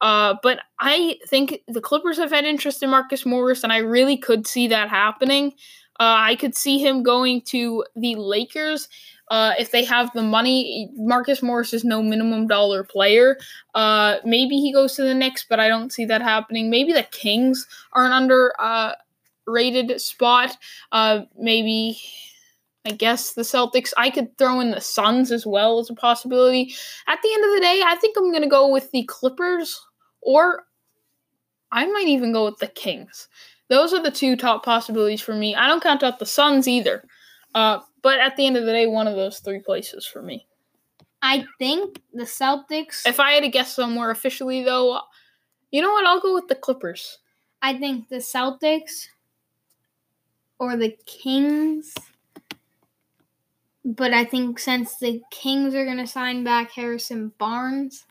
Uh, 0.00 0.36
but 0.42 0.60
I 0.78 1.18
think 1.26 1.60
the 1.68 1.80
Clippers 1.80 2.18
have 2.18 2.30
had 2.30 2.44
interest 2.44 2.82
in 2.82 2.90
Marcus 2.90 3.26
Morris, 3.26 3.62
and 3.62 3.72
I 3.72 3.78
really 3.78 4.16
could 4.16 4.46
see 4.46 4.68
that 4.68 4.88
happening. 4.88 5.52
Uh, 5.98 6.16
I 6.18 6.36
could 6.36 6.54
see 6.54 6.78
him 6.78 7.02
going 7.02 7.42
to 7.42 7.84
the 7.94 8.14
Lakers. 8.14 8.88
Uh, 9.30 9.52
if 9.58 9.70
they 9.70 9.84
have 9.84 10.10
the 10.12 10.22
money, 10.22 10.88
Marcus 10.96 11.42
Morris 11.42 11.74
is 11.74 11.84
no 11.84 12.02
minimum 12.02 12.48
dollar 12.48 12.82
player. 12.82 13.36
Uh, 13.74 14.16
maybe 14.24 14.56
he 14.56 14.72
goes 14.72 14.94
to 14.94 15.02
the 15.02 15.14
Knicks, 15.14 15.44
but 15.48 15.60
I 15.60 15.68
don't 15.68 15.92
see 15.92 16.06
that 16.06 16.22
happening. 16.22 16.70
Maybe 16.70 16.92
the 16.92 17.04
Kings 17.04 17.66
are 17.92 18.06
an 18.06 18.12
underrated 18.12 19.92
uh, 19.92 19.98
spot. 19.98 20.56
Uh, 20.90 21.22
maybe 21.38 22.00
I 22.86 22.92
guess 22.92 23.34
the 23.34 23.42
Celtics. 23.42 23.92
I 23.98 24.08
could 24.10 24.36
throw 24.38 24.58
in 24.60 24.70
the 24.70 24.80
Suns 24.80 25.30
as 25.30 25.46
well 25.46 25.78
as 25.78 25.90
a 25.90 25.94
possibility. 25.94 26.74
At 27.06 27.20
the 27.22 27.32
end 27.32 27.44
of 27.44 27.54
the 27.54 27.60
day, 27.60 27.82
I 27.84 27.96
think 27.96 28.16
I'm 28.16 28.30
going 28.30 28.42
to 28.42 28.48
go 28.48 28.68
with 28.68 28.90
the 28.90 29.04
Clippers 29.04 29.80
or 30.22 30.64
I 31.72 31.86
might 31.86 32.08
even 32.08 32.32
go 32.32 32.46
with 32.46 32.58
the 32.58 32.66
Kings. 32.66 33.28
Those 33.68 33.92
are 33.94 34.02
the 34.02 34.10
two 34.10 34.36
top 34.36 34.64
possibilities 34.64 35.20
for 35.20 35.34
me. 35.34 35.54
I 35.54 35.68
don't 35.68 35.82
count 35.82 36.02
out 36.02 36.18
the 36.18 36.26
Suns 36.26 36.66
either. 36.66 37.04
Uh, 37.54 37.78
but 38.02 38.18
at 38.18 38.36
the 38.36 38.46
end 38.46 38.56
of 38.56 38.64
the 38.64 38.72
day, 38.72 38.86
one 38.86 39.06
of 39.06 39.14
those 39.14 39.38
three 39.38 39.60
places 39.60 40.06
for 40.06 40.22
me. 40.22 40.46
I 41.22 41.44
think 41.58 42.00
the 42.12 42.24
Celtics. 42.24 43.06
If 43.06 43.20
I 43.20 43.32
had 43.32 43.42
to 43.42 43.48
guess 43.48 43.74
somewhere 43.74 44.10
officially, 44.10 44.64
though, 44.64 45.00
you 45.70 45.82
know 45.82 45.92
what? 45.92 46.06
I'll 46.06 46.20
go 46.20 46.34
with 46.34 46.48
the 46.48 46.54
Clippers. 46.54 47.18
I 47.62 47.74
think 47.74 48.08
the 48.08 48.16
Celtics 48.16 49.08
or 50.58 50.76
the 50.76 50.96
Kings. 51.06 51.94
But 53.84 54.12
I 54.12 54.24
think 54.24 54.58
since 54.58 54.96
the 54.96 55.22
Kings 55.30 55.74
are 55.74 55.84
going 55.84 55.98
to 55.98 56.06
sign 56.06 56.42
back 56.44 56.72
Harrison 56.72 57.32
Barnes, 57.38 58.04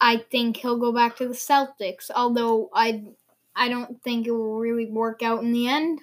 I 0.00 0.18
think 0.30 0.58
he'll 0.58 0.78
go 0.78 0.92
back 0.92 1.16
to 1.16 1.28
the 1.28 1.34
Celtics. 1.34 2.10
Although 2.14 2.70
I, 2.74 3.04
I 3.54 3.68
don't 3.68 4.02
think 4.02 4.26
it 4.26 4.32
will 4.32 4.58
really 4.58 4.86
work 4.86 5.22
out 5.22 5.42
in 5.42 5.52
the 5.52 5.68
end. 5.68 6.00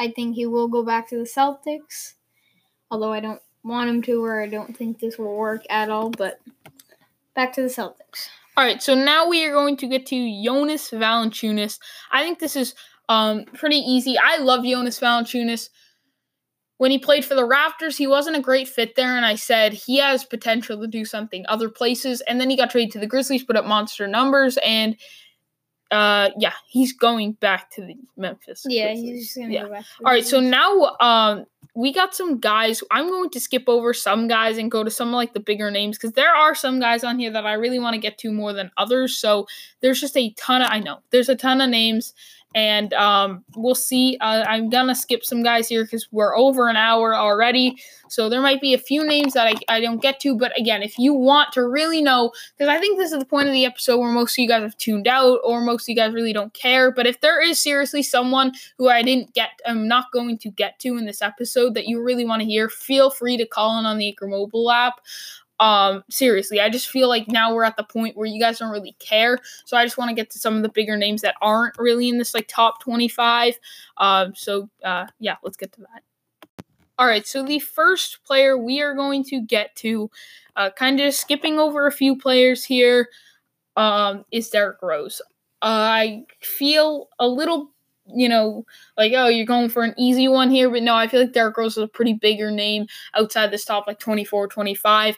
I 0.00 0.10
think 0.10 0.34
he 0.34 0.46
will 0.46 0.68
go 0.68 0.84
back 0.84 1.08
to 1.10 1.16
the 1.16 1.24
Celtics. 1.24 2.14
Although 2.90 3.12
I 3.12 3.20
don't 3.20 3.42
want 3.62 3.90
him 3.90 4.02
to, 4.02 4.24
or 4.24 4.42
I 4.42 4.48
don't 4.48 4.76
think 4.76 4.98
this 4.98 5.18
will 5.18 5.36
work 5.36 5.62
at 5.68 5.90
all. 5.90 6.10
But 6.10 6.40
back 7.34 7.52
to 7.54 7.62
the 7.62 7.68
Celtics. 7.68 8.28
All 8.56 8.64
right, 8.64 8.80
so 8.82 8.94
now 8.94 9.28
we 9.28 9.44
are 9.44 9.52
going 9.52 9.76
to 9.78 9.88
get 9.88 10.06
to 10.06 10.44
Jonas 10.44 10.90
Valanciunas. 10.90 11.80
I 12.12 12.22
think 12.22 12.38
this 12.38 12.54
is 12.54 12.74
um, 13.08 13.44
pretty 13.46 13.78
easy. 13.78 14.16
I 14.16 14.38
love 14.38 14.64
Jonas 14.64 15.00
Valanciunas. 15.00 15.70
When 16.78 16.90
he 16.90 16.98
played 16.98 17.24
for 17.24 17.34
the 17.34 17.46
Raptors, 17.46 17.96
he 17.96 18.06
wasn't 18.06 18.36
a 18.36 18.40
great 18.40 18.66
fit 18.68 18.96
there, 18.96 19.16
and 19.16 19.24
I 19.24 19.36
said 19.36 19.72
he 19.72 19.98
has 19.98 20.24
potential 20.24 20.80
to 20.80 20.86
do 20.88 21.04
something 21.04 21.44
other 21.48 21.68
places. 21.68 22.20
And 22.22 22.40
then 22.40 22.50
he 22.50 22.56
got 22.56 22.70
traded 22.70 22.92
to 22.92 22.98
the 22.98 23.06
Grizzlies, 23.06 23.44
put 23.44 23.56
up 23.56 23.64
monster 23.64 24.08
numbers, 24.08 24.58
and 24.64 24.96
uh, 25.90 26.30
yeah, 26.38 26.54
he's 26.68 26.92
going 26.92 27.32
back 27.34 27.70
to 27.72 27.82
the 27.82 27.94
Memphis. 28.16 28.64
Yeah, 28.68 28.88
Grizzlies. 28.88 29.34
he's 29.34 29.34
gonna 29.36 29.54
Yeah. 29.54 29.62
go 29.64 29.70
back. 29.70 29.82
to 29.84 29.88
the 30.00 30.06
All 30.06 30.12
right, 30.12 30.24
so 30.26 30.40
now 30.40 30.96
um, 30.98 31.44
we 31.76 31.92
got 31.92 32.14
some 32.14 32.40
guys. 32.40 32.82
I'm 32.90 33.08
going 33.08 33.30
to 33.30 33.38
skip 33.40 33.64
over 33.68 33.94
some 33.94 34.26
guys 34.26 34.58
and 34.58 34.70
go 34.70 34.82
to 34.82 34.90
some 34.90 35.12
like 35.12 35.34
the 35.34 35.40
bigger 35.40 35.70
names 35.70 35.96
because 35.96 36.12
there 36.14 36.34
are 36.34 36.54
some 36.54 36.80
guys 36.80 37.04
on 37.04 37.18
here 37.20 37.30
that 37.30 37.46
I 37.46 37.52
really 37.52 37.78
want 37.78 37.94
to 37.94 38.00
get 38.00 38.18
to 38.18 38.32
more 38.32 38.52
than 38.52 38.72
others. 38.76 39.16
So 39.16 39.46
there's 39.80 40.00
just 40.00 40.16
a 40.16 40.30
ton 40.32 40.62
of 40.62 40.68
I 40.70 40.80
know 40.80 40.98
there's 41.10 41.28
a 41.28 41.36
ton 41.36 41.60
of 41.60 41.70
names, 41.70 42.14
and 42.54 42.92
um, 42.94 43.44
we'll 43.56 43.74
see. 43.74 44.16
Uh, 44.20 44.44
I'm 44.46 44.70
gonna 44.70 44.94
skip 44.94 45.24
some 45.24 45.42
guys 45.42 45.68
here 45.68 45.84
because 45.84 46.08
we're 46.12 46.36
over 46.36 46.68
an 46.68 46.76
hour 46.76 47.14
already. 47.14 47.76
So 48.08 48.28
there 48.28 48.40
might 48.40 48.60
be 48.60 48.74
a 48.74 48.78
few 48.78 49.04
names 49.04 49.32
that 49.32 49.48
I, 49.48 49.54
I 49.76 49.80
don't 49.80 50.00
get 50.00 50.20
to. 50.20 50.36
But 50.36 50.56
again, 50.58 50.82
if 50.82 50.98
you 50.98 51.12
want 51.12 51.52
to 51.54 51.66
really 51.66 52.00
know, 52.00 52.32
because 52.56 52.68
I 52.68 52.78
think 52.78 52.96
this 52.96 53.12
is 53.12 53.18
the 53.18 53.24
point 53.24 53.48
of 53.48 53.52
the 53.52 53.64
episode 53.64 53.98
where 53.98 54.12
most 54.12 54.34
of 54.34 54.42
you 54.42 54.48
guys 54.48 54.62
have 54.62 54.76
tuned 54.76 55.08
out 55.08 55.40
or 55.42 55.60
most 55.60 55.84
of 55.84 55.88
you 55.88 55.96
guys 55.96 56.12
really 56.12 56.32
don't 56.32 56.54
care. 56.54 56.92
But 56.92 57.06
if 57.06 57.20
there 57.20 57.42
is 57.42 57.58
seriously 57.58 58.02
someone 58.02 58.52
who 58.78 58.88
I 58.88 59.02
didn't 59.02 59.34
get, 59.34 59.50
I'm 59.66 59.88
not 59.88 60.12
going 60.12 60.38
to 60.38 60.50
get 60.50 60.78
to 60.80 60.96
in 60.96 61.06
this 61.06 61.22
episode 61.22 61.74
that 61.74 61.86
you 61.86 62.02
really 62.02 62.24
want 62.24 62.40
to 62.40 62.46
hear, 62.46 62.68
feel 62.68 63.10
free 63.10 63.36
to 63.36 63.46
call 63.46 63.78
in 63.78 63.86
on 63.86 63.98
the 63.98 64.06
Anchor 64.08 64.28
mobile 64.28 64.70
app. 64.70 65.00
Um, 65.60 66.02
seriously, 66.10 66.60
I 66.60 66.68
just 66.68 66.88
feel 66.88 67.08
like 67.08 67.28
now 67.28 67.54
we're 67.54 67.64
at 67.64 67.76
the 67.76 67.84
point 67.84 68.16
where 68.16 68.26
you 68.26 68.40
guys 68.40 68.58
don't 68.58 68.72
really 68.72 68.96
care. 68.98 69.38
So 69.64 69.76
I 69.76 69.84
just 69.84 69.96
want 69.96 70.08
to 70.08 70.14
get 70.14 70.30
to 70.30 70.38
some 70.38 70.56
of 70.56 70.62
the 70.62 70.68
bigger 70.68 70.96
names 70.96 71.22
that 71.22 71.36
aren't 71.40 71.78
really 71.78 72.08
in 72.08 72.18
this 72.18 72.34
like 72.34 72.48
top 72.48 72.82
25. 72.82 73.58
Um, 73.98 74.34
so 74.34 74.68
uh, 74.82 75.06
yeah, 75.20 75.36
let's 75.42 75.56
get 75.56 75.72
to 75.74 75.80
that. 75.82 76.02
All 76.96 77.06
right, 77.06 77.26
so 77.26 77.42
the 77.42 77.58
first 77.58 78.22
player 78.24 78.56
we 78.56 78.80
are 78.80 78.94
going 78.94 79.24
to 79.24 79.40
get 79.40 79.74
to, 79.76 80.10
uh, 80.54 80.70
kind 80.70 81.00
of 81.00 81.12
skipping 81.12 81.58
over 81.58 81.88
a 81.88 81.92
few 81.92 82.16
players 82.16 82.62
here, 82.62 83.08
um, 83.76 84.24
is 84.30 84.48
Derrick 84.48 84.80
Rose. 84.80 85.20
I 85.60 86.24
feel 86.40 87.08
a 87.18 87.26
little, 87.26 87.73
you 88.06 88.28
know, 88.28 88.64
like, 88.96 89.12
oh, 89.14 89.28
you're 89.28 89.46
going 89.46 89.68
for 89.68 89.82
an 89.82 89.94
easy 89.96 90.28
one 90.28 90.50
here, 90.50 90.68
but 90.70 90.82
no, 90.82 90.94
I 90.94 91.08
feel 91.08 91.20
like 91.20 91.32
Derrick 91.32 91.56
Rose 91.56 91.76
is 91.76 91.82
a 91.84 91.88
pretty 91.88 92.12
bigger 92.14 92.50
name 92.50 92.86
outside 93.14 93.50
this 93.50 93.64
top, 93.64 93.86
like 93.86 93.98
24, 93.98 94.48
25. 94.48 95.16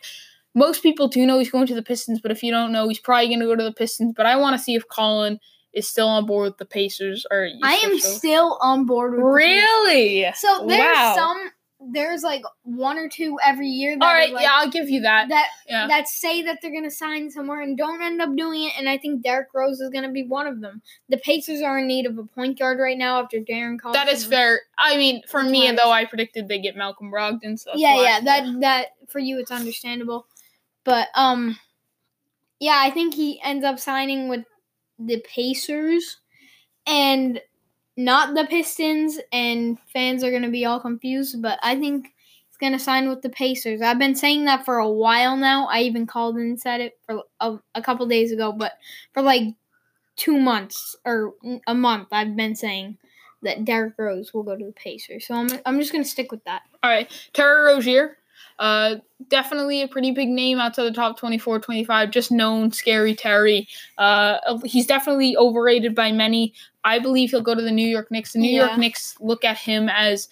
Most 0.55 0.83
people 0.83 1.09
do 1.09 1.27
know 1.27 1.39
he's 1.39 1.51
going 1.51 1.67
to 1.67 1.75
the 1.75 1.83
Pistons, 1.83 2.21
but 2.21 2.31
if 2.31 2.43
you 2.43 2.51
don't 2.51 2.73
know, 2.73 2.89
he's 2.89 2.99
probably 2.99 3.29
going 3.29 3.41
to 3.41 3.47
go 3.47 3.57
to 3.57 3.65
the 3.65 3.73
Pistons. 3.73 4.15
But 4.17 4.27
I 4.27 4.37
want 4.37 4.57
to 4.57 4.63
see 4.63 4.75
if 4.75 4.89
Colin 4.89 5.39
is 5.75 5.87
still 5.87 6.09
on 6.09 6.25
board 6.25 6.47
with 6.47 6.59
the 6.59 6.65
Pacers. 6.65 7.27
Or 7.31 7.49
I 7.63 7.75
am 7.75 7.99
still 7.99 8.59
on 8.63 8.87
board 8.87 9.13
with 9.13 9.21
the 9.21 9.25
really. 9.27 10.27
So 10.35 10.65
there's 10.67 10.81
Wow. 10.97 11.15
some 11.17 11.51
there's 11.79 12.23
like 12.23 12.43
one 12.63 12.99
or 12.99 13.09
two 13.09 13.39
every 13.45 13.69
year 13.69 13.97
that 13.99 14.05
All 14.05 14.13
right, 14.13 14.33
like, 14.33 14.43
yeah, 14.43 14.53
I'll 14.55 14.71
give 14.71 14.89
you 14.89 15.03
that. 15.03 15.29
that 15.29 15.49
Yeah. 15.69 15.87
that 15.87 16.09
say 16.09 16.43
that 16.43 16.59
they're 16.61 16.73
gonna 16.73 16.91
sign 16.91 17.31
somewhere 17.31 17.61
and 17.61 17.77
don't 17.77 18.03
end 18.03 18.23
up 18.23 18.35
doing 18.35 18.65
it, 18.65 18.73
and 18.79 18.89
I 18.89 18.97
think 18.97 19.23
Derrick 19.23 19.49
Rose 19.55 19.81
is 19.81 19.91
gonna 19.91 20.11
be 20.11 20.25
one 20.25 20.47
of 20.47 20.61
them. 20.61 20.81
The 21.09 21.19
Pacers 21.19 21.63
are 21.63 21.79
in 21.79 21.87
need 21.87 22.07
of 22.07 22.17
a 22.19 22.25
point 22.25 22.59
guard 22.59 22.79
right 22.79 22.97
now 22.97 23.23
after 23.23 23.39
Darren 23.39 23.79
Collison. 23.79 23.93
That 23.93 24.09
is 24.09 24.25
fair. 24.25 24.61
I 24.79 24.97
mean, 24.97 25.23
for 25.29 25.43
me, 25.43 25.71
though, 25.73 25.91
I 25.91 26.07
predicted 26.07 26.49
they 26.49 26.59
get 26.59 26.77
Malcolm 26.77 27.11
Brogdon. 27.11 27.59
So 27.59 27.73
yeah, 27.75 28.01
yeah, 28.01 28.21
that 28.21 28.61
that 28.61 28.87
for 29.09 29.19
you 29.19 29.39
it's 29.39 29.51
understandable, 29.51 30.27
but 30.85 31.09
um, 31.15 31.59
yeah, 32.59 32.79
I 32.79 32.91
think 32.91 33.15
he 33.15 33.41
ends 33.43 33.65
up 33.65 33.79
signing 33.79 34.29
with 34.29 34.45
the 34.99 35.23
Pacers 35.29 36.19
and 36.87 37.41
not 37.97 38.35
the 38.35 38.45
Pistons, 38.45 39.19
and 39.33 39.79
fans 39.93 40.23
are 40.23 40.31
gonna 40.31 40.51
be 40.51 40.65
all 40.65 40.81
confused. 40.81 41.41
But 41.41 41.59
I 41.63 41.77
think 41.77 42.09
he's 42.49 42.57
gonna 42.59 42.79
sign 42.79 43.09
with 43.09 43.23
the 43.23 43.31
Pacers. 43.31 43.81
I've 43.81 43.99
been 43.99 44.15
saying 44.15 44.45
that 44.45 44.65
for 44.65 44.79
a 44.79 44.89
while 44.89 45.37
now. 45.37 45.67
I 45.67 45.81
even 45.81 46.07
called 46.07 46.37
and 46.37 46.61
said 46.61 46.81
it 46.81 46.99
for 47.07 47.23
a, 47.41 47.59
a 47.75 47.83
couple 47.83 48.07
days 48.07 48.33
ago, 48.33 48.53
but 48.53 48.73
for 49.13 49.23
like 49.23 49.55
two 50.17 50.39
months 50.39 50.97
or 51.05 51.35
a 51.67 51.75
month, 51.75 52.09
I've 52.13 52.37
been 52.37 52.55
saying 52.55 52.99
that 53.43 53.65
Derrick 53.65 53.95
Rose 53.99 54.33
will 54.33 54.43
go 54.43 54.57
to 54.57 54.65
the 54.65 54.73
Pacers. 54.73 55.27
So 55.27 55.35
I'm 55.35 55.49
I'm 55.65 55.79
just 55.79 55.93
gonna 55.93 56.05
stick 56.05 56.31
with 56.31 56.45
that. 56.45 56.63
All 56.83 56.91
right, 56.91 57.11
Terry 57.33 57.67
Rozier. 57.67 58.19
Uh, 58.59 58.97
definitely 59.29 59.83
a 59.83 59.89
pretty 59.89 60.11
big 60.13 60.29
name 60.29 60.59
outside 60.59 60.85
the 60.85 60.93
top 60.93 61.19
24, 61.19 61.61
25. 61.61 62.11
Just 62.11 62.31
known, 62.31 62.73
scary 62.73 63.15
Terry. 63.15 63.69
Uh, 63.99 64.59
he's 64.65 64.87
definitely 64.87 65.37
overrated 65.37 65.95
by 65.95 66.13
many. 66.13 66.55
I 66.85 66.99
believe 66.99 67.31
he'll 67.31 67.43
go 67.43 67.55
to 67.55 67.63
the 67.63 67.71
New 67.71 67.87
York 67.87 68.11
Knicks. 68.11 68.33
The 68.33 68.39
New 68.39 68.51
Yeah. 68.51 68.67
York 68.67 68.79
Knicks 68.79 69.17
look 69.21 69.45
at 69.45 69.59
him 69.59 69.89
as 69.89 70.29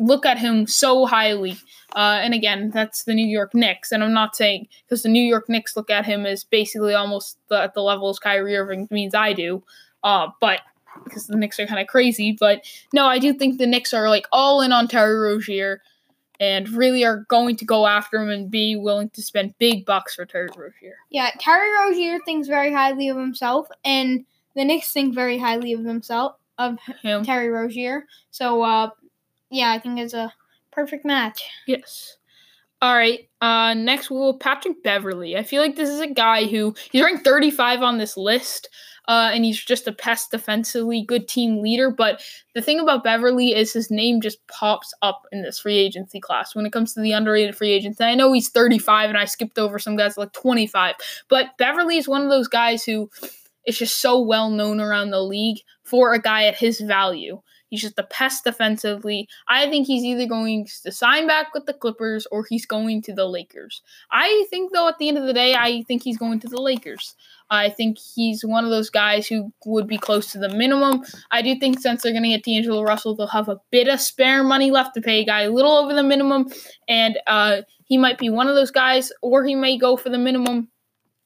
look 0.00 0.26
at 0.26 0.38
him 0.38 0.66
so 0.66 1.06
highly. 1.06 1.56
Uh, 1.94 2.18
and 2.22 2.34
again, 2.34 2.70
that's 2.70 3.04
the 3.04 3.14
New 3.14 3.26
York 3.26 3.54
Knicks, 3.54 3.92
and 3.92 4.02
I'm 4.02 4.12
not 4.12 4.34
saying 4.34 4.66
because 4.84 5.02
the 5.02 5.08
New 5.08 5.22
York 5.22 5.48
Knicks 5.48 5.76
look 5.76 5.90
at 5.90 6.04
him 6.06 6.26
as 6.26 6.42
basically 6.42 6.94
almost 6.94 7.38
the, 7.48 7.60
at 7.62 7.74
the 7.74 7.82
level 7.82 8.08
as 8.08 8.18
Kyrie 8.18 8.56
Irving 8.56 8.88
means 8.90 9.14
I 9.14 9.34
do. 9.34 9.62
Uh, 10.02 10.28
but 10.40 10.60
because 11.04 11.26
the 11.26 11.36
Knicks 11.36 11.60
are 11.60 11.66
kind 11.66 11.80
of 11.80 11.86
crazy, 11.86 12.36
but 12.38 12.64
no, 12.92 13.06
I 13.06 13.18
do 13.18 13.32
think 13.32 13.58
the 13.58 13.66
Knicks 13.66 13.94
are 13.94 14.08
like 14.08 14.26
all 14.32 14.62
in 14.62 14.72
on 14.72 14.88
Terry 14.88 15.16
Rozier 15.18 15.80
and 16.42 16.68
really 16.70 17.04
are 17.04 17.24
going 17.28 17.54
to 17.54 17.64
go 17.64 17.86
after 17.86 18.20
him 18.20 18.28
and 18.28 18.50
be 18.50 18.74
willing 18.74 19.08
to 19.10 19.22
spend 19.22 19.56
big 19.58 19.86
bucks 19.86 20.16
for 20.16 20.26
Terry 20.26 20.48
Rozier. 20.56 20.96
Yeah, 21.08 21.30
Terry 21.38 21.72
Rozier 21.78 22.18
thinks 22.24 22.48
very 22.48 22.72
highly 22.72 23.08
of 23.08 23.16
himself, 23.16 23.68
and 23.84 24.24
the 24.56 24.64
Knicks 24.64 24.92
think 24.92 25.14
very 25.14 25.38
highly 25.38 25.72
of 25.72 25.84
themselves 25.84 26.34
of 26.58 26.78
Him, 27.02 27.24
Terry 27.24 27.48
Rozier. 27.48 28.06
So, 28.30 28.62
uh, 28.62 28.90
yeah, 29.50 29.70
I 29.70 29.78
think 29.78 29.98
it's 29.98 30.14
a 30.14 30.32
perfect 30.72 31.04
match. 31.04 31.40
yes. 31.66 32.16
All 32.80 32.94
right. 32.94 33.28
Uh, 33.40 33.74
next 33.74 34.10
we'll 34.10 34.34
Patrick 34.34 34.82
Beverley. 34.82 35.36
I 35.36 35.44
feel 35.44 35.62
like 35.62 35.76
this 35.76 35.88
is 35.88 36.00
a 36.00 36.08
guy 36.08 36.46
who 36.46 36.74
he's 36.90 37.04
ranked 37.04 37.22
35 37.24 37.80
on 37.80 37.98
this 37.98 38.16
list. 38.16 38.68
Uh, 39.08 39.30
and 39.32 39.44
he's 39.44 39.62
just 39.62 39.88
a 39.88 39.92
pest 39.92 40.30
defensively, 40.30 41.02
good 41.02 41.26
team 41.26 41.60
leader. 41.60 41.90
But 41.90 42.22
the 42.54 42.62
thing 42.62 42.78
about 42.78 43.02
Beverley 43.02 43.54
is 43.54 43.72
his 43.72 43.90
name 43.90 44.20
just 44.20 44.46
pops 44.46 44.94
up 45.02 45.22
in 45.32 45.42
this 45.42 45.58
free 45.58 45.78
agency 45.78 46.20
class 46.20 46.54
when 46.54 46.66
it 46.66 46.72
comes 46.72 46.94
to 46.94 47.00
the 47.00 47.12
underrated 47.12 47.56
free 47.56 47.72
agents. 47.72 48.00
I 48.00 48.14
know 48.14 48.32
he's 48.32 48.50
35, 48.50 49.10
and 49.10 49.18
I 49.18 49.24
skipped 49.24 49.58
over 49.58 49.78
some 49.78 49.96
guys 49.96 50.16
like 50.16 50.32
25. 50.32 50.94
But 51.28 51.56
Beverley 51.58 51.98
is 51.98 52.08
one 52.08 52.22
of 52.22 52.30
those 52.30 52.48
guys 52.48 52.84
who 52.84 53.10
is 53.66 53.78
just 53.78 54.00
so 54.00 54.20
well 54.20 54.50
known 54.50 54.80
around 54.80 55.10
the 55.10 55.22
league 55.22 55.58
for 55.82 56.12
a 56.12 56.20
guy 56.20 56.44
at 56.44 56.56
his 56.56 56.80
value. 56.80 57.40
He's 57.72 57.80
just 57.80 57.98
a 57.98 58.02
pest 58.02 58.44
defensively. 58.44 59.26
I 59.48 59.66
think 59.70 59.86
he's 59.86 60.04
either 60.04 60.26
going 60.26 60.68
to 60.82 60.92
sign 60.92 61.26
back 61.26 61.54
with 61.54 61.64
the 61.64 61.72
Clippers 61.72 62.26
or 62.30 62.44
he's 62.46 62.66
going 62.66 63.00
to 63.00 63.14
the 63.14 63.24
Lakers. 63.24 63.80
I 64.10 64.44
think, 64.50 64.74
though, 64.74 64.88
at 64.88 64.98
the 64.98 65.08
end 65.08 65.16
of 65.16 65.24
the 65.24 65.32
day, 65.32 65.54
I 65.54 65.82
think 65.88 66.02
he's 66.02 66.18
going 66.18 66.38
to 66.40 66.48
the 66.48 66.60
Lakers. 66.60 67.14
I 67.52 67.68
think 67.68 67.98
he's 67.98 68.44
one 68.44 68.64
of 68.64 68.70
those 68.70 68.88
guys 68.88 69.26
who 69.26 69.52
would 69.66 69.86
be 69.86 69.98
close 69.98 70.32
to 70.32 70.38
the 70.38 70.48
minimum. 70.48 71.04
I 71.30 71.42
do 71.42 71.54
think 71.54 71.80
since 71.80 72.02
they're 72.02 72.12
going 72.12 72.22
to 72.22 72.30
get 72.30 72.44
D'Angelo 72.44 72.82
Russell, 72.82 73.14
they'll 73.14 73.26
have 73.26 73.50
a 73.50 73.60
bit 73.70 73.88
of 73.88 74.00
spare 74.00 74.42
money 74.42 74.70
left 74.70 74.94
to 74.94 75.02
pay 75.02 75.20
a 75.20 75.24
guy 75.24 75.42
a 75.42 75.50
little 75.50 75.72
over 75.72 75.92
the 75.92 76.02
minimum, 76.02 76.50
and 76.88 77.18
uh, 77.26 77.60
he 77.84 77.98
might 77.98 78.16
be 78.16 78.30
one 78.30 78.48
of 78.48 78.54
those 78.54 78.70
guys, 78.70 79.12
or 79.20 79.44
he 79.44 79.54
may 79.54 79.76
go 79.76 79.98
for 79.98 80.08
the 80.08 80.16
minimum. 80.18 80.68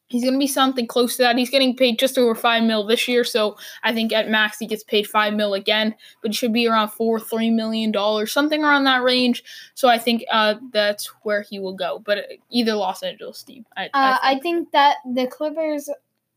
He's 0.08 0.22
going 0.22 0.34
to 0.34 0.38
be 0.38 0.46
something 0.46 0.86
close 0.86 1.16
to 1.16 1.22
that. 1.22 1.36
He's 1.36 1.50
getting 1.50 1.74
paid 1.76 1.98
just 1.98 2.16
over 2.16 2.34
five 2.34 2.62
mil 2.64 2.86
this 2.86 3.06
year, 3.06 3.22
so 3.22 3.56
I 3.84 3.92
think 3.92 4.12
at 4.12 4.28
max 4.28 4.58
he 4.58 4.66
gets 4.66 4.82
paid 4.84 5.06
five 5.06 5.32
mil 5.34 5.54
again, 5.54 5.94
but 6.22 6.32
he 6.32 6.36
should 6.36 6.52
be 6.52 6.66
around 6.66 6.88
four, 6.88 7.20
three 7.20 7.50
million 7.50 7.92
dollars, 7.92 8.32
something 8.32 8.64
around 8.64 8.84
that 8.84 9.02
range. 9.02 9.44
So 9.74 9.88
I 9.88 9.98
think 9.98 10.24
uh, 10.30 10.56
that's 10.72 11.06
where 11.22 11.42
he 11.42 11.60
will 11.60 11.74
go. 11.74 12.00
But 12.04 12.18
either 12.50 12.74
Los 12.74 13.02
Angeles 13.02 13.42
team, 13.44 13.64
I, 13.76 13.86
Uh, 13.86 13.88
I 13.94 14.10
think. 14.10 14.20
I 14.24 14.40
think 14.40 14.72
that 14.72 14.96
the 15.12 15.26
Clippers 15.26 15.88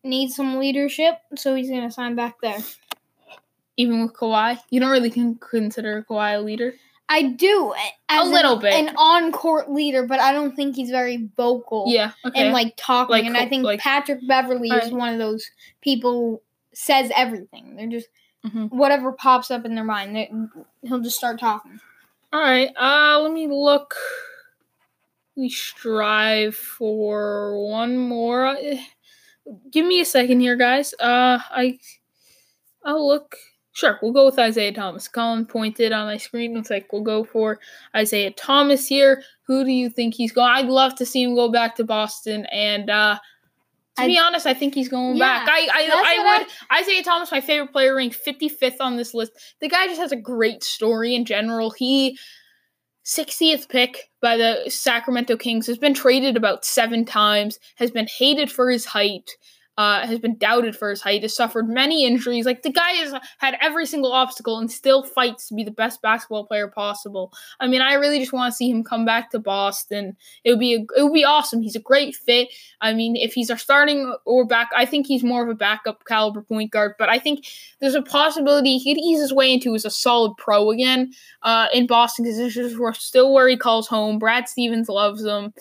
need 0.04 0.32
some 0.32 0.58
leadership, 0.60 1.18
so 1.36 1.56
he's 1.56 1.70
gonna 1.70 1.92
sign 1.92 2.16
back 2.16 2.40
there. 2.42 2.60
even 3.78 4.02
with 4.02 4.14
Kawhi, 4.14 4.60
you 4.70 4.80
don't 4.82 4.90
really 4.92 5.10
con- 5.10 5.36
consider 5.40 6.06
Kawhi 6.10 6.38
a 6.38 6.42
leader. 6.42 6.74
I 7.08 7.24
do 7.24 7.74
as 8.10 8.28
A 8.28 8.30
little 8.30 8.56
an, 8.56 8.60
bit. 8.62 8.74
an 8.74 8.96
on-court 8.98 9.72
leader, 9.72 10.06
but 10.06 10.20
I 10.20 10.32
don't 10.34 10.54
think 10.56 10.76
he's 10.76 10.90
very 10.92 11.30
vocal. 11.38 11.86
Yeah, 11.88 12.12
okay. 12.26 12.42
and 12.44 12.54
like 12.54 12.74
talking. 12.78 13.12
Like 13.14 13.26
and 13.26 13.38
I 13.38 13.48
think 13.48 13.64
like- 13.64 13.80
Patrick 13.80 14.20
Beverley 14.28 14.70
is 14.70 14.92
one 14.92 15.14
of 15.14 15.18
those 15.18 15.50
people 15.82 16.12
who 16.14 16.42
says 16.74 17.10
everything. 17.16 17.78
They're 17.78 17.88
just 17.88 18.10
Mhm. 18.46 18.70
whatever 18.72 19.12
pops 19.14 19.50
up 19.50 19.66
in 19.66 19.76
their 19.76 19.84
mind. 19.84 20.16
They, 20.16 20.32
he'll 20.84 21.00
just 21.00 21.18
start 21.18 21.40
talking. 21.40 21.80
All 22.32 22.42
right. 22.42 22.70
Uh, 22.78 23.20
let 23.22 23.32
me 23.34 23.48
look. 23.48 23.96
We 25.36 25.50
strive 25.50 26.56
for 26.56 27.58
one 27.70 27.98
more. 27.98 28.56
Give 29.72 29.86
me 29.86 30.02
a 30.02 30.06
second 30.06 30.40
here, 30.40 30.56
guys. 30.56 30.94
Uh, 31.00 31.40
I, 31.50 31.80
I'll 32.84 33.08
look. 33.08 33.36
Sure, 33.72 33.98
we'll 34.02 34.12
go 34.12 34.26
with 34.26 34.38
Isaiah 34.38 34.74
Thomas. 34.74 35.08
Colin 35.08 35.46
pointed 35.46 35.94
on 35.94 36.06
my 36.08 36.18
screen. 36.18 36.54
Looks 36.54 36.70
like 36.70 36.92
we'll 36.92 37.04
go 37.04 37.24
for 37.24 37.60
Isaiah 37.96 38.32
Thomas 38.32 38.88
here. 38.88 39.24
Who 39.44 39.64
do 39.64 39.72
you 39.72 39.90
think 39.90 40.16
he's 40.16 40.34
going? 40.34 40.50
I'd 40.52 40.66
love 40.66 40.96
to 40.96 41.06
see 41.06 41.24
him 41.24 41.34
go 41.36 41.50
back 41.50 41.76
to 41.76 41.84
Boston. 41.86 42.46
And 42.48 42.90
uh, 42.90 43.20
to 43.98 44.06
be 44.06 44.18
honest, 44.18 44.46
I 44.46 44.54
think 44.54 44.74
he's 44.76 44.90
going 44.90 45.16
Yeah, 45.16 45.46
back. 45.46 45.48
I, 45.50 45.68
I, 45.72 45.90
I 45.92 46.40
would. 46.40 46.48
Isaiah 46.82 47.04
Thomas, 47.04 47.32
my 47.32 47.42
favorite 47.42 47.72
player, 47.72 47.96
ranked 47.96 48.18
55th 48.26 48.78
on 48.80 48.98
this 48.98 49.14
list. 49.14 49.32
The 49.62 49.70
guy 49.70 49.88
just 49.88 50.00
has 50.00 50.12
a 50.12 50.18
great 50.18 50.64
story 50.64 51.16
in 51.16 51.26
general. 51.26 51.72
He 51.72 52.18
60th 53.10 53.68
pick 53.69 54.11
by 54.22 54.38
the 54.38 54.65
Sacramento 54.68 55.36
Kings 55.36 55.65
has 55.65 55.80
been 55.80 55.95
traded 55.95 56.38
about 56.38 56.64
seven 56.64 57.06
times, 57.06 57.57
has 57.77 57.90
been 57.90 58.07
hated 58.07 58.52
for 58.52 58.69
his 58.69 58.86
height, 58.86 59.31
uh, 59.80 60.06
has 60.06 60.20
been 60.20 60.36
doubted 60.36 60.76
for 60.76 60.90
his 60.90 61.00
height, 61.00 61.22
has 61.22 61.34
suffered 61.34 61.70
many 61.70 62.06
injuries. 62.06 62.46
Like 62.46 62.64
the 62.64 62.70
guy 62.70 62.92
has 62.96 63.14
had 63.38 63.56
every 63.62 63.86
single 63.86 64.12
obstacle 64.12 64.60
and 64.60 64.70
still 64.70 65.04
fights 65.04 65.48
to 65.48 65.54
be 65.54 65.64
the 65.64 65.72
best 65.72 66.02
basketball 66.02 66.46
player 66.46 66.68
possible. 66.68 67.32
I 67.62 67.68
mean, 67.68 67.80
I 67.80 67.94
really 67.94 68.20
just 68.20 68.34
want 68.34 68.52
to 68.52 68.56
see 68.58 68.70
him 68.70 68.84
come 68.84 69.06
back 69.06 69.32
to 69.32 69.40
Boston. 69.40 70.18
It 70.44 70.50
would 70.50 70.60
be 70.60 70.76
a, 70.76 70.80
it 71.00 71.04
would 71.04 71.14
be 71.14 71.24
awesome. 71.24 71.62
He's 71.62 71.78
a 71.78 71.80
great 71.80 72.14
fit. 72.14 72.50
I 72.82 72.92
mean, 72.92 73.16
if 73.16 73.34
he's 73.34 73.50
our 73.50 73.58
starting 73.58 74.14
or 74.26 74.46
back, 74.46 74.70
I 74.76 74.86
think 74.86 75.08
he's 75.08 75.24
more 75.24 75.44
of 75.44 75.50
a 75.50 75.56
backup 75.56 76.04
caliber 76.04 76.42
point 76.42 76.72
guard. 76.72 76.96
But 77.00 77.08
I 77.08 77.18
think 77.18 77.46
there's 77.80 77.96
a 77.96 78.02
possibility 78.02 78.78
he 78.78 78.94
could 78.94 79.02
ease 79.02 79.22
his 79.22 79.32
way 79.32 79.54
into 79.54 79.76
as 79.76 79.86
a 79.86 79.90
solid 79.90 80.36
pro 80.36 80.72
again 80.72 81.14
uh, 81.44 81.68
in 81.74 81.88
Boston 81.88 82.26
because 82.26 82.38
this 82.38 82.58
is 82.58 82.78
still 82.98 83.32
where 83.32 83.48
he 83.48 83.56
calls 83.56 83.88
home. 83.88 84.20
Brad 84.20 84.50
Stevens 84.50 84.90
loves 84.90 85.24
him. 85.24 85.54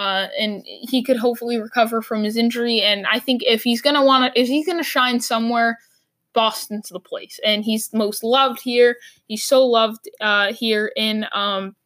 Uh, 0.00 0.28
and 0.38 0.64
he 0.64 1.02
could 1.02 1.18
hopefully 1.18 1.58
recover 1.58 2.00
from 2.00 2.24
his 2.24 2.34
injury. 2.34 2.80
And 2.80 3.06
I 3.06 3.18
think 3.18 3.42
if 3.44 3.62
he's 3.62 3.82
gonna 3.82 4.02
want 4.02 4.32
to, 4.32 4.40
if 4.40 4.48
he's 4.48 4.66
gonna 4.66 4.82
shine 4.82 5.20
somewhere, 5.20 5.78
Boston's 6.32 6.88
the 6.88 6.98
place. 6.98 7.38
And 7.44 7.62
he's 7.62 7.92
most 7.92 8.24
loved 8.24 8.62
here. 8.62 8.96
He's 9.26 9.44
so 9.44 9.66
loved 9.66 10.08
uh, 10.18 10.54
here 10.54 10.90
in 10.96 11.26
um, 11.32 11.76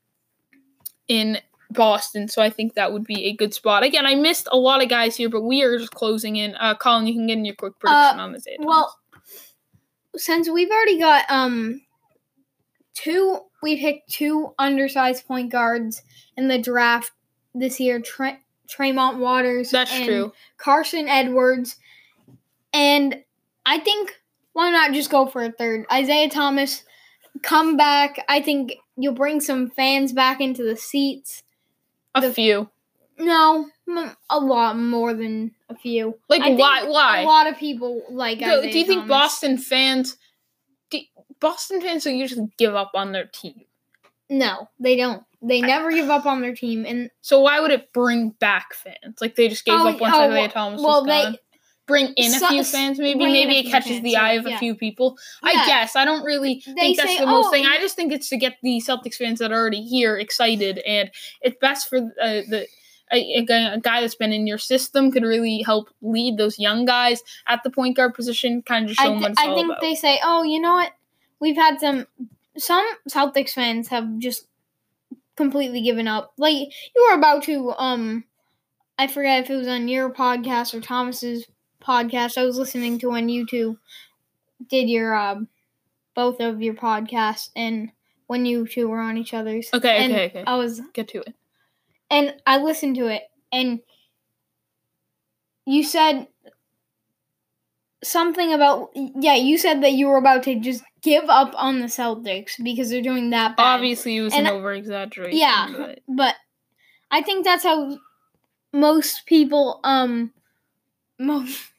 in 1.09 1.39
Boston. 1.70 2.28
So 2.28 2.41
I 2.41 2.51
think 2.51 2.74
that 2.74 2.93
would 2.93 3.03
be 3.03 3.24
a 3.24 3.35
good 3.35 3.53
spot. 3.53 3.82
Again, 3.82 4.07
I 4.07 4.15
missed 4.15 4.47
a 4.53 4.57
lot 4.57 4.81
of 4.81 4.89
guys 4.89 5.16
here, 5.16 5.28
but 5.28 5.43
we 5.43 5.65
are 5.65 5.77
just 5.77 5.91
closing 5.91 6.36
in. 6.36 6.55
Uh, 6.55 6.77
Colin, 6.77 7.09
you 7.09 7.15
can 7.15 7.27
get 7.27 7.39
in 7.39 7.45
your 7.45 7.57
quick 7.57 7.81
prediction 7.81 8.20
on 8.20 8.31
this. 8.31 8.47
Well, 8.61 8.97
since 10.15 10.49
we've 10.49 10.70
already 10.70 11.01
got 11.01 11.28
um 11.28 11.81
two, 12.95 13.41
we 13.61 13.77
picked 13.77 14.09
two 14.12 14.55
undersized 14.57 15.27
point 15.27 15.51
guards 15.51 16.01
in 16.36 16.47
the 16.47 16.59
draft 16.59 17.11
this 17.55 17.81
year. 17.81 18.01
Tre- 18.01 18.39
Tremont 18.68 19.18
Waters. 19.18 19.70
that's 19.70 19.93
and 19.93 20.05
true. 20.05 20.32
Carson 20.56 21.09
Edwards, 21.09 21.76
and 22.72 23.22
I 23.66 23.78
think 23.78 24.20
why 24.52 24.70
not 24.70 24.93
just 24.93 25.10
go 25.10 25.26
for 25.26 25.43
a 25.43 25.52
third? 25.52 25.85
Isaiah 25.93 26.31
Thomas, 26.31 26.85
come 27.43 27.76
back. 27.76 28.24
I 28.28 28.40
think 28.40 28.76
you'll 28.97 29.14
bring 29.14 29.40
some 29.40 29.70
fans 29.70 30.12
back 30.12 30.40
into 30.40 30.62
the 30.62 30.76
seats. 30.76 31.43
A 32.14 32.20
the- 32.20 32.32
few. 32.32 32.70
No, 33.16 33.68
a 34.28 34.39
lot 34.40 34.76
more 34.76 35.14
than 35.14 35.52
a 35.68 35.76
few. 35.76 36.18
Like 36.28 36.43
I 36.43 36.55
why? 36.55 36.85
Why? 36.85 37.20
A 37.20 37.24
lot 37.24 37.47
of 37.47 37.56
people 37.56 38.02
like. 38.10 38.40
Do, 38.40 38.47
Isaiah 38.47 38.72
do 38.72 38.78
you 38.78 38.85
think 38.85 39.06
Boston 39.06 39.56
fans? 39.56 40.16
Do, 40.90 40.98
Boston 41.39 41.81
fans 41.81 42.05
will 42.05 42.12
usually 42.12 42.48
give 42.56 42.74
up 42.74 42.90
on 42.94 43.12
their 43.12 43.26
team. 43.26 43.62
No, 44.28 44.68
they 44.81 44.97
don't. 44.97 45.22
They 45.46 45.60
never 45.60 45.90
give 45.90 46.08
up 46.10 46.26
on 46.26 46.40
their 46.40 46.54
team, 46.54 46.84
and 46.86 47.10
So 47.20 47.40
why 47.40 47.60
would 47.60 47.70
it 47.70 47.92
bring 47.92 48.30
back 48.30 48.74
fans? 48.74 49.20
Like 49.20 49.34
they 49.36 49.48
just 49.48 49.64
gave 49.64 49.74
Oh, 49.78 49.88
up 49.88 50.00
once 50.00 50.14
oh, 50.16 50.22
Isaiah 50.30 50.48
Thomas 50.48 50.80
well, 50.80 51.00
was 51.02 51.06
they- 51.06 51.22
gone. 51.22 51.38
Bring 51.86 52.14
in 52.16 52.32
a 52.32 52.38
So- 52.38 52.48
few 52.48 52.64
fans, 52.64 52.98
maybe. 52.98 53.24
a 53.24 53.28
Maybe 53.28 53.58
it 53.58 53.70
catches 53.70 53.90
fans, 53.92 54.02
the 54.04 54.16
eye 54.16 54.32
of 54.34 54.46
a 54.46 54.56
few 54.56 54.74
people. 54.74 55.18
I 55.42 55.52
guess 55.66 55.94
I 55.96 56.06
don't 56.06 56.24
really 56.24 56.62
They 56.64 56.72
think 56.72 56.96
that's 56.96 57.10
say, 57.10 57.18
the 57.20 57.26
most 57.26 57.48
"Oh, 57.48 57.50
thing. 57.50 57.66
I 57.66 57.76
just 57.78 57.94
think 57.94 58.10
it's 58.10 58.30
to 58.30 58.38
get 58.38 58.56
the 58.62 58.80
Celtics 58.80 59.16
fans 59.16 59.38
that 59.40 59.52
are 59.52 59.58
already 59.60 59.82
here 59.82 60.16
excited, 60.16 60.78
and 60.78 61.10
it's 61.42 61.58
best 61.60 61.90
for 61.90 61.98
uh, 61.98 62.40
the. 62.48 62.66
A, 63.12 63.18
a 63.18 63.42
guy- 63.44 64.00
that's 64.00 64.14
been 64.14 64.32
in 64.32 64.46
your 64.46 64.56
system 64.56 65.12
could 65.12 65.24
really 65.24 65.60
help 65.60 65.90
lead 66.00 66.38
those 66.38 66.58
young 66.58 66.86
guys 66.86 67.22
at 67.46 67.62
the 67.62 67.68
point 67.68 67.96
guard 67.96 68.14
position, 68.14 68.62
kind 68.62 68.86
of 68.86 68.88
just 68.88 69.00
I, 69.00 69.04
show 69.04 69.10
them 69.10 69.20
what 69.20 69.30
it's 69.32 69.40
I 69.40 69.54
think 69.54 69.66
about. 69.66 69.80
they 69.82 69.94
say, 69.94 70.18
"Oh, 70.24 70.42
you 70.42 70.58
know 70.58 70.72
what? 70.72 70.90
We've 71.38 71.54
had 71.54 71.80
some 71.80 72.06
some 72.56 72.86
Celtics 73.10 73.50
fans 73.50 73.88
have 73.88 74.16
just 74.18 74.46
completely 75.36 75.82
given 75.82 76.09
up. 76.09 76.32
Like 76.39 76.56
you 76.94 77.09
were 77.09 77.19
about 77.19 77.44
to 77.44 77.73
um, 77.73 78.24
I 78.98 79.06
forget 79.06 79.44
if 79.44 79.51
it 79.51 79.56
was 79.56 79.69
on 79.69 79.89
your 79.89 80.11
podcast 80.11 80.74
or 80.74 80.81
Thomas's 80.81 81.47
podcast. 81.82 82.39
I 82.39 82.44
was 82.44 82.56
listening 82.59 82.98
to 83.01 83.09
when 83.11 83.28
you 83.28 83.47
two 83.47 83.78
did 84.69 84.89
your 84.89 85.15
um, 85.15 85.48
both 86.15 86.40
of 86.40 86.62
your 86.62 86.74
podcasts, 86.74 87.51
and 87.56 87.90
when 88.27 88.47
you 88.47 88.66
two 88.66 88.89
were 88.89 89.01
on 89.01 89.16
each 89.19 89.35
other's. 89.35 89.69
Okay, 89.74 90.05
and 90.05 90.12
okay, 90.12 90.27
okay. 90.27 90.44
I 90.47 90.56
was 90.56 90.81
Get 90.93 91.09
to 91.09 91.19
it. 91.19 91.35
and 92.11 92.35
I 92.47 92.59
listened 92.59 92.97
to 92.97 93.06
it, 93.06 93.23
and 93.52 93.81
you 95.66 95.82
said 95.82 96.28
something 98.02 98.52
about 98.52 98.90
yeah. 98.94 99.35
You 99.35 99.59
said 99.59 99.82
that 99.82 99.93
you 99.93 100.09
were 100.09 100.19
about 100.19 100.44
to 100.44 100.61
just 100.61 100.85
give 101.05 101.24
up 101.28 101.52
on 101.56 101.78
the 101.78 101.86
Celtics 101.86 102.52
because 102.62 102.90
they're 102.90 103.02
doing 103.02 103.31
that 103.31 103.56
bad. 103.56 103.74
Obviously, 103.76 104.16
it 104.16 104.22
was 104.22 104.35
And 104.35 104.48
an 104.48 104.55
over 104.55 104.72
exaggeration. 104.72 105.39
yeah, 105.39 105.68
but 105.76 106.01
but 106.09 106.35
I 107.10 107.22
think 107.22 107.44
that's 107.44 107.62
how 107.62 107.98
most 108.72 109.26
people 109.26 109.78
um 109.85 110.32
most. 111.18 111.70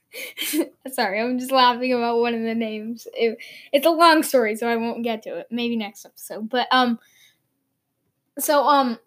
Sorry, 0.93 1.19
I'm 1.19 1.37
just 1.39 1.51
laughing 1.51 1.91
about 1.91 2.19
one 2.19 2.33
of 2.33 2.41
the 2.41 2.55
names. 2.55 3.05
It, 3.13 3.37
it's 3.73 3.85
a 3.85 3.89
long 3.89 4.23
story, 4.23 4.55
so 4.55 4.65
I 4.69 4.77
won't 4.77 5.03
get 5.03 5.23
to 5.23 5.39
it. 5.39 5.47
Maybe 5.51 5.75
next 5.75 6.05
episode. 6.05 6.49
But 6.49 6.67
um, 6.71 6.99
so 8.39 8.63
um, 8.63 8.97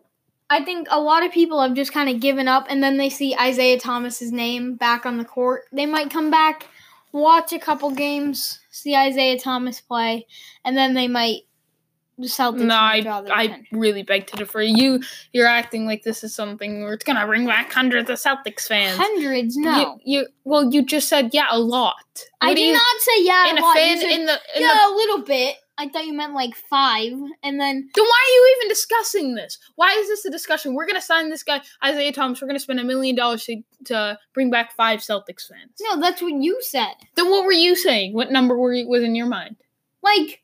I 0.51 0.62
think 0.62 0.86
a 0.90 1.01
lot 1.01 1.24
of 1.24 1.32
people 1.32 1.62
have 1.62 1.73
just 1.73 1.95
kind 1.95 2.11
of 2.11 2.20
given 2.20 2.47
up, 2.47 2.66
and 2.69 2.82
then 2.82 2.99
they 2.99 3.09
see 3.09 3.35
Isaiah 3.35 3.78
Thomas's 3.78 4.32
name 4.32 4.74
back 4.74 5.07
on 5.07 5.16
the 5.16 5.24
court. 5.24 5.62
They 5.73 5.86
might 5.86 6.11
come 6.11 6.31
back, 6.31 6.66
watch 7.11 7.55
a 7.55 7.59
couple 7.59 7.90
games, 7.90 8.61
see 8.79 8.95
Isaiah 8.97 9.39
Thomas 9.39 9.81
play, 9.81 10.27
and 10.65 10.77
then 10.77 10.95
they 10.95 11.09
might 11.09 11.43
the 12.21 12.27
Celtics. 12.27 12.63
no, 12.63 12.75
I, 12.75 12.97
I 13.33 13.43
attention. 13.45 13.79
really 13.79 14.03
beg 14.03 14.27
to 14.27 14.37
differ. 14.37 14.61
You, 14.61 15.01
you're 15.33 15.47
acting 15.47 15.87
like 15.87 16.03
this 16.03 16.25
is 16.25 16.35
something 16.35 16.83
where 16.83 16.93
it's 16.95 17.05
gonna 17.05 17.25
bring 17.27 17.47
back 17.47 17.73
hundreds 17.73 18.11
of 18.11 18.19
Celtics 18.19 18.67
fans. 18.67 18.97
hundreds. 18.99 19.57
No, 19.57 20.01
You, 20.05 20.21
you, 20.23 20.27
well, 20.43 20.69
you 20.73 20.85
just 20.85 21.09
said 21.09 21.31
yeah, 21.33 21.47
a 21.51 21.59
lot. 21.61 21.95
I 22.41 22.49
What 22.49 22.55
do 22.57 22.61
did 22.63 22.67
you- 22.69 22.73
not 22.73 23.01
say 23.01 23.23
yeah. 23.25 23.51
in 23.51 23.59
a 23.59 23.61
lot. 23.61 23.75
You 23.77 23.81
fan 23.81 23.99
said, 24.01 24.11
in 24.11 24.27
the 24.27 24.33
in 24.57 24.63
yeah, 24.63 24.75
the 24.75 24.93
a 24.93 24.95
little 24.97 25.23
bit. 25.23 25.57
I 25.81 25.89
thought 25.89 26.07
you 26.07 26.13
meant 26.13 26.35
like 26.35 26.57
five, 26.57 27.13
and 27.43 27.61
then 27.61 27.89
Then 27.95 28.05
why 28.05 28.27
are 28.27 28.35
you 28.35 28.57
even 28.59 28.69
discussing 28.69 29.35
this? 29.37 29.59
Why 29.77 29.93
is 29.93 30.09
this 30.09 30.25
a 30.25 30.31
discussion? 30.31 30.75
We're 30.75 30.87
gonna 30.87 31.01
sign 31.01 31.31
this 31.31 31.45
guy 31.45 31.61
Isaiah 31.85 32.13
Thomas. 32.13 32.43
We're 32.43 32.49
gonna 32.49 32.59
spend 32.59 32.81
a 32.81 32.85
million 32.85 33.15
dollars 33.15 33.45
to 33.45 33.63
to 33.85 34.19
bring 34.35 34.51
back 34.51 34.73
five 34.77 35.01
Celtics 35.01 35.47
fans. 35.49 35.73
no, 35.81 36.01
that's 36.01 36.21
what 36.21 36.33
you 36.35 36.59
said. 36.63 36.95
Then 37.15 37.31
what 37.31 37.45
were 37.45 37.53
you 37.53 37.77
saying? 37.77 38.13
What 38.13 38.33
number 38.33 38.59
were 38.59 38.73
you, 38.75 38.89
was 38.89 39.05
in 39.05 39.15
your 39.15 39.27
mind? 39.27 39.57
Like 40.03 40.43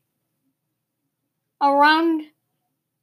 around 1.61 2.21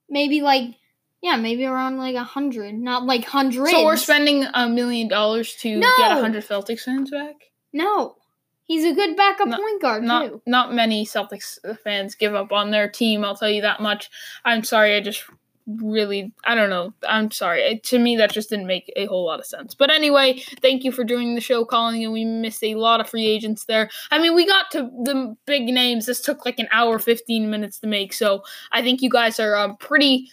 maybe 0.08 0.40
like 0.40 0.74
yeah, 1.20 1.36
maybe 1.36 1.64
around 1.66 1.98
like 1.98 2.16
a 2.16 2.24
hundred, 2.24 2.74
not 2.74 3.04
like 3.04 3.24
hundreds. 3.24 3.70
So 3.70 3.84
we're 3.84 3.96
spending 3.96 4.44
a 4.54 4.68
million 4.68 5.06
dollars 5.08 5.54
to 5.60 5.76
No. 5.76 5.88
get 5.98 6.10
a 6.12 6.20
hundred 6.20 6.44
Celtics 6.44 6.80
fans 6.80 7.10
back. 7.10 7.36
no. 7.72 8.16
He's 8.64 8.84
a 8.84 8.94
good 8.94 9.16
backup 9.16 9.48
No, 9.48 9.56
point 9.56 9.82
guard 9.82 10.02
Not 10.04 10.28
too. 10.28 10.42
not 10.46 10.72
many 10.74 11.04
Celtics 11.04 11.58
fans 11.82 12.14
give 12.14 12.34
up 12.34 12.52
on 12.52 12.70
their 12.70 12.88
team. 12.88 13.24
I'll 13.24 13.36
tell 13.36 13.50
you 13.50 13.62
that 13.62 13.80
much. 13.80 14.08
I'm 14.44 14.64
sorry. 14.64 14.94
I 14.96 15.00
just 15.00 15.24
really 15.66 16.32
I 16.44 16.54
don't 16.54 16.70
know. 16.70 16.92
I'm 17.08 17.30
sorry. 17.30 17.62
It, 17.62 17.84
to 17.84 17.98
me, 17.98 18.16
that 18.16 18.32
just 18.32 18.50
didn't 18.50 18.66
make 18.66 18.92
a 18.96 19.06
whole 19.06 19.26
lot 19.26 19.40
of 19.40 19.46
sense. 19.46 19.74
But 19.74 19.90
anyway, 19.90 20.42
thank 20.60 20.84
you 20.84 20.92
for 20.92 21.04
doing 21.04 21.34
the 21.34 21.40
show, 21.40 21.64
Colin, 21.64 22.02
and 22.02 22.12
we 22.12 22.24
missed 22.24 22.64
a 22.64 22.74
lot 22.74 23.00
of 23.00 23.08
free 23.08 23.26
agents 23.26 23.64
there. 23.66 23.90
I 24.10 24.18
mean, 24.18 24.34
we 24.34 24.46
got 24.46 24.70
to 24.72 24.82
the 25.04 25.36
big 25.46 25.64
names. 25.64 26.06
This 26.06 26.20
took 26.20 26.44
like 26.44 26.58
an 26.58 26.68
hour, 26.72 26.98
fifteen 26.98 27.50
minutes 27.50 27.78
to 27.80 27.86
make. 27.86 28.12
So 28.12 28.42
I 28.72 28.82
think 28.82 29.02
you 29.02 29.10
guys 29.10 29.38
are 29.38 29.56
um, 29.56 29.76
pretty. 29.76 30.30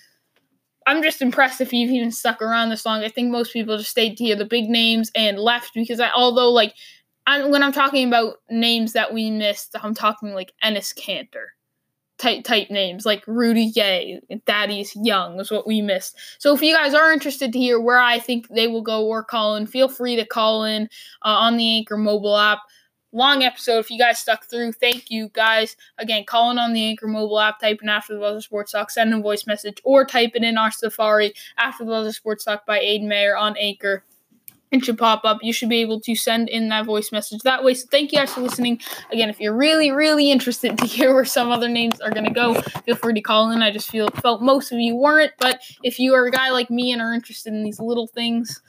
I'm 0.87 1.03
just 1.03 1.21
impressed 1.21 1.61
if 1.61 1.71
you've 1.71 1.91
even 1.91 2.11
stuck 2.11 2.41
around 2.41 2.69
this 2.69 2.85
long. 2.85 3.03
I 3.03 3.09
think 3.09 3.29
most 3.29 3.53
people 3.53 3.77
just 3.77 3.91
stayed 3.91 4.17
to 4.17 4.23
hear 4.23 4.35
the 4.35 4.45
big 4.45 4.69
names 4.69 5.11
and 5.13 5.37
left 5.37 5.75
because 5.75 5.99
I, 5.99 6.09
although 6.15 6.49
like, 6.51 6.73
I'm 7.29 7.51
when 7.51 7.61
I'm 7.61 7.71
talking 7.71 8.07
about 8.07 8.37
names 8.49 8.93
that 8.93 9.13
we 9.13 9.29
missed, 9.29 9.75
I'm 9.81 9.93
talking 9.93 10.33
like 10.33 10.51
Enes 10.63 10.97
Kanter 10.97 11.49
type 12.17 12.43
type 12.43 12.69
names 12.69 13.05
like 13.05 13.25
Rudy 13.27 13.71
Gay, 13.71 14.19
Thaddeus 14.45 14.95
Young 14.95 15.39
is 15.39 15.51
what 15.51 15.67
we 15.67 15.81
missed. 15.81 16.17
So 16.39 16.53
if 16.53 16.61
you 16.61 16.75
guys 16.75 16.93
are 16.93 17.13
interested 17.13 17.53
to 17.53 17.59
hear 17.59 17.79
where 17.79 17.99
I 17.99 18.17
think 18.19 18.47
they 18.49 18.67
will 18.67 18.81
go 18.81 19.05
or 19.05 19.23
call 19.23 19.55
in, 19.55 19.67
feel 19.67 19.87
free 19.87 20.15
to 20.15 20.25
call 20.25 20.63
in 20.63 20.89
uh, 21.23 21.29
on 21.29 21.57
the 21.57 21.77
Anchor 21.77 21.97
mobile 21.97 22.37
app. 22.37 22.59
Long 23.11 23.41
episode. 23.41 23.79
If 23.79 23.89
you 23.89 23.97
guys 23.97 24.19
stuck 24.19 24.45
through, 24.45 24.73
thank 24.73 25.09
you 25.09 25.29
guys. 25.33 25.75
Again, 25.97 26.25
call 26.25 26.51
in 26.51 26.59
on 26.59 26.73
the 26.73 26.83
Anchor 26.83 27.07
mobile 27.07 27.39
app, 27.39 27.59
type 27.59 27.79
in 27.81 27.89
after 27.89 28.13
the 28.13 28.19
buzzer 28.19 28.41
sports 28.41 28.71
talk, 28.71 28.91
send 28.91 29.13
a 29.13 29.19
voice 29.19 29.47
message, 29.47 29.81
or 29.83 30.05
type 30.05 30.31
it 30.35 30.43
in 30.43 30.57
our 30.59 30.69
Safari 30.69 31.33
after 31.57 31.85
the 31.85 31.89
buzzer 31.91 32.11
sports 32.11 32.43
talk 32.43 32.67
by 32.67 32.79
Aiden 32.79 33.07
Mayer 33.07 33.35
on 33.35 33.55
Anchor. 33.57 34.03
It 34.71 34.85
should 34.85 34.97
pop 34.97 35.21
up. 35.23 35.39
You 35.41 35.51
should 35.51 35.69
be 35.69 35.81
able 35.81 35.99
to 36.01 36.15
send 36.15 36.47
in 36.47 36.69
that 36.69 36.85
voice 36.85 37.11
message 37.11 37.41
that 37.41 37.63
way. 37.63 37.73
So 37.73 37.87
thank 37.89 38.11
you 38.11 38.19
guys 38.19 38.33
for 38.33 38.41
listening. 38.41 38.79
Again, 39.11 39.29
if 39.29 39.39
you're 39.39 39.55
really, 39.55 39.91
really 39.91 40.29
interested 40.29 40.77
to 40.77 40.85
hear 40.85 41.13
where 41.13 41.25
some 41.25 41.51
other 41.51 41.67
names 41.67 41.99
are 42.01 42.11
gonna 42.11 42.33
go, 42.33 42.53
feel 42.85 42.95
free 42.95 43.15
to 43.15 43.21
call 43.21 43.51
in. 43.51 43.63
I 43.63 43.71
just 43.71 43.89
feel 43.89 44.09
felt 44.21 44.41
most 44.41 44.71
of 44.71 44.79
you 44.79 44.95
weren't, 44.95 45.31
but 45.39 45.59
if 45.83 45.99
you 45.99 46.13
are 46.13 46.25
a 46.25 46.31
guy 46.31 46.51
like 46.51 46.69
me 46.69 46.91
and 46.91 47.01
are 47.01 47.13
interested 47.13 47.53
in 47.53 47.63
these 47.63 47.79
little 47.79 48.07
things, 48.07 48.61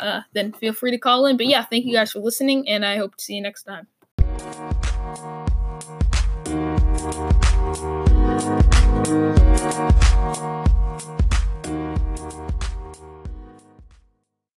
uh, 0.00 0.20
then 0.34 0.52
feel 0.52 0.72
free 0.72 0.90
to 0.90 0.98
call 0.98 1.26
in. 1.26 1.36
But 1.36 1.46
yeah, 1.46 1.64
thank 1.64 1.86
you 1.86 1.92
guys 1.92 2.12
for 2.12 2.20
listening, 2.20 2.68
and 2.68 2.84
I 2.84 2.98
hope 2.98 3.16
to 3.16 3.24
see 3.24 3.34
you 3.34 3.42
next 3.42 3.64
time. 3.64 3.86